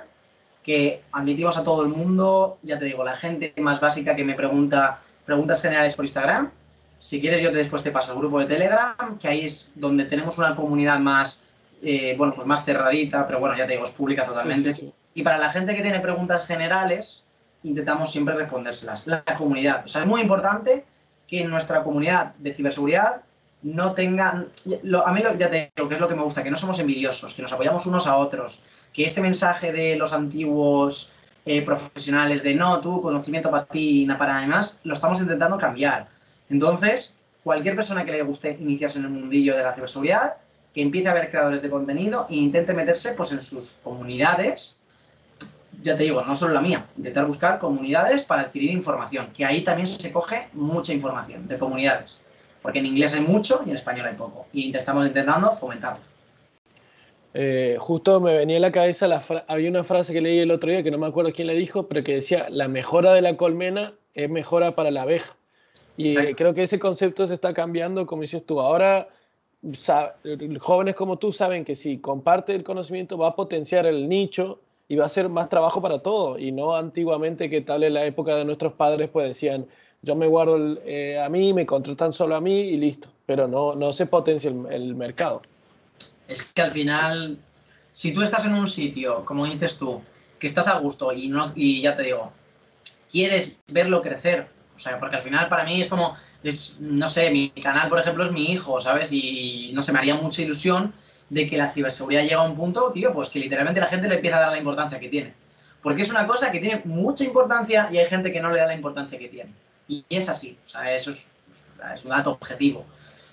que 0.63 1.01
admitimos 1.11 1.57
a 1.57 1.65
todo 1.65 1.81
el 1.83 1.89
mundo, 1.89 2.59
ya 2.61 2.79
te 2.79 2.85
digo, 2.85 3.03
la 3.03 3.17
gente 3.17 3.53
más 3.57 3.81
básica 3.81 4.15
que 4.15 4.23
me 4.23 4.35
pregunta 4.35 5.01
preguntas 5.25 5.61
generales 5.61 5.95
por 5.95 6.05
Instagram. 6.05 6.49
Si 6.99 7.19
quieres, 7.19 7.41
yo 7.41 7.51
después 7.51 7.83
te 7.83 7.91
paso 7.91 8.13
el 8.13 8.19
grupo 8.19 8.39
de 8.39 8.45
Telegram, 8.45 9.17
que 9.19 9.27
ahí 9.27 9.45
es 9.45 9.71
donde 9.75 10.05
tenemos 10.05 10.37
una 10.37 10.55
comunidad 10.55 10.99
más, 10.99 11.43
eh, 11.81 12.15
bueno, 12.17 12.35
pues 12.35 12.47
más 12.47 12.63
cerradita, 12.63 13.27
pero 13.27 13.41
bueno, 13.41 13.57
ya 13.57 13.65
te 13.65 13.73
digo, 13.73 13.83
es 13.83 13.91
pública 13.91 14.25
totalmente. 14.25 14.93
Y 15.13 15.23
para 15.23 15.37
la 15.37 15.49
gente 15.49 15.75
que 15.75 15.81
tiene 15.81 15.99
preguntas 15.99 16.45
generales, 16.45 17.25
intentamos 17.63 18.11
siempre 18.11 18.35
respondérselas. 18.35 19.07
La 19.07 19.23
comunidad. 19.23 19.83
O 19.85 19.87
sea, 19.87 20.01
es 20.01 20.07
muy 20.07 20.21
importante 20.21 20.85
que 21.27 21.41
en 21.41 21.49
nuestra 21.49 21.83
comunidad 21.83 22.33
de 22.35 22.53
ciberseguridad 22.53 23.21
no 23.63 23.93
tengan... 23.93 24.49
a 25.05 25.13
mí 25.13 25.23
ya 25.37 25.49
te 25.49 25.71
digo 25.75 25.87
que 25.87 25.95
es 25.95 25.99
lo 25.99 26.07
que 26.07 26.15
me 26.15 26.23
gusta, 26.23 26.43
que 26.43 26.51
no 26.51 26.57
somos 26.57 26.79
envidiosos, 26.79 27.33
que 27.33 27.41
nos 27.41 27.53
apoyamos 27.53 27.85
unos 27.85 28.07
a 28.07 28.17
otros, 28.17 28.63
que 28.91 29.05
este 29.05 29.21
mensaje 29.21 29.71
de 29.71 29.95
los 29.95 30.13
antiguos 30.13 31.13
eh, 31.45 31.61
profesionales 31.61 32.43
de 32.43 32.55
no, 32.55 32.81
tú, 32.81 33.01
conocimiento 33.01 33.49
para 33.51 33.65
ti 33.65 34.01
y 34.01 34.05
nada 34.05 34.19
para 34.19 34.37
además, 34.37 34.79
lo 34.83 34.93
estamos 34.93 35.19
intentando 35.19 35.57
cambiar. 35.57 36.07
Entonces, 36.49 37.15
cualquier 37.43 37.75
persona 37.75 38.03
que 38.03 38.11
le 38.11 38.23
guste 38.23 38.57
iniciarse 38.59 38.99
en 38.99 39.05
el 39.05 39.11
mundillo 39.11 39.55
de 39.55 39.63
la 39.63 39.73
ciberseguridad, 39.73 40.35
que 40.73 40.81
empiece 40.81 41.09
a 41.09 41.13
ver 41.13 41.29
creadores 41.29 41.61
de 41.61 41.69
contenido 41.69 42.27
e 42.29 42.35
intente 42.35 42.73
meterse 42.73 43.13
pues, 43.13 43.31
en 43.31 43.41
sus 43.41 43.79
comunidades. 43.83 44.80
Ya 45.81 45.97
te 45.97 46.03
digo, 46.03 46.23
no 46.23 46.35
solo 46.35 46.53
la 46.53 46.61
mía, 46.61 46.85
intentar 46.95 47.25
buscar 47.25 47.57
comunidades 47.59 48.23
para 48.23 48.43
adquirir 48.43 48.71
información, 48.71 49.29
que 49.35 49.45
ahí 49.45 49.63
también 49.63 49.87
se 49.87 50.11
coge 50.11 50.47
mucha 50.53 50.93
información 50.93 51.47
de 51.47 51.57
comunidades 51.57 52.21
porque 52.61 52.79
en 52.79 52.85
inglés 52.85 53.13
hay 53.13 53.21
mucho 53.21 53.61
y 53.65 53.69
en 53.69 53.75
español 53.75 54.07
hay 54.07 54.15
poco. 54.15 54.45
Y 54.53 54.75
estamos 54.75 55.07
intentando 55.07 55.51
fomentarlo. 55.53 56.01
Eh, 57.33 57.77
justo 57.79 58.19
me 58.19 58.35
venía 58.35 58.57
a 58.57 58.59
la 58.59 58.71
cabeza, 58.71 59.07
la 59.07 59.23
había 59.47 59.69
una 59.69 59.83
frase 59.83 60.13
que 60.13 60.21
leí 60.21 60.39
el 60.39 60.51
otro 60.51 60.69
día 60.69 60.83
que 60.83 60.91
no 60.91 60.97
me 60.97 61.07
acuerdo 61.07 61.31
quién 61.31 61.47
le 61.47 61.55
dijo, 61.55 61.87
pero 61.87 62.03
que 62.03 62.15
decía, 62.15 62.47
la 62.49 62.67
mejora 62.67 63.13
de 63.13 63.21
la 63.21 63.37
colmena 63.37 63.93
es 64.13 64.29
mejora 64.29 64.75
para 64.75 64.91
la 64.91 65.03
abeja. 65.03 65.35
Y 65.97 66.15
creo 66.33 66.53
que 66.53 66.63
ese 66.63 66.79
concepto 66.79 67.27
se 67.27 67.35
está 67.35 67.53
cambiando, 67.53 68.05
como 68.05 68.23
dices 68.23 68.45
tú. 68.45 68.59
Ahora, 68.59 69.09
jóvenes 70.59 70.95
como 70.95 71.17
tú 71.17 71.31
saben 71.31 71.63
que 71.63 71.75
si 71.75 71.99
comparte 71.99 72.55
el 72.55 72.63
conocimiento 72.63 73.17
va 73.17 73.27
a 73.27 73.35
potenciar 73.35 73.85
el 73.85 74.09
nicho 74.09 74.59
y 74.91 74.97
va 74.97 75.05
a 75.05 75.09
ser 75.09 75.29
más 75.29 75.47
trabajo 75.47 75.81
para 75.81 75.99
todo. 75.99 76.37
Y 76.37 76.51
no 76.51 76.75
antiguamente 76.75 77.49
que 77.49 77.61
tal 77.61 77.85
en 77.85 77.93
la 77.93 78.03
época 78.03 78.35
de 78.35 78.43
nuestros 78.43 78.73
padres 78.73 79.09
pues 79.09 79.25
decían, 79.25 79.65
yo 80.01 80.17
me 80.17 80.27
guardo 80.27 80.57
eh, 80.83 81.17
a 81.17 81.29
mí, 81.29 81.53
me 81.53 81.65
contratan 81.65 82.11
solo 82.11 82.35
a 82.35 82.41
mí 82.41 82.59
y 82.59 82.75
listo, 82.75 83.07
pero 83.25 83.47
no, 83.47 83.73
no 83.73 83.93
se 83.93 84.05
potencia 84.05 84.49
el, 84.49 84.95
mercado. 84.95 85.43
Es 86.27 86.51
que 86.51 86.61
al 86.61 86.71
final, 86.71 87.39
si 87.93 88.13
tú 88.13 88.21
estás 88.21 88.45
en 88.45 88.53
un 88.53 88.67
sitio, 88.67 89.23
como 89.23 89.45
dices 89.45 89.77
tú, 89.77 90.01
que 90.37 90.47
estás 90.47 90.67
a 90.67 90.77
gusto 90.79 91.13
y, 91.13 91.29
no, 91.29 91.53
y 91.55 91.83
ya 91.83 91.95
te 91.95 92.03
digo, 92.03 92.33
quieres 93.09 93.61
verlo 93.71 94.01
crecer, 94.01 94.49
o 94.75 94.79
sea, 94.79 94.99
porque 94.99 95.15
al 95.15 95.21
final 95.21 95.47
para 95.47 95.63
mí 95.63 95.79
es 95.79 95.87
como, 95.87 96.17
no 96.81 97.07
sé, 97.07 97.31
mi 97.31 97.49
canal, 97.51 97.87
por 97.87 97.99
ejemplo, 97.99 98.25
es 98.25 98.31
mi 98.33 98.51
hijo, 98.51 98.77
¿sabes? 98.81 99.13
Y 99.13 99.71
no 99.73 99.83
sé, 99.83 99.93
me 99.93 99.99
haría 99.99 100.15
mucha 100.15 100.41
ilusión 100.41 100.93
de 101.31 101.47
que 101.47 101.57
la 101.57 101.69
ciberseguridad 101.69 102.23
llega 102.23 102.41
a 102.41 102.43
un 102.43 102.57
punto, 102.57 102.91
tío, 102.91 103.13
pues 103.13 103.29
que 103.29 103.39
literalmente 103.39 103.79
la 103.79 103.87
gente 103.87 104.09
le 104.09 104.15
empieza 104.15 104.35
a 104.35 104.41
dar 104.41 104.51
la 104.51 104.57
importancia 104.57 104.99
que 104.99 105.07
tiene. 105.07 105.33
Porque 105.81 106.01
es 106.01 106.09
una 106.09 106.27
cosa 106.27 106.51
que 106.51 106.59
tiene 106.59 106.81
mucha 106.83 107.23
importancia 107.23 107.87
y 107.89 107.97
hay 107.97 108.05
gente 108.05 108.33
que 108.33 108.41
no 108.41 108.51
le 108.51 108.59
da 108.59 108.65
la 108.65 108.75
importancia 108.75 109.17
que 109.17 109.29
tiene. 109.29 109.49
Y 109.87 110.05
es 110.09 110.27
así, 110.27 110.59
o 110.61 110.67
sea, 110.67 110.93
eso 110.93 111.09
es, 111.09 111.31
un 112.03 112.09
dato 112.09 112.31
objetivo. 112.31 112.85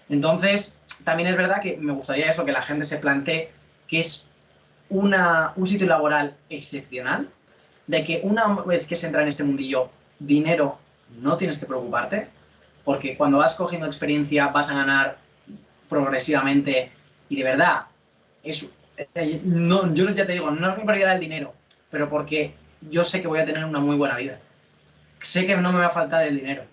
Entonces, 0.08 0.78
también 1.02 1.28
es 1.28 1.36
verdad 1.36 1.60
que 1.60 1.76
me 1.76 1.92
gustaría 1.92 2.30
eso, 2.30 2.44
que 2.44 2.52
la 2.52 2.62
gente 2.62 2.84
se 2.84 2.98
plantee 2.98 3.50
que 3.88 3.98
es 3.98 4.28
una, 4.90 5.52
un 5.56 5.66
sitio 5.66 5.88
laboral 5.88 6.36
excepcional, 6.50 7.28
de 7.88 8.04
que 8.04 8.20
una 8.22 8.60
vez 8.60 8.86
que 8.86 8.94
se 8.94 9.08
entra 9.08 9.22
en 9.22 9.28
este 9.28 9.42
mundillo, 9.42 9.90
dinero 10.20 10.78
no 11.20 11.36
tienes 11.36 11.58
que 11.58 11.66
preocuparte, 11.66 12.28
porque 12.84 13.16
cuando 13.16 13.38
vas 13.38 13.54
cogiendo 13.54 13.88
experiencia 13.88 14.48
vas 14.48 14.70
a 14.70 14.74
ganar 14.74 15.18
progresivamente 15.88 16.92
y 17.28 17.36
de 17.36 17.44
verdad, 17.44 17.86
es, 18.42 18.70
eh, 19.14 19.40
no, 19.44 19.92
yo 19.94 20.10
ya 20.10 20.26
te 20.26 20.32
digo, 20.32 20.50
no 20.50 20.68
es 20.68 20.76
mi 20.76 20.84
prioridad 20.84 21.14
el 21.14 21.20
dinero, 21.20 21.54
pero 21.90 22.08
porque 22.08 22.54
yo 22.90 23.04
sé 23.04 23.20
que 23.20 23.28
voy 23.28 23.40
a 23.40 23.44
tener 23.44 23.64
una 23.64 23.80
muy 23.80 23.96
buena 23.96 24.16
vida 24.16 24.38
sé 25.20 25.46
que 25.46 25.56
no 25.56 25.72
me 25.72 25.78
va 25.78 25.86
a 25.86 25.90
faltar 25.90 26.26
el 26.26 26.36
dinero. 26.36 26.64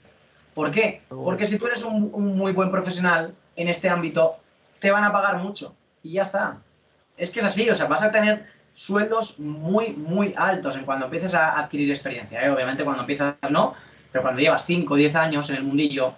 ¿Por 0.54 0.72
qué? 0.72 1.02
Porque 1.10 1.46
si 1.46 1.58
tú 1.58 1.68
eres 1.68 1.84
un, 1.84 2.12
muy 2.38 2.54
buen 2.54 2.72
profesional 2.72 3.34
en 3.56 3.68
este 3.68 3.90
ámbito, 3.90 4.38
te 4.80 4.92
van 4.92 5.04
a 5.04 5.12
pagar 5.12 5.38
mucho 5.38 5.76
y 6.02 6.14
ya 6.14 6.22
está. 6.22 6.60
Es 7.18 7.32
que 7.32 7.40
es 7.40 7.46
así, 7.46 7.70
o 7.70 7.76
sea, 7.76 7.88
vas 7.88 8.04
a 8.04 8.12
tener 8.12 8.46
sueldos 8.74 9.40
muy, 9.40 9.90
muy 9.94 10.34
altos 10.38 10.76
en 10.76 10.86
cuando 10.86 11.06
empieces 11.06 11.34
a 11.34 11.60
adquirir 11.60 11.90
experiencia. 11.90 12.46
¿eh? 12.46 12.50
Obviamente 12.50 12.84
cuando 12.84 13.02
empiezas 13.02 13.36
no, 13.50 13.74
pero 14.12 14.22
cuando 14.22 14.42
llevas 14.42 14.66
5 14.66 14.94
o 14.94 14.98
10 14.98 15.16
años 15.16 15.50
en 15.50 15.58
el 15.58 15.64
mundillo, 15.64 16.16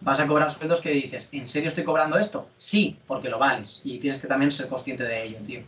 vas 0.00 0.20
a 0.20 0.26
cobrar 0.26 0.50
sueldos 0.50 0.80
que 0.80 0.90
dices, 0.90 1.28
¿en 1.32 1.48
serio 1.48 1.68
estoy 1.68 1.84
cobrando 1.84 2.18
esto? 2.18 2.48
Sí, 2.58 2.98
porque 3.06 3.28
lo 3.28 3.38
vales 3.38 3.80
y 3.84 3.98
tienes 3.98 4.20
que 4.20 4.28
también 4.28 4.50
ser 4.50 4.68
consciente 4.68 5.04
de 5.04 5.24
ello, 5.24 5.38
tío. 5.46 5.60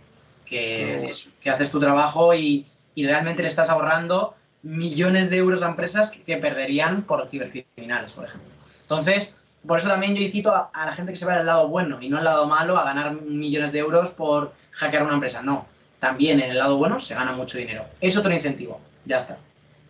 Que, 0.45 1.11
que 1.41 1.51
haces 1.51 1.71
tu 1.71 1.79
trabajo 1.81 2.35
y, 2.35 2.67
y 2.95 3.07
realmente 3.07 3.43
le 3.43 3.49
estás 3.49 3.71
ahorrando 3.71 4.35
millones 4.63 5.31
de 5.31 5.39
euros 5.39 5.63
a 5.63 5.69
empresas 5.69 6.11
que, 6.11 6.37
perderían 6.37 7.03
por 7.03 7.27
cibercriminales, 7.27 8.13
por 8.13 8.25
ejemplo. 8.25 8.51
Entonces, 8.83 9.37
por 9.67 9.79
eso 9.79 9.89
también 9.89 10.15
yo 10.15 10.23
incito 10.23 10.55
a, 10.55 10.71
la 10.75 10.93
gente 10.93 11.13
que 11.13 11.19
se 11.19 11.25
vaya 11.25 11.41
al 11.41 11.47
lado 11.47 11.69
bueno 11.69 11.99
y 12.01 12.09
no 12.09 12.19
al 12.19 12.25
lado 12.25 12.47
malo 12.47 12.77
a 12.77 12.85
ganar 12.85 13.13
millones 13.13 13.73
de 13.73 13.81
euros 13.81 14.11
por 14.11 14.53
hackear 14.73 15.03
una 15.03 15.15
empresa. 15.15 15.43
No, 15.43 15.67
también 15.99 16.41
en 16.41 16.51
el 16.51 16.59
lado 16.59 16.77
bueno 16.77 16.99
se 16.99 17.15
gana 17.15 17.33
mucho 17.33 17.59
dinero. 17.59 17.85
Es 18.01 18.17
otro 18.17 18.33
incentivo, 18.33 18.81
ya 19.05 19.19
está. 19.19 19.39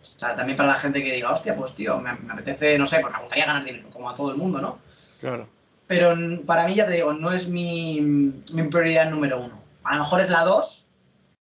O 0.03 0.19
sea, 0.19 0.35
también 0.35 0.57
para 0.57 0.69
la 0.69 0.75
gente 0.75 1.01
que 1.01 1.13
diga, 1.13 1.31
hostia, 1.31 1.55
pues 1.55 1.73
tío, 1.73 1.97
me, 1.97 2.09
apetece, 2.09 2.77
no 2.77 2.85
sé, 2.85 2.99
pues 2.99 3.13
me 3.13 3.19
gustaría 3.19 3.45
ganar 3.45 3.63
dinero, 3.63 3.89
como 3.91 4.09
a 4.09 4.15
todo 4.15 4.31
el 4.31 4.37
mundo, 4.37 4.59
¿no? 4.59 4.79
Claro. 5.21 5.47
Pero 5.87 6.15
para 6.45 6.67
mí, 6.67 6.75
ya 6.75 6.85
te 6.85 6.93
digo, 6.93 7.13
no 7.13 7.31
es 7.31 7.47
mi, 7.47 8.01
mi 8.01 8.63
prioridad 8.63 9.09
número 9.09 9.39
uno. 9.39 9.61
A 9.83 9.95
lo 9.95 10.03
mejor 10.03 10.21
es 10.21 10.29
la 10.29 10.43
dos, 10.43 10.87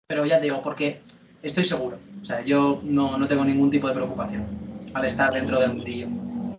pero 0.06 0.24
ya 0.24 0.39
te 0.39 0.44
digo, 0.44 0.62
porque 0.62 1.01
estoy 1.43 1.64
seguro. 1.64 1.98
O 2.20 2.24
sea, 2.24 2.43
yo 2.43 2.81
no, 2.82 3.26
tengo 3.26 3.44
ningún 3.44 3.70
tipo 3.70 3.89
de 3.89 3.94
preocupación 3.94 4.47
al 4.94 5.05
estar 5.05 5.32
dentro 5.32 5.60
del 5.60 5.74
mundillo. 5.74 6.09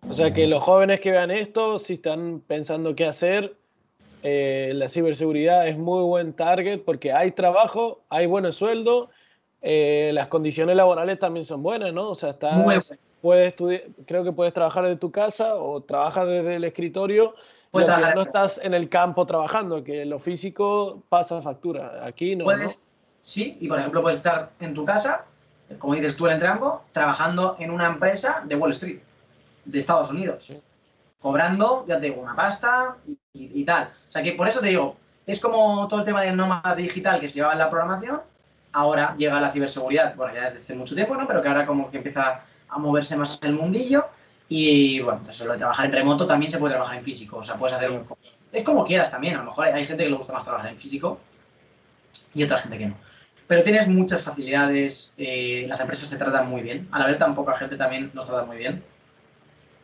O 0.07 0.13
sea, 0.13 0.33
que 0.33 0.45
los 0.47 0.61
jóvenes 0.61 0.99
que 0.99 1.11
vean 1.11 1.31
esto, 1.31 1.79
si 1.79 1.93
están 1.93 2.41
pensando 2.45 2.95
qué 2.95 3.05
hacer, 3.05 3.55
eh, 4.21 4.71
la 4.75 4.87
ciberseguridad 4.87 5.67
es 5.67 5.77
muy 5.77 6.03
buen 6.03 6.33
target 6.33 6.81
porque 6.83 7.11
hay 7.11 7.31
trabajo, 7.31 8.03
hay 8.09 8.27
buenos 8.27 8.57
sueldos, 8.57 9.09
eh, 9.67 10.11
las 10.13 10.27
condiciones 10.27 10.75
laborales 10.75 11.17
también 11.19 11.45
son 11.45 11.63
buenas, 11.63 11.91
¿no? 11.93 12.09
O 12.09 12.15
sea, 12.15 12.31
está, 12.31 12.63
puedes 13.21 13.47
estudiar, 13.47 13.83
creo 14.05 14.23
que 14.23 14.31
puedes 14.31 14.53
trabajar 14.53 14.83
desde 14.83 14.97
tu 14.97 15.11
casa 15.11 15.55
o 15.55 15.81
trabajas 15.81 16.27
desde 16.27 16.55
el 16.55 16.63
escritorio. 16.63 17.35
Puedes 17.71 17.89
no 18.15 18.21
estás 18.21 18.59
en 18.63 18.73
el 18.73 18.87
campo 18.87 19.25
trabajando, 19.25 19.83
que 19.83 20.05
lo 20.05 20.19
físico 20.19 21.03
pasa 21.09 21.41
factura. 21.41 22.05
Aquí 22.05 22.35
no. 22.35 22.45
Puedes, 22.45 22.91
sí, 23.21 23.57
y 23.59 23.67
por 23.67 23.79
ejemplo 23.79 24.01
puedes 24.01 24.17
estar 24.17 24.51
en 24.61 24.73
tu 24.73 24.85
casa 24.85 25.25
como 25.79 25.95
dices 25.95 26.15
tú, 26.15 26.27
el 26.27 26.33
entrambo, 26.33 26.83
trabajando 26.91 27.55
en 27.59 27.71
una 27.71 27.87
empresa 27.87 28.43
de 28.45 28.55
Wall 28.55 28.71
Street, 28.71 28.99
de 29.65 29.79
Estados 29.79 30.11
Unidos, 30.11 30.53
cobrando, 31.19 31.85
ya 31.87 31.99
te 31.99 32.07
digo, 32.07 32.21
una 32.21 32.35
pasta 32.35 32.97
y, 33.33 33.63
tal. 33.65 33.89
O 34.07 34.11
sea 34.11 34.21
que 34.21 34.33
por 34.33 34.47
eso 34.47 34.59
te 34.59 34.67
digo, 34.67 34.95
es 35.25 35.39
como 35.39 35.87
todo 35.87 36.01
el 36.01 36.05
tema 36.05 36.21
del 36.21 36.37
nómada 36.37 36.75
digital 36.75 37.19
que 37.19 37.29
se 37.29 37.35
llevaba 37.35 37.53
en 37.53 37.59
la 37.59 37.69
programación, 37.69 38.21
ahora 38.75 39.15
llega 39.17 39.39
la 39.39 39.51
ciberseguridad, 39.51 40.15
bueno, 40.15 40.35
ya 40.35 40.43
desde 40.43 40.59
hace 40.59 40.75
mucho 40.75 40.95
tiempo, 40.95 41.15
¿no? 41.15 41.25
Pero 41.25 41.41
que 41.41 41.47
ahora 41.47 41.65
como 41.65 41.89
que 41.89 41.97
empieza 41.97 42.41
a 42.67 42.77
moverse 42.77 43.15
más 43.15 43.39
el 43.43 43.53
mundillo 43.53 44.09
y, 44.49 44.99
bueno, 44.99 45.21
pues 45.23 45.43
lo 45.45 45.53
de 45.53 45.57
trabajar 45.57 45.85
en 45.85 45.93
remoto 45.93 46.27
también 46.27 46.51
se 46.51 46.57
puede 46.57 46.73
trabajar 46.73 46.97
en 46.97 47.03
físico, 47.03 47.37
o 47.37 47.43
sea, 47.43 47.55
puedes 47.55 47.75
hacer 47.75 47.89
un... 47.89 48.05
Es 48.51 48.63
como 48.63 48.83
quieras 48.83 49.09
también, 49.09 49.35
a 49.35 49.39
lo 49.39 49.45
mejor 49.45 49.67
hay 49.67 49.85
gente 49.85 50.03
que 50.03 50.09
le 50.09 50.15
gusta 50.17 50.33
más 50.33 50.43
trabajar 50.43 50.71
en 50.71 50.77
físico 50.77 51.19
y 52.33 52.43
otra 52.43 52.57
gente 52.57 52.77
que 52.77 52.87
no. 52.87 52.95
Pero 53.47 53.63
tienes 53.63 53.87
muchas 53.87 54.21
facilidades, 54.21 55.13
eh, 55.17 55.65
las 55.69 55.79
empresas 55.79 56.09
te 56.09 56.17
tratan 56.17 56.49
muy 56.49 56.61
bien. 56.61 56.87
Al 56.91 57.03
haber 57.03 57.17
tan 57.17 57.35
poca 57.35 57.53
gente 57.53 57.77
también 57.77 58.11
nos 58.13 58.27
trata 58.27 58.43
muy 58.43 58.57
bien. 58.57 58.83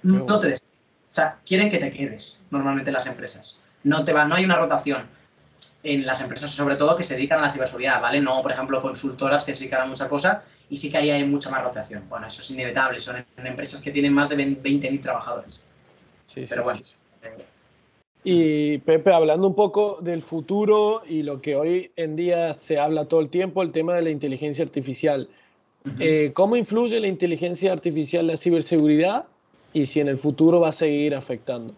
No 0.03 0.39
te 0.39 0.47
des. 0.47 0.63
O 0.63 1.13
sea, 1.13 1.37
quieren 1.45 1.69
que 1.69 1.77
te 1.77 1.91
quedes 1.91 2.39
normalmente 2.49 2.91
las 2.91 3.05
empresas. 3.05 3.61
No, 3.83 4.03
te 4.03 4.13
va, 4.13 4.25
no 4.25 4.35
hay 4.35 4.45
una 4.45 4.55
rotación 4.55 5.05
en 5.83 6.05
las 6.05 6.21
empresas, 6.21 6.51
sobre 6.51 6.75
todo 6.75 6.95
que 6.95 7.03
se 7.03 7.15
dedican 7.15 7.39
a 7.39 7.43
la 7.43 7.51
ciberseguridad, 7.51 8.01
¿vale? 8.01 8.21
No, 8.21 8.41
por 8.41 8.51
ejemplo, 8.51 8.81
consultoras 8.81 9.43
que 9.43 9.53
se 9.53 9.61
dedican 9.61 9.81
a 9.81 9.85
mucha 9.85 10.07
cosa 10.07 10.43
y 10.69 10.77
sí 10.77 10.91
que 10.91 10.97
ahí 10.97 11.09
hay 11.09 11.25
mucha 11.25 11.49
más 11.49 11.63
rotación. 11.63 12.03
Bueno, 12.07 12.27
eso 12.27 12.41
es 12.41 12.51
inevitable, 12.51 13.01
son 13.01 13.17
en 13.37 13.47
empresas 13.47 13.81
que 13.81 13.91
tienen 13.91 14.13
más 14.13 14.29
de 14.29 14.37
20.000 14.37 15.01
trabajadores. 15.01 15.63
Sí, 16.27 16.45
Pero 16.47 16.63
bueno, 16.63 16.79
eh, 17.23 17.45
y 18.23 18.77
Pepe, 18.79 19.11
hablando 19.11 19.47
un 19.47 19.55
poco 19.55 19.97
del 20.01 20.21
futuro 20.21 21.01
y 21.07 21.23
lo 21.23 21.41
que 21.41 21.55
hoy 21.55 21.91
en 21.95 22.15
día 22.15 22.53
se 22.59 22.77
habla 22.77 23.05
todo 23.05 23.19
el 23.19 23.29
tiempo, 23.29 23.63
el 23.63 23.71
tema 23.71 23.95
de 23.95 24.03
la 24.03 24.11
inteligencia 24.11 24.63
artificial. 24.63 25.27
Eh, 25.99 26.31
¿Cómo 26.35 26.55
influye 26.55 26.99
la 26.99 27.07
inteligencia 27.07 27.73
artificial 27.73 28.21
en 28.21 28.27
la 28.27 28.37
ciberseguridad 28.37 29.25
y 29.73 29.87
si 29.87 29.99
en 29.99 30.07
el 30.07 30.19
futuro 30.19 30.59
va 30.59 30.69
a 30.69 30.73
seguir 30.73 31.15
afectando? 31.15 31.73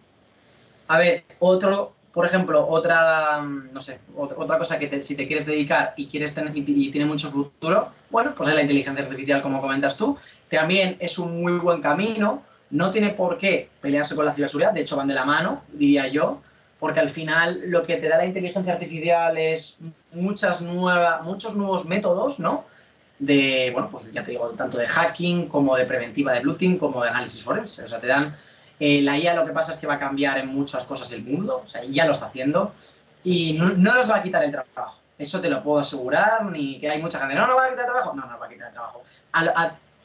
A 0.88 0.98
ver, 0.98 1.24
otro, 1.38 1.94
por 2.14 2.24
ejemplo, 2.24 2.64
otra, 2.68 3.42
no 3.42 3.80
sé, 3.80 3.98
otra 4.16 4.56
cosa 4.56 4.78
que 4.78 5.02
si 5.02 5.16
te 5.16 5.26
quieres 5.26 5.46
dedicar 5.46 5.94
y 5.96 6.06
quieres 6.06 6.32
tener 6.32 6.56
y 6.56 6.90
tiene 6.92 7.06
mucho 7.06 7.28
futuro, 7.28 7.90
bueno, 8.08 8.32
pues 8.36 8.48
es 8.48 8.54
la 8.54 8.62
inteligencia 8.62 9.02
artificial, 9.02 9.42
como 9.42 9.60
comentas 9.60 9.96
tú. 9.96 10.16
También 10.48 10.96
es 11.00 11.18
un 11.18 11.42
muy 11.42 11.58
buen 11.58 11.82
camino. 11.82 12.44
No 12.70 12.92
tiene 12.92 13.10
por 13.10 13.36
qué 13.36 13.68
pelearse 13.80 14.14
con 14.14 14.24
la 14.24 14.32
ciberseguridad, 14.32 14.72
de 14.72 14.82
hecho 14.82 14.96
van 14.96 15.08
de 15.08 15.14
la 15.14 15.24
mano, 15.24 15.62
diría 15.72 16.06
yo, 16.06 16.40
porque 16.78 17.00
al 17.00 17.08
final 17.08 17.62
lo 17.66 17.82
que 17.82 17.96
te 17.96 18.08
da 18.08 18.16
la 18.16 18.26
inteligencia 18.26 18.72
artificial 18.72 19.36
es 19.36 19.78
muchas 20.12 20.62
nuevas, 20.62 21.22
muchos 21.24 21.56
nuevos 21.56 21.84
métodos, 21.86 22.38
¿no? 22.38 22.64
De, 23.18 23.70
bueno, 23.72 23.88
pues 23.90 24.10
ya 24.12 24.22
te 24.22 24.30
digo, 24.30 24.50
tanto 24.50 24.78
de 24.78 24.86
hacking 24.86 25.48
como 25.48 25.76
de 25.76 25.84
preventiva 25.84 26.32
de 26.32 26.44
looting, 26.44 26.78
como 26.78 27.02
de 27.02 27.10
análisis 27.10 27.42
forense. 27.42 27.82
O 27.82 27.88
sea, 27.88 28.00
te 28.00 28.06
dan 28.06 28.36
eh, 28.80 29.02
la 29.02 29.16
IA 29.16 29.34
lo 29.34 29.46
que 29.46 29.52
pasa 29.52 29.72
es 29.72 29.78
que 29.78 29.86
va 29.86 29.94
a 29.94 29.98
cambiar 29.98 30.38
en 30.38 30.48
muchas 30.48 30.84
cosas 30.84 31.10
el 31.12 31.22
mundo, 31.22 31.60
o 31.62 31.66
sea, 31.66 31.82
ya 31.84 32.06
lo 32.06 32.12
está 32.12 32.26
haciendo, 32.26 32.72
y 33.22 33.54
no, 33.54 33.70
nos 33.70 34.10
va 34.10 34.16
a 34.16 34.22
quitar 34.22 34.44
el 34.44 34.50
trabajo. 34.50 35.00
Eso 35.16 35.40
te 35.40 35.48
lo 35.48 35.62
puedo 35.62 35.78
asegurar, 35.78 36.44
ni 36.46 36.78
que 36.78 36.90
hay 36.90 37.00
mucha 37.00 37.18
gente, 37.20 37.34
no, 37.34 37.46
no 37.46 37.56
va 37.56 37.66
a 37.66 37.70
quitar 37.70 37.86
el 37.86 37.92
trabajo. 37.92 38.14
No, 38.14 38.26
no 38.26 38.38
va 38.38 38.46
a 38.46 38.48
quitar 38.48 38.68
el 38.68 38.74
trabajo. 38.74 39.02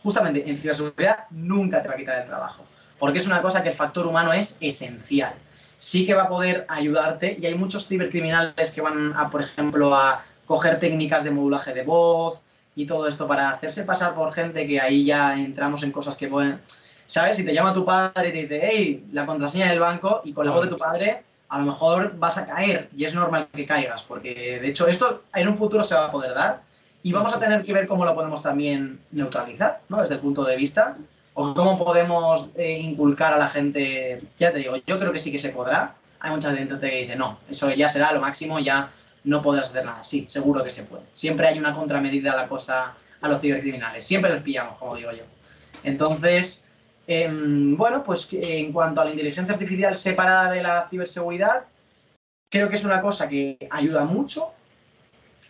justamente 0.01 0.49
en 0.49 0.57
ciberseguridad 0.57 1.25
nunca 1.31 1.81
te 1.81 1.89
va 1.89 1.95
a 1.95 1.97
quitar 1.97 2.21
el 2.21 2.27
trabajo, 2.27 2.63
porque 2.99 3.17
es 3.17 3.25
una 3.25 3.41
cosa 3.41 3.63
que 3.63 3.69
el 3.69 3.75
factor 3.75 4.05
humano 4.05 4.31
es 4.33 4.57
esencial. 4.61 5.33
Sí 5.77 6.05
que 6.05 6.13
va 6.13 6.23
a 6.23 6.29
poder 6.29 6.65
ayudarte, 6.69 7.37
y 7.39 7.45
hay 7.45 7.55
muchos 7.55 7.87
cibercriminales 7.87 8.71
que 8.71 8.81
van 8.81 9.13
a, 9.15 9.29
por 9.29 9.41
ejemplo, 9.41 9.95
a 9.95 10.23
coger 10.45 10.79
técnicas 10.79 11.23
de 11.23 11.31
modulaje 11.31 11.73
de 11.73 11.83
voz 11.83 12.41
y 12.75 12.87
todo 12.87 13.07
esto 13.07 13.27
para 13.27 13.49
hacerse 13.49 13.83
pasar 13.83 14.15
por 14.15 14.33
gente 14.33 14.65
que 14.65 14.81
ahí 14.81 15.05
ya 15.05 15.35
entramos 15.35 15.83
en 15.83 15.91
cosas 15.91 16.17
que 16.17 16.27
pueden 16.27 16.59
¿sabes? 17.09 17.37
Si 17.37 17.43
te 17.43 17.53
llama 17.55 17.73
tu 17.73 17.83
padre 17.83 18.29
y 18.29 18.31
te 18.31 18.41
dice, 18.43 18.69
hey, 18.71 19.07
la 19.11 19.25
contraseña 19.25 19.69
del 19.69 19.79
banco, 19.79 20.21
y 20.23 20.31
con 20.31 20.45
la 20.45 20.51
voz 20.51 20.61
de 20.61 20.69
tu 20.69 20.77
padre, 20.77 21.23
a 21.49 21.57
lo 21.57 21.65
mejor 21.65 22.15
vas 22.17 22.37
a 22.37 22.45
caer 22.45 22.87
y 22.95 23.03
es 23.03 23.15
normal 23.15 23.47
que 23.51 23.65
caigas, 23.65 24.03
porque 24.03 24.59
de 24.61 24.67
hecho 24.67 24.87
esto 24.87 25.23
en 25.33 25.47
un 25.47 25.55
futuro 25.55 25.81
se 25.81 25.95
va 25.95 26.05
a 26.05 26.11
poder 26.11 26.35
dar 26.35 26.61
y 27.01 27.11
vamos 27.11 27.33
a 27.33 27.39
tener 27.39 27.63
que 27.63 27.73
ver 27.73 27.87
cómo 27.87 28.05
lo 28.05 28.13
podemos 28.13 28.43
también 28.43 28.99
neutralizar, 29.11 29.81
¿no? 29.89 29.99
Desde 30.01 30.15
el 30.15 30.19
punto 30.19 30.43
de 30.43 30.55
vista, 30.55 30.97
o 31.33 31.55
cómo 31.55 31.83
podemos 31.83 32.51
eh, 32.55 32.77
inculcar 32.77 33.33
a 33.33 33.37
la 33.37 33.47
gente, 33.47 34.21
ya 34.37 34.51
te 34.51 34.59
digo, 34.59 34.75
yo 34.85 34.99
creo 34.99 35.11
que 35.11 35.17
sí 35.17 35.31
que 35.31 35.39
se 35.39 35.49
podrá. 35.49 35.95
Hay 36.19 36.29
mucha 36.29 36.53
gente 36.53 36.79
que 36.79 36.99
dice, 36.99 37.15
no, 37.15 37.39
eso 37.49 37.71
ya 37.71 37.89
será 37.89 38.11
lo 38.11 38.21
máximo, 38.21 38.59
ya 38.59 38.91
no 39.23 39.41
podrás 39.41 39.69
hacer 39.69 39.83
nada. 39.83 40.03
Sí, 40.03 40.27
seguro 40.29 40.63
que 40.63 40.69
se 40.69 40.83
puede. 40.83 41.03
Siempre 41.13 41.47
hay 41.47 41.57
una 41.57 41.73
contramedida 41.73 42.33
a 42.33 42.35
la 42.35 42.47
cosa 42.47 42.93
a 43.21 43.27
los 43.27 43.41
cibercriminales, 43.41 44.05
siempre 44.05 44.31
los 44.31 44.43
pillamos, 44.43 44.77
como 44.77 44.95
digo 44.95 45.11
yo. 45.11 45.23
Entonces, 45.83 46.68
Em, 47.11 47.75
bueno, 47.75 48.03
pues 48.03 48.27
en 48.33 48.71
cuanto 48.71 49.01
a 49.01 49.05
la 49.05 49.09
inteligencia 49.09 49.55
artificial 49.55 49.95
separada 49.95 50.51
de 50.51 50.61
la 50.61 50.87
ciberseguridad, 50.87 51.63
creo 52.51 52.69
que 52.69 52.75
es 52.75 52.85
una 52.85 53.01
cosa 53.01 53.27
que 53.27 53.57
ayuda 53.71 54.05
mucho 54.05 54.51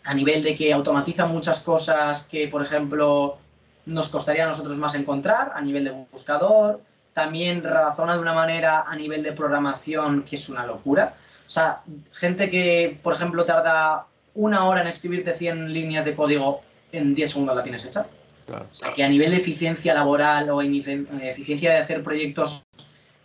a 0.05 0.13
nivel 0.13 0.41
de 0.41 0.55
que 0.55 0.71
automatiza 0.71 1.25
muchas 1.25 1.59
cosas 1.59 2.23
que, 2.23 2.47
por 2.47 2.61
ejemplo, 2.61 3.39
nos 3.85 4.07
costaría 4.07 4.45
a 4.45 4.47
nosotros 4.47 4.77
más 4.77 4.95
encontrar 4.95 5.51
a 5.53 5.59
nivel 5.59 5.83
de 5.83 6.05
buscador. 6.09 6.79
También 7.13 7.61
razona 7.61 8.13
de 8.13 8.21
una 8.21 8.33
manera 8.33 8.83
a 8.87 8.95
nivel 8.95 9.21
de 9.21 9.33
programación 9.33 10.23
que 10.23 10.37
es 10.37 10.47
una 10.47 10.65
locura. 10.65 11.15
O 11.45 11.49
sea, 11.49 11.81
gente 12.13 12.49
que, 12.49 12.97
por 13.03 13.13
ejemplo, 13.13 13.43
tarda 13.43 14.07
una 14.33 14.65
hora 14.65 14.79
en 14.79 14.87
escribirte 14.87 15.33
100 15.33 15.73
líneas 15.73 16.05
de 16.05 16.15
código, 16.15 16.61
en 16.93 17.13
10 17.13 17.31
segundos 17.31 17.57
la 17.57 17.63
tienes 17.63 17.85
hecha. 17.85 18.05
O 18.51 18.75
sea, 18.75 18.93
que 18.93 19.03
a 19.03 19.09
nivel 19.09 19.31
de 19.31 19.37
eficiencia 19.37 19.93
laboral 19.93 20.49
o 20.49 20.61
en 20.61 20.75
eficiencia 20.75 21.71
de 21.71 21.77
hacer 21.77 22.03
proyectos 22.03 22.65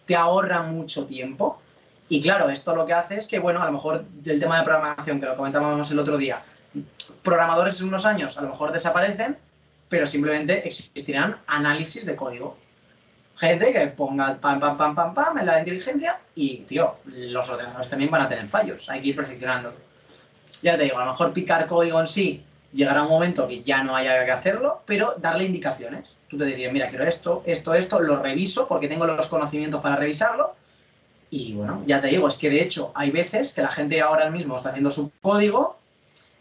te 0.06 0.16
ahorra 0.16 0.62
mucho 0.62 1.06
tiempo. 1.06 1.60
Y 2.08 2.20
claro, 2.20 2.50
esto 2.50 2.76
lo 2.76 2.84
que 2.84 2.92
hace 2.92 3.16
es 3.16 3.28
que, 3.28 3.38
bueno, 3.38 3.62
a 3.62 3.66
lo 3.66 3.72
mejor 3.72 4.04
del 4.04 4.38
tema 4.38 4.58
de 4.58 4.64
programación, 4.64 5.20
que 5.20 5.26
lo 5.26 5.36
comentábamos 5.36 5.90
el 5.90 5.98
otro 5.98 6.18
día, 6.18 6.42
programadores 7.22 7.80
en 7.80 7.88
unos 7.88 8.04
años 8.04 8.36
a 8.36 8.42
lo 8.42 8.48
mejor 8.48 8.72
desaparecen, 8.72 9.38
pero 9.88 10.06
simplemente 10.06 10.66
existirán 10.66 11.38
análisis 11.46 12.04
de 12.04 12.14
código. 12.14 12.58
Gente 13.36 13.72
que 13.72 13.86
ponga 13.88 14.38
pam, 14.38 14.60
pam, 14.60 14.76
pam, 14.76 14.94
pam, 14.94 15.14
pam 15.14 15.38
en 15.38 15.46
la 15.46 15.58
inteligencia 15.58 16.20
y, 16.34 16.58
tío, 16.58 16.96
los 17.06 17.48
ordenadores 17.48 17.88
también 17.88 18.10
van 18.10 18.22
a 18.22 18.28
tener 18.28 18.48
fallos. 18.48 18.88
Hay 18.88 19.02
que 19.02 19.08
ir 19.08 19.16
perfeccionando. 19.16 19.74
Ya 20.62 20.76
te 20.76 20.84
digo, 20.84 20.98
a 20.98 21.04
lo 21.04 21.10
mejor 21.10 21.32
picar 21.32 21.66
código 21.66 22.00
en 22.00 22.06
sí 22.06 22.44
llegará 22.74 23.02
un 23.04 23.08
momento 23.08 23.46
que 23.46 23.62
ya 23.62 23.82
no 23.82 23.96
haya 23.96 24.24
que 24.24 24.30
hacerlo, 24.32 24.82
pero 24.84 25.14
darle 25.18 25.44
indicaciones. 25.44 26.16
Tú 26.28 26.36
te 26.36 26.44
dirías, 26.46 26.72
mira, 26.72 26.88
quiero 26.90 27.04
esto, 27.04 27.42
esto, 27.46 27.74
esto, 27.74 28.00
lo 28.00 28.20
reviso 28.20 28.66
porque 28.66 28.88
tengo 28.88 29.06
los 29.06 29.28
conocimientos 29.28 29.80
para 29.80 29.96
revisarlo. 29.96 30.54
Y 31.30 31.54
bueno, 31.54 31.82
ya 31.86 32.00
te 32.00 32.08
digo, 32.08 32.28
es 32.28 32.36
que 32.36 32.50
de 32.50 32.62
hecho 32.62 32.92
hay 32.94 33.10
veces 33.10 33.54
que 33.54 33.62
la 33.62 33.70
gente 33.70 34.00
ahora 34.00 34.28
mismo 34.30 34.56
está 34.56 34.70
haciendo 34.70 34.90
su 34.90 35.10
código 35.22 35.78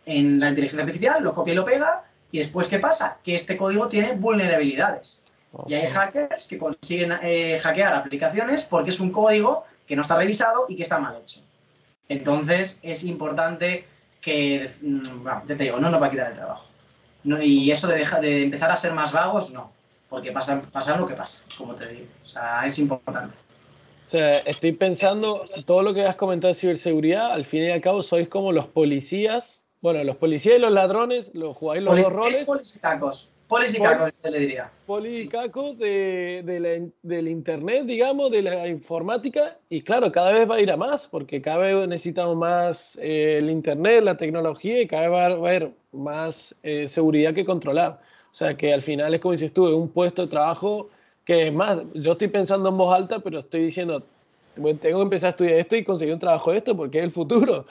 en 0.06 0.40
la 0.40 0.50
inteligencia 0.50 0.84
artificial, 0.84 1.24
lo 1.24 1.34
copia 1.34 1.54
y 1.54 1.56
lo 1.56 1.66
pega, 1.66 2.04
y 2.32 2.40
después, 2.40 2.68
¿qué 2.68 2.80
pasa? 2.80 3.20
Que 3.24 3.36
este 3.36 3.56
código 3.56 3.88
tiene 3.88 4.14
vulnerabilidades. 4.14 5.24
Y 5.68 5.76
hay 5.76 5.88
hackers 5.88 6.48
que 6.48 6.58
consiguen 6.58 7.14
eh, 7.22 7.60
hackear 7.62 7.94
aplicaciones 7.94 8.64
porque 8.64 8.90
es 8.90 9.00
un 9.00 9.12
código 9.12 9.66
que 9.88 9.96
no 9.96 10.02
está 10.02 10.16
revisado 10.16 10.66
y 10.68 10.76
que 10.76 10.84
está 10.84 10.98
mal 10.98 11.16
hecho. 11.22 11.42
Entonces, 12.10 12.80
es 12.82 13.04
importante 13.04 13.86
que, 14.24 14.72
mm, 14.82 15.48
te 15.48 15.56
digo, 15.56 15.80
no 15.80 15.90
nos 15.90 16.02
va 16.02 16.08
a 16.08 16.12
quitar 16.12 16.32
el 16.32 16.38
trabajo. 16.38 16.66
y 17.42 17.72
eso 17.72 17.88
de, 17.88 17.98
dejar, 17.98 18.22
de 18.22 18.44
empezar 18.44 18.70
a 18.72 18.76
ser 18.76 18.94
más 18.94 19.12
vagos, 19.12 19.52
no. 19.52 19.72
Porque 20.10 20.32
pasa, 20.32 20.62
pasa 20.72 20.98
lo 20.98 21.06
que 21.06 21.14
pasa, 21.14 21.42
como 21.58 21.76
te 21.76 21.88
digo. 21.88 22.08
O 22.22 22.26
sea, 22.26 22.66
es 22.66 22.78
importante. 22.80 23.36
O 24.06 24.10
sea, 24.10 24.32
estoy 24.40 24.74
pensando, 24.74 25.44
todo 25.66 25.82
lo 25.84 25.94
que 25.94 26.06
has 26.06 26.16
comentado 26.16 26.54
de 26.54 26.60
ciberseguridad, 26.60 27.32
al 27.32 27.46
fin 27.46 27.64
y 27.64 27.70
al 27.70 27.82
cabo 27.82 28.02
sois 28.02 28.28
como 28.28 28.52
los 28.52 28.68
policías, 28.68 29.66
bueno, 29.82 30.04
los 30.04 30.18
policías 30.18 30.58
y 30.58 30.60
los 30.60 30.72
ladrones, 30.72 31.32
los 31.34 31.56
jugáis 31.56 31.84
los 31.84 31.98
dos 31.98 32.12
roles. 32.12 32.44
Policíacos. 32.44 33.33
Policicacos, 33.48 34.14
se 34.14 34.32
le 34.32 34.40
diría. 34.40 34.72
Policicacos 34.86 35.78
de, 35.78 36.90
del 37.02 37.28
Internet, 37.28 37.86
digamos, 37.86 38.32
de 38.32 38.42
la 38.42 38.68
informática. 38.68 39.58
Y 39.70 39.82
claro, 39.82 40.12
cada 40.12 40.32
vez 40.32 40.50
va 40.50 40.56
a 40.56 40.62
ir 40.62 40.72
a 40.72 40.78
más, 40.78 41.08
porque 41.08 41.42
cada 41.42 41.60
vez 41.60 41.88
necesitamos 41.88 42.36
más 42.36 42.98
eh, 43.02 43.38
el 43.40 43.50
Internet, 43.50 44.04
la 44.04 44.18
tecnología, 44.18 44.82
y 44.82 44.88
cada 44.88 45.04
vez 45.04 45.12
va 45.12 45.24
a 45.24 45.26
haber 45.26 45.72
más 45.92 46.56
eh, 46.64 46.88
seguridad 46.90 47.34
que 47.34 47.46
controlar. 47.46 48.00
O 48.32 48.36
sea, 48.36 48.58
que 48.58 48.74
al 48.74 48.82
final 48.82 49.14
es 49.14 49.22
como 49.22 49.34
dices 49.34 49.54
tú, 49.54 49.68
es 49.68 49.74
un 49.74 49.90
puesto 49.90 50.24
de 50.24 50.28
trabajo 50.30 50.90
que 51.26 51.48
es 51.48 51.54
más, 51.54 51.82
yo 51.94 52.14
estoy 52.14 52.28
pensando 52.28 52.70
en 52.70 52.78
voz 52.78 52.94
alta, 52.94 53.20
pero 53.20 53.40
estoy 53.40 53.66
diciendo, 53.66 54.04
tengo 54.56 55.00
que 55.00 55.04
empezar 55.04 55.28
a 55.28 55.30
estudiar 55.32 55.56
esto 55.56 55.76
y 55.76 55.84
conseguir 55.84 56.14
un 56.14 56.20
trabajo 56.20 56.52
de 56.52 56.60
esto 56.60 56.76
porque 56.76 57.00
es 57.00 57.04
el 57.06 57.12
futuro. 57.12 57.66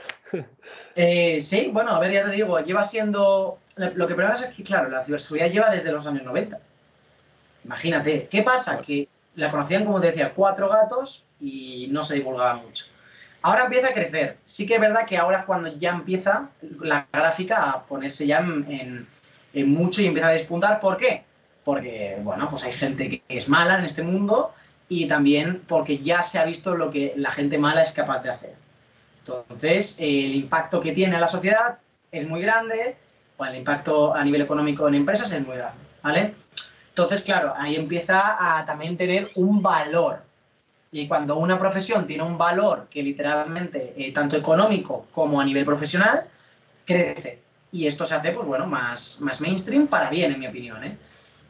Eh, 0.95 1.41
sí, 1.41 1.71
bueno, 1.73 1.93
a 1.93 2.01
ver, 2.01 2.13
ya 2.13 2.25
te 2.25 2.33
digo, 2.33 2.61
lleva 2.61 2.85
siendo. 2.85 3.59
Lo 3.95 4.07
que 4.07 4.15
problema 4.15 4.35
es 4.35 4.45
que, 4.55 4.63
claro, 4.63 4.91
la 4.91 5.03
ciberseguridad 5.03 5.51
lleva 5.51 5.71
desde 5.71 5.91
los 5.91 6.07
años 6.07 6.23
90. 6.23 6.59
Imagínate, 7.65 8.29
¿qué 8.31 8.43
pasa? 8.43 8.81
Que 8.81 9.09
la 9.37 9.51
conocían, 9.51 9.87
como 9.87 10.01
te 10.01 10.09
decía, 10.09 10.35
cuatro 10.35 10.69
gatos 10.69 11.25
y 11.41 11.89
no 11.91 12.03
se 12.03 12.15
divulgaba 12.15 12.57
mucho. 12.57 12.87
Ahora 13.41 13.65
empieza 13.65 13.89
a 13.89 13.95
crecer. 13.95 14.37
Sí 14.45 14.67
que 14.67 14.75
es 14.75 14.81
verdad 14.81 15.07
que 15.07 15.17
ahora 15.17 15.39
es 15.39 15.45
cuando 15.45 15.75
ya 15.79 15.91
empieza 15.91 16.51
la 16.81 17.07
gráfica 17.13 17.71
a 17.71 17.85
ponerse 17.85 18.27
ya 18.27 18.41
en, 18.41 19.07
en 19.55 19.73
mucho 19.73 20.03
y 20.03 20.07
empieza 20.07 20.29
a 20.29 20.33
despuntar. 20.33 20.79
¿Por 20.79 20.99
qué? 20.99 21.25
Porque, 21.65 22.19
bueno, 22.23 22.49
pues 22.51 22.65
hay 22.65 22.73
gente 22.73 23.09
que 23.09 23.23
es 23.29 23.49
mala 23.49 23.79
en 23.79 23.85
este 23.85 24.03
mundo 24.03 24.53
y 24.93 25.07
también 25.07 25.63
porque 25.67 25.99
ya 25.99 26.23
se 26.23 26.39
ha 26.39 26.45
visto 26.45 26.77
lo 26.77 26.91
que 26.91 27.15
la 27.17 27.31
gente 27.31 27.57
mala 27.57 27.81
es 27.81 27.93
capaz 27.93 28.23
de 28.23 28.29
hacer. 28.29 28.55
Entonces, 29.21 29.97
el 29.99 30.35
impacto 30.35 30.81
que 30.81 30.93
tiene 30.93 31.15
en 31.15 31.21
la 31.23 31.29
sociedad 31.29 31.79
es 32.11 32.29
muy 32.29 32.43
grande, 32.43 32.97
o 33.39 33.45
el 33.47 33.57
impacto 33.57 34.15
a 34.15 34.23
nivel 34.23 34.43
económico 34.43 34.87
en 34.87 34.97
empresas 34.97 35.33
es 35.33 35.47
muy 35.47 35.57
grande, 35.57 35.79
¿vale? 36.03 36.35
Entonces, 36.91 37.23
claro, 37.23 37.55
ahí 37.57 37.77
empieza 37.77 38.59
a 38.59 38.67
también 38.67 38.99
tener 38.99 39.29
un 39.37 39.63
valor. 39.63 40.25
Y 40.91 41.09
cuando 41.09 41.37
una 41.37 41.59
profesión 41.59 42.07
tiene 42.07 42.25
un 42.25 42.37
valor 42.37 42.89
que 42.91 43.03
literalmente, 43.03 43.95
eh, 43.97 44.13
tanto 44.13 44.37
económico 44.37 45.07
como 45.11 45.41
a 45.41 45.45
nivel 45.47 45.65
profesional, 45.65 46.27
crece. 46.85 47.41
Y 47.73 47.87
esto 47.87 48.05
se 48.05 48.15
hace, 48.15 48.33
pues 48.33 48.47
bueno, 48.47 48.67
más, 48.67 49.19
más 49.21 49.41
mainstream 49.41 49.87
para 49.87 50.11
bien, 50.11 50.33
en 50.33 50.41
mi 50.41 50.47
opinión, 50.47 50.85
¿eh? 50.85 50.99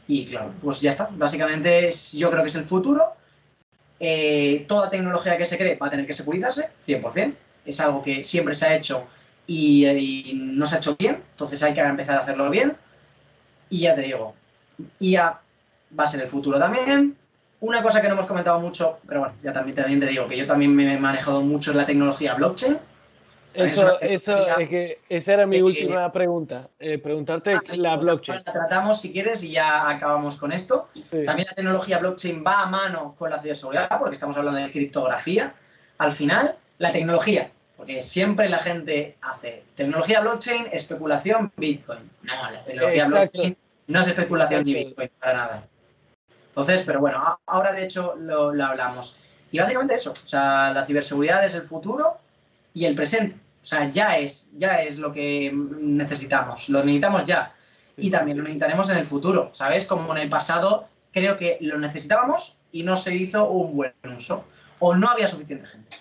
Y 0.06 0.27
claro, 0.27 0.52
pues 0.62 0.81
ya 0.81 0.90
está. 0.90 1.09
Básicamente 1.10 1.90
yo 2.12 2.31
creo 2.31 2.43
que 2.43 2.48
es 2.48 2.55
el 2.55 2.66
futuro 2.66 3.16
eh, 4.05 4.65
toda 4.66 4.91
tecnología 4.91 5.39
que 5.39 5.47
se 5.47 5.57
cree 5.57 5.77
va 5.77 5.87
a 5.87 5.91
tener 5.91 6.09
que 6.09 6.12
securizarse, 6.12 6.70
100%. 6.85 7.35
Es 7.65 7.79
algo 7.79 8.03
que 8.03 8.24
siempre 8.24 8.53
se 8.53 8.66
ha 8.66 8.74
hecho 8.74 9.07
y, 9.47 10.33
no 10.35 10.66
se 10.66 10.74
ha 10.74 10.79
hecho 10.79 10.97
bien, 10.99 11.23
entonces 11.31 11.62
hay 11.62 11.73
que 11.73 11.81
empezar 11.81 12.19
a 12.19 12.23
hacerlo 12.23 12.51
bien. 12.51 12.77
Y 13.70 13.83
ya 13.83 13.95
te 13.95 14.01
digo, 14.01 14.35
IA 14.99 15.39
va 15.97 16.05
a 16.05 16.09
ser 16.09 16.20
el 16.20 16.29
futuro 16.29 16.59
también. 16.59 17.16
Una 17.61 17.81
cosa 17.81 18.03
que 18.03 18.09
no 18.09 18.15
hemos 18.15 18.27
comentado 18.27 18.59
mucho, 18.59 18.99
pero 19.07 19.20
bueno, 19.20 19.37
ya 19.41 19.53
también, 19.53 19.77
también 19.77 20.01
te 20.01 20.07
digo 20.07 20.27
que 20.27 20.37
yo 20.37 20.49
también 20.49 20.74
me 20.74 20.93
he 20.93 20.99
manejado 20.99 21.41
mucho 21.43 21.70
en 21.70 21.77
la 21.77 21.87
tecnología 21.87 22.35
blockchain. 22.35 22.79
Eso, 23.55 24.01
eso 24.01 24.59
es 24.59 24.69
que 24.69 25.01
esa 25.09 25.35
era 25.35 25.47
mi 25.47 25.61
última 25.61 26.11
pregunta. 26.11 26.69
Eh, 26.79 26.99
preguntarte 26.99 27.55
ah, 27.55 27.61
la 27.77 27.95
pues 27.97 28.07
blockchain. 28.07 28.43
La 28.45 28.53
tratamos 28.53 29.01
si 29.01 29.12
quieres 29.12 29.43
y 29.43 29.53
ya 29.53 29.89
acabamos 29.89 30.37
con 30.37 30.53
esto. 30.53 30.89
También 31.11 31.49
la 31.49 31.55
tecnología 31.55 31.99
blockchain 31.99 32.43
va 32.47 32.62
a 32.62 32.66
mano 32.66 33.15
con 33.19 33.31
la 33.31 33.41
ciberseguridad 33.41 33.89
porque 33.99 34.15
estamos 34.15 34.37
hablando 34.37 34.61
de 34.61 34.70
criptografía. 34.70 35.55
al 35.99 36.12
final, 36.12 36.57
la 36.79 36.93
tecnología. 36.93 37.51
Porque 37.77 38.01
siempre 38.01 38.49
la 38.49 38.59
gente 38.59 39.16
hace 39.20 39.65
tecnología 39.74 40.20
blockchain, 40.20 40.66
especulación, 40.73 41.53
Bitcoin. 41.57 42.11
No, 42.23 42.51
la 42.51 42.62
tecnología 42.65 43.07
blockchain 43.07 43.57
no 43.89 44.01
es 44.01 44.09
especulación 44.09 44.65
ni 44.65 44.74
Bitcoin, 44.74 45.11
para 45.19 45.33
nada. 45.35 45.66
Entonces, 46.49 46.83
pero 46.85 47.01
bueno, 47.01 47.39
ahora 47.47 47.73
de 47.73 47.85
hecho 47.85 48.15
lo, 48.19 48.51
hablamos. 48.62 49.16
Y 49.51 49.59
básicamente 49.59 49.95
eso, 49.95 50.12
o 50.12 50.27
sea, 50.27 50.70
la 50.73 50.85
ciberseguridad 50.85 51.45
es 51.45 51.55
el 51.55 51.62
futuro 51.62 52.19
y 52.74 52.85
el 52.85 52.94
presente. 52.94 53.36
O 53.61 53.65
sea, 53.65 53.90
ya 53.90 54.19
es, 54.19 54.51
ya 54.57 54.82
es 54.82 54.99
lo 54.99 55.12
que 55.12 55.53
necesitamos, 55.53 56.69
lo 56.69 56.81
necesitamos 56.81 57.24
ya. 57.24 57.55
Y 57.97 58.11
también 58.11 58.39
lo 58.39 58.43
necesitaremos 58.43 58.89
en 58.90 58.99
el 58.99 59.05
futuro, 59.05 59.51
¿sabes? 59.53 59.86
Como 59.86 60.12
en 60.16 60.23
el 60.23 60.28
pasado 60.28 60.89
creo 61.12 61.36
que 61.36 61.59
lo 61.61 61.78
necesitábamos 61.78 62.59
y 62.73 62.82
no 62.82 62.97
se 62.97 63.15
hizo 63.15 63.49
un 63.49 63.77
buen 63.77 63.93
uso. 64.16 64.44
O 64.78 64.97
no 64.97 65.09
había 65.09 65.28
suficiente 65.28 65.66
gente, 65.66 65.97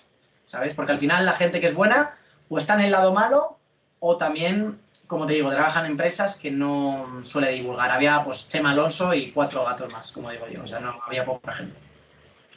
¿sabes? 0.46 0.74
Porque 0.74 0.92
al 0.92 0.98
final 0.98 1.24
la 1.24 1.34
gente 1.34 1.60
que 1.60 1.68
es 1.68 1.74
buena 1.74 2.16
o 2.48 2.58
está 2.58 2.74
en 2.74 2.80
el 2.80 2.92
lado 2.92 3.12
malo 3.12 3.58
o 4.00 4.16
también 4.16 4.80
como 5.12 5.26
te 5.26 5.34
digo, 5.34 5.50
trabajan 5.50 5.84
en 5.84 5.90
empresas 5.90 6.36
que 6.36 6.50
no 6.50 7.20
suele 7.22 7.52
divulgar. 7.52 7.90
Había 7.90 8.24
pues 8.24 8.48
Chema 8.48 8.70
Alonso 8.70 9.12
y 9.12 9.30
cuatro 9.30 9.62
gatos 9.62 9.92
más, 9.92 10.10
como 10.10 10.30
digo 10.30 10.48
yo. 10.48 10.62
O 10.62 10.66
sea, 10.66 10.80
no 10.80 10.98
había 11.06 11.26
poca 11.26 11.52
gente. 11.52 11.76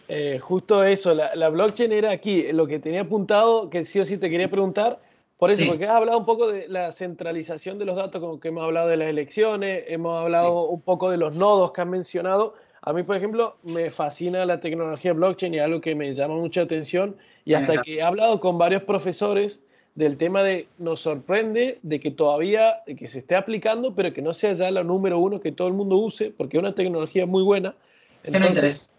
Eh, 0.08 0.40
justo 0.40 0.84
eso, 0.84 1.14
la, 1.14 1.50
blockchain 1.50 1.92
era 1.92 2.12
aquí, 2.12 2.52
lo 2.52 2.68
que 2.68 2.80
tenía 2.80 3.02
apuntado, 3.02 3.70
que 3.70 3.86
sí 3.86 4.00
o 4.00 4.06
sí 4.06 4.18
te 4.18 4.30
quería 4.30 4.50
preguntar, 4.50 5.00
por 5.38 5.52
eso, 5.52 5.66
porque 5.68 5.86
has 5.86 5.92
hablado 5.92 6.18
un 6.18 6.26
poco 6.26 6.48
de 6.48 6.68
la 6.70 6.92
centralización 6.92 7.78
de 7.78 7.86
los 7.86 7.96
datos, 7.98 8.22
como 8.22 8.40
que 8.40 8.48
hemos 8.48 8.64
hablado 8.64 8.88
de 8.88 8.98
las 8.98 9.10
elecciones, 9.10 9.84
hemos 9.88 10.22
hablado 10.22 10.68
un 10.68 10.82
poco 10.82 11.10
de 11.10 11.18
los 11.18 11.36
nodos 11.36 11.74
que 11.74 11.82
has 11.82 11.88
mencionado. 11.88 12.54
A 12.82 12.94
mí, 12.94 13.04
por 13.04 13.18
ejemplo, 13.18 13.58
me 13.64 13.92
fascina 13.92 14.46
la 14.46 14.62
tecnología 14.62 15.12
blockchain 15.12 15.54
y 15.54 15.60
algo 15.60 15.82
que 15.82 15.94
me 15.94 16.16
llama 16.16 16.36
mucha 16.36 16.62
atención. 16.62 17.18
Y 17.44 17.54
hasta 17.54 17.82
que 17.82 17.96
he 17.96 18.02
hablado 18.02 18.40
con 18.40 18.58
varios 18.58 18.84
profesores, 18.84 19.60
del 19.96 20.18
tema 20.18 20.44
de 20.44 20.68
nos 20.78 21.00
sorprende 21.00 21.80
de 21.82 22.00
que 22.00 22.12
todavía 22.12 22.84
que 22.86 23.08
se 23.08 23.20
esté 23.20 23.36
aplicando, 23.36 23.96
pero 23.96 24.14
que 24.14 24.22
no 24.22 24.34
sea 24.34 24.54
ya 24.54 24.70
la 24.70 24.84
número 24.84 25.20
uno 25.20 25.40
que 25.40 25.54
todo 25.54 25.70
el 25.70 25.74
mundo 25.74 25.96
use, 25.98 26.32
porque 26.32 26.58
es 26.58 26.60
una 26.60 26.76
tecnología 26.76 27.26
muy 27.26 27.44
buena. 27.44 27.76
que 28.24 28.32
no 28.32 28.46
interesa. 28.46 28.98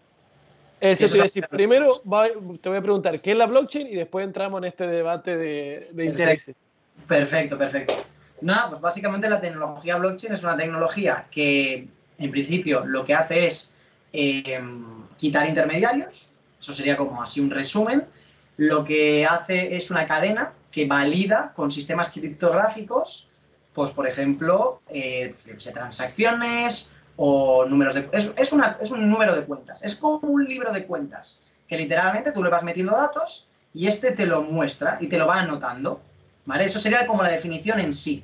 Eso 0.79 1.07
te 1.09 1.23
decir, 1.23 1.47
primero 1.49 1.89
te 2.61 2.69
voy 2.69 2.77
a 2.77 2.81
preguntar 2.81 3.19
qué 3.21 3.31
es 3.31 3.37
la 3.37 3.47
blockchain 3.47 3.87
y 3.87 3.95
después 3.95 4.25
entramos 4.25 4.59
en 4.59 4.65
este 4.65 4.85
debate 4.85 5.35
de, 5.35 5.89
de 5.91 6.05
intereses. 6.05 6.55
Perfecto, 7.07 7.57
perfecto. 7.57 7.95
Nada, 8.41 8.69
pues 8.69 8.81
básicamente 8.81 9.29
la 9.29 9.41
tecnología 9.41 9.97
blockchain 9.97 10.33
es 10.33 10.43
una 10.43 10.55
tecnología 10.55 11.25
que 11.31 11.87
en 12.19 12.31
principio 12.31 12.85
lo 12.85 13.03
que 13.03 13.15
hace 13.15 13.47
es 13.47 13.73
eh, 14.13 14.59
quitar 15.17 15.47
intermediarios, 15.47 16.29
eso 16.59 16.73
sería 16.73 16.95
como 16.95 17.21
así 17.21 17.39
un 17.39 17.49
resumen, 17.49 18.05
lo 18.57 18.83
que 18.83 19.25
hace 19.25 19.75
es 19.75 19.89
una 19.89 20.05
cadena 20.05 20.53
que 20.71 20.85
valida 20.85 21.53
con 21.55 21.71
sistemas 21.71 22.09
criptográficos, 22.11 23.27
pues 23.73 23.91
por 23.91 24.07
ejemplo, 24.07 24.81
eh, 24.89 25.33
pues, 25.45 25.71
transacciones 25.71 26.91
o 27.17 27.65
números 27.65 27.95
de... 27.95 28.07
Es, 28.13 28.33
es, 28.37 28.53
es 28.81 28.91
un 28.91 29.09
número 29.09 29.35
de 29.35 29.43
cuentas, 29.43 29.83
es 29.83 29.95
como 29.95 30.19
un 30.19 30.45
libro 30.45 30.71
de 30.71 30.85
cuentas, 30.85 31.41
que 31.67 31.77
literalmente 31.77 32.31
tú 32.31 32.43
le 32.43 32.49
vas 32.49 32.63
metiendo 32.63 32.93
datos 32.93 33.47
y 33.73 33.87
este 33.87 34.11
te 34.11 34.25
lo 34.25 34.43
muestra 34.43 34.97
y 35.01 35.07
te 35.07 35.17
lo 35.17 35.27
va 35.27 35.41
anotando, 35.41 35.99
¿vale? 36.45 36.63
Eso 36.63 36.79
sería 36.79 37.05
como 37.05 37.23
la 37.23 37.29
definición 37.29 37.79
en 37.79 37.93
sí, 37.93 38.23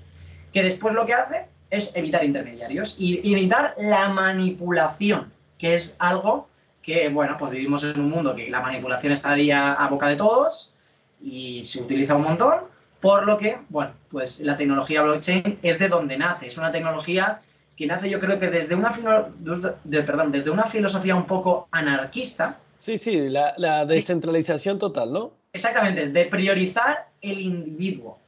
que 0.54 0.64
después 0.64 0.94
lo 0.94 1.06
que 1.06 1.14
hace 1.14 1.48
es 1.70 1.96
evitar 1.96 2.24
intermediarios 2.24 2.96
y 2.98 3.34
evitar 3.34 3.76
la 3.78 4.10
manipulación, 4.10 5.34
que 5.58 5.74
es 5.74 5.96
algo 6.00 6.48
que, 6.84 7.10
bueno, 7.10 7.36
pues 7.40 7.52
vivimos 7.52 7.84
en 7.84 8.00
un 8.00 8.10
mundo 8.10 8.36
que 8.36 8.50
la 8.50 8.62
manipulación 8.62 9.14
estaría 9.14 9.74
a 9.74 9.88
boca 9.88 10.08
de 10.08 10.18
todos 10.18 10.74
y 11.22 11.64
se 11.64 11.82
utiliza 11.82 12.16
un 12.16 12.24
montón, 12.24 12.66
por 13.00 13.26
lo 13.26 13.38
que, 13.38 13.58
bueno, 13.70 13.92
pues 14.10 14.42
la 14.42 14.56
tecnología 14.56 15.02
blockchain 15.02 15.60
es 15.64 15.80
de 15.80 15.88
donde 15.88 16.18
nace. 16.18 16.48
Es 16.48 16.58
una 16.58 16.72
tecnología 16.72 17.42
que 17.76 17.88
nace 17.88 18.10
yo 18.10 18.20
creo 18.20 18.38
que 18.40 18.50
desde 18.50 18.76
una, 18.76 18.92
de, 19.84 20.04
perdón, 20.04 20.32
desde 20.32 20.50
una 20.50 20.66
filosofía 20.66 21.16
un 21.16 21.26
poco 21.26 21.68
anarquista. 21.72 22.60
Sí, 22.80 22.98
sí, 22.98 23.30
la, 23.30 23.86
descentralización 23.86 24.78
total, 24.78 25.14
¿no? 25.14 25.32
Exactamente, 25.54 26.10
de 26.10 26.26
priorizar 26.26 27.08
el 27.22 27.40
individuo 27.40 28.20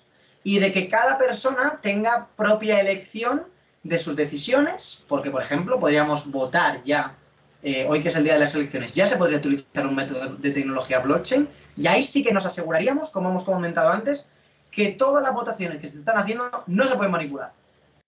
y 0.44 0.60
de 0.60 0.72
que 0.72 0.88
cada 0.88 1.18
persona 1.18 1.80
tenga 1.82 2.28
propia 2.36 2.80
elección 2.80 3.44
de 3.84 3.98
sus 3.98 4.16
decisiones, 4.16 5.04
porque, 5.08 5.30
por 5.30 5.42
ejemplo, 5.42 5.80
podríamos 5.80 6.32
votar 6.32 6.84
ya 6.84 7.16
eh, 7.62 7.86
hoy 7.90 8.00
que 8.00 8.10
es 8.10 8.16
el 8.16 8.24
día 8.24 8.34
de 8.34 8.40
las 8.40 8.56
elecciones, 8.56 8.94
ya 8.94 9.08
se 9.08 9.18
podría 9.18 9.40
utilizar 9.40 9.86
un 9.88 9.96
método 9.96 10.36
de 10.36 10.52
tecnología 10.52 11.00
blockchain 11.00 11.48
y 11.76 11.88
ahí 11.88 12.04
sí 12.04 12.24
que 12.24 12.32
nos 12.32 12.46
aseguraríamos, 12.46 13.10
como 13.10 13.30
hemos 13.30 13.44
comentado 13.44 13.90
antes, 13.90 14.30
que 14.72 14.92
todas 14.92 15.24
las 15.24 15.34
votaciones 15.34 15.80
que 15.80 15.88
se 15.88 15.98
están 15.98 16.18
haciendo 16.18 16.50
no 16.68 16.88
se 16.88 16.96
pueden 16.96 17.12
manipular. 17.12 17.54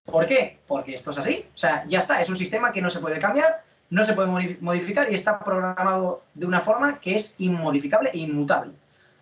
¿Por 0.08 0.26
qué? 0.26 0.58
Porque 0.68 0.94
esto 0.94 1.12
es 1.12 1.18
así. 1.18 1.46
O 1.54 1.58
sea, 1.58 1.84
ya 1.88 2.00
está, 2.00 2.22
es 2.22 2.30
un 2.30 2.38
sistema 2.38 2.72
que 2.72 2.82
no 2.82 2.90
se 2.90 3.00
puede 3.00 3.20
cambiar, 3.20 3.62
no 3.90 4.04
se 4.06 4.14
puede 4.14 4.58
modificar 4.62 5.12
y 5.12 5.16
está 5.16 5.38
programado 5.40 6.24
de 6.34 6.46
una 6.46 6.62
forma 6.62 7.00
que 7.00 7.16
es 7.16 7.36
inmodificable 7.40 8.12
e 8.14 8.20
inmutable. 8.20 8.72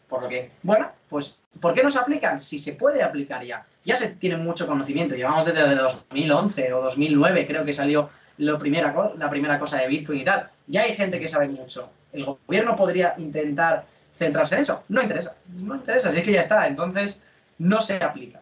Por 0.07 0.21
lo 0.21 0.29
que, 0.29 0.51
bueno, 0.61 0.91
pues, 1.09 1.37
¿por 1.59 1.73
qué 1.73 1.81
no 1.81 1.89
se 1.89 1.99
aplican? 1.99 2.39
Si 2.39 2.59
se 2.59 2.73
puede 2.73 3.01
aplicar 3.01 3.43
ya. 3.43 3.65
Ya 3.83 3.95
se 3.95 4.09
tiene 4.09 4.37
mucho 4.37 4.67
conocimiento. 4.67 5.15
Llevamos 5.15 5.45
desde 5.45 5.75
2011 5.75 6.73
o 6.73 6.81
2009, 6.83 7.47
creo 7.47 7.65
que 7.65 7.73
salió 7.73 8.09
lo 8.37 8.59
primera, 8.59 8.93
la 9.17 9.29
primera 9.29 9.59
cosa 9.59 9.77
de 9.77 9.87
Bitcoin 9.87 10.21
y 10.21 10.25
tal. 10.25 10.49
Ya 10.67 10.83
hay 10.83 10.95
gente 10.95 11.19
que 11.19 11.27
sabe 11.27 11.47
mucho. 11.47 11.89
¿El 12.13 12.25
gobierno 12.25 12.75
podría 12.75 13.15
intentar 13.17 13.85
centrarse 14.15 14.55
en 14.55 14.61
eso? 14.61 14.83
No 14.89 15.01
interesa, 15.01 15.35
no 15.47 15.75
interesa, 15.75 16.09
es 16.09 16.23
que 16.23 16.31
ya 16.31 16.41
está, 16.41 16.67
entonces 16.67 17.23
no 17.57 17.79
se 17.79 17.95
aplica. 18.03 18.39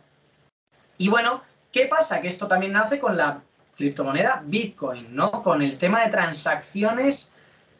Y 0.97 1.09
bueno, 1.09 1.41
¿qué 1.73 1.87
pasa? 1.87 2.21
Que 2.21 2.29
esto 2.29 2.47
también 2.47 2.71
nace 2.71 2.99
con 2.99 3.17
la 3.17 3.41
criptomoneda 3.75 4.41
Bitcoin, 4.45 5.13
¿no? 5.13 5.43
Con 5.43 5.61
el 5.61 5.77
tema 5.77 6.03
de 6.05 6.11
transacciones. 6.11 7.31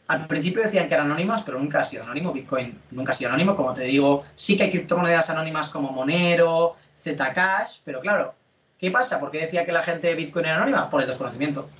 Al 0.08 0.26
principio 0.26 0.62
decían 0.62 0.88
que 0.88 0.94
eran 0.94 1.06
anónimas, 1.06 1.42
pero 1.42 1.58
nunca 1.58 1.80
ha 1.80 1.84
sido 1.84 2.02
anónimo. 2.02 2.32
Bitcoin 2.32 2.78
nunca 2.90 3.12
ha 3.12 3.14
sido 3.14 3.30
anónimo. 3.30 3.54
Como 3.54 3.72
te 3.72 3.84
digo, 3.84 4.24
sí 4.34 4.56
que 4.56 4.64
hay 4.64 4.70
criptomonedas 4.70 5.30
anónimas 5.30 5.70
como 5.70 5.92
Monero, 5.92 6.76
Zcash, 7.00 7.78
pero 7.84 8.00
claro, 8.00 8.34
¿qué 8.78 8.90
pasa? 8.90 9.20
¿Por 9.20 9.30
qué 9.30 9.38
decía 9.38 9.64
que 9.64 9.72
la 9.72 9.82
gente 9.82 10.08
de 10.08 10.16
Bitcoin 10.16 10.46
era 10.46 10.56
anónima? 10.56 10.90
Por 10.90 11.00
el 11.00 11.06
desconocimiento. 11.06 11.70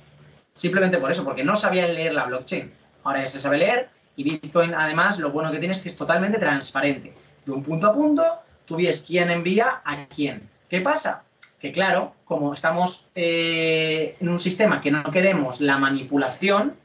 Simplemente 0.53 0.97
por 0.97 1.11
eso, 1.11 1.25
porque 1.25 1.43
no 1.43 1.55
sabían 1.57 1.93
leer 1.93 2.13
la 2.13 2.25
blockchain. 2.25 2.71
Ahora 3.03 3.19
ya 3.19 3.27
se 3.27 3.41
sabe 3.41 3.57
leer 3.57 3.89
y 4.15 4.23
Bitcoin, 4.23 4.73
además, 4.73 5.19
lo 5.19 5.31
bueno 5.31 5.51
que 5.51 5.59
tiene 5.59 5.73
es 5.73 5.81
que 5.81 5.89
es 5.89 5.97
totalmente 5.97 6.39
transparente. 6.39 7.13
De 7.45 7.51
un 7.51 7.61
punto 7.61 7.87
a 7.87 7.93
punto, 7.93 8.23
tú 8.65 8.77
ves 8.77 9.03
quién 9.05 9.29
envía 9.29 9.81
a 9.83 10.05
quién. 10.07 10.49
¿Qué 10.69 10.79
pasa? 10.79 11.24
Claro, 11.71 12.15
como 12.25 12.53
estamos 12.53 13.09
eh, 13.15 14.15
en 14.19 14.29
un 14.29 14.39
sistema 14.39 14.81
que 14.81 14.91
no 14.91 15.03
queremos 15.11 15.61
la 15.61 15.77
manipulación, 15.77 16.75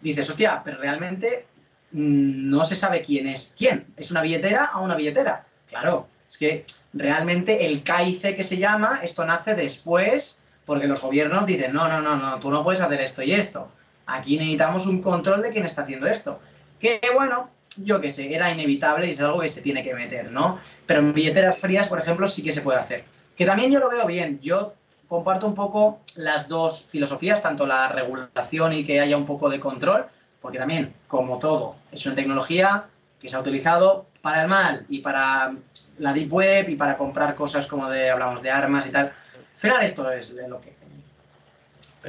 dices, 0.00 0.28
hostia, 0.28 0.62
pero 0.64 0.78
realmente 0.78 1.46
mm, 1.92 2.48
no 2.48 2.64
se 2.64 2.76
sabe 2.76 3.02
quién 3.02 3.26
es 3.26 3.54
quién. 3.56 3.86
¿Es 3.96 4.10
una 4.10 4.22
billetera 4.22 4.66
a 4.66 4.80
una 4.80 4.94
billetera? 4.94 5.44
Claro, 5.68 6.08
es 6.26 6.38
que 6.38 6.64
realmente 6.92 7.66
el 7.66 7.82
KIC 7.82 8.36
que 8.36 8.42
se 8.42 8.58
llama, 8.58 9.00
esto 9.02 9.24
nace 9.24 9.54
después 9.54 10.42
porque 10.64 10.86
los 10.86 11.00
gobiernos 11.00 11.46
dicen, 11.46 11.72
no, 11.72 11.88
no, 11.88 12.00
no, 12.00 12.16
no, 12.16 12.38
tú 12.40 12.50
no 12.50 12.62
puedes 12.62 12.80
hacer 12.80 13.00
esto 13.00 13.22
y 13.22 13.32
esto. 13.32 13.70
Aquí 14.06 14.36
necesitamos 14.36 14.86
un 14.86 15.02
control 15.02 15.42
de 15.42 15.50
quién 15.50 15.64
está 15.64 15.82
haciendo 15.82 16.06
esto. 16.06 16.40
Que 16.78 17.00
bueno, 17.14 17.50
yo 17.76 18.00
qué 18.00 18.10
sé, 18.10 18.34
era 18.34 18.52
inevitable 18.52 19.06
y 19.06 19.10
es 19.10 19.20
algo 19.20 19.40
que 19.40 19.48
se 19.48 19.62
tiene 19.62 19.82
que 19.82 19.94
meter, 19.94 20.30
¿no? 20.30 20.58
Pero 20.86 21.00
en 21.00 21.14
billeteras 21.14 21.58
frías, 21.58 21.88
por 21.88 21.98
ejemplo, 21.98 22.26
sí 22.26 22.42
que 22.42 22.52
se 22.52 22.60
puede 22.60 22.78
hacer. 22.78 23.04
Que 23.38 23.46
también 23.46 23.70
yo 23.70 23.78
lo 23.78 23.88
veo 23.88 24.04
bien. 24.04 24.40
Yo 24.42 24.74
comparto 25.06 25.46
un 25.46 25.54
poco 25.54 26.00
las 26.16 26.48
dos 26.48 26.86
filosofías, 26.90 27.40
tanto 27.40 27.66
la 27.66 27.88
regulación 27.88 28.72
y 28.72 28.84
que 28.84 29.00
haya 29.00 29.16
un 29.16 29.26
poco 29.26 29.48
de 29.48 29.60
control, 29.60 30.06
porque 30.42 30.58
también, 30.58 30.92
como 31.06 31.38
todo, 31.38 31.76
es 31.92 32.04
una 32.04 32.16
tecnología 32.16 32.86
que 33.20 33.28
se 33.28 33.36
ha 33.36 33.40
utilizado 33.40 34.06
para 34.20 34.42
el 34.42 34.48
mal 34.48 34.84
y 34.88 34.98
para 34.98 35.54
la 35.98 36.12
deep 36.12 36.32
web 36.32 36.68
y 36.68 36.74
para 36.74 36.98
comprar 36.98 37.36
cosas 37.36 37.68
como 37.68 37.88
de, 37.88 38.10
hablamos 38.10 38.42
de 38.42 38.50
armas 38.50 38.86
y 38.88 38.90
tal. 38.90 39.06
Al 39.06 39.12
final 39.56 39.82
esto 39.84 40.10
es 40.10 40.30
lo 40.30 40.60
que... 40.60 40.74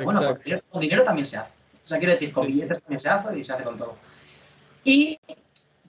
bueno, 0.04 0.36
con 0.70 0.82
dinero, 0.82 1.04
también 1.04 1.28
se 1.28 1.38
hace. 1.38 1.54
O 1.84 1.88
sea, 1.88 2.00
quiero 2.00 2.14
decir, 2.14 2.32
con 2.32 2.48
billetes 2.48 2.82
también 2.82 3.00
se 3.00 3.10
hace 3.10 3.38
y 3.38 3.44
se 3.44 3.54
hace 3.54 3.64
con 3.64 3.78
todo. 3.78 3.96
Y 4.84 5.20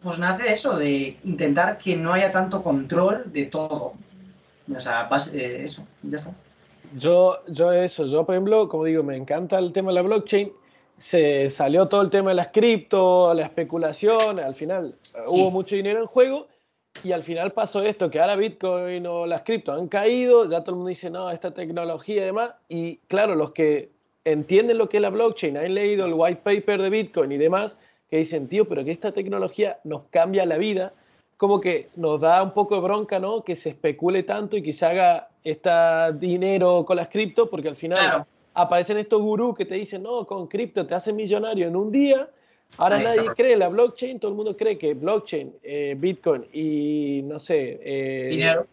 pues 0.02 0.18
nace 0.18 0.52
eso, 0.52 0.76
de 0.78 1.18
intentar 1.24 1.78
que 1.78 1.96
no 1.96 2.12
haya 2.12 2.30
tanto 2.30 2.62
control 2.62 3.32
de 3.32 3.46
todo. 3.46 3.94
O 4.74 4.80
sea, 4.80 5.09
eh, 5.34 5.62
eso, 5.64 5.84
ya 6.02 6.18
está. 6.18 6.32
Yo, 6.97 7.38
yo 7.48 7.72
eso, 7.72 8.06
yo 8.06 8.24
por 8.24 8.34
ejemplo, 8.34 8.68
como 8.68 8.84
digo, 8.84 9.02
me 9.02 9.16
encanta 9.16 9.59
el 9.59 9.72
tema 9.72 9.90
de 9.90 9.94
la 9.97 10.02
blockchain. 10.02 10.52
Se 10.98 11.48
salió 11.48 11.88
todo 11.88 12.02
el 12.02 12.10
tema 12.10 12.30
de 12.30 12.36
las 12.36 12.48
cripto, 12.48 13.32
la 13.32 13.44
especulación, 13.44 14.38
al 14.38 14.55
final 14.55 14.97
hubo 15.28 15.51
mucho 15.51 15.74
dinero 15.74 16.01
en 16.01 16.06
juego 16.06 16.48
y 17.02 17.12
al 17.12 17.22
final 17.22 17.52
pasó 17.52 17.82
esto, 17.82 18.10
que 18.10 18.20
ahora 18.20 18.36
Bitcoin 18.36 19.06
o 19.06 19.26
las 19.26 19.42
cripto 19.42 19.72
han 19.72 19.88
caído, 19.88 20.51
ya 20.51 20.60
todo 20.60 20.72
el 20.72 20.76
mundo 20.76 20.88
dice, 20.90 21.09
no, 21.09 21.30
esta 21.30 21.52
tecnología 21.52 22.22
y 22.22 22.24
demás. 22.26 22.51
Y 22.68 22.97
claro, 23.09 23.34
los 23.34 23.52
que 23.52 23.90
entienden 24.24 24.76
lo 24.76 24.88
que 24.88 24.98
es 24.98 25.01
la 25.01 25.10
blockchain, 25.10 25.56
han 25.56 25.74
leído 25.74 26.06
el 26.06 26.14
white 26.14 26.42
paper 26.42 26.82
de 26.82 26.90
Bitcoin 26.90 27.32
y 27.32 27.38
demás, 27.38 27.78
que 28.10 28.18
dicen, 28.18 28.48
tío, 28.48 28.68
pero 28.68 28.84
que 28.84 28.90
esta 28.90 29.12
tecnología 29.12 29.78
nos 29.84 30.02
cambia 30.10 30.44
la 30.44 30.59
vida, 30.59 30.92
como 31.40 31.58
que 31.58 31.88
nos 31.96 32.20
da 32.20 32.42
un 32.42 32.52
poco 32.52 32.74
de 32.74 32.82
bronca, 32.82 33.18
¿no? 33.18 33.42
Que 33.42 33.56
se 33.56 33.70
especule 33.70 34.24
tanto 34.24 34.58
y 34.58 34.62
que 34.62 34.74
se 34.74 34.84
haga 34.84 35.30
este 35.42 35.70
dinero 36.18 36.84
con 36.84 36.98
las 36.98 37.08
cripto, 37.08 37.48
porque 37.48 37.68
al 37.68 37.76
final 37.76 38.26
aparecen 38.52 38.98
estos 38.98 39.22
gurús 39.22 39.56
que 39.56 39.64
te 39.64 39.76
dicen, 39.76 40.02
no, 40.02 40.26
con 40.26 40.48
cripto 40.48 40.86
te 40.86 40.94
hacen 40.94 41.16
millonario 41.16 41.66
en 41.66 41.76
un 41.76 41.90
día. 41.90 42.28
Ahora 42.76 42.98
nadie 43.00 43.30
cree 43.34 43.56
la 43.56 43.70
blockchain, 43.70 44.20
todo 44.20 44.32
el 44.32 44.36
mundo 44.36 44.54
cree 44.54 44.76
que 44.76 44.92
blockchain, 44.92 45.54
eh, 45.62 45.96
Bitcoin 45.98 46.44
y 46.52 47.22
no 47.24 47.40
sé. 47.40 47.80
Eh, 47.84 48.28
dinero. 48.32 48.66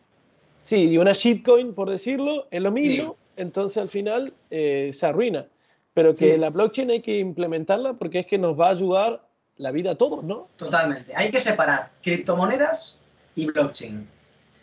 Sí, 0.64 0.89
y 0.89 0.98
una 0.98 1.14
shitcoin, 1.14 1.73
por 1.73 1.89
decirlo, 1.89 2.48
es 2.52 2.61
lo 2.61 2.72
mismo. 2.73 3.15
Entonces 3.38 3.77
al 3.77 3.88
final 3.88 4.34
eh, 4.52 4.91
se 4.91 5.06
arruina. 5.06 5.48
Pero 5.94 6.14
que 6.14 6.38
la 6.38 6.49
blockchain 6.49 6.91
hay 6.91 7.02
que 7.02 7.18
implementarla 7.18 7.94
porque 7.94 8.19
es 8.19 8.27
que 8.27 8.38
nos 8.38 8.60
va 8.60 8.68
a 8.68 8.72
ayudar 8.72 9.27
la 9.58 9.72
vida 9.72 9.92
a 9.92 9.96
todos, 9.96 10.24
¿no? 10.24 10.48
Totalmente. 10.58 11.14
Hay 11.16 11.32
que 11.32 11.40
separar 11.40 11.92
criptomonedas 12.02 13.00
y 13.36 13.46
blockchain. 13.46 14.08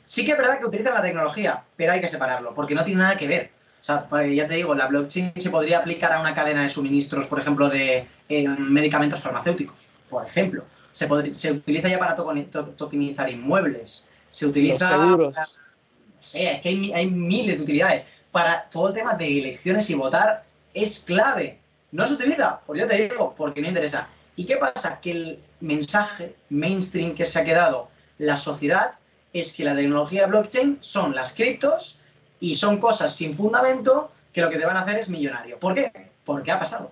Sí 0.05 0.25
que 0.25 0.33
es 0.33 0.39
verdad 0.39 0.59
que 0.59 0.67
utilizan 0.67 0.95
la 0.95 1.03
tecnología, 1.03 1.63
pero 1.77 1.93
hay 1.93 2.01
que 2.01 2.09
separarlo, 2.09 2.55
porque 2.55 2.75
no 2.75 2.85
tiene 2.85 3.03
nada 3.03 3.17
que 3.17 3.27
ver. 3.27 3.51
O 3.81 3.85
sea, 3.85 4.07
pues, 4.09 4.35
ya 4.35 4.47
te 4.47 4.55
digo, 4.55 4.75
la 4.75 4.87
blockchain 4.87 5.33
se 5.37 5.51
podría 5.51 5.79
aplicar 5.79 6.13
a 6.13 6.21
una 6.21 6.35
cadena 6.35 6.63
de 6.63 6.69
suministros, 6.69 7.27
por 7.27 7.39
ejemplo, 7.39 7.69
de 7.69 8.07
eh, 8.29 8.49
medicamentos 8.49 9.21
farmacéuticos, 9.21 9.91
por 10.09 10.27
ejemplo. 10.27 10.65
Se, 10.93 11.35
se 11.35 11.53
utiliza 11.53 11.89
ya 11.89 11.99
para 11.99 12.15
tokenizar 12.17 13.29
inmuebles. 13.29 14.09
Se 14.31 14.47
utiliza. 14.47 14.89
seguros. 14.89 15.35
no 15.37 15.43
sé, 16.21 16.53
es 16.53 16.61
que 16.61 16.69
hay, 16.69 16.93
hay 16.93 17.11
miles 17.11 17.59
de 17.59 17.65
utilidades. 17.65 18.09
Para 18.31 18.69
todo 18.71 18.89
el 18.89 18.95
tema 18.95 19.15
de 19.15 19.39
elecciones 19.39 19.89
y 19.91 19.95
votar 19.95 20.45
es 20.73 21.01
clave. 21.01 21.59
No 21.93 22.07
se 22.07 22.15
utiliza, 22.15 22.61
pues 22.67 22.81
ya 22.81 22.87
te 22.87 23.09
digo, 23.09 23.35
porque 23.37 23.61
no 23.61 23.69
interesa. 23.69 24.09
¿Y 24.37 24.47
qué 24.47 24.57
pasa? 24.57 25.01
Que 25.01 25.11
el 25.13 25.39
mensaje 25.61 26.35
mainstream 26.51 27.15
que 27.15 27.25
se 27.25 27.39
ha 27.39 27.45
quedado 27.45 27.89
la 28.19 28.37
sociedad 28.37 28.93
es 29.33 29.53
que 29.53 29.65
la 29.65 29.75
tecnología 29.75 30.27
blockchain 30.27 30.79
son 30.81 31.15
las 31.15 31.33
criptos 31.33 32.01
y 32.41 32.55
son 32.55 32.79
cosas 32.79 33.15
sin 33.15 33.37
fundamento 33.37 34.11
que 34.33 34.41
lo 34.41 34.51
que 34.51 34.59
te 34.59 34.67
van 34.67 34.77
a 34.77 34.83
hacer 34.83 34.99
es 34.99 35.09
millonario. 35.09 35.59
¿Por 35.59 35.75
qué? 35.75 35.93
Porque 36.25 36.51
ha 36.51 36.59
pasado. 36.59 36.91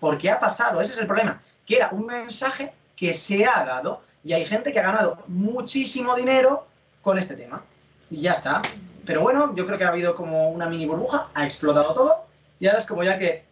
Porque 0.00 0.30
ha 0.30 0.38
pasado. 0.38 0.80
Ese 0.80 0.92
es 0.92 1.00
el 1.00 1.06
problema. 1.06 1.42
Que 1.66 1.76
era 1.76 1.90
un 1.90 2.06
mensaje 2.06 2.72
que 2.94 3.12
se 3.12 3.44
ha 3.44 3.64
dado 3.64 4.02
y 4.24 4.32
hay 4.32 4.44
gente 4.44 4.72
que 4.72 4.78
ha 4.78 4.82
ganado 4.82 5.22
muchísimo 5.26 6.14
dinero 6.14 6.66
con 7.02 7.18
este 7.18 7.34
tema. 7.34 7.62
Y 8.10 8.20
ya 8.20 8.32
está. 8.32 8.62
Pero 9.04 9.22
bueno, 9.22 9.54
yo 9.54 9.66
creo 9.66 9.78
que 9.78 9.84
ha 9.84 9.88
habido 9.88 10.14
como 10.14 10.50
una 10.50 10.68
mini 10.68 10.86
burbuja, 10.86 11.28
ha 11.34 11.44
explotado 11.44 11.94
todo 11.94 12.26
y 12.58 12.66
ahora 12.66 12.78
es 12.78 12.86
como 12.86 13.04
ya 13.04 13.18
que 13.18 13.44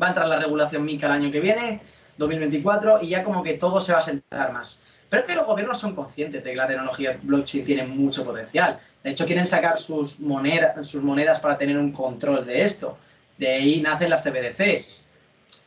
va 0.00 0.06
a 0.06 0.08
entrar 0.10 0.28
la 0.28 0.38
regulación 0.38 0.84
MICA 0.84 1.06
el 1.06 1.12
año 1.12 1.30
que 1.30 1.40
viene, 1.40 1.80
2024, 2.18 3.02
y 3.02 3.08
ya 3.10 3.22
como 3.22 3.42
que 3.42 3.54
todo 3.54 3.80
se 3.80 3.92
va 3.92 3.98
a 3.98 4.02
sentar 4.02 4.52
más. 4.52 4.82
Pero 5.08 5.22
es 5.22 5.28
que 5.28 5.34
los 5.34 5.46
gobiernos 5.46 5.78
son 5.78 5.94
conscientes 5.94 6.42
de 6.42 6.50
que 6.50 6.56
la 6.56 6.66
tecnología 6.66 7.18
blockchain 7.22 7.64
tiene 7.64 7.84
mucho 7.84 8.24
potencial. 8.24 8.78
De 9.02 9.10
hecho, 9.10 9.24
quieren 9.24 9.46
sacar 9.46 9.78
sus, 9.78 10.18
monedas, 10.18 10.86
sus 10.86 11.02
monedas 11.02 11.38
para 11.38 11.56
tener 11.56 11.78
un 11.78 11.92
control 11.92 12.44
de 12.44 12.62
esto. 12.62 12.98
De 13.38 13.48
ahí 13.48 13.80
nacen 13.80 14.10
las 14.10 14.24
CBDCs. 14.24 15.04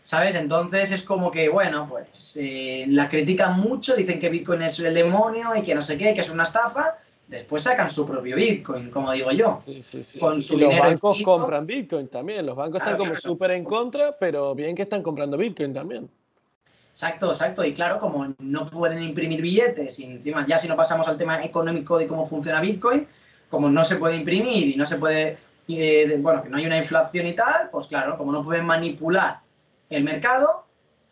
¿Sabes? 0.01 0.35
Entonces 0.35 0.91
es 0.91 1.03
como 1.03 1.29
que, 1.31 1.49
bueno, 1.49 1.87
pues 1.87 2.37
eh, 2.41 2.85
la 2.89 3.07
critican 3.07 3.59
mucho, 3.59 3.95
dicen 3.95 4.19
que 4.19 4.29
Bitcoin 4.29 4.63
es 4.63 4.79
el 4.79 4.93
demonio 4.93 5.55
y 5.55 5.61
que 5.61 5.75
no 5.75 5.81
sé 5.81 5.97
qué, 5.97 6.13
que 6.13 6.21
es 6.21 6.29
una 6.29 6.43
estafa, 6.43 6.97
Después 7.29 7.61
sacan 7.61 7.87
su 7.91 8.07
propio 8.07 8.35
Bitcoin, 8.35 8.89
como 8.89 9.11
digo 9.11 9.31
yo. 9.31 9.59
Sí, 9.61 9.83
sí, 9.83 10.03
sí. 10.03 10.17
Con 10.17 10.41
su 10.41 10.55
y 10.55 10.61
los 10.61 10.79
bancos 10.79 11.21
compran 11.21 11.67
Bitcoin 11.67 12.07
también. 12.07 12.43
Los 12.43 12.55
bancos 12.55 12.81
están 12.81 12.97
como 12.97 13.15
súper 13.15 13.51
en 13.51 13.63
contra, 13.63 14.17
pero 14.17 14.55
bien 14.55 14.75
que 14.75 14.81
están 14.81 15.03
comprando 15.03 15.37
Bitcoin 15.37 15.71
también. 15.71 16.09
Exacto, 16.99 17.31
exacto. 17.31 17.63
Y 17.63 17.73
claro, 17.73 17.97
como 17.97 18.35
no 18.39 18.69
pueden 18.69 19.01
imprimir 19.01 19.41
billetes, 19.41 19.99
y 19.99 20.03
encima 20.03 20.45
ya 20.45 20.57
si 20.57 20.67
no 20.67 20.75
pasamos 20.75 21.07
al 21.07 21.17
tema 21.17 21.41
económico 21.45 21.97
de 21.97 22.05
cómo 22.05 22.25
funciona 22.25 22.59
Bitcoin, 22.59 23.07
como 23.49 23.69
no 23.69 23.85
se 23.85 23.95
puede 23.95 24.17
imprimir 24.17 24.67
y 24.67 24.75
no 24.75 24.85
se 24.85 24.97
puede, 24.97 25.37
eh, 25.69 26.17
bueno, 26.19 26.43
que 26.43 26.49
no 26.49 26.57
hay 26.57 26.65
una 26.65 26.75
inflación 26.75 27.25
y 27.25 27.35
tal, 27.35 27.69
pues 27.71 27.87
claro, 27.87 28.17
como 28.17 28.33
no 28.33 28.43
pueden 28.43 28.65
manipular 28.65 29.39
el 29.89 30.03
mercado, 30.03 30.65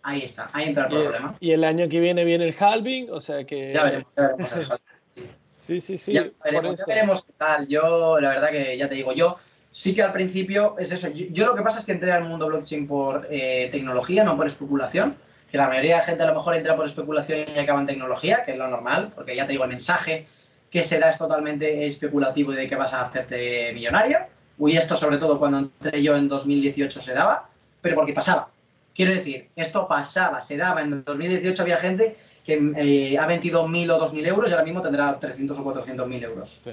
ahí 0.04 0.24
está, 0.24 0.50
ahí 0.52 0.68
entra 0.68 0.88
el 0.88 0.90
problema. 0.90 1.38
Y 1.40 1.52
el 1.52 1.64
año 1.64 1.88
que 1.88 2.02
viene 2.02 2.26
viene 2.26 2.50
el 2.50 2.56
halving, 2.60 3.10
o 3.10 3.22
sea 3.22 3.46
que... 3.46 3.72
Ya 3.74 3.86
veremos, 3.86 4.14
ya 4.14 4.24
veremos 4.24 4.52
el 4.52 4.64
halving. 4.64 5.32
Sí, 5.62 5.80
sí, 5.80 5.98
sí. 5.98 6.12
Ya 6.12 6.26
veremos, 6.44 7.24
qué 7.26 7.34
tal. 7.38 7.66
Yo, 7.70 8.20
la 8.20 8.28
verdad 8.28 8.50
que 8.50 8.78
ya 8.78 8.90
te 8.90 8.96
digo, 8.96 9.14
yo 9.14 9.38
sí 9.72 9.96
que 9.96 10.04
al 10.04 10.12
principio 10.12 10.76
es 10.78 10.92
eso. 10.92 11.08
Yo, 11.08 11.46
lo 11.46 11.56
que 11.56 11.62
pasa 11.62 11.80
es 11.80 11.86
que 11.86 11.94
entré 11.94 12.12
al 12.12 12.26
mundo 12.26 12.48
blockchain 12.48 12.86
por 12.86 13.26
eh, 13.30 13.70
tecnología, 13.72 14.26
no 14.26 14.36
por 14.36 14.48
especulación. 14.48 15.16
Que 15.52 15.57
la 15.57 15.68
mayoría 15.68 15.98
de 15.98 16.03
gente 16.03 16.24
a 16.24 16.28
lo 16.28 16.36
mejor 16.36 16.56
entra 16.56 16.76
por 16.76 16.86
especulación 16.86 17.45
y 17.56 17.60
acaba 17.60 17.80
en 17.80 17.88
tecnología, 17.88 18.44
que 18.44 18.52
es 18.52 18.57
lo 18.57 18.68
normal, 18.68 19.11
porque 19.15 19.36
ya 19.36 19.45
te 19.45 19.53
digo, 19.53 19.64
el 19.64 19.69
mensaje 19.69 20.28
que 20.69 20.84
se 20.84 20.99
da 20.99 21.10
es 21.10 21.18
totalmente 21.18 21.86
especulativo 21.86 22.53
y 22.53 22.57
de 22.57 22.68
que 22.68 22.76
vas 22.76 22.94
a 22.94 23.06
hacerte 23.06 23.72
millonario. 23.74 24.19
Uy, 24.57 24.76
esto 24.76 24.95
sobre 24.95 25.18
todo 25.18 25.40
cuando 25.40 25.60
entré 25.60 26.02
yo 26.02 26.18
en 26.18 26.28
2018 26.28 27.02
se 27.02 27.14
daba, 27.14 27.48
pero 27.82 27.95
porque 27.95 28.14
pasaba. 28.14 28.49
Quiero 28.94 29.14
decir, 29.14 29.49
esto 29.56 29.88
pasaba, 29.88 30.41
se 30.41 30.57
daba. 30.57 30.82
En 30.82 31.03
2018 31.03 31.61
había 31.61 31.78
gente 31.78 32.18
que 32.44 32.74
eh, 32.78 33.18
ha 33.18 33.28
vendido 33.28 33.68
1.000 33.68 33.91
o 33.91 34.07
2.000 34.07 34.28
euros 34.28 34.49
y 34.49 34.53
ahora 34.53 34.65
mismo 34.65 34.82
tendrá 34.82 35.19
300 35.19 35.60
o 35.60 35.65
400.000 35.65 36.24
euros 36.24 36.64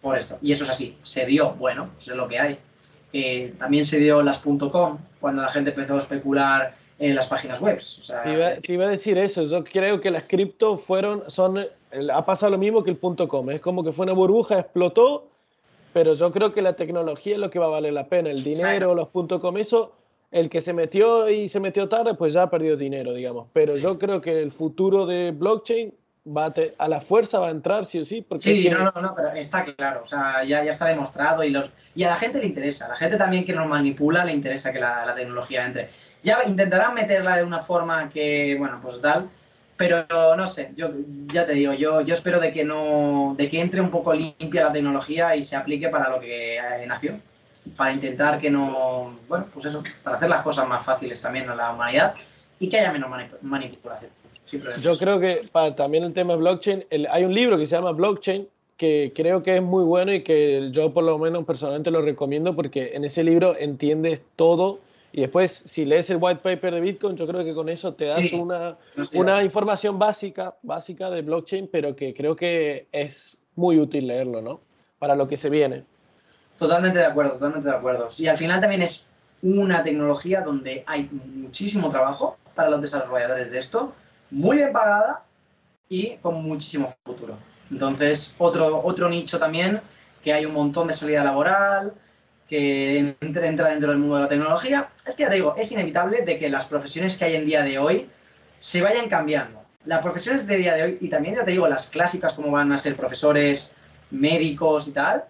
por 0.00 0.18
esto. 0.18 0.38
Y 0.42 0.52
eso 0.52 0.64
es 0.64 0.70
así, 0.70 0.98
se 1.02 1.24
dio, 1.24 1.54
bueno, 1.54 1.90
pues 1.94 2.08
es 2.08 2.16
lo 2.16 2.28
que 2.28 2.38
hay. 2.38 2.58
Eh, 3.12 3.54
también 3.58 3.86
se 3.86 3.98
dio 3.98 4.22
las 4.22 4.38
.com 4.38 4.98
cuando 5.20 5.42
la 5.42 5.48
gente 5.48 5.70
empezó 5.70 5.94
a 5.94 5.98
especular 5.98 6.74
en 7.08 7.16
las 7.16 7.28
páginas 7.28 7.60
web. 7.60 7.78
te, 8.62 8.72
iba, 8.72 8.84
a 8.84 8.88
decir 8.88 9.18
eso, 9.18 9.42
yo 9.44 9.64
creo 9.64 10.00
que 10.00 10.10
las 10.10 10.24
cripto 10.24 10.78
fueron, 10.78 11.24
son, 11.28 11.58
ha 12.12 12.24
pasado 12.24 12.52
lo 12.52 12.58
mismo 12.58 12.84
que 12.84 12.90
el 12.90 12.98
.com, 12.98 13.50
es 13.50 13.60
como 13.60 13.82
que 13.82 13.92
fue 13.92 14.04
una 14.04 14.12
burbuja, 14.12 14.60
explotó, 14.60 15.28
pero 15.92 16.14
yo 16.14 16.30
creo 16.30 16.52
que 16.52 16.62
la 16.62 16.74
tecnología 16.74 17.34
es 17.34 17.40
lo 17.40 17.50
que 17.50 17.58
va 17.58 17.66
a 17.66 17.70
valer 17.70 17.92
la 17.92 18.06
pena, 18.06 18.30
el 18.30 18.44
dinero, 18.44 18.94
los 18.94 19.08
.com, 19.08 19.56
eso 19.56 19.92
el 20.30 20.48
que 20.48 20.60
se 20.60 20.72
metió 20.72 21.28
y 21.28 21.48
se 21.48 21.60
metió 21.60 21.88
tarde, 21.88 22.14
pues 22.14 22.32
ya 22.32 22.44
ha 22.44 22.50
perdido 22.50 22.76
dinero, 22.76 23.12
digamos. 23.12 23.48
Pero 23.52 23.76
yo 23.76 23.98
creo 23.98 24.20
que 24.20 24.40
el 24.40 24.50
futuro 24.50 25.04
de 25.04 25.30
blockchain 25.32 25.92
va 26.26 26.52
a, 26.78 26.88
la 26.88 27.00
fuerza 27.00 27.38
va 27.38 27.48
a 27.48 27.50
entrar 27.50 27.84
sí 27.84 27.98
o 27.98 28.04
sí. 28.04 28.22
Porque 28.22 28.42
sí, 28.42 28.68
no, 28.70 28.78
no, 28.78 28.92
no, 29.00 29.14
pero 29.14 29.32
está 29.32 29.64
claro, 29.64 30.02
o 30.02 30.06
sea, 30.06 30.44
ya, 30.44 30.64
ya 30.64 30.70
está 30.70 30.86
demostrado 30.86 31.42
y, 31.44 31.50
los, 31.50 31.70
y 31.94 32.04
a 32.04 32.10
la 32.10 32.16
gente 32.16 32.38
le 32.38 32.46
interesa, 32.46 32.86
a 32.86 32.90
la 32.90 32.96
gente 32.96 33.16
también 33.16 33.44
que 33.44 33.52
nos 33.52 33.66
manipula 33.66 34.24
le 34.24 34.32
interesa 34.32 34.72
que 34.72 34.80
la, 34.80 35.14
tecnología 35.14 35.66
entre. 35.66 35.90
Ya 36.22 36.40
intentarán 36.46 36.94
meterla 36.94 37.36
de 37.36 37.44
una 37.44 37.60
forma 37.60 38.08
que, 38.08 38.56
bueno, 38.58 38.78
pues 38.82 39.00
tal, 39.00 39.28
pero 39.76 40.06
no 40.36 40.46
sé, 40.46 40.72
yo 40.76 40.90
ya 41.32 41.46
te 41.46 41.54
digo, 41.54 41.72
yo, 41.72 42.02
yo 42.02 42.14
espero 42.14 42.38
de 42.38 42.52
que 42.52 42.64
no, 42.64 43.34
de 43.36 43.48
que 43.48 43.60
entre 43.60 43.80
un 43.80 43.90
poco 43.90 44.14
limpia 44.14 44.64
la 44.64 44.72
tecnología 44.72 45.34
y 45.34 45.44
se 45.44 45.56
aplique 45.56 45.88
para 45.88 46.10
lo 46.10 46.20
que 46.20 46.58
nació 46.86 47.18
para 47.76 47.92
intentar 47.92 48.40
que 48.40 48.50
no, 48.50 49.16
bueno, 49.28 49.46
pues 49.52 49.66
eso, 49.66 49.82
para 50.02 50.16
hacer 50.16 50.28
las 50.28 50.42
cosas 50.42 50.68
más 50.68 50.84
fáciles 50.84 51.20
también 51.20 51.48
a 51.48 51.54
la 51.54 51.72
humanidad 51.72 52.14
y 52.58 52.68
que 52.68 52.78
haya 52.78 52.92
menos 52.92 53.10
manipulación. 53.42 54.10
Yo 54.80 54.96
creo 54.98 55.20
que 55.20 55.48
para 55.50 55.74
también 55.74 56.04
el 56.04 56.12
tema 56.12 56.34
de 56.34 56.40
blockchain, 56.40 56.84
hay 57.10 57.24
un 57.24 57.34
libro 57.34 57.56
que 57.56 57.66
se 57.66 57.74
llama 57.74 57.92
Blockchain 57.92 58.48
que 58.76 59.12
creo 59.14 59.42
que 59.42 59.56
es 59.56 59.62
muy 59.62 59.84
bueno 59.84 60.12
y 60.12 60.22
que 60.22 60.70
yo 60.72 60.92
por 60.92 61.04
lo 61.04 61.16
menos 61.18 61.44
personalmente 61.44 61.90
lo 61.90 62.02
recomiendo 62.02 62.56
porque 62.56 62.92
en 62.94 63.04
ese 63.04 63.22
libro 63.22 63.56
entiendes 63.56 64.22
todo 64.34 64.80
y 65.12 65.20
después 65.20 65.62
si 65.66 65.84
lees 65.84 66.08
el 66.10 66.18
white 66.20 66.40
paper 66.42 66.74
de 66.74 66.80
Bitcoin 66.80 67.16
yo 67.16 67.26
creo 67.26 67.44
que 67.44 67.54
con 67.54 67.68
eso 67.68 67.94
te 67.94 68.06
das 68.06 68.32
una, 68.32 68.76
una 69.14 69.44
información 69.44 69.98
básica, 69.98 70.56
básica 70.62 71.10
de 71.10 71.22
blockchain 71.22 71.68
pero 71.70 71.94
que 71.94 72.14
creo 72.14 72.34
que 72.34 72.88
es 72.92 73.38
muy 73.54 73.78
útil 73.78 74.06
leerlo, 74.06 74.40
¿no? 74.40 74.60
Para 74.98 75.14
lo 75.14 75.28
que 75.28 75.36
se 75.36 75.50
viene. 75.50 75.84
Totalmente 76.58 76.98
de 76.98 77.06
acuerdo, 77.06 77.32
totalmente 77.32 77.68
de 77.68 77.74
acuerdo. 77.74 78.08
Y 78.18 78.28
al 78.28 78.36
final 78.36 78.60
también 78.60 78.82
es 78.82 79.06
una 79.42 79.82
tecnología 79.82 80.42
donde 80.42 80.84
hay 80.86 81.10
muchísimo 81.10 81.90
trabajo 81.90 82.38
para 82.54 82.70
los 82.70 82.80
desarrolladores 82.80 83.50
de 83.50 83.58
esto, 83.58 83.92
muy 84.30 84.58
bien 84.58 84.72
pagada 84.72 85.24
y 85.88 86.16
con 86.18 86.42
muchísimo 86.42 86.88
futuro. 87.04 87.36
Entonces, 87.70 88.34
otro, 88.38 88.82
otro 88.84 89.08
nicho 89.08 89.38
también, 89.38 89.80
que 90.22 90.32
hay 90.32 90.46
un 90.46 90.52
montón 90.52 90.86
de 90.86 90.94
salida 90.94 91.24
laboral, 91.24 91.94
que 92.52 93.16
entra, 93.22 93.40
dentro 93.46 93.66
del 93.66 93.96
mundo 93.96 94.16
de 94.16 94.22
la 94.24 94.28
tecnología. 94.28 94.90
Es 95.06 95.16
que 95.16 95.22
ya 95.22 95.30
te 95.30 95.36
digo, 95.36 95.54
es 95.56 95.72
inevitable 95.72 96.20
de 96.20 96.38
que 96.38 96.50
las 96.50 96.66
profesiones 96.66 97.16
que 97.16 97.24
hay 97.24 97.36
en 97.36 97.46
día 97.46 97.62
de 97.62 97.78
hoy 97.78 98.10
se 98.60 98.82
vayan 98.82 99.08
cambiando. 99.08 99.62
Las 99.86 100.02
profesiones 100.02 100.46
de 100.46 100.58
día 100.58 100.74
de 100.74 100.82
hoy, 100.82 100.98
y 101.00 101.08
también 101.08 101.34
ya 101.34 101.46
te 101.46 101.52
digo, 101.52 101.66
las 101.66 101.86
clásicas 101.86 102.34
como 102.34 102.50
van 102.50 102.70
a 102.70 102.76
ser 102.76 102.94
profesores, 102.94 103.74
médicos 104.10 104.86
y 104.86 104.92
tal, 104.92 105.24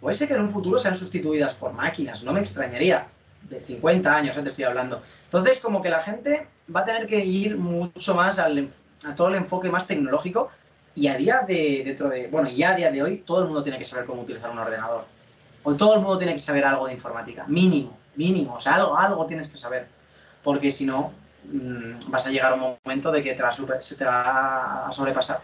puede 0.00 0.16
ser 0.16 0.26
que 0.26 0.34
en 0.34 0.40
un 0.40 0.50
futuro 0.50 0.76
sean 0.76 0.96
sustituidas 0.96 1.54
por 1.54 1.72
máquinas, 1.72 2.24
no 2.24 2.32
me 2.32 2.40
extrañaría. 2.40 3.06
De 3.48 3.60
50 3.60 4.12
años, 4.12 4.34
te 4.34 4.48
estoy 4.48 4.64
hablando. 4.64 5.04
Entonces, 5.26 5.60
como 5.60 5.80
que 5.80 5.88
la 5.88 6.02
gente 6.02 6.48
va 6.74 6.80
a 6.80 6.84
tener 6.84 7.06
que 7.06 7.24
ir 7.24 7.58
mucho 7.58 8.16
más 8.16 8.40
al, 8.40 8.70
a 9.06 9.14
todo 9.14 9.28
el 9.28 9.36
enfoque 9.36 9.68
más 9.70 9.86
tecnológico 9.86 10.50
y 10.96 11.06
a 11.06 11.16
día 11.16 11.44
de, 11.46 11.82
dentro 11.86 12.08
de, 12.08 12.26
bueno, 12.26 12.50
ya 12.50 12.70
a 12.70 12.74
día 12.74 12.90
de 12.90 13.04
hoy, 13.04 13.18
todo 13.18 13.38
el 13.38 13.44
mundo 13.46 13.62
tiene 13.62 13.78
que 13.78 13.84
saber 13.84 14.04
cómo 14.04 14.22
utilizar 14.22 14.50
un 14.50 14.58
ordenador. 14.58 15.19
O 15.62 15.74
todo 15.74 15.94
el 15.94 16.00
mundo 16.00 16.18
tiene 16.18 16.32
que 16.32 16.38
saber 16.38 16.64
algo 16.64 16.86
de 16.86 16.94
informática, 16.94 17.44
mínimo, 17.46 17.96
mínimo, 18.16 18.54
o 18.54 18.60
sea, 18.60 18.74
algo, 18.74 18.96
algo 18.96 19.26
tienes 19.26 19.48
que 19.48 19.58
saber. 19.58 19.86
Porque 20.42 20.70
si 20.70 20.86
no, 20.86 21.12
mm, 21.44 22.10
vas 22.10 22.26
a 22.26 22.30
llegar 22.30 22.52
a 22.52 22.54
un 22.54 22.78
momento 22.84 23.12
de 23.12 23.22
que 23.22 23.34
te 23.34 23.42
va 23.42 23.52
se 23.52 23.96
te 23.96 24.04
va 24.04 24.86
a 24.86 24.92
sobrepasar 24.92 25.40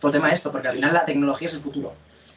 todo 0.00 0.10
el 0.10 0.16
tema 0.16 0.28
de 0.28 0.34
esto, 0.34 0.50
porque 0.50 0.68
al 0.68 0.74
final 0.74 0.92
la 0.92 1.04
tecnología 1.04 1.48
es 1.48 1.54
el 1.54 1.60
futuro. 1.60 1.92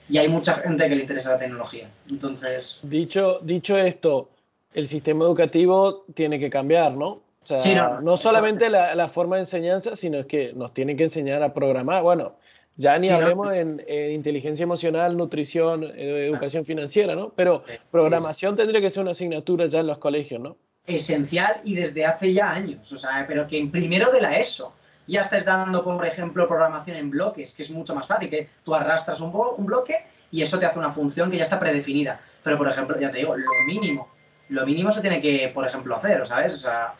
Y 0.10 0.18
hay 0.18 0.30
mucha 0.30 0.53
gente 0.56 0.88
que 0.88 0.95
le 0.95 1.02
interesa 1.02 1.31
la 1.31 1.39
tecnología. 1.39 1.89
Entonces. 2.10 2.80
Dicho, 2.84 3.39
dicho 3.41 3.77
esto, 3.77 4.30
el 4.73 4.88
sistema 4.88 5.26
educativo 5.26 6.06
tiene 6.14 6.39
que 6.39 6.49
cambiar, 6.49 6.94
¿no? 6.94 7.22
O 7.49 7.60
sea, 7.60 7.99
no, 8.02 8.18
solamente 8.18 8.69
la, 8.69 9.07
forma 9.07 9.38
de 9.38 9.44
enseñanza, 9.44 9.95
sino 9.95 10.18
es 10.18 10.26
que 10.26 10.52
nos 10.53 10.73
tienen 10.73 10.98
que 10.98 11.06
enseñar 11.06 11.44
a 11.44 11.53
programar. 11.53 12.03
Bueno, 12.03 12.35
ya 12.77 12.97
ni 12.99 13.09
hablemos 13.09 13.53
en, 13.53 13.83
inteligencia 14.11 14.63
emocional, 14.63 15.17
nutrición, 15.17 15.83
educación 15.83 16.63
financiera, 16.63 17.15
¿no? 17.15 17.33
Pero 17.35 17.63
programación 17.91 18.55
tendría 18.55 18.79
que 18.79 18.89
ser 18.89 19.01
una 19.01 19.11
asignatura 19.11 19.65
ya 19.65 19.79
en 19.79 19.87
los 19.87 19.97
colegios, 19.97 20.39
¿no? 20.39 20.57
Esencial 20.85 21.59
y 21.65 21.75
desde 21.75 22.05
hace 22.05 22.33
ya 22.33 22.51
años, 22.51 22.91
o 22.93 22.97
sea, 22.97 23.25
pero 23.27 23.45
que 23.45 23.57
en 23.57 23.71
primero 23.71 24.11
de 24.11 24.21
la 24.21 24.37
ESO 24.37 24.73
ya 25.07 25.21
estés 25.21 25.45
dando, 25.45 25.83
por 25.83 26.05
ejemplo, 26.05 26.47
programación 26.47 26.97
en 26.97 27.09
bloques, 27.09 27.55
que 27.55 27.63
es 27.63 27.71
mucho 27.71 27.95
más 27.95 28.07
fácil, 28.07 28.29
que 28.29 28.47
tú 28.63 28.75
arrastras 28.75 29.19
un, 29.21 29.31
un 29.33 29.65
bloque 29.65 29.95
y 30.31 30.41
eso 30.41 30.59
te 30.59 30.65
hace 30.65 30.77
una 30.77 30.91
función 30.91 31.31
que 31.31 31.37
ya 31.37 31.43
está 31.43 31.59
predefinida. 31.59 32.19
Pero, 32.43 32.57
por 32.57 32.69
ejemplo, 32.69 32.99
ya 32.99 33.11
te 33.11 33.19
digo, 33.19 33.35
lo 33.35 33.51
mínimo, 33.65 34.09
lo 34.49 34.65
mínimo 34.65 34.91
se 34.91 35.01
tiene 35.01 35.21
que, 35.21 35.49
por 35.53 35.65
ejemplo, 35.65 35.95
hacer, 35.95 36.25
¿sabes? 36.27 36.55
O 36.55 36.59
sea, 36.59 36.93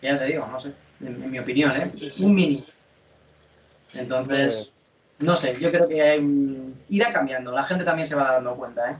ya 0.00 0.18
te 0.18 0.26
digo, 0.26 0.46
no 0.46 0.58
sé, 0.58 0.72
en, 1.00 1.30
mi 1.30 1.38
opinión, 1.38 1.72
¿eh? 1.72 1.90
Un 2.18 2.34
mínimo. 2.34 2.64
Entonces, 3.94 4.72
no 5.22 5.36
sé, 5.36 5.56
yo 5.60 5.70
creo 5.70 5.88
que 5.88 6.22
irá 6.88 7.10
cambiando, 7.10 7.52
la 7.52 7.62
gente 7.62 7.84
también 7.84 8.06
se 8.06 8.14
va 8.14 8.32
dando 8.32 8.56
cuenta, 8.56 8.90
¿eh? 8.90 8.96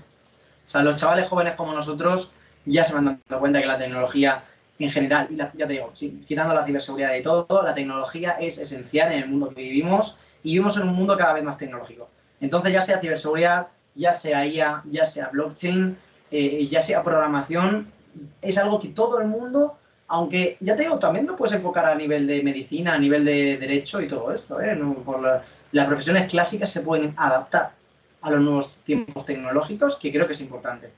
O 0.67 0.71
sea, 0.71 0.83
los 0.83 0.97
chavales 0.97 1.29
jóvenes 1.29 1.55
como 1.55 1.75
nosotros 1.75 2.33
ya 2.65 2.85
se 2.85 2.95
van 2.95 3.05
dando 3.05 3.41
cuenta 3.41 3.61
que 3.61 3.67
la 3.67 3.79
tecnología 3.79 4.45
en 4.79 4.91
general, 4.91 5.29
y 5.31 5.37
ya 5.37 5.51
te 5.67 5.73
digo, 5.75 5.93
quitando 6.27 6.55
la 6.55 6.65
ciberseguridad 6.65 7.15
y 7.15 7.23
todo, 7.23 7.63
la 7.63 7.75
tecnología 7.75 8.33
es 8.41 8.59
esencial 8.59 9.13
en 9.13 9.23
el 9.23 9.29
mundo 9.29 9.51
que 9.51 9.63
vivimos 9.63 10.19
y 10.43 10.53
vivimos 10.53 10.77
en 10.77 10.85
un 10.85 10.95
mundo 10.95 11.17
cada 11.17 11.35
vez 11.35 11.45
más 11.45 11.59
tecnológico. 11.59 12.09
Entonces, 12.41 12.73
ya 12.73 12.81
sea 12.81 12.99
ciberseguridad, 13.01 13.69
ya 13.95 14.13
sea 14.13 14.47
IA, 14.47 14.83
ya 14.91 15.05
sea 15.05 15.29
blockchain, 15.29 15.97
eh, 16.31 16.67
ya 16.69 16.81
sea 16.81 17.05
programación, 17.05 17.93
es 18.41 18.59
algo 18.59 18.81
que 18.81 18.89
todo 18.89 19.21
el 19.21 19.29
mundo, 19.29 19.79
aunque 20.13 20.59
ya 20.61 20.77
te 20.77 20.83
digo, 20.83 20.99
también 20.99 21.27
lo 21.27 21.37
puedes 21.37 21.55
enfocar 21.55 21.87
a 21.87 21.95
nivel 21.95 22.27
de 22.27 22.43
medicina, 22.43 22.93
a 22.93 22.99
nivel 22.99 23.25
de 23.25 23.57
derecho 23.57 23.99
y 23.99 24.07
todo 24.07 24.31
esto, 24.31 24.61
¿eh? 24.61 24.79
por 25.07 25.43
las 25.73 25.87
profesiones 25.87 26.31
clásicas 26.31 26.71
se 26.71 26.83
pueden 26.83 27.15
adaptar 27.17 27.73
a 28.21 28.31
los 28.31 28.41
nuevos 28.43 28.79
tiempos 28.81 29.25
tecnológicos, 29.25 29.97
que 29.97 30.13
creo 30.13 30.27
que 30.27 30.35
es 30.35 30.41
importante. 30.43 30.91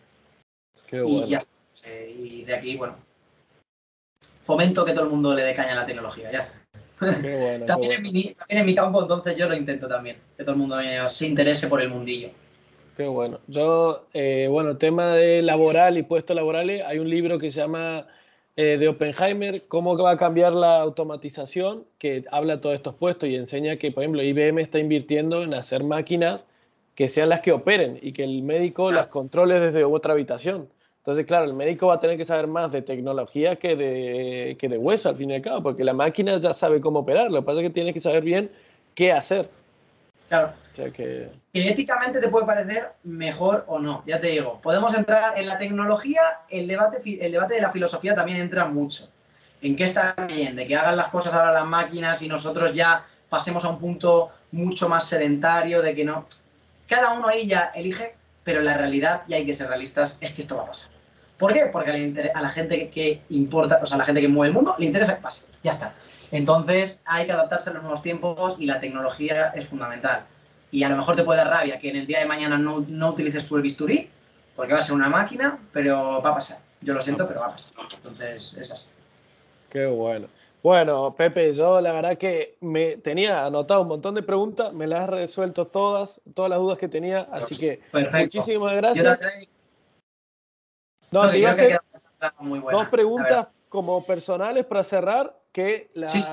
y, 0.91 1.29
ya, 1.29 1.41
y 2.09 2.43
de 2.43 2.55
aquí, 2.57 2.77
bueno, 2.77 2.97
fomento 4.43 4.85
que 4.85 4.93
todo 4.93 5.05
el 5.05 5.11
mundo 5.11 5.33
le 5.33 5.43
dé 5.43 5.55
caña 5.55 5.73
a 5.73 5.77
la 5.77 5.87
tecnología, 5.87 6.33
ya 6.33 6.41
está. 6.41 6.59
también, 7.67 7.93
En 7.93 8.03
mi, 8.03 8.35
también, 8.35 8.35
En 8.49 8.67
mi, 8.67 8.75
campo, 8.75 9.01
entonces 9.01 9.37
yo 9.37 9.49
lo 9.49 9.55
intento 9.55 9.87
también, 9.87 10.17
que 10.37 10.43
todo 10.43 10.55
el 10.55 10.59
mundo 10.59 10.77
se 11.07 11.29
interese 11.29 11.69
por 11.69 11.81
el 11.81 11.89
mundillo. 11.89 12.31
Qué 12.97 13.07
bueno. 13.07 13.39
Yo, 13.47 14.09
eh, 14.13 14.49
bueno, 14.51 14.77
tema 14.77 15.15
de 15.15 15.41
laboral 15.41 15.99
y 15.99 16.03
puestos 16.03 16.35
laborales, 16.35 16.83
hay 16.85 16.99
un 16.99 17.09
libro 17.09 17.39
que 17.39 17.53
se 17.53 17.61
llama 17.61 18.09
eh, 18.57 18.79
de 18.79 18.89
Oppenheimer, 18.89 19.67
cómo 19.67 19.97
va 19.99 20.13
a 20.13 20.17
cambiar 20.17 20.53
la 20.53 20.81
automatización, 20.81 21.85
que 21.99 22.25
habla 22.31 22.61
todos 22.61 22.77
estos 22.77 22.95
puestos 22.95 23.29
y 23.29 23.37
enseña 23.37 23.77
que, 23.77 23.91
por 23.91 24.05
ejemplo, 24.05 24.23
IBM 24.23 24.61
está 24.61 24.79
invirtiendo 24.79 25.43
en 25.43 25.55
hacer 25.55 25.83
máquinas 25.83 26.47
que 26.95 27.09
sean 27.09 27.29
las 27.29 27.41
que 27.41 27.53
operen 27.53 27.99
y 28.01 28.13
que 28.13 28.23
el 28.23 28.43
médico 28.43 28.93
las 28.93 29.09
controle 29.09 29.59
desde 29.59 29.85
otra 29.85 30.13
habitación. 30.13 30.69
Entonces, 30.99 31.27
claro, 31.27 31.45
el 31.45 31.55
médico 31.55 31.89
va 31.89 31.95
a 31.95 32.01
tener 32.01 32.17
que 32.17 32.25
saber 32.25 32.47
más 32.47 32.73
de 32.73 32.81
tecnología 32.81 33.57
que 33.57 33.77
de, 33.77 34.57
que 34.59 34.69
de 34.69 34.79
hueso, 34.79 35.09
al 35.09 35.17
fin 35.17 35.31
y 35.31 35.35
al 35.35 35.43
cabo, 35.43 35.63
porque 35.63 35.85
la 35.85 35.93
máquina 35.93 36.39
ya 36.39 36.55
sabe 36.55 36.81
cómo 36.81 37.01
operar. 37.01 37.31
Lo 37.31 37.41
que 37.41 37.47
pasa 37.47 37.61
es 37.61 37.67
que 37.67 37.75
tiene 37.75 37.93
que 37.93 38.01
saber 38.01 38.23
bien 38.23 38.51
qué 38.95 39.13
hacer. 39.13 39.51
Claro. 40.29 40.53
que... 40.75 41.31
éticamente 41.53 42.21
te 42.21 42.29
puede 42.29 42.47
parecer 42.47 42.93
mejor 43.05 43.65
o 43.69 43.79
no, 43.79 44.03
ya 44.07 44.21
te 44.21 44.29
digo. 44.29 44.61
Podemos 44.63 44.95
entrar 44.95 45.39
en 45.39 45.47
la 45.47 45.59
tecnología, 45.59 46.23
el 46.49 46.67
debate, 46.67 47.01
el 47.25 47.33
debate 47.33 47.55
de 47.55 47.61
la 47.61 47.71
filosofía 47.71 48.15
también 48.15 48.39
entra 48.39 48.65
mucho. 48.65 49.09
¿En 49.63 49.77
qué 49.77 49.85
está 49.85 50.15
bien? 50.27 50.57
De 50.57 50.67
que 50.67 50.77
hagan 50.77 50.97
las 50.97 51.09
cosas 51.09 51.33
ahora 51.33 51.53
las 51.53 51.67
máquinas 51.67 52.21
y 52.23 52.29
nosotros 52.29 52.73
ya 52.73 53.05
pasemos 53.29 53.65
a 53.65 53.69
un 53.69 53.79
punto 53.79 54.31
mucho 54.53 54.89
más 54.89 55.07
sedentario, 55.07 55.83
de 55.83 55.95
que 55.95 56.05
no. 56.05 56.27
Cada 56.89 57.13
uno 57.13 57.29
ahí 57.29 57.47
ya 57.47 57.73
elige, 57.75 58.15
pero 58.43 58.61
la 58.61 58.77
realidad, 58.77 59.23
y 59.27 59.35
hay 59.35 59.47
que 59.47 59.55
ser 59.55 59.69
realistas, 59.69 60.19
es 60.21 60.33
que 60.33 60.43
esto 60.43 60.57
va 60.57 60.65
a 60.65 60.67
pasar. 60.67 60.91
¿Por 61.39 61.53
qué? 61.53 61.67
Porque 61.67 62.31
a 62.35 62.41
la 62.41 62.49
gente 62.49 62.91
que 62.91 63.23
importa, 63.31 63.81
o 63.83 63.87
sea, 63.87 63.97
a 63.97 63.99
la 63.99 64.05
gente 64.05 64.21
que 64.21 64.29
mueve 64.29 64.49
el 64.49 64.55
mundo, 64.55 64.75
le 64.79 64.87
interesa 64.87 65.17
que 65.17 65.23
pase. 65.23 65.47
Ya 65.63 65.73
está. 65.73 65.95
Entonces 66.35 67.01
hay 67.05 67.27
que 67.27 67.33
adaptarse 67.33 67.71
a 67.71 67.75
los 67.75 67.83
nuevos 67.83 68.03
tiempos 68.03 68.57
y 68.59 68.67
la 68.67 68.81
tecnología 68.81 69.51
es 69.51 69.69
fundamental. 69.69 70.25
Y 70.73 70.83
a 70.83 70.89
lo 70.89 70.97
mejor 70.97 71.15
te 71.15 71.23
puede 71.23 71.39
dar 71.39 71.49
rabia 71.49 71.79
que 71.79 71.91
en 71.91 71.95
el 71.95 72.09
día 72.09 72.19
de 72.19 72.27
mañana 72.27 72.59
no, 72.59 72.85
no 72.89 73.11
utilices 73.11 73.47
tú 73.47 73.55
el 73.55 73.63
bisturí, 73.63 74.11
porque 74.57 74.73
va 74.73 74.81
a 74.81 74.83
ser 74.83 74.97
una 74.97 75.09
máquina, 75.09 75.61
pero 75.73 76.21
va 76.21 76.31
a 76.31 76.35
pasar. 76.35 76.59
Yo 76.81 76.93
lo 76.93 77.01
siento, 77.01 77.29
pero 77.29 77.39
va 77.39 77.47
a 77.47 77.51
pasar. 77.53 77.75
Entonces 77.95 78.53
es 78.55 78.69
así. 78.73 78.91
Qué 79.71 79.87
bueno. 79.87 80.27
Bueno, 80.61 81.15
Pepe, 81.17 81.55
yo 81.55 81.81
la 81.81 81.93
verdad 81.93 82.19
que 82.19 82.57
me 82.61 82.97
tenía 82.97 83.45
anotado 83.47 83.83
un 83.83 83.89
montón 83.89 84.17
de 84.17 84.25
preguntas, 84.25 84.73
me 84.73 84.89
las 84.89 85.03
has 85.03 85.11
resuelto 85.11 85.69
todas, 85.69 86.21
todas 86.35 86.51
las 86.51 86.59
dudas 86.59 86.79
que 86.79 86.89
tenía, 86.89 87.29
así 87.31 87.57
que 87.57 87.81
muchísimas 87.93 88.75
gracias. 88.75 89.21
No, 91.13 91.31
dos 92.73 92.89
preguntas 92.89 93.47
como 93.69 94.05
personales 94.05 94.65
para 94.67 94.83
cerrar, 94.83 95.44
que 95.55 95.89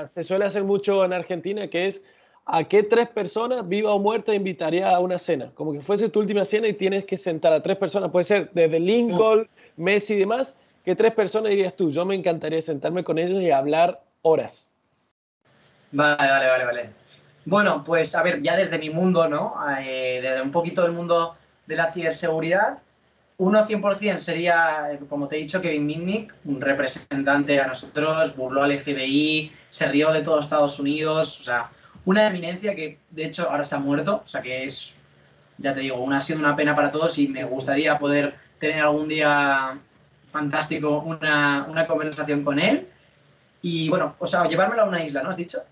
se 0.07 0.23
suele 0.23 0.45
hacer 0.45 0.64
mucho 0.64 1.06
en 1.06 1.14
Argentina, 1.14 1.68
que 1.68 1.85
es 1.85 2.02
¿a 2.48 2.64
qué 2.64 2.81
tres 2.81 3.07
personas, 3.07 3.69
viva 3.69 3.93
o 3.93 3.99
muerta, 3.99 4.34
invitaría 4.34 4.89
a 4.89 4.99
una 4.99 5.19
cena? 5.19 5.52
Como 5.53 5.73
que 5.73 5.81
fuese 5.81 6.10
tu 6.10 6.19
última 6.19 6.43
cena 6.43 6.68
y 6.68 6.73
tienes 6.73 7.06
que 7.06 7.18
sentar 7.18 7.53
a 7.53 7.61
tres 7.61 7.77
personas, 7.77 8.10
puede 8.10 8.26
ser 8.26 8.49
desde 8.53 8.80
Lincoln, 8.80 9.45
Messi 9.77 10.15
y 10.15 10.18
demás, 10.18 10.56
¿qué 10.84 10.95
tres 10.95 11.14
personas 11.14 11.52
dirías 11.52 11.76
tú? 11.76 11.91
Yo 11.91 12.03
me 12.03 12.15
encantaría 12.15 12.61
sentarme 12.64 13.03
con 13.03 13.19
ellos 13.19 13.39
y 13.43 13.52
hablar 13.52 14.02
horas. 14.23 14.68
Vale, 15.91 16.18
vale, 16.18 16.48
vale, 16.48 16.65
vale. 16.65 16.89
Bueno, 17.45 17.84
pues 17.85 18.15
a 18.15 18.23
ver, 18.23 18.41
ya 18.41 18.57
desde 18.57 18.80
mi 18.80 18.89
mundo, 18.89 19.27
¿no? 19.27 19.53
Eh, 19.81 20.19
desde 20.23 20.41
un 20.41 20.52
poquito 20.52 20.81
del 20.81 20.93
mundo 20.93 21.35
de 21.68 21.76
la 21.76 21.91
ciberseguridad, 21.91 22.80
uno 23.42 23.66
100% 23.66 24.20
sería, 24.20 25.00
como 25.10 25.28
te 25.28 25.36
he 25.36 25.40
dicho, 25.40 25.60
Kevin 25.62 25.88
Mitnick, 25.88 26.36
un 26.46 26.62
representante 26.62 27.60
a 27.60 27.66
nosotros, 27.66 28.36
burló 28.36 28.62
al 28.62 28.80
FBI, 28.80 29.52
se 29.68 29.88
rió 29.88 30.14
de 30.14 30.22
todo 30.22 30.40
Estados 30.40 30.78
Unidos, 30.78 31.42
o 31.42 31.44
sea, 31.46 31.72
una 32.06 32.28
eminencia 32.28 32.76
que 32.76 33.00
de 33.10 33.26
hecho 33.26 33.50
ahora 33.50 33.64
está 33.64 33.80
muerto, 33.80 34.22
o 34.24 34.28
sea 34.28 34.44
que 34.44 34.66
es, 34.66 34.94
ya 35.58 35.74
te 35.74 35.80
digo, 35.80 35.98
una, 35.98 36.18
ha 36.18 36.22
sido 36.22 36.38
una 36.38 36.56
pena 36.56 36.76
para 36.76 36.92
todos 36.92 37.18
y 37.18 37.30
me 37.30 37.44
gustaría 37.44 37.98
poder 37.98 38.36
tener 38.60 38.84
algún 38.84 39.08
día 39.08 39.76
fantástico 40.28 41.00
una, 41.00 41.66
una 41.68 41.88
conversación 41.88 42.44
con 42.44 42.60
él. 42.60 42.88
Y 43.64 43.90
bueno, 43.90 44.18
o 44.20 44.26
sea, 44.28 44.48
llevármelo 44.48 44.84
a 44.84 44.86
una 44.86 45.04
isla, 45.04 45.24
¿no 45.24 45.32
has 45.32 45.38
dicho? 45.38 45.64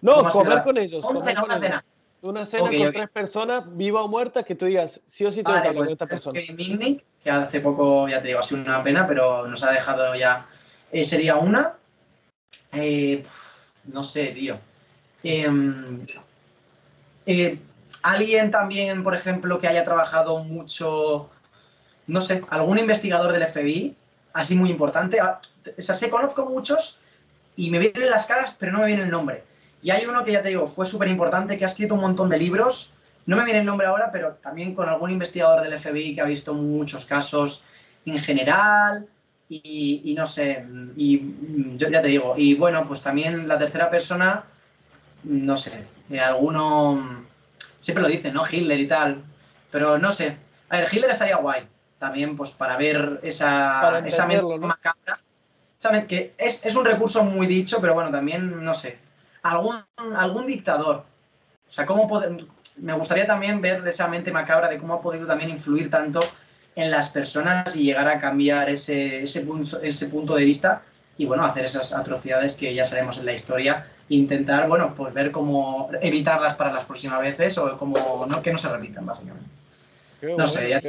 No, 0.00 0.26
comer 0.30 0.62
con 0.62 0.78
ellos. 0.78 1.04
Una 1.04 1.22
cena, 1.22 1.44
una 1.44 1.60
cena. 1.60 1.84
Una 2.24 2.46
cena 2.46 2.70
con 2.70 2.92
tres 2.92 3.10
personas, 3.10 3.64
viva 3.76 4.02
o 4.02 4.08
muerta, 4.08 4.44
que 4.44 4.54
tú 4.54 4.64
digas, 4.64 4.98
sí 5.04 5.26
o 5.26 5.30
sí 5.30 5.42
tengo 5.42 5.60
que 5.60 5.68
hablar 5.68 5.84
con 5.84 5.92
esta 5.92 6.06
persona. 6.06 6.40
Que 6.40 7.30
hace 7.30 7.60
poco, 7.60 8.08
ya 8.08 8.22
te 8.22 8.28
digo, 8.28 8.40
ha 8.40 8.42
sido 8.42 8.62
una 8.62 8.82
pena, 8.82 9.06
pero 9.06 9.46
nos 9.46 9.62
ha 9.62 9.70
dejado 9.70 10.14
ya. 10.14 10.46
Eh, 10.90 11.04
sería 11.04 11.36
una. 11.36 11.74
Eh, 12.72 13.22
no 13.84 14.02
sé, 14.02 14.28
tío. 14.28 14.58
Em, 15.22 16.06
eh, 17.26 17.58
alguien 18.02 18.50
también, 18.50 19.04
por 19.04 19.14
ejemplo, 19.14 19.58
que 19.58 19.68
haya 19.68 19.84
trabajado 19.84 20.42
mucho, 20.42 21.28
no 22.06 22.22
sé, 22.22 22.40
algún 22.48 22.78
investigador 22.78 23.32
del 23.32 23.46
FBI, 23.46 23.96
así 24.32 24.54
muy 24.54 24.70
importante. 24.70 25.20
Ah, 25.20 25.42
o 25.76 25.82
sea, 25.82 25.94
sé, 25.94 26.08
conozco 26.08 26.46
muchos 26.46 27.00
y 27.54 27.68
me 27.68 27.78
vienen 27.80 28.08
las 28.08 28.24
caras, 28.24 28.54
pero 28.58 28.72
no 28.72 28.78
me 28.78 28.86
viene 28.86 29.02
el 29.02 29.10
nombre. 29.10 29.44
Y 29.84 29.90
hay 29.90 30.06
uno 30.06 30.24
que 30.24 30.32
ya 30.32 30.42
te 30.42 30.48
digo, 30.48 30.66
fue 30.66 30.86
súper 30.86 31.08
importante, 31.08 31.58
que 31.58 31.64
ha 31.64 31.68
escrito 31.68 31.94
un 31.94 32.00
montón 32.00 32.30
de 32.30 32.38
libros. 32.38 32.94
No 33.26 33.36
me 33.36 33.44
viene 33.44 33.60
el 33.60 33.66
nombre 33.66 33.86
ahora, 33.86 34.10
pero 34.10 34.32
también 34.32 34.74
con 34.74 34.88
algún 34.88 35.10
investigador 35.10 35.60
del 35.60 35.78
FBI 35.78 36.14
que 36.14 36.22
ha 36.22 36.24
visto 36.24 36.54
muchos 36.54 37.04
casos 37.04 37.62
en 38.06 38.18
general. 38.18 39.06
Y, 39.50 40.14
no 40.16 40.26
sé, 40.26 40.66
y 40.96 41.76
yo 41.76 41.90
ya 41.90 42.00
te 42.00 42.08
digo, 42.08 42.34
y 42.36 42.54
bueno, 42.54 42.88
pues 42.88 43.02
también 43.02 43.46
la 43.46 43.58
tercera 43.58 43.90
persona, 43.90 44.44
no 45.22 45.56
sé, 45.56 45.86
eh, 46.10 46.18
alguno, 46.18 47.26
siempre 47.80 48.02
lo 48.02 48.08
dicen, 48.08 48.32
¿no? 48.32 48.42
Hitler 48.50 48.80
y 48.80 48.88
tal, 48.88 49.22
pero 49.70 49.98
no 49.98 50.10
sé. 50.10 50.38
A 50.70 50.78
ver, 50.78 50.88
Hitler 50.90 51.10
estaría 51.10 51.36
guay, 51.36 51.68
también 51.98 52.34
pues 52.36 52.52
para 52.52 52.78
ver 52.78 53.20
esa, 53.22 54.02
esa 54.04 54.26
mente 54.26 54.58
macabra. 54.58 55.20
Que 56.08 56.32
es, 56.38 56.64
es 56.64 56.74
un 56.74 56.86
recurso 56.86 57.22
muy 57.22 57.46
dicho, 57.46 57.80
pero 57.82 57.92
bueno, 57.92 58.10
también, 58.10 58.64
no 58.64 58.72
sé, 58.72 59.03
algún, 59.44 59.76
algún 60.16 60.46
dictador. 60.46 61.04
O 61.68 61.72
sea, 61.72 61.86
cómo 61.86 62.10
me 62.78 62.92
gustaría 62.94 63.26
también 63.26 63.60
ver 63.60 63.86
esa 63.86 64.08
mente 64.08 64.32
macabra 64.32 64.68
de 64.68 64.78
cómo 64.78 64.94
ha 64.94 65.02
podido 65.02 65.26
también 65.26 65.50
influir 65.50 65.90
tanto 65.90 66.20
en 66.74 66.90
las 66.90 67.10
personas 67.10 67.76
y 67.76 67.84
llegar 67.84 68.08
a 68.08 68.18
cambiar 68.18 68.68
ese, 68.68 69.22
ese, 69.22 69.42
punto, 69.42 69.80
ese 69.80 70.06
punto 70.08 70.34
de 70.34 70.44
vista 70.44 70.82
y 71.16 71.26
bueno, 71.26 71.44
hacer 71.44 71.64
esas 71.64 71.92
atrocidades 71.92 72.56
que 72.56 72.74
ya 72.74 72.84
sabemos 72.84 73.18
en 73.18 73.26
la 73.26 73.32
historia 73.32 73.86
e 74.10 74.16
intentar, 74.16 74.66
bueno, 74.66 74.94
pues 74.96 75.14
ver 75.14 75.30
cómo 75.30 75.88
evitarlas 76.00 76.56
para 76.56 76.72
las 76.72 76.84
próximas 76.84 77.20
veces 77.20 77.56
o 77.58 77.76
como 77.76 78.26
no, 78.28 78.42
que 78.42 78.50
no 78.50 78.58
se 78.58 78.68
repitan, 78.68 79.06
básicamente. 79.06 79.48
no 80.36 80.46
sé, 80.48 80.70
ya, 80.70 80.80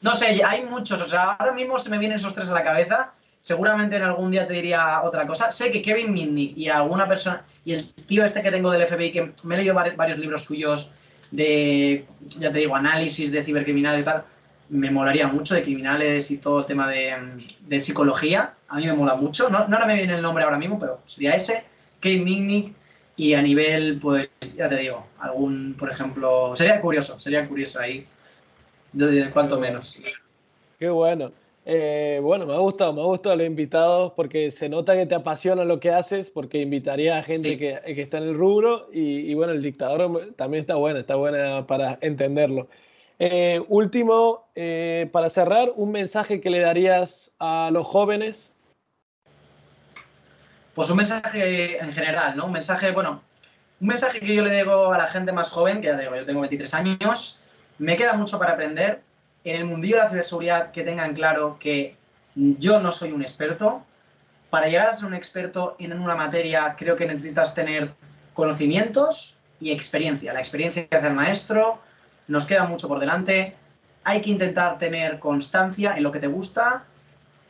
no 0.00 0.12
sé, 0.12 0.44
hay 0.44 0.64
muchos, 0.64 1.00
o 1.00 1.08
sea, 1.08 1.32
ahora 1.32 1.52
mismo 1.52 1.78
se 1.78 1.90
me 1.90 1.98
vienen 1.98 2.18
esos 2.18 2.34
tres 2.34 2.50
a 2.50 2.54
la 2.54 2.62
cabeza. 2.62 3.12
Seguramente 3.40 3.96
en 3.96 4.02
algún 4.02 4.30
día 4.30 4.46
te 4.46 4.54
diría 4.54 5.02
otra 5.02 5.26
cosa. 5.26 5.50
Sé 5.50 5.70
que 5.70 5.82
Kevin 5.82 6.12
Mitnick 6.12 6.56
y 6.56 6.68
alguna 6.68 7.08
persona, 7.08 7.44
y 7.64 7.74
el 7.74 7.92
tío 7.92 8.24
este 8.24 8.42
que 8.42 8.50
tengo 8.50 8.70
del 8.70 8.86
FBI, 8.86 9.12
que 9.12 9.32
me 9.44 9.54
he 9.54 9.58
leído 9.58 9.74
varios 9.74 10.18
libros 10.18 10.44
suyos 10.44 10.92
de, 11.30 12.06
ya 12.38 12.52
te 12.52 12.58
digo, 12.58 12.74
análisis 12.74 13.30
de 13.30 13.44
cibercriminales 13.44 14.02
y 14.02 14.04
tal, 14.04 14.24
me 14.70 14.90
molaría 14.90 15.28
mucho 15.28 15.54
de 15.54 15.62
criminales 15.62 16.30
y 16.30 16.38
todo 16.38 16.60
el 16.60 16.66
tema 16.66 16.88
de, 16.88 17.80
psicología. 17.80 18.54
A 18.68 18.76
mí 18.76 18.86
me 18.86 18.92
mola 18.92 19.14
mucho. 19.14 19.48
No, 19.48 19.66
no 19.66 19.76
ahora 19.76 19.86
me 19.86 19.94
viene 19.94 20.14
el 20.14 20.22
nombre 20.22 20.44
ahora 20.44 20.58
mismo, 20.58 20.78
pero 20.78 21.00
sería 21.06 21.34
ese, 21.34 21.64
Kate 22.00 22.20
Mitnick. 22.20 22.74
Y 23.16 23.34
a 23.34 23.42
nivel, 23.42 23.98
pues, 24.00 24.30
ya 24.56 24.68
te 24.68 24.76
digo, 24.76 25.04
algún, 25.18 25.74
por 25.76 25.90
ejemplo, 25.90 26.54
sería 26.54 26.80
curioso, 26.80 27.18
sería 27.18 27.48
curioso 27.48 27.80
ahí. 27.80 28.06
Yo 28.92 29.08
diré 29.08 29.30
cuanto 29.30 29.58
menos. 29.58 29.98
Qué 30.78 30.88
bueno. 30.88 31.32
Eh, 31.70 32.18
bueno, 32.22 32.46
me 32.46 32.54
ha 32.54 32.58
gustado, 32.60 32.94
me 32.94 33.02
ha 33.02 33.04
gustado 33.04 33.36
los 33.36 33.46
invitados 33.46 34.14
porque 34.16 34.50
se 34.50 34.70
nota 34.70 34.94
que 34.94 35.04
te 35.04 35.14
apasiona 35.14 35.66
lo 35.66 35.78
que 35.80 35.90
haces, 35.90 36.30
porque 36.30 36.62
invitaría 36.62 37.18
a 37.18 37.22
gente 37.22 37.58
que, 37.58 37.78
que, 37.84 38.00
está 38.00 38.16
en 38.16 38.24
el 38.24 38.34
rubro 38.34 38.88
y, 38.90 39.30
y, 39.30 39.34
bueno, 39.34 39.52
el 39.52 39.60
dictador 39.60 40.32
también 40.36 40.62
está 40.62 40.76
bueno, 40.76 40.98
está 40.98 41.16
buena 41.16 41.66
para 41.66 41.98
entenderlo. 42.00 42.68
Eh, 43.18 43.62
último, 43.68 44.48
eh, 44.54 45.10
para 45.12 45.28
cerrar, 45.28 45.72
un 45.76 45.92
mensaje 45.92 46.40
que 46.40 46.48
le 46.48 46.60
darías 46.60 47.32
a 47.38 47.68
los 47.70 47.86
jóvenes. 47.86 48.50
Pues 50.74 50.88
un 50.88 50.96
mensaje 50.96 51.76
en 51.84 51.92
general, 51.92 52.34
¿no? 52.34 52.46
Un 52.46 52.52
mensaje, 52.52 52.92
bueno, 52.92 53.20
un 53.82 53.88
mensaje 53.88 54.20
que 54.20 54.34
yo 54.34 54.42
le 54.42 54.56
digo 54.56 54.90
a 54.90 54.96
la 54.96 55.06
gente 55.06 55.32
más 55.32 55.50
joven, 55.50 55.82
que 55.82 55.88
ya 55.88 55.98
digo, 55.98 56.16
yo 56.16 56.24
tengo 56.24 56.40
23 56.40 56.72
años, 56.72 57.40
me 57.76 57.98
queda 57.98 58.14
mucho 58.14 58.38
para 58.38 58.52
aprender. 58.52 59.02
En 59.48 59.56
el 59.56 59.64
mundillo 59.64 59.96
de 59.96 60.02
la 60.02 60.10
ciberseguridad, 60.10 60.72
que 60.72 60.82
tengan 60.82 61.14
claro 61.14 61.56
que 61.58 61.96
yo 62.34 62.80
no 62.80 62.92
soy 62.92 63.12
un 63.12 63.22
experto. 63.22 63.82
Para 64.50 64.68
llegar 64.68 64.90
a 64.90 64.94
ser 64.94 65.06
un 65.06 65.14
experto 65.14 65.74
en 65.78 65.98
una 65.98 66.14
materia, 66.14 66.74
creo 66.76 66.96
que 66.96 67.06
necesitas 67.06 67.54
tener 67.54 67.94
conocimientos 68.34 69.38
y 69.58 69.70
experiencia. 69.70 70.34
La 70.34 70.40
experiencia 70.40 70.86
que 70.86 70.94
hace 70.94 71.06
el 71.06 71.14
maestro, 71.14 71.78
nos 72.26 72.44
queda 72.44 72.64
mucho 72.64 72.88
por 72.88 73.00
delante. 73.00 73.54
Hay 74.04 74.20
que 74.20 74.28
intentar 74.28 74.78
tener 74.78 75.18
constancia 75.18 75.94
en 75.96 76.02
lo 76.02 76.12
que 76.12 76.18
te 76.18 76.26
gusta. 76.26 76.84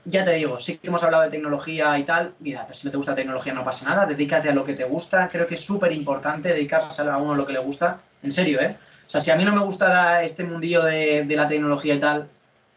Ya 0.04 0.24
te 0.24 0.34
digo, 0.34 0.60
sí 0.60 0.78
que 0.78 0.86
hemos 0.86 1.02
hablado 1.02 1.24
de 1.24 1.30
tecnología 1.30 1.98
y 1.98 2.04
tal. 2.04 2.32
Mira, 2.38 2.64
pues 2.64 2.78
si 2.78 2.86
no 2.86 2.92
te 2.92 2.96
gusta 2.96 3.16
tecnología 3.16 3.52
no 3.54 3.64
pasa 3.64 3.86
nada. 3.86 4.06
Dedícate 4.06 4.48
a 4.48 4.54
lo 4.54 4.64
que 4.64 4.74
te 4.74 4.84
gusta. 4.84 5.28
Creo 5.28 5.48
que 5.48 5.54
es 5.54 5.64
súper 5.64 5.90
importante 5.90 6.50
dedicarse 6.50 7.02
a 7.02 7.16
uno 7.16 7.34
lo 7.34 7.44
que 7.44 7.54
le 7.54 7.58
gusta. 7.58 7.98
En 8.22 8.32
serio, 8.32 8.60
¿eh? 8.60 8.76
O 9.06 9.10
sea, 9.10 9.20
si 9.20 9.30
a 9.30 9.36
mí 9.36 9.44
no 9.44 9.54
me 9.54 9.64
gustara 9.64 10.22
este 10.22 10.44
mundillo 10.44 10.82
de, 10.84 11.24
la 11.28 11.48
tecnología 11.48 11.94
y 11.94 12.00
tal, 12.00 12.28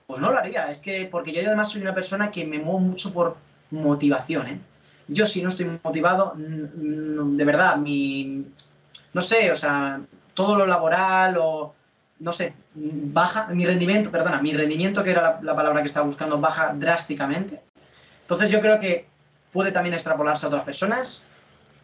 pues 0.07 0.21
no 0.21 0.31
lo 0.31 0.37
haría. 0.37 0.71
Es 0.71 0.79
que, 0.79 1.07
porque 1.11 1.33
yo 1.33 1.41
además 1.45 1.69
soy 1.69 1.81
una 1.81 1.93
persona 1.93 2.31
que 2.31 2.45
me 2.45 2.59
muevo 2.59 2.79
mucho 2.79 3.11
por 3.13 3.37
motivación, 3.71 4.47
¿eh? 4.47 4.59
Yo 5.07 5.25
si 5.25 5.41
no 5.43 5.49
estoy 5.49 5.79
motivado, 5.83 6.33
de 6.37 7.45
verdad, 7.45 7.75
mi, 7.75 8.45
no 9.13 9.21
sé, 9.21 9.51
o 9.51 9.55
sea, 9.55 9.99
todo 10.33 10.55
lo 10.55 10.65
laboral 10.65 11.35
o 11.37 11.73
no 12.21 12.31
sé, 12.31 12.53
baja, 12.75 13.47
mi 13.47 13.65
rendimiento, 13.65 14.11
perdona, 14.11 14.41
mi 14.41 14.53
rendimiento, 14.53 15.03
que 15.03 15.11
era 15.11 15.39
la, 15.41 15.55
palabra 15.55 15.81
que 15.81 15.87
estaba 15.87 16.05
buscando, 16.05 16.39
baja 16.39 16.73
drásticamente. 16.75 17.61
Entonces 18.21 18.51
yo 18.51 18.61
creo 18.61 18.79
que 18.79 19.07
puede 19.51 19.71
también 19.71 19.95
extrapolarse 19.95 20.45
a 20.45 20.49
otras 20.49 20.63
personas, 20.63 21.25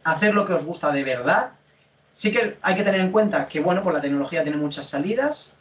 hacer 0.03 0.35
lo 0.35 0.45
que 0.45 0.53
os 0.53 0.63
gusta 0.63 0.91
de 0.91 1.03
verdad. 1.03 1.51
Sí 2.18 2.31
que 2.31 2.57
hay 2.64 2.73
que 2.73 2.84
tener 2.84 2.99
en 2.99 3.11
cuenta 3.11 3.48
que, 3.48 3.60
bueno, 3.60 3.84
pues 3.84 3.94
la 3.94 4.02
tecnología 4.02 4.41
tiene 4.41 4.57
muchas 4.57 4.88
salidas. 4.88 5.52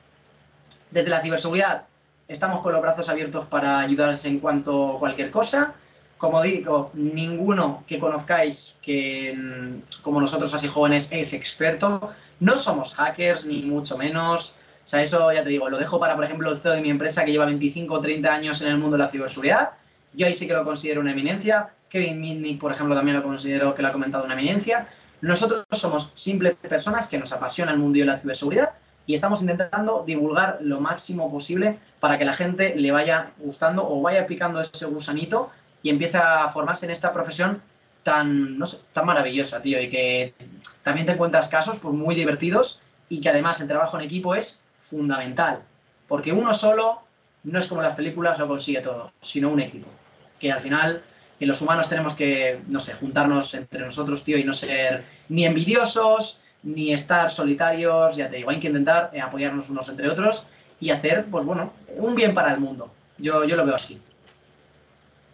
Desde 0.90 1.10
la 1.10 1.20
ciberseguridad 1.20 1.82
estamos 2.28 2.62
con 2.62 2.72
los 2.72 2.80
brazos 2.80 3.10
abiertos 3.10 3.44
para 3.44 3.80
ayudarse 3.80 4.28
en 4.28 4.38
cuanto 4.40 4.96
a 4.96 4.98
cualquier 4.98 5.30
cosa. 5.30 5.74
Como 6.16 6.40
digo, 6.40 6.90
ninguno 6.94 7.84
que 7.86 7.98
conozcáis 7.98 8.78
que, 8.80 9.36
mm, 9.36 10.00
como 10.00 10.18
nosotros 10.18 10.54
así 10.54 10.66
jóvenes, 10.66 11.08
es 11.12 11.34
experto. 11.34 12.08
No 12.40 12.56
somos 12.56 12.94
hackers, 12.94 13.44
ni 13.44 13.60
mucho 13.60 13.98
menos. 13.98 14.54
O 14.82 14.88
sea, 14.88 15.02
eso 15.02 15.30
ya 15.30 15.44
te 15.44 15.50
digo, 15.50 15.68
lo 15.68 15.76
dejo 15.76 16.00
para, 16.00 16.14
por 16.14 16.24
ejemplo, 16.24 16.50
el 16.50 16.56
CEO 16.56 16.72
de 16.72 16.80
mi 16.80 16.88
empresa 16.88 17.22
que 17.26 17.32
lleva 17.32 17.44
25 17.44 17.92
o 17.92 18.00
30 18.00 18.32
años 18.32 18.62
en 18.62 18.68
el 18.68 18.78
mundo 18.78 18.96
de 18.96 19.02
la 19.02 19.10
ciberseguridad. 19.10 19.72
Yo 20.14 20.26
ahí 20.26 20.32
sí 20.32 20.46
que 20.46 20.54
lo 20.54 20.64
considero 20.64 21.02
una 21.02 21.12
eminencia. 21.12 21.68
Kevin 21.90 22.18
Mitnick, 22.18 22.58
por 22.58 22.72
ejemplo, 22.72 22.96
también 22.96 23.18
lo 23.18 23.22
considero 23.22 23.74
que 23.74 23.82
lo 23.82 23.88
ha 23.88 23.92
comentado 23.92 24.24
una 24.24 24.32
eminencia. 24.32 24.88
Nosotros 25.26 25.64
somos 25.72 26.12
simples 26.14 26.54
personas 26.54 27.08
que 27.08 27.18
nos 27.18 27.32
apasiona 27.32 27.72
el 27.72 27.80
mundo 27.80 27.98
de 27.98 28.04
la 28.04 28.16
ciberseguridad 28.16 28.74
y 29.08 29.14
estamos 29.14 29.40
intentando 29.40 30.04
divulgar 30.06 30.58
lo 30.60 30.80
máximo 30.80 31.32
posible 31.32 31.80
para 31.98 32.16
que 32.16 32.24
la 32.24 32.32
gente 32.32 32.76
le 32.76 32.92
vaya 32.92 33.32
gustando 33.38 33.84
o 33.84 34.00
vaya 34.00 34.28
picando 34.28 34.60
ese 34.60 34.86
gusanito 34.86 35.50
y 35.82 35.90
empiece 35.90 36.18
a 36.18 36.48
formarse 36.50 36.86
en 36.86 36.92
esta 36.92 37.12
profesión 37.12 37.60
tan, 38.04 38.62
tan 38.92 39.04
maravillosa, 39.04 39.60
tío, 39.60 39.82
y 39.82 39.90
que 39.90 40.32
también 40.84 41.06
te 41.06 41.14
encuentras 41.14 41.48
casos 41.48 41.80
pues, 41.80 41.92
muy 41.92 42.14
divertidos 42.14 42.80
y 43.08 43.20
que 43.20 43.28
además 43.28 43.60
el 43.60 43.66
trabajo 43.66 43.98
en 43.98 44.04
equipo 44.04 44.36
es 44.36 44.62
fundamental, 44.78 45.58
porque 46.06 46.32
uno 46.32 46.52
solo 46.52 47.00
no 47.42 47.58
es 47.58 47.66
como 47.66 47.82
las 47.82 47.94
películas 47.96 48.38
lo 48.38 48.46
consigue 48.46 48.80
todo, 48.80 49.10
sino 49.20 49.50
un 49.50 49.58
equipo, 49.58 49.88
que 50.38 50.52
al 50.52 50.60
final 50.60 51.02
que 51.38 51.46
los 51.46 51.60
humanos 51.60 51.88
tenemos 51.88 52.14
que, 52.14 52.60
no 52.68 52.80
sé, 52.80 52.94
juntarnos 52.94 53.54
entre 53.54 53.80
nosotros, 53.80 54.24
tío, 54.24 54.38
y 54.38 54.44
no 54.44 54.52
ser 54.52 55.04
ni 55.28 55.44
envidiosos, 55.44 56.42
ni 56.62 56.92
estar 56.92 57.30
solitarios, 57.30 58.16
ya 58.16 58.30
te 58.30 58.36
digo, 58.36 58.50
hay 58.50 58.58
que 58.58 58.68
intentar 58.68 59.10
eh, 59.12 59.20
apoyarnos 59.20 59.70
unos 59.70 59.88
entre 59.88 60.08
otros 60.08 60.46
y 60.80 60.90
hacer, 60.90 61.26
pues 61.30 61.44
bueno, 61.44 61.72
un 61.96 62.14
bien 62.14 62.34
para 62.34 62.52
el 62.52 62.60
mundo. 62.60 62.90
Yo, 63.18 63.44
yo 63.44 63.56
lo 63.56 63.64
veo 63.64 63.74
así. 63.74 64.00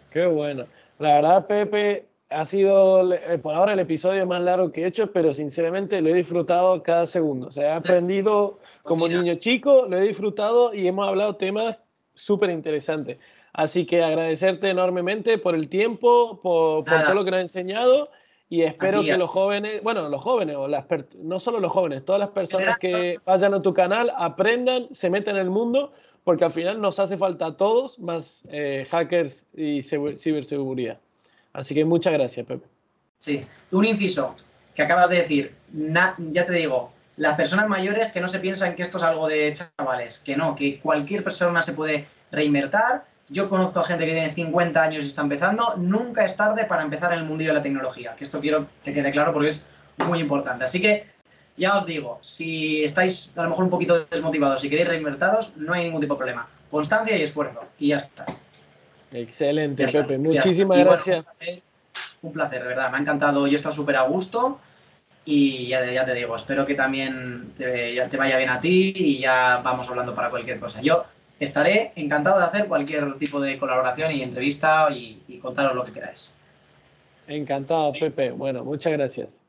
Qué 0.09 0.25
bueno. 0.25 0.65
La 0.99 1.15
verdad, 1.15 1.47
Pepe, 1.47 2.05
ha 2.29 2.45
sido 2.45 3.13
eh, 3.13 3.37
por 3.37 3.55
ahora 3.55 3.73
el 3.73 3.79
episodio 3.79 4.25
más 4.25 4.41
largo 4.41 4.71
que 4.71 4.83
he 4.83 4.87
hecho, 4.87 5.11
pero 5.11 5.33
sinceramente 5.33 6.01
lo 6.01 6.09
he 6.09 6.13
disfrutado 6.13 6.81
cada 6.83 7.05
segundo. 7.05 7.47
O 7.47 7.51
sea, 7.51 7.69
he 7.69 7.71
aprendido 7.71 8.59
como 8.83 9.07
niño 9.07 9.35
chico, 9.35 9.85
lo 9.87 9.97
he 9.97 10.01
disfrutado 10.01 10.73
y 10.73 10.87
hemos 10.87 11.07
hablado 11.07 11.35
temas 11.35 11.77
súper 12.15 12.49
interesantes. 12.49 13.17
Así 13.53 13.85
que 13.85 14.03
agradecerte 14.03 14.69
enormemente 14.69 15.37
por 15.37 15.55
el 15.55 15.69
tiempo, 15.69 16.41
por, 16.41 16.83
todo 16.85 17.13
lo 17.13 17.23
que 17.23 17.31
nos 17.31 17.37
has 17.37 17.43
enseñado 17.43 18.09
y 18.49 18.61
espero 18.63 19.01
que 19.01 19.17
los 19.17 19.31
jóvenes, 19.31 19.81
bueno, 19.81 20.09
los 20.09 20.21
jóvenes, 20.21 20.55
o 20.57 20.67
las 20.67 20.85
no 21.17 21.39
solo 21.39 21.59
los 21.59 21.71
jóvenes, 21.71 22.05
todas 22.05 22.19
las 22.19 22.29
personas 22.29 22.77
que 22.77 23.19
vayan 23.25 23.53
a 23.53 23.61
tu 23.61 23.73
canal 23.73 24.11
aprendan, 24.15 24.87
se 24.91 25.09
metan 25.09 25.37
en 25.37 25.41
el 25.41 25.49
mundo, 25.49 25.91
porque 26.23 26.45
al 26.45 26.51
final 26.51 26.79
nos 26.79 26.99
hace 26.99 27.17
falta 27.17 27.47
a 27.47 27.57
todos 27.57 27.97
más 27.97 28.47
eh, 28.51 28.87
hackers 28.91 29.47
y 29.55 29.81
ciberseguridad. 29.81 30.99
Así 31.51 31.73
que 31.73 31.83
muchas 31.83 32.13
gracias, 32.13 32.45
Pepe. 32.45 32.67
Sí, 33.17 33.41
un 33.71 33.85
inciso 33.85 34.35
que 34.75 34.83
acabas 34.83 35.09
de 35.09 35.17
decir, 35.17 35.55
ya 35.71 36.45
te 36.45 36.53
digo, 36.53 36.91
las 37.17 37.35
personas 37.35 37.67
mayores 37.67 38.11
que 38.11 38.21
no 38.21 38.27
se 38.27 38.39
piensan 38.39 38.75
que 38.75 38.83
esto 38.83 38.97
es 38.99 39.03
algo 39.03 39.27
de 39.27 39.53
chavales, 39.53 40.19
que 40.19 40.35
no, 40.35 40.55
que 40.55 40.79
cualquier 40.79 41.23
persona 41.23 41.61
se 41.61 41.73
puede 41.73 42.05
reinvertir. 42.31 43.01
Yo 43.29 43.49
conozco 43.49 43.79
a 43.79 43.83
gente 43.83 44.05
que 44.05 44.11
tiene 44.11 44.29
50 44.29 44.81
años 44.81 45.03
y 45.03 45.07
está 45.07 45.21
empezando. 45.21 45.75
Nunca 45.77 46.25
es 46.25 46.35
tarde 46.35 46.65
para 46.65 46.83
empezar 46.83 47.13
en 47.13 47.19
el 47.19 47.25
mundillo 47.25 47.51
de 47.51 47.57
la 47.57 47.63
tecnología, 47.63 48.15
que 48.15 48.23
esto 48.23 48.39
quiero 48.39 48.67
que 48.83 48.93
quede 48.93 49.11
claro 49.11 49.33
porque 49.33 49.49
es 49.49 49.65
muy 49.97 50.19
importante. 50.19 50.65
Así 50.65 50.81
que 50.81 51.07
ya 51.55 51.77
os 51.77 51.85
digo, 51.85 52.19
si 52.21 52.83
estáis 52.83 53.31
a 53.35 53.43
lo 53.43 53.49
mejor 53.49 53.65
un 53.65 53.69
poquito 53.69 54.05
desmotivados 54.05 54.63
y 54.63 54.69
queréis 54.69 54.87
reinvertaros, 54.87 55.55
no 55.57 55.73
hay 55.73 55.85
ningún 55.85 56.01
tipo 56.01 56.15
de 56.15 56.17
problema. 56.17 56.47
Constancia 56.69 57.15
y 57.15 57.21
esfuerzo 57.21 57.61
y 57.79 57.89
ya 57.89 57.97
está. 57.97 58.25
Excelente, 59.11 59.87
Pepe. 59.87 60.17
Muchísimas 60.17 60.79
gracias. 60.79 61.25
un 62.23 62.33
placer, 62.33 62.61
de 62.61 62.69
verdad. 62.69 62.89
Me 62.89 62.97
ha 62.97 63.01
encantado. 63.01 63.45
Yo 63.47 63.55
estoy 63.55 63.71
súper 63.71 63.95
a 63.97 64.03
gusto. 64.03 64.59
Y 65.25 65.67
ya, 65.67 65.89
ya, 65.89 66.03
te 66.03 66.13
digo, 66.13 66.35
espero 66.35 66.65
que 66.65 66.75
también 66.75 67.53
te, 67.57 67.93
ya 67.93 68.09
te 68.09 68.17
vaya 68.17 68.37
bien 68.37 68.49
a 68.49 68.59
ti 68.59 68.91
y 68.93 69.19
ya 69.19 69.61
vamos 69.63 69.87
hablando 69.87 70.13
para 70.13 70.29
cualquier 70.29 70.59
cosa. 70.59 70.81
Yo 70.81 71.05
estaré 71.39 71.91
encantado 71.95 72.39
de 72.39 72.45
hacer 72.45 72.67
cualquier 72.67 73.17
tipo 73.17 73.39
de 73.39 73.57
colaboración 73.57 74.11
y 74.11 74.21
entrevista 74.21 74.87
y, 74.91 75.21
y 75.27 75.37
contaros 75.39 75.75
lo 75.75 75.83
que 75.83 75.91
queráis. 75.91 76.31
Encantado, 77.27 77.93
Pepe. 77.93 78.31
Bueno, 78.31 78.63
muchas 78.63 78.93
gracias. 78.93 79.42